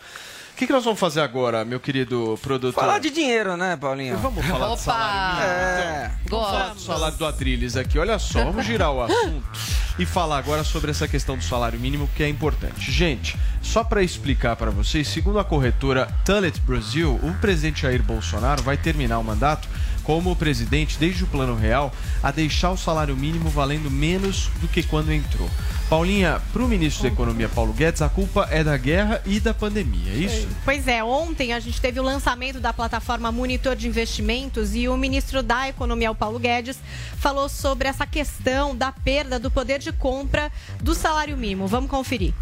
O 0.55 0.57
que, 0.57 0.69
que 0.69 0.73
nós 0.73 0.85
vamos 0.85 1.01
fazer 1.01 1.21
agora, 1.21 1.65
meu 1.65 1.81
querido 1.81 2.39
produtor? 2.41 2.81
Falar 2.81 3.01
de 3.01 3.11
dinheiro, 3.11 3.57
né, 3.57 3.77
Paulinho? 3.77 4.17
Vamos 4.19 4.47
falar 4.47 4.73
de 4.77 4.81
salário 4.83 5.35
mínimo, 5.35 5.51
É. 5.51 6.11
então? 6.25 6.39
Vamos 6.41 6.47
falar 6.55 6.75
do 6.75 6.81
salário 6.81 7.19
do 7.19 7.27
Adrilles 7.27 7.77
aqui. 7.77 7.99
Olha 7.99 8.21
só, 8.21 8.45
vamos 8.45 8.65
girar 8.65 8.93
o 8.93 9.03
assunto 9.03 9.45
e 9.99 10.07
falar 10.07 10.39
agora 10.39 10.63
sobre 10.63 10.93
essa 10.93 11.09
questão 11.09 11.37
do 11.37 11.43
salário 11.43 11.79
mínimo, 11.81 12.09
que 12.15 12.23
é 12.23 12.29
importante. 12.29 12.89
Gente, 12.93 13.37
só 13.61 13.83
para 13.83 14.01
explicar 14.01 14.55
para 14.55 14.71
vocês, 14.71 15.09
segundo 15.09 15.41
a 15.41 15.45
corretora 15.45 16.07
Tullet 16.25 16.61
Brasil, 16.61 17.19
o 17.21 17.35
presidente 17.41 17.83
Jair 17.83 18.03
Bolsonaro 18.05 18.63
vai 18.63 18.77
terminar 18.77 19.19
o 19.19 19.25
mandato 19.25 19.69
como 20.05 20.31
o 20.31 20.37
presidente, 20.37 20.99
desde 20.99 21.25
o 21.25 21.27
Plano 21.27 21.57
Real, 21.57 21.93
a 22.23 22.31
deixar 22.31 22.71
o 22.71 22.77
salário 22.77 23.17
mínimo 23.17 23.49
valendo 23.49 23.91
menos 23.91 24.51
do 24.61 24.69
que 24.69 24.83
quando 24.83 25.13
entrou. 25.13 25.51
Paulinha, 25.89 26.41
para 26.53 26.63
o 26.63 26.69
ministro 26.69 27.03
da 27.03 27.09
Economia, 27.09 27.49
Paulo 27.49 27.73
Guedes, 27.73 28.01
a 28.01 28.09
culpa 28.09 28.49
é 28.51 28.65
da 28.65 28.77
guerra 28.77 29.21
e 29.27 29.39
da 29.39 29.53
pandemia, 29.53 30.13
é 30.13 30.17
isso? 30.17 30.49
Pois 30.65 30.89
é, 30.89 31.05
ontem 31.05 31.53
a 31.53 31.61
gente 31.61 31.81
teve 31.81 32.01
o 32.01 32.03
lançamento 32.03 32.59
da 32.59 32.73
plataforma 32.73 33.31
Monitor 33.31 33.77
de 33.77 33.87
Investimentos 33.87 34.75
e 34.75 34.89
o 34.89 34.97
ministro 34.97 35.43
da 35.43 35.69
Economia, 35.69 36.11
o 36.11 36.15
Paulo 36.15 36.39
Guedes, 36.39 36.79
falou 37.19 37.49
sobre 37.49 37.87
essa 37.87 38.07
questão 38.07 38.75
da 38.75 38.91
perda 38.93 39.39
do 39.39 39.51
poder 39.51 39.79
de 39.79 39.93
compra 39.93 40.51
do 40.83 40.95
salário 40.95 41.37
mínimo. 41.37 41.67
Vamos 41.67 41.91
conferir. 41.91 42.33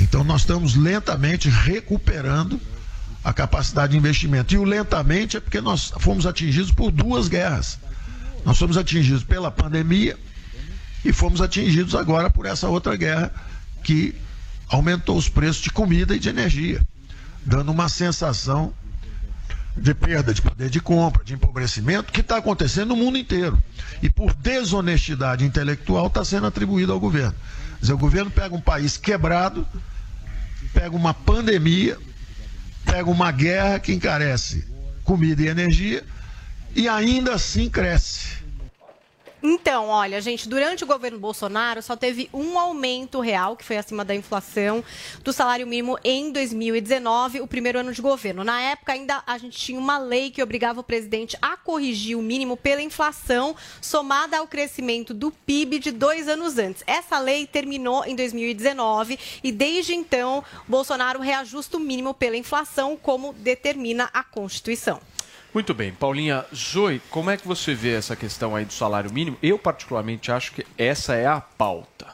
Então 0.00 0.24
nós 0.24 0.40
estamos 0.42 0.74
lentamente 0.74 1.48
recuperando 1.48 2.60
a 3.24 3.32
capacidade 3.32 3.92
de 3.92 3.98
investimento. 3.98 4.54
E 4.54 4.58
o 4.58 4.64
lentamente 4.64 5.38
é 5.38 5.40
porque 5.40 5.60
nós 5.60 5.92
fomos 5.98 6.26
atingidos 6.26 6.70
por 6.70 6.90
duas 6.90 7.26
guerras. 7.26 7.78
Nós 8.44 8.58
fomos 8.58 8.76
atingidos 8.76 9.24
pela 9.24 9.50
pandemia 9.50 10.18
e 11.02 11.12
fomos 11.12 11.40
atingidos 11.40 11.94
agora 11.94 12.28
por 12.28 12.44
essa 12.44 12.68
outra 12.68 12.94
guerra 12.94 13.32
que 13.82 14.14
aumentou 14.68 15.16
os 15.16 15.28
preços 15.28 15.62
de 15.62 15.70
comida 15.70 16.14
e 16.14 16.18
de 16.18 16.28
energia, 16.28 16.86
dando 17.44 17.72
uma 17.72 17.88
sensação 17.88 18.72
de 19.76 19.92
perda 19.92 20.32
de 20.32 20.40
poder 20.40 20.70
de 20.70 20.80
compra, 20.80 21.24
de 21.24 21.34
empobrecimento, 21.34 22.12
que 22.12 22.20
está 22.20 22.36
acontecendo 22.36 22.90
no 22.90 22.96
mundo 22.96 23.18
inteiro. 23.18 23.60
E 24.02 24.10
por 24.10 24.32
desonestidade 24.34 25.44
intelectual 25.44 26.06
está 26.06 26.24
sendo 26.24 26.46
atribuído 26.46 26.92
ao 26.92 27.00
governo. 27.00 27.34
Quer 27.74 27.80
dizer, 27.80 27.92
o 27.94 27.98
governo 27.98 28.30
pega 28.30 28.54
um 28.54 28.60
país 28.60 28.96
quebrado, 28.96 29.66
pega 30.72 30.94
uma 30.94 31.12
pandemia, 31.12 31.98
pega 32.84 33.10
uma 33.10 33.32
guerra 33.32 33.78
que 33.78 33.92
encarece 33.92 34.64
comida 35.02 35.42
e 35.42 35.48
energia 35.48 36.04
e 36.74 36.88
ainda 36.88 37.34
assim 37.34 37.68
cresce. 37.68 38.43
Então, 39.46 39.88
olha, 39.88 40.22
gente, 40.22 40.48
durante 40.48 40.84
o 40.84 40.86
governo 40.86 41.18
Bolsonaro 41.18 41.82
só 41.82 41.94
teve 41.94 42.30
um 42.32 42.58
aumento 42.58 43.20
real, 43.20 43.58
que 43.58 43.64
foi 43.64 43.76
acima 43.76 44.02
da 44.02 44.14
inflação, 44.14 44.82
do 45.22 45.34
salário 45.34 45.66
mínimo 45.66 45.98
em 46.02 46.32
2019, 46.32 47.42
o 47.42 47.46
primeiro 47.46 47.78
ano 47.78 47.92
de 47.92 48.00
governo. 48.00 48.42
Na 48.42 48.58
época, 48.62 48.94
ainda 48.94 49.22
a 49.26 49.36
gente 49.36 49.58
tinha 49.58 49.78
uma 49.78 49.98
lei 49.98 50.30
que 50.30 50.42
obrigava 50.42 50.80
o 50.80 50.82
presidente 50.82 51.36
a 51.42 51.58
corrigir 51.58 52.16
o 52.16 52.22
mínimo 52.22 52.56
pela 52.56 52.80
inflação, 52.80 53.54
somada 53.82 54.38
ao 54.38 54.48
crescimento 54.48 55.12
do 55.12 55.30
PIB 55.30 55.78
de 55.78 55.90
dois 55.90 56.26
anos 56.26 56.56
antes. 56.56 56.82
Essa 56.86 57.18
lei 57.18 57.46
terminou 57.46 58.02
em 58.06 58.16
2019 58.16 59.18
e, 59.44 59.52
desde 59.52 59.94
então, 59.94 60.42
Bolsonaro 60.66 61.20
reajusta 61.20 61.76
o 61.76 61.80
mínimo 61.80 62.14
pela 62.14 62.38
inflação, 62.38 62.96
como 62.96 63.34
determina 63.34 64.08
a 64.14 64.24
Constituição. 64.24 65.02
Muito 65.54 65.72
bem, 65.72 65.92
Paulinha 65.92 66.44
Zoe, 66.52 67.00
como 67.08 67.30
é 67.30 67.36
que 67.36 67.46
você 67.46 67.74
vê 67.74 67.94
essa 67.94 68.16
questão 68.16 68.56
aí 68.56 68.64
do 68.64 68.72
salário 68.72 69.12
mínimo? 69.12 69.38
Eu 69.40 69.56
particularmente 69.56 70.32
acho 70.32 70.52
que 70.52 70.66
essa 70.76 71.14
é 71.14 71.26
a 71.26 71.40
pauta. 71.40 72.08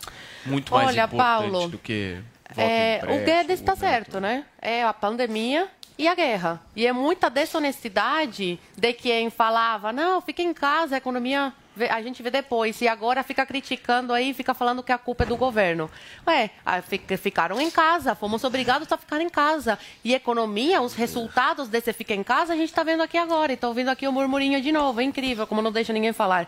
Muito 0.45 0.75
mais 0.75 0.89
Olha, 0.89 1.05
importante 1.05 1.51
Paulo, 1.51 1.69
do 1.69 1.79
que 1.79 2.19
voto 2.51 2.61
É, 2.61 3.01
o 3.05 3.25
Guedes 3.25 3.59
está 3.59 3.75
certo, 3.75 4.21
né? 4.21 4.45
É 4.61 4.85
a 4.85 4.93
pandemia 4.93 5.69
e 5.97 6.07
a 6.07 6.15
guerra. 6.15 6.61
E 6.77 6.87
é 6.87 6.93
muita 6.93 7.31
desonestidade 7.31 8.61
de 8.77 8.93
quem 8.93 9.31
falava, 9.31 9.91
não, 9.91 10.21
fica 10.21 10.43
em 10.43 10.53
casa, 10.53 10.97
a 10.97 10.99
economia 10.99 11.51
a 11.89 12.03
gente 12.03 12.23
vê 12.23 12.31
depois. 12.31 12.81
E 12.81 12.89
agora 12.89 13.23
fica 13.23 13.47
criticando 13.47 14.13
aí, 14.13 14.35
fica 14.35 14.53
falando 14.55 14.83
que 14.83 14.93
a 14.93 14.99
culpa 14.99 15.25
é 15.25 15.27
do 15.27 15.37
governo. 15.37 15.91
Ué, 16.27 16.51
fica- 16.89 17.17
ficaram 17.17 17.61
em 17.61 17.71
casa, 17.71 18.15
fomos 18.15 18.43
obrigados 18.45 18.91
a 18.93 18.97
ficar 18.97 19.21
em 19.21 19.29
casa. 19.29 19.79
E 20.05 20.15
economia, 20.15 20.81
os 20.81 20.95
resultados 20.95 21.69
desse 21.69 21.93
fica 21.93 22.15
em 22.15 22.23
casa, 22.23 22.53
a 22.53 22.57
gente 22.57 22.69
está 22.71 22.83
vendo 22.83 23.03
aqui 23.03 23.17
agora. 23.17 23.53
E 23.53 23.55
estou 23.55 23.69
ouvindo 23.71 23.89
aqui 23.89 24.07
o 24.09 24.13
murmurinho 24.13 24.61
de 24.61 24.73
novo. 24.73 25.01
É 25.01 25.05
incrível, 25.05 25.47
como 25.47 25.63
não 25.63 25.71
deixa 25.73 25.93
ninguém 25.93 26.13
falar. 26.13 26.47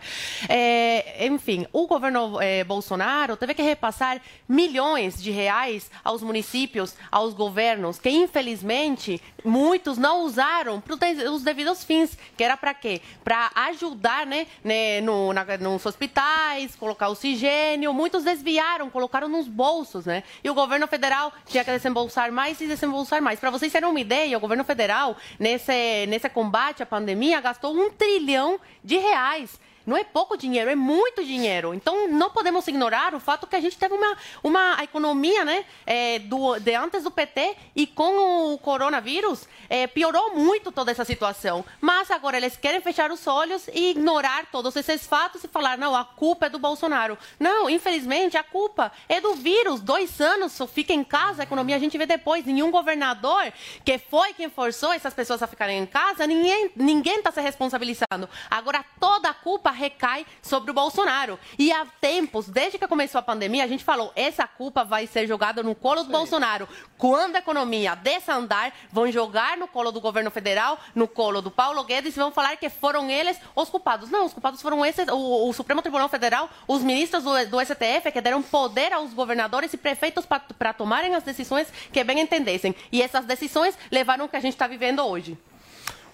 É, 0.49 1.25
enfim, 1.25 1.65
o 1.71 1.87
governo 1.87 2.41
eh, 2.41 2.63
Bolsonaro 2.63 3.37
teve 3.37 3.53
que 3.53 3.61
repassar 3.61 4.19
milhões 4.47 5.21
de 5.21 5.31
reais 5.31 5.89
aos 6.03 6.21
municípios, 6.21 6.95
aos 7.11 7.33
governos, 7.33 7.99
que 7.99 8.09
infelizmente 8.09 9.21
muitos 9.43 9.97
não 9.97 10.21
usaram 10.21 10.81
para 10.81 10.95
os 11.31 11.43
devidos 11.43 11.83
fins, 11.83 12.17
que 12.35 12.43
era 12.43 12.57
para 12.57 12.73
quê? 12.73 13.01
Para 13.23 13.51
ajudar, 13.55 14.25
né, 14.25 14.47
né, 14.63 15.01
no, 15.01 15.22
na, 15.31 15.45
nos 15.57 15.85
hospitais, 15.85 16.75
colocar 16.75 17.09
oxigênio, 17.09 17.93
muitos 17.93 18.23
desviaram, 18.23 18.89
colocaram 18.89 19.29
nos 19.29 19.47
bolsos, 19.47 20.05
né? 20.05 20.23
E 20.43 20.49
o 20.49 20.53
governo 20.53 20.87
federal 20.87 21.31
tinha 21.45 21.63
que 21.63 21.71
desembolsar 21.71 22.31
mais 22.31 22.59
e 22.59 22.67
desembolsar 22.67 23.21
mais. 23.21 23.39
Para 23.39 23.51
vocês 23.51 23.71
terem 23.71 23.87
uma 23.87 23.99
ideia, 23.99 24.37
o 24.37 24.41
governo 24.41 24.63
federal, 24.63 25.15
nesse, 25.39 26.07
nesse 26.07 26.27
combate 26.29 26.81
à 26.81 26.85
pandemia, 26.85 27.39
gastou 27.39 27.73
um 27.73 27.91
trilhão 27.91 28.59
de 28.83 28.97
reais. 28.97 29.59
Não 29.85 29.97
é 29.97 30.03
pouco 30.03 30.37
dinheiro, 30.37 30.69
é 30.69 30.75
muito 30.75 31.23
dinheiro. 31.23 31.73
Então, 31.73 32.07
não 32.07 32.29
podemos 32.29 32.67
ignorar 32.67 33.13
o 33.13 33.19
fato 33.19 33.47
que 33.47 33.55
a 33.55 33.61
gente 33.61 33.77
teve 33.77 33.93
uma, 33.93 34.17
uma 34.43 34.83
economia, 34.83 35.43
né, 35.43 35.65
é, 35.85 36.19
do, 36.19 36.59
de 36.59 36.73
antes 36.75 37.03
do 37.03 37.11
PT 37.11 37.55
e 37.75 37.85
com 37.87 38.53
o 38.53 38.57
coronavírus, 38.57 39.47
é, 39.69 39.87
piorou 39.87 40.35
muito 40.35 40.71
toda 40.71 40.91
essa 40.91 41.03
situação. 41.03 41.65
Mas 41.81 42.09
agora 42.11 42.37
eles 42.37 42.55
querem 42.55 42.81
fechar 42.81 43.11
os 43.11 43.25
olhos 43.27 43.67
e 43.73 43.91
ignorar 43.91 44.45
todos 44.51 44.75
esses 44.75 45.05
fatos 45.05 45.43
e 45.43 45.47
falar, 45.47 45.77
não, 45.77 45.95
a 45.95 46.05
culpa 46.05 46.45
é 46.45 46.49
do 46.49 46.59
Bolsonaro. 46.59 47.17
Não, 47.39 47.69
infelizmente, 47.69 48.37
a 48.37 48.43
culpa 48.43 48.91
é 49.09 49.19
do 49.19 49.33
vírus. 49.33 49.81
Dois 49.81 50.21
anos, 50.21 50.53
só 50.53 50.65
fica 50.67 50.93
em 50.93 51.03
casa, 51.03 51.41
a 51.41 51.43
economia 51.43 51.75
a 51.75 51.79
gente 51.79 51.97
vê 51.97 52.05
depois. 52.05 52.45
Nenhum 52.45 52.71
governador 52.71 53.51
que 53.83 53.97
foi 53.97 54.33
quem 54.33 54.49
forçou 54.49 54.93
essas 54.93 55.13
pessoas 55.13 55.43
a 55.43 55.47
ficarem 55.47 55.79
em 55.79 55.85
casa, 55.85 56.25
ninguém 56.25 56.71
ninguém 56.75 57.17
está 57.17 57.31
se 57.31 57.41
responsabilizando. 57.41 58.29
Agora, 58.49 58.85
toda 58.99 59.29
a 59.29 59.33
culpa 59.33 59.71
recai 59.73 60.25
sobre 60.41 60.71
o 60.71 60.73
Bolsonaro. 60.73 61.39
E 61.57 61.71
há 61.71 61.85
tempos, 61.99 62.47
desde 62.47 62.77
que 62.77 62.87
começou 62.87 63.19
a 63.19 63.21
pandemia, 63.21 63.63
a 63.63 63.67
gente 63.67 63.83
falou, 63.83 64.11
essa 64.15 64.47
culpa 64.47 64.83
vai 64.83 65.07
ser 65.07 65.27
jogada 65.27 65.61
no 65.61 65.75
colo 65.75 66.03
do 66.03 66.11
Bolsonaro. 66.11 66.67
Quando 66.97 67.35
a 67.35 67.39
economia 67.39 67.95
desandar, 67.95 68.71
vão 68.91 69.11
jogar 69.11 69.57
no 69.57 69.67
colo 69.67 69.91
do 69.91 69.99
governo 69.99 70.31
federal, 70.31 70.79
no 70.95 71.07
colo 71.07 71.41
do 71.41 71.51
Paulo 71.51 71.83
Guedes 71.83 72.15
e 72.15 72.19
vão 72.19 72.31
falar 72.31 72.55
que 72.57 72.69
foram 72.69 73.09
eles 73.09 73.39
os 73.55 73.69
culpados. 73.69 74.09
Não, 74.09 74.25
os 74.25 74.33
culpados 74.33 74.61
foram 74.61 74.85
esses, 74.85 75.07
o, 75.09 75.49
o 75.49 75.53
Supremo 75.53 75.81
Tribunal 75.81 76.09
Federal, 76.09 76.49
os 76.67 76.81
ministros 76.81 77.23
do, 77.23 77.31
do 77.47 77.59
STF 77.59 78.11
que 78.11 78.21
deram 78.21 78.41
poder 78.41 78.93
aos 78.93 79.13
governadores 79.13 79.73
e 79.73 79.77
prefeitos 79.77 80.25
para 80.25 80.73
tomarem 80.73 81.15
as 81.15 81.23
decisões 81.23 81.67
que 81.91 82.03
bem 82.03 82.19
entendessem. 82.19 82.75
E 82.91 83.01
essas 83.01 83.25
decisões 83.25 83.77
levaram 83.91 84.23
ao 84.23 84.29
que 84.29 84.37
a 84.37 84.39
gente 84.39 84.53
está 84.53 84.67
vivendo 84.67 85.01
hoje. 85.01 85.37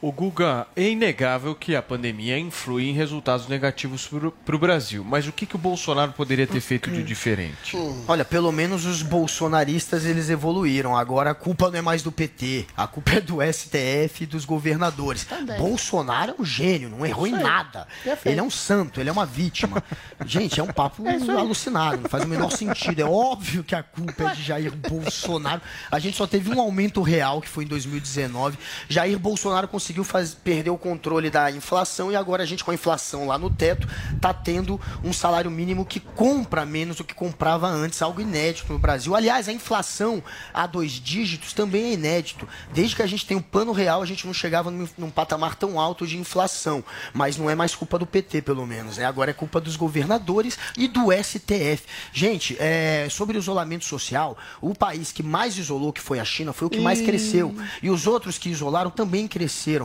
O 0.02 0.14
Guga, 0.14 0.66
é 0.78 0.92
inegável 0.92 1.54
que 1.54 1.76
a 1.76 1.82
pandemia 1.82 2.40
influi 2.40 2.88
em 2.88 2.94
resultados 2.94 3.50
negativos 3.50 4.10
para 4.46 4.56
o 4.56 4.60
Brasil. 4.60 5.04
Mas 5.04 5.28
o 5.28 5.32
que, 5.34 5.46
que 5.46 5.58
o 5.58 5.60
Bolsonaro 5.60 6.14
poderia 6.14 6.48
ter 6.48 6.62
feito 6.62 6.90
de 6.90 7.04
diferente? 7.04 7.76
Olha, 8.08 8.24
pelo 8.24 8.50
menos 8.50 8.86
os 8.86 9.02
bolsonaristas 9.02 10.06
eles 10.06 10.30
evoluíram. 10.30 10.96
Agora 10.96 11.32
a 11.32 11.36
culpa 11.36 11.70
não 11.70 11.80
é 11.80 11.82
mais 11.82 12.02
do 12.02 12.14
PT, 12.14 12.66
a 12.78 12.88
culpa 12.88 13.16
é 13.16 13.20
do 13.20 13.40
STF 13.42 14.24
e 14.24 14.26
dos 14.26 14.46
governadores. 14.46 15.28
Bolsonaro 15.58 16.34
é 16.38 16.42
um 16.42 16.46
gênio, 16.46 16.88
não 16.88 17.06
errou 17.06 17.28
em 17.28 17.34
nada. 17.34 17.86
Perfeito. 18.02 18.34
Ele 18.34 18.40
é 18.40 18.44
um 18.44 18.50
santo, 18.50 19.02
ele 19.02 19.10
é 19.10 19.12
uma 19.12 19.26
vítima. 19.26 19.84
Gente, 20.26 20.62
é 20.62 20.64
um 20.64 20.68
papo 20.68 21.04
alucinado, 21.38 22.04
não 22.04 22.10
faz 22.10 22.24
o 22.24 22.28
menor 22.28 22.52
sentido. 22.52 23.02
É 23.02 23.06
óbvio 23.06 23.66
que 23.66 23.76
a 23.76 23.84
culpa 23.84 24.32
é 24.32 24.34
de 24.34 24.44
Jair 24.44 24.74
Bolsonaro. 24.74 25.62
A 25.92 26.00
gente 26.00 26.16
só 26.16 26.26
teve 26.26 26.50
um 26.50 26.62
aumento 26.62 27.02
real, 27.02 27.42
que 27.42 27.50
foi 27.50 27.66
em 27.66 27.68
2019. 27.68 28.58
Jair 28.88 29.20
Bolsonaro 29.20 29.68
conseguiu 29.68 29.89
faz- 30.04 30.34
perder 30.34 30.70
o 30.70 30.78
controle 30.78 31.30
da 31.30 31.52
inflação 31.52 32.12
e 32.12 32.16
agora 32.16 32.44
a 32.44 32.46
gente, 32.46 32.64
com 32.64 32.72
a 32.72 32.74
inflação 32.74 33.28
lá 33.28 33.38
no 33.38 33.50
teto, 33.50 33.88
tá 34.22 34.34
tendo 34.34 34.80
um 35.04 35.12
salário 35.14 35.50
mínimo 35.52 35.86
que 35.86 36.00
compra 36.00 36.66
menos 36.66 36.98
do 36.98 37.04
que 37.04 37.14
comprava 37.14 37.68
antes, 37.68 38.02
algo 38.02 38.22
inédito 38.22 38.72
no 38.72 38.80
Brasil. 38.80 39.16
Aliás, 39.16 39.48
a 39.48 39.52
inflação 39.54 40.24
a 40.54 40.66
dois 40.68 40.92
dígitos 40.92 41.54
também 41.54 41.86
é 41.86 41.94
inédito. 41.94 42.48
Desde 42.74 42.96
que 42.96 43.02
a 43.02 43.08
gente 43.08 43.26
tem 43.26 43.36
o 43.38 43.42
plano 43.42 43.72
real, 43.72 44.02
a 44.02 44.06
gente 44.06 44.26
não 44.26 44.34
chegava 44.34 44.70
num, 44.72 44.88
num 44.98 45.10
patamar 45.10 45.56
tão 45.56 45.80
alto 45.80 46.06
de 46.06 46.18
inflação. 46.18 46.84
Mas 47.14 47.38
não 47.38 47.50
é 47.50 47.56
mais 47.56 47.76
culpa 47.76 47.98
do 47.98 48.06
PT, 48.06 48.42
pelo 48.42 48.66
menos. 48.66 48.98
Né? 48.98 49.06
Agora 49.06 49.32
é 49.32 49.34
culpa 49.34 49.60
dos 49.60 49.76
governadores 49.76 50.58
e 50.78 50.88
do 50.88 51.12
STF. 51.12 51.84
Gente, 52.14 52.56
é, 52.60 53.08
sobre 53.10 53.38
o 53.38 53.40
isolamento 53.40 53.86
social, 53.86 54.38
o 54.62 54.74
país 54.76 55.12
que 55.12 55.24
mais 55.24 55.58
isolou, 55.58 55.94
que 55.94 56.02
foi 56.02 56.20
a 56.20 56.26
China, 56.26 56.54
foi 56.54 56.68
o 56.68 56.70
que 56.70 56.80
mais 56.80 57.02
cresceu. 57.02 57.56
E 57.82 57.90
os 57.90 58.08
outros 58.08 58.38
que 58.38 58.50
isolaram 58.50 58.90
também 58.92 59.28
cresceram. 59.28 59.79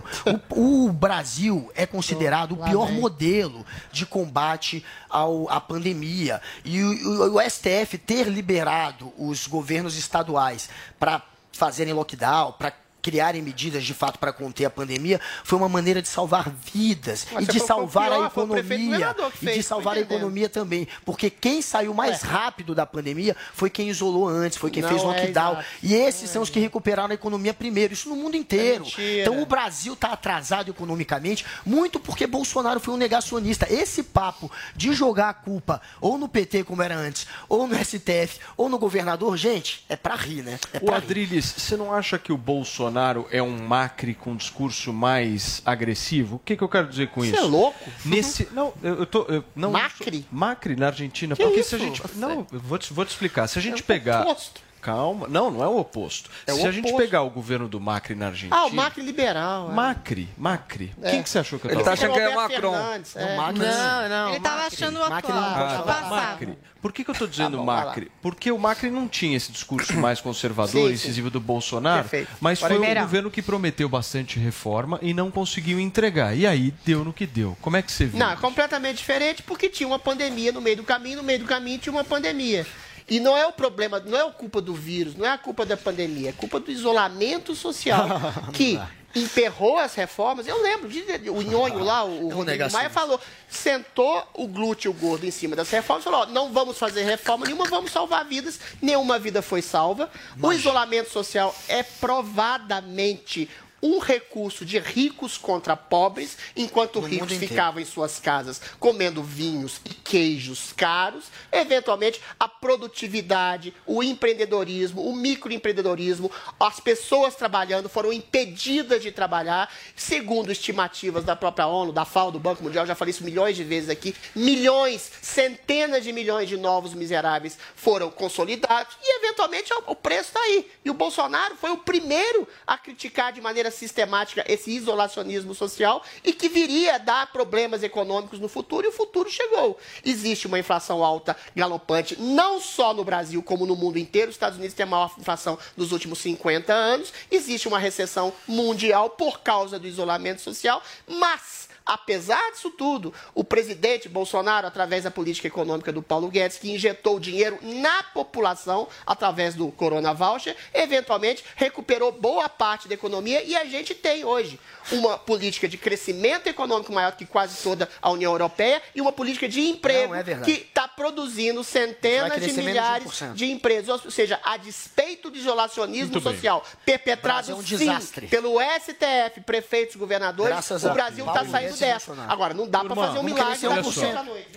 O, 0.51 0.87
o 0.87 0.93
Brasil 0.93 1.71
é 1.75 1.85
considerado 1.87 2.53
o 2.53 2.57
pior 2.65 2.91
modelo 2.91 3.65
de 3.93 4.07
combate 4.07 4.85
ao, 5.09 5.49
à 5.51 5.61
pandemia. 5.61 6.41
E 6.65 6.83
o, 6.83 7.33
o- 7.33 7.37
o 7.37 7.41
STF 7.51 7.99
ter 7.99 8.29
liberado 8.29 9.13
os 9.19 9.47
governos 9.47 9.97
estaduais 9.97 10.69
para 10.99 11.23
fazerem 11.53 11.93
lockdown, 11.95 12.53
para 12.53 12.73
criarem 13.05 13.43
medidas 13.43 13.85
de 13.85 13.93
fato 13.93 14.19
para 14.19 14.33
conter 14.33 14.65
a 14.65 14.71
pandemia, 14.71 15.21
foi 15.45 15.59
uma 15.59 15.69
maneira 15.69 16.01
de 16.01 16.09
salvar 16.09 16.51
vidas 16.73 17.27
Mas 17.31 17.47
e 17.47 17.53
de 17.53 17.59
o 17.59 17.67
salvar 17.67 18.09
pior, 18.09 18.17
a 18.17 18.21
o 18.23 18.27
economia 18.29 19.15
que 19.15 19.23
e 19.23 19.31
de 19.31 19.53
fez, 19.53 19.67
salvar 19.67 19.99
a 19.99 20.01
economia 20.01 20.49
também, 20.49 20.89
porque 21.05 21.29
quem 21.29 21.61
saiu 21.61 21.93
mais 21.93 22.23
rápido 22.23 22.75
da 22.75 22.87
pandemia 22.87 23.37
foi 23.53 23.69
quem 23.69 23.91
isolou 23.91 24.27
antes, 24.27 24.57
foi 24.57 24.71
quem 24.71 24.83
Não 24.83 24.89
fez 24.89 25.03
é 25.03 25.05
lockdown. 25.05 25.53
exato. 25.53 25.67
e 25.83 25.95
esses 25.95 26.31
são 26.31 26.41
os 26.41 26.49
que 26.49 26.59
recuperaram 26.59 27.11
a 27.11 27.15
economia 27.15 27.53
primeiro, 27.53 27.93
isso 27.93 28.09
no 28.09 28.17
mundo 28.17 28.39
inteiro. 28.39 28.85
mentira. 28.85 29.21
então 29.21 29.43
o 29.43 29.45
Brasil 29.45 29.93
está 29.93 30.13
atrasado 30.13 30.71
economicamente, 30.71 31.45
muito 31.67 32.01
porque 32.01 32.27
Bolsonaro 32.27 32.81
foi 32.81 32.95
um 32.95 32.97
negacionista. 32.97 33.71
Esse 33.71 34.03
papo 34.03 34.51
de 34.75 34.95
jogar 34.95 35.29
a 35.29 35.35
culpa 35.35 35.83
ou 36.01 36.17
no 36.17 36.27
PT, 36.27 36.65
como 36.65 36.81
era 36.81 36.97
antes, 36.97 37.27
ou 37.51 37.67
no 37.67 37.77
STF, 37.85 38.39
ou 38.57 38.71
no 38.71 38.79
governador, 38.79 39.37
gente, 39.37 39.85
é 39.91 39.97
pra 39.97 40.17
rir, 40.17 40.43
né? 40.43 40.59
É 40.73 40.79
O. 40.81 40.95
Adriles, 40.95 41.55
você 41.59 41.77
não 41.77 41.93
acha 41.93 42.19
que 42.19 42.33
o 42.33 42.39
Bolsonaro 42.39 42.94
é 43.31 43.43
um 43.43 43.57
Macri 43.67 44.15
com 44.15 44.33
um 44.33 44.37
discurso 44.37 44.93
mais 44.93 45.63
agressivo? 45.65 46.37
O 46.37 46.39
que, 46.39 46.57
que 46.57 46.63
eu 46.63 46.69
quero 46.69 46.89
dizer 46.89 47.09
com 47.09 47.21
Você 47.21 47.29
isso? 47.33 47.39
é 47.39 47.43
louco? 47.43 47.79
Nesse, 48.05 48.49
não, 48.53 48.73
eu, 48.83 49.01
eu 49.01 49.07
tô, 49.07 49.23
eu, 49.25 49.45
não, 49.55 49.71
Macri? 49.73 50.27
Macri 50.31 50.77
na 50.77 50.87
Argentina, 50.87 51.35
Que 51.37 51.43
porque 51.43 51.61
isso? 51.61 51.71
se 51.71 51.75
a 51.77 51.79
gente, 51.79 52.03
não, 52.17 52.47
vou 52.51 52.79
te, 52.79 52.93
vou 52.93 53.05
te 53.05 53.11
explicar. 53.11 53.47
Se 53.47 53.59
a 53.59 53.63
gente 53.63 53.81
É 53.81 53.83
o 53.83 53.85
pegar, 53.85 54.23
oposto. 54.23 54.61
Calma, 54.85 55.27
não, 55.29 55.51
não 55.51 55.63
é 55.65 55.67
o 55.67 55.79
oposto. 55.79 56.29
É 56.47 56.53
o 56.53 56.57
se 56.57 56.67
a 56.67 56.71
gente 56.71 56.87
oposto. 56.89 57.03
pegar 57.03 57.23
o 57.23 57.31
governo 57.31 57.67
do 57.67 57.81
Macri 57.81 58.15
na 58.15 58.27
Argentina, 58.27 58.55
Ah, 58.55 58.67
o 58.67 58.75
Macri 58.75 59.03
liberal. 59.03 59.71
é. 59.71 59.75
Macri, 59.75 60.29
Macri. 60.37 60.95
É. 61.03 61.11
Quem 61.11 61.23
que 61.23 61.29
você 61.31 61.39
achou 61.39 61.59
que 61.59 61.67
eu 61.67 61.71
Ele 61.71 61.83
tava 61.83 61.97
tá 61.97 62.03
achando 62.05 62.13
que 62.15 62.21
é 62.21 62.35
Macron. 62.35 62.73
Fernandes, 62.73 63.17
é. 63.17 63.37
Macri 63.37 63.59
Não, 63.61 64.09
não. 64.09 64.29
Ele 64.31 64.41
tava 64.41 64.63
achando 64.67 64.99
o 64.99 65.05
atual, 65.05 65.85
passado. 65.85 66.11
Macri. 66.11 66.59
Por 66.83 66.93
que, 66.93 67.03
que 67.03 67.11
eu 67.11 67.15
tô 67.15 67.27
dizendo 67.27 67.53
Tá 67.53 67.57
bom, 67.57 67.65
vai 67.65 67.77
lá. 67.77 67.85
Macri? 67.87 68.13
Porque 68.21 68.53
o 68.53 68.59
Macri 68.59 68.91
não 68.91 69.09
tinha 69.09 69.35
esse 69.39 69.51
discurso 69.51 69.95
mais 69.97 70.21
conservador, 70.21 70.71
Sim, 70.83 70.89
sim. 70.89 70.93
incisivo 70.93 71.31
do 71.31 71.41
Bolsonaro, 71.41 72.03
Perfeito. 72.07 72.31
mas 72.43 72.61
foi 72.61 72.79
um 72.79 72.95
governo 73.01 73.31
que 73.31 73.41
prometeu 73.41 73.89
bastante 73.89 74.39
reforma 74.39 74.99
e 75.01 75.15
não 75.15 75.31
conseguiu 75.31 75.81
entregar. 75.81 76.37
E 76.37 76.47
aí 76.47 76.75
deu 76.85 77.03
no 77.03 77.11
que 77.13 77.27
deu. 77.27 77.57
Como 77.63 77.77
é 77.79 77.81
que 77.81 77.91
você 77.91 78.05
viu? 78.05 78.19
Não, 78.19 78.31
é 78.33 78.37
completamente 78.37 78.99
diferente 78.99 79.43
porque 79.43 79.71
tinha 79.71 79.87
uma 79.87 79.99
pandemia 79.99 80.53
no 80.53 80.61
meio 80.61 80.77
do 80.77 80.83
caminho, 80.85 81.17
no 81.17 81.23
meio 81.23 81.39
do 81.39 81.47
caminho 81.47 81.79
tinha 81.79 81.93
uma 81.93 82.05
pandemia. 82.05 82.67
E 83.09 83.21
não 83.21 83.37
é 83.37 83.47
o 83.47 83.53
problema, 83.53 84.01
não 84.01 84.17
é 84.17 84.27
a 84.27 84.31
culpa 84.31 84.61
do 84.61 84.75
vírus, 84.75 85.15
não 85.15 85.27
é 85.27 85.31
a 85.31 85.39
culpa 85.39 85.67
da 85.67 85.77
pandemia, 85.77 86.31
é 86.31 86.33
culpa 86.33 86.59
do 86.59 86.71
isolamento 86.71 87.55
social 87.55 88.09
que 88.55 88.81
emperrou 89.15 89.79
as 89.79 89.95
reformas. 89.95 90.47
Eu 90.47 90.61
lembro, 90.61 90.89
de, 90.89 91.31
o 91.31 91.41
Nhonho 91.43 91.79
lá, 91.81 92.05
o, 92.05 92.27
o 92.27 92.29
Rodrigo. 92.31 92.71
Maia 92.73 92.91
falou, 92.91 93.21
sentou 93.49 94.27
o 94.35 94.47
glúteo 94.47 94.93
gordo 94.93 95.25
em 95.25 95.31
cima 95.31 95.55
das 95.55 95.71
reformas 95.71 96.03
e 96.03 96.05
falou, 96.05 96.21
ó, 96.23 96.27
não 96.27 96.53
vamos 96.53 96.79
fazer 96.79 97.05
reforma 97.05 97.47
nenhuma, 97.47 97.67
vamos 97.67 97.93
salvar 97.93 98.25
vidas. 98.25 98.59
Nenhuma 98.83 99.19
vida 99.19 99.41
foi 99.41 99.63
salva. 99.63 100.11
O 100.43 100.53
isolamento 100.53 101.11
social 101.11 101.55
é 101.69 101.83
provadamente 101.83 103.49
um 103.87 103.99
recurso 103.99 104.65
de 104.65 104.79
ricos 104.79 105.37
contra 105.37 105.77
pobres, 105.77 106.39
enquanto 106.57 107.03
No 107.03 107.07
ricos 107.07 107.29
ficavam 107.49 107.83
em 107.83 107.85
suas 107.85 108.19
casas 108.19 108.59
comendo 108.81 109.23
vinhos 109.23 109.79
e 109.85 109.91
queijos 109.93 110.73
caros, 110.73 111.27
eventualmente 111.53 112.19
a 112.41 112.49
produtividade, 112.49 113.75
o 113.87 114.03
empreendedorismo, 114.03 115.07
o 115.07 115.15
microempreendedorismo, 115.15 116.31
as 116.59 116.81
pessoas 116.81 117.35
trabalhando 117.35 117.89
foram 117.89 118.11
impedidas 118.13 119.03
de 119.03 119.13
trabalhar, 119.13 119.71
segundo 119.95 120.51
estimativas 120.51 121.23
da 121.25 121.37
própria 121.37 121.67
ONU, 121.67 121.93
da 121.93 122.07
FAO, 122.07 122.31
do 122.31 122.39
Banco 122.39 122.63
Mundial, 122.63 122.87
já 122.87 122.95
falei 122.95 123.11
isso 123.11 123.23
milhões 123.25 123.55
de 123.57 123.65
vezes 123.65 123.91
aqui, 123.91 124.15
milhões, 124.35 125.11
centenas 125.21 126.03
de 126.03 126.13
milhões 126.13 126.49
de 126.49 126.57
novos 126.57 126.95
miseráveis 126.95 127.59
foram 127.77 128.11
consolidados 128.11 128.97
e 129.03 129.19
eventualmente 129.19 129.73
o- 129.75 129.85
o 129.89 129.95
preço 129.95 130.29
está 130.29 130.41
aí. 130.41 130.71
E 130.85 130.91
o 130.91 130.95
Bolsonaro 130.95 131.55
foi 131.57 131.71
o 131.71 131.77
primeiro 131.79 132.49
a 132.67 132.79
criticar 132.79 133.33
de 133.33 133.41
maneira 133.41 133.71
sistemática 133.75 134.45
esse 134.49 134.71
isolacionismo 134.71 135.55
social 135.55 136.03
e 136.23 136.33
que 136.33 136.49
viria 136.49 136.95
a 136.95 136.99
dar 136.99 137.33
problemas 137.33 137.83
econômicos 137.83 138.39
no 138.39 138.49
futuro, 138.49 138.87
e 138.87 138.89
o 138.89 138.93
futuro 138.93 139.31
chegou. 139.31 139.79
Existe 140.05 140.47
uma 140.47 140.59
inflação 140.59 141.05
alta, 141.05 141.37
galopante, 141.55 142.19
não 142.21 142.61
só 142.61 142.95
no 142.95 143.05
Brasil, 143.05 143.43
como 143.43 143.67
no 143.67 143.77
mundo 143.77 143.99
inteiro. 143.99 144.31
Os 144.31 144.37
Estados 144.37 144.59
Unidos 144.59 144.75
têm 144.75 144.85
a 144.85 144.89
maior 144.89 145.13
inflação 145.19 145.59
dos 145.77 145.93
últimos 145.93 146.19
50 146.21 146.73
anos. 146.73 147.13
Existe 147.31 147.69
uma 147.69 147.79
recessão 147.79 148.33
mundial 148.47 149.11
por 149.11 149.41
causa 149.41 149.79
do 149.79 149.87
isolamento 149.87 150.41
social, 150.41 150.83
mas. 151.07 151.64
Apesar 151.87 152.51
disso 152.53 152.71
tudo, 152.71 153.13
o 153.35 153.45
presidente 153.45 154.09
Bolsonaro, 154.09 154.67
através 154.67 155.05
da 155.05 155.11
política 155.11 155.49
econômica 155.49 155.93
do 155.93 156.03
Paulo 156.03 156.29
Guedes, 156.29 156.57
que 156.57 156.71
injetou 156.71 157.21
dinheiro 157.21 157.59
na 157.63 158.03
população 158.03 158.89
através 159.07 159.55
do 159.55 159.71
Corona 159.71 160.15
Voucher, 160.15 160.57
eventualmente 160.73 161.45
recuperou 161.57 162.11
boa 162.11 162.49
parte 162.49 162.89
da 162.89 162.95
economia 162.95 163.43
e 163.43 163.55
a 163.55 163.65
gente 163.67 163.95
tem 163.95 164.25
hoje 164.25 164.59
uma 164.93 165.19
política 165.19 165.69
de 165.69 165.77
crescimento 165.77 166.47
econômico 166.47 166.93
maior 166.93 167.13
que 167.13 167.27
quase 167.27 167.63
toda 167.63 167.89
a 168.01 168.11
União 168.11 168.33
Europeia 168.33 168.81
e 168.95 169.01
uma 169.01 169.13
política 169.13 169.49
de 169.49 169.61
emprego 169.61 170.13
Não, 170.13 170.21
é 170.21 170.25
que 170.43 170.53
está 170.53 170.89
produzindo 170.89 171.63
centenas 171.63 172.41
de 172.41 172.53
de 172.53 172.63
milhares 172.63 173.07
1%. 173.07 173.35
de 173.35 173.51
empresas. 173.51 174.05
Ou 174.05 174.11
seja, 174.11 174.41
a 174.45 174.57
despeito 174.57 175.31
do 175.31 175.37
isolacionismo 175.37 176.13
Muito 176.13 176.25
bem. 176.25 176.33
social 176.33 176.65
perpetrado 176.85 177.53
é 177.53 177.55
um 177.55 177.63
sim 177.63 177.91
pelo 178.29 178.59
STF, 178.61 179.41
prefeitos, 179.45 179.97
governadores, 179.97 180.53
Graças 180.53 180.85
o 180.85 180.91
Brasil 180.91 181.27
está 181.27 181.45
saindo 181.45 181.74
Dessa. 181.81 182.07
Bolsonaro. 182.07 182.33
Agora, 182.33 182.55
não 182.55 182.69
dá 182.69 182.85
para 182.85 182.95
fazer 182.95 183.19
um 183.19 183.23
milagre 183.23 183.59
da 183.61 183.83
noite 183.83 184.01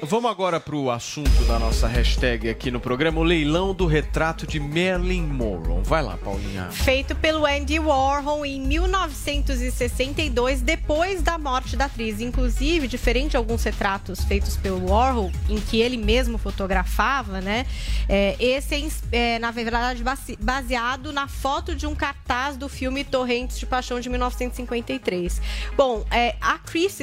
vamos 0.01 0.29
agora 0.31 0.59
para 0.59 0.75
o 0.75 0.89
assunto 0.91 1.29
da 1.45 1.57
nossa 1.59 1.87
hashtag 1.87 2.49
aqui 2.49 2.69
no 2.71 2.79
programa, 2.79 3.19
o 3.19 3.23
leilão 3.23 3.73
do 3.73 3.85
retrato 3.85 4.45
de 4.47 4.59
Marilyn 4.59 5.23
Monroe. 5.23 5.81
Vai 5.83 6.01
lá, 6.03 6.17
Paulinha. 6.17 6.69
Feito 6.71 7.15
pelo 7.15 7.45
Andy 7.45 7.79
Warhol 7.79 8.45
em 8.45 8.59
1962, 8.61 10.61
depois 10.61 11.21
da 11.21 11.37
morte 11.37 11.75
da 11.75 11.85
atriz. 11.85 12.21
Inclusive, 12.21 12.87
diferente 12.87 13.31
de 13.31 13.37
alguns 13.37 13.63
retratos 13.63 14.23
feitos 14.23 14.55
pelo 14.57 14.89
Warhol, 14.91 15.31
em 15.49 15.59
que 15.59 15.79
ele 15.81 15.97
mesmo 15.97 16.37
fotografava, 16.37 17.41
né? 17.41 17.65
É, 18.07 18.35
esse 18.39 18.75
é, 19.11 19.35
é, 19.35 19.39
na 19.39 19.51
verdade, 19.51 20.03
base- 20.03 20.37
baseado 20.39 21.11
na 21.11 21.27
foto 21.27 21.75
de 21.75 21.85
um 21.85 21.93
cartaz 21.95 22.55
do 22.57 22.69
filme 22.69 23.03
Torrentes 23.03 23.57
de 23.59 23.65
Paixão 23.65 23.99
de 23.99 24.09
1953. 24.09 25.41
Bom, 25.75 26.05
é, 26.11 26.35
a 26.41 26.57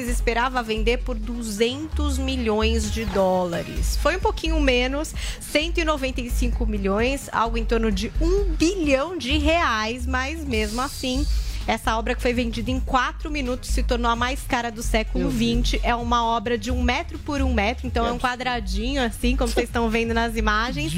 Esperava 0.08 0.62
vender 0.62 0.98
por 0.98 1.16
200 1.16 2.18
milhões 2.18 2.90
de 2.92 3.04
dólares. 3.06 3.96
Foi 3.96 4.16
um 4.16 4.20
pouquinho 4.20 4.60
menos, 4.60 5.14
195 5.40 6.66
milhões, 6.66 7.28
algo 7.32 7.58
em 7.58 7.64
torno 7.64 7.90
de 7.90 8.12
um 8.20 8.44
bilhão 8.44 9.16
de 9.16 9.38
reais, 9.38 10.06
mas 10.06 10.44
mesmo 10.44 10.80
assim. 10.80 11.26
Essa 11.66 11.96
obra 11.96 12.14
que 12.14 12.20
foi 12.20 12.32
vendida 12.32 12.70
em 12.70 12.78
quatro 12.78 13.30
minutos 13.30 13.70
se 13.70 13.82
tornou 13.82 14.10
a 14.10 14.16
mais 14.16 14.42
cara 14.42 14.70
do 14.70 14.82
século 14.82 15.30
XX. 15.30 15.80
É 15.82 15.94
uma 15.94 16.24
obra 16.24 16.58
de 16.58 16.70
um 16.70 16.82
metro 16.82 17.18
por 17.18 17.40
um 17.40 17.54
metro, 17.54 17.86
então 17.86 18.06
é 18.06 18.12
um 18.12 18.18
quadradinho, 18.18 19.02
assim, 19.02 19.36
como 19.36 19.50
vocês 19.50 19.68
estão 19.68 19.88
vendo 19.88 20.12
nas 20.12 20.36
imagens. 20.36 20.92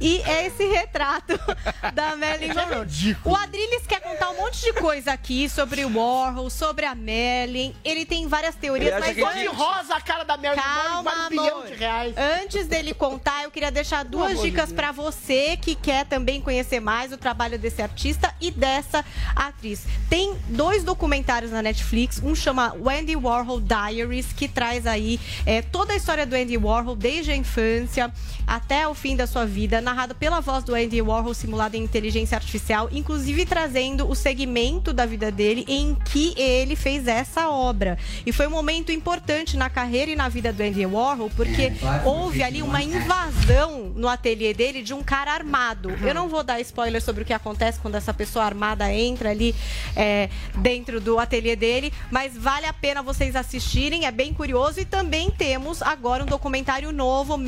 E 0.00 0.20
é 0.22 0.46
esse 0.46 0.64
retrato 0.66 1.38
da 1.94 2.16
Marilyn 2.16 2.54
Monroe. 2.54 3.16
O 3.24 3.34
Adrilles 3.34 3.86
quer 3.86 4.00
contar 4.00 4.30
um 4.30 4.36
monte 4.36 4.60
de 4.62 4.72
coisa 4.74 5.12
aqui 5.12 5.48
sobre 5.48 5.84
o 5.84 5.98
Warhol, 5.98 6.50
sobre 6.50 6.84
a 6.84 6.94
Marilyn. 6.94 7.72
Ele 7.82 8.04
tem 8.04 8.26
várias 8.26 8.54
teorias, 8.54 9.00
mas 9.00 9.16
Cor 9.16 9.32
de 9.32 9.46
rosa 9.46 9.94
a 9.94 10.00
cara 10.00 10.24
da 10.24 10.36
Marilyn 10.36 10.62
Monroe 10.62 10.84
Calma, 10.84 11.10
vale 11.10 11.24
um 11.24 11.28
bilhão 11.28 11.66
de 11.66 11.74
reais. 11.74 12.14
Antes 12.42 12.66
dele 12.66 12.92
contar, 12.92 13.44
eu 13.44 13.50
queria 13.50 13.70
deixar 13.70 14.04
duas 14.04 14.40
dicas 14.40 14.72
pra 14.72 14.92
você 14.92 15.56
que 15.56 15.74
quer 15.74 16.04
também 16.04 16.40
conhecer 16.40 16.80
mais 16.80 17.12
o 17.12 17.16
trabalho 17.16 17.58
desse 17.58 17.80
artista 17.80 18.34
e 18.40 18.50
dessa 18.50 19.04
atriz. 19.34 19.86
Tem 20.08 20.34
dois 20.48 20.84
documentários 20.84 21.50
na 21.50 21.62
Netflix, 21.62 22.20
um 22.22 22.34
chama 22.34 22.74
Wendy 22.78 23.16
Warhol 23.16 23.60
Diaries, 23.60 24.32
que 24.32 24.46
traz 24.46 24.86
aí 24.86 25.18
é, 25.46 25.62
toda 25.62 25.92
a 25.92 25.96
história 25.96 26.26
do 26.26 26.36
Andy 26.36 26.56
Warhol 26.56 26.94
desde 26.94 27.30
a 27.30 27.36
infância 27.36 28.12
até 28.46 28.86
o 28.86 28.94
fim 28.94 29.16
da 29.16 29.26
sua 29.26 29.46
vida, 29.46 29.80
narrado 29.80 30.14
pela 30.14 30.40
voz 30.40 30.64
do 30.64 30.74
Andy 30.74 31.00
Warhol 31.00 31.32
simulado 31.32 31.76
em 31.76 31.82
inteligência 31.82 32.36
artificial, 32.36 32.88
inclusive 32.92 33.46
trazendo 33.46 34.08
o 34.08 34.14
segmento 34.14 34.92
da 34.92 35.06
vida 35.06 35.30
dele 35.30 35.64
em 35.66 35.94
que 35.94 36.34
ele 36.36 36.76
fez 36.76 37.06
essa 37.06 37.48
obra. 37.48 37.98
E 38.26 38.32
foi 38.32 38.46
um 38.46 38.50
momento 38.50 38.92
importante 38.92 39.56
na 39.56 39.70
carreira 39.70 40.10
e 40.10 40.16
na 40.16 40.28
vida 40.28 40.52
do 40.52 40.62
Andy 40.62 40.84
Warhol, 40.84 41.30
porque 41.30 41.72
houve 42.04 42.42
ali 42.42 42.62
uma 42.62 42.82
invasão 42.82 43.92
no 43.94 44.08
ateliê 44.08 44.52
dele 44.52 44.82
de 44.82 44.92
um 44.92 45.02
cara 45.02 45.32
armado. 45.32 45.90
Eu 46.02 46.14
não 46.14 46.28
vou 46.28 46.42
dar 46.42 46.60
spoiler 46.60 47.00
sobre 47.00 47.22
o 47.22 47.24
que 47.24 47.32
acontece 47.32 47.78
quando 47.80 47.94
essa 47.94 48.12
pessoa 48.12 48.44
armada 48.44 48.92
entra 48.92 49.30
ali 49.30 49.54
é, 49.96 50.28
dentro 50.56 51.00
do 51.00 51.18
ateliê 51.18 51.56
dele, 51.56 51.92
mas 52.10 52.36
vale 52.36 52.66
a 52.66 52.72
pena 52.72 53.02
vocês 53.02 53.36
assistirem, 53.36 54.06
é 54.06 54.10
bem 54.10 54.32
curioso. 54.32 54.80
E 54.80 54.84
também 54.84 55.30
temos 55.30 55.82
agora 55.82 56.22
um 56.22 56.26
documentário 56.26 56.92
novo 56.92 57.38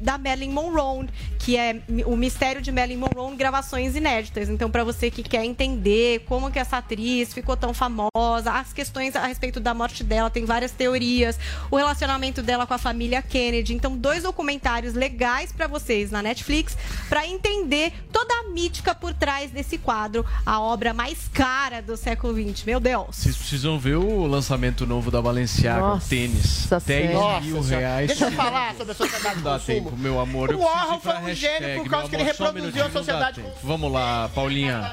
da 0.00 0.18
Marilyn 0.18 0.50
Monroe, 0.50 1.08
que 1.38 1.56
é 1.56 1.80
o 2.06 2.16
mistério 2.16 2.62
de 2.62 2.72
Marilyn 2.72 2.98
Monroe 2.98 3.36
gravações 3.36 3.94
inéditas. 3.94 4.48
Então, 4.48 4.70
para 4.70 4.84
você 4.84 5.10
que 5.10 5.22
quer 5.22 5.44
entender 5.44 6.20
como 6.26 6.50
que 6.50 6.58
essa 6.58 6.78
atriz 6.78 7.32
ficou 7.32 7.56
tão 7.56 7.74
famosa, 7.74 8.52
as 8.52 8.72
questões 8.72 9.14
a 9.16 9.26
respeito 9.26 9.60
da 9.60 9.74
morte 9.74 10.02
dela, 10.02 10.30
tem 10.30 10.44
várias 10.44 10.72
teorias, 10.72 11.38
o 11.70 11.76
relacionamento 11.76 12.42
dela 12.42 12.66
com 12.66 12.74
a 12.74 12.78
família 12.78 13.22
Kennedy. 13.22 13.74
Então, 13.74 13.96
dois 13.96 14.22
documentários 14.22 14.94
legais 14.94 15.52
para 15.52 15.66
vocês 15.66 16.10
na 16.10 16.22
Netflix 16.22 16.76
para 17.08 17.26
entender 17.26 17.92
toda 18.12 18.32
a 18.34 18.50
mítica 18.50 18.94
por 18.94 19.12
trás 19.14 19.50
desse 19.50 19.78
quadro, 19.78 20.24
a 20.44 20.60
obra 20.60 20.92
mais 20.92 21.28
cara 21.28 21.80
do 21.80 21.93
século 21.96 22.32
XX. 22.34 22.64
Meu 22.64 22.80
Deus. 22.80 23.16
Vocês 23.16 23.36
precisam 23.36 23.78
ver 23.78 23.96
o 23.96 24.26
lançamento 24.26 24.86
novo 24.86 25.10
da 25.10 25.20
Balenciaga, 25.22 25.84
o 25.84 25.88
Nossa 25.94 26.08
tênis. 26.08 26.66
10 26.68 26.82
Senhora. 26.82 27.40
mil 27.40 27.62
Senhora. 27.62 27.78
reais. 27.86 28.06
Deixa 28.08 28.24
eu 28.26 28.32
falar 28.32 28.74
sobre 28.74 28.92
a 28.92 28.94
sociedade 28.94 29.36
Não 29.36 29.42
dá 29.42 29.52
consumo. 29.58 29.66
tempo, 29.90 29.96
meu 29.96 30.20
amor. 30.20 30.54
O 30.54 30.58
Warhol 30.60 31.00
foi 31.00 31.14
um 31.16 31.34
gênio 31.34 31.82
por 31.82 31.90
causa 31.90 32.08
que 32.08 32.16
ele 32.16 32.22
um 32.22 32.26
reproduziu 32.26 32.62
minutinho, 32.62 32.86
a 32.86 32.90
sociedade 32.90 33.40
tempo. 33.42 33.56
Vamos 33.62 33.92
lá, 33.92 34.28
Paulinha. 34.34 34.92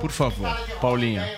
Por 0.00 0.10
favor, 0.10 0.48
Paulinha. 0.80 1.28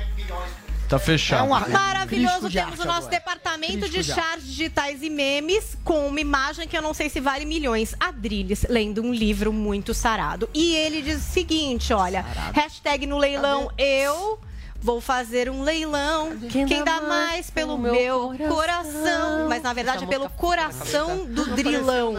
Tá 0.88 0.96
É 0.96 0.98
fechado. 0.98 1.46
um 1.46 1.48
Maravilhoso, 1.48 2.50
temos 2.50 2.78
o 2.78 2.84
nosso 2.84 3.08
departamento 3.08 3.72
Crítico 3.72 3.90
de 3.90 4.02
de 4.02 4.12
charts 4.14 4.46
digitais 4.46 5.02
e 5.02 5.08
memes 5.08 5.76
com 5.82 6.06
uma 6.06 6.20
imagem 6.20 6.68
que 6.68 6.76
eu 6.76 6.82
não 6.82 6.92
sei 6.92 7.08
se 7.08 7.20
vale 7.20 7.46
milhões. 7.46 7.94
Adrilles 7.98 8.66
lendo 8.68 9.02
um 9.02 9.12
livro 9.12 9.50
muito 9.50 9.94
sarado. 9.94 10.48
E 10.52 10.74
ele 10.76 11.00
diz 11.00 11.16
o 11.16 11.32
seguinte: 11.32 11.92
olha, 11.92 12.20
hashtag 12.52 13.06
no 13.06 13.16
leilão 13.16 13.70
eu. 13.78 14.38
Vou 14.84 15.00
fazer 15.00 15.48
um 15.48 15.62
leilão. 15.62 16.36
Quem, 16.50 16.84
dá 16.84 17.00
mais 17.00 17.48
pelo 17.48 17.78
meu 17.78 18.34
coração. 18.50 19.48
Mas 19.48 19.62
na 19.62 19.72
verdade 19.72 20.04
é 20.04 20.06
pelo 20.06 20.28
coração 20.28 21.24
do 21.24 21.56
drilão. 21.56 22.14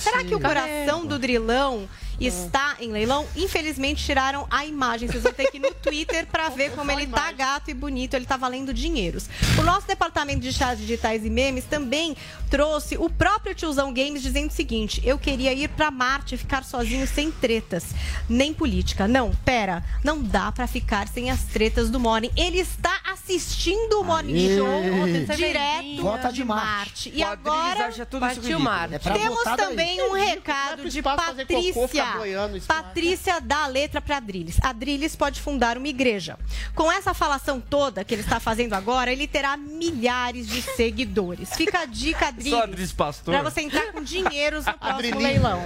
Será 0.00 0.24
que 0.24 0.34
o 0.34 0.40
coração 0.40 1.06
do 1.06 1.16
drilão 1.16 1.88
está 2.26 2.76
em 2.80 2.90
leilão? 2.90 3.26
Infelizmente 3.36 4.04
tiraram 4.04 4.46
a 4.50 4.64
imagem. 4.64 5.08
Vocês 5.08 5.22
vão 5.22 5.32
ter 5.32 5.50
que 5.50 5.58
ir 5.58 5.60
no 5.60 5.72
Twitter 5.82 6.26
para 6.26 6.48
ver 6.48 6.72
como 6.72 6.90
ele 6.90 7.06
tá 7.06 7.32
gato 7.32 7.70
e 7.70 7.74
bonito. 7.74 8.14
Ele 8.14 8.26
tá 8.26 8.36
valendo 8.36 8.72
dinheiros. 8.74 9.28
O 9.58 9.62
nosso 9.62 9.86
departamento 9.86 10.40
de 10.40 10.52
chats 10.52 10.78
digitais 10.78 11.24
e 11.24 11.30
memes 11.30 11.64
também 11.64 12.16
trouxe 12.50 12.96
o 12.96 13.08
próprio 13.08 13.54
tiozão 13.54 13.92
Games 13.92 14.22
dizendo 14.22 14.50
o 14.50 14.52
seguinte: 14.52 15.00
eu 15.04 15.18
queria 15.18 15.52
ir 15.52 15.68
para 15.68 15.90
Marte 15.90 16.34
e 16.34 16.38
ficar 16.38 16.64
sozinho 16.64 17.06
sem 17.06 17.30
tretas, 17.30 17.86
nem 18.28 18.52
política. 18.52 19.06
Não, 19.06 19.30
pera, 19.44 19.84
não 20.02 20.22
dá 20.22 20.50
para 20.50 20.66
ficar 20.66 21.08
sem 21.08 21.30
as 21.30 21.44
tretas 21.44 21.90
do 21.90 22.00
Morning. 22.00 22.30
Ele 22.36 22.58
está 22.58 23.00
assistindo 23.12 24.00
o 24.00 24.04
Morning 24.04 24.34
Aê. 24.34 24.56
Show 24.56 25.36
direto 25.36 26.02
Vota 26.02 26.32
de 26.32 26.44
Marte. 26.44 26.68
Marte. 26.68 27.12
E 27.14 27.22
agora 27.22 27.88
isso 27.90 28.06
Partiu. 28.18 28.58
Marte. 28.58 28.94
É 28.94 28.98
temos 28.98 29.38
votar 29.38 29.56
daí. 29.56 29.68
também 29.68 30.02
um 30.02 30.12
recado 30.12 30.88
de 30.88 31.02
Patrícia. 31.02 32.04
Boiando, 32.16 32.56
isso 32.56 32.66
Patrícia 32.66 33.40
dá 33.40 33.64
a 33.64 33.66
letra 33.66 34.00
para 34.00 34.16
Adriles. 34.16 34.58
Adriles 34.62 35.14
pode 35.16 35.40
fundar 35.40 35.76
uma 35.76 35.88
igreja. 35.88 36.38
Com 36.74 36.90
essa 36.90 37.12
falação 37.12 37.60
toda 37.60 38.04
que 38.04 38.14
ele 38.14 38.22
está 38.22 38.38
fazendo 38.40 38.74
agora, 38.74 39.12
ele 39.12 39.26
terá 39.26 39.56
milhares 39.56 40.46
de 40.48 40.62
seguidores. 40.62 41.50
Fica 41.54 41.80
a 41.80 41.84
dica, 41.84 42.20
Só 42.26 42.28
Adriles. 42.28 42.62
Adriles 42.62 42.92
Pastor. 42.92 43.34
Pra 43.34 43.42
você 43.50 43.60
entrar 43.60 43.92
com 43.92 44.02
dinheiros 44.02 44.64
no 44.66 44.72
próximo 44.74 44.94
Adrilinho. 44.98 45.22
leilão. 45.22 45.62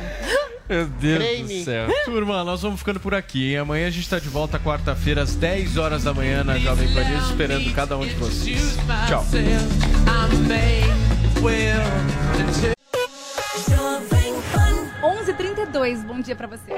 Meu 0.68 0.86
Deus 0.86 1.18
Creme. 1.18 1.58
do 1.58 1.64
céu. 1.64 1.88
Turma, 2.04 2.44
nós 2.44 2.62
vamos 2.62 2.78
ficando 2.78 3.00
por 3.00 3.14
aqui. 3.14 3.50
hein? 3.52 3.58
Amanhã 3.58 3.86
a 3.86 3.90
gente 3.90 4.08
tá 4.08 4.18
de 4.18 4.28
volta 4.28 4.58
quarta-feira, 4.58 5.22
às 5.22 5.34
10 5.34 5.76
horas 5.76 6.04
da 6.04 6.14
manhã, 6.14 6.42
na 6.44 6.58
Jovem 6.58 6.92
Pan 6.94 7.04
News, 7.04 7.28
esperando 7.28 7.72
cada 7.74 7.96
um 7.96 8.06
de 8.06 8.14
vocês. 8.14 8.76
Tchau. 9.08 9.26
11h32. 15.02 16.04
Bom 16.04 16.20
dia 16.20 16.36
para 16.36 16.46
você. 16.46 16.70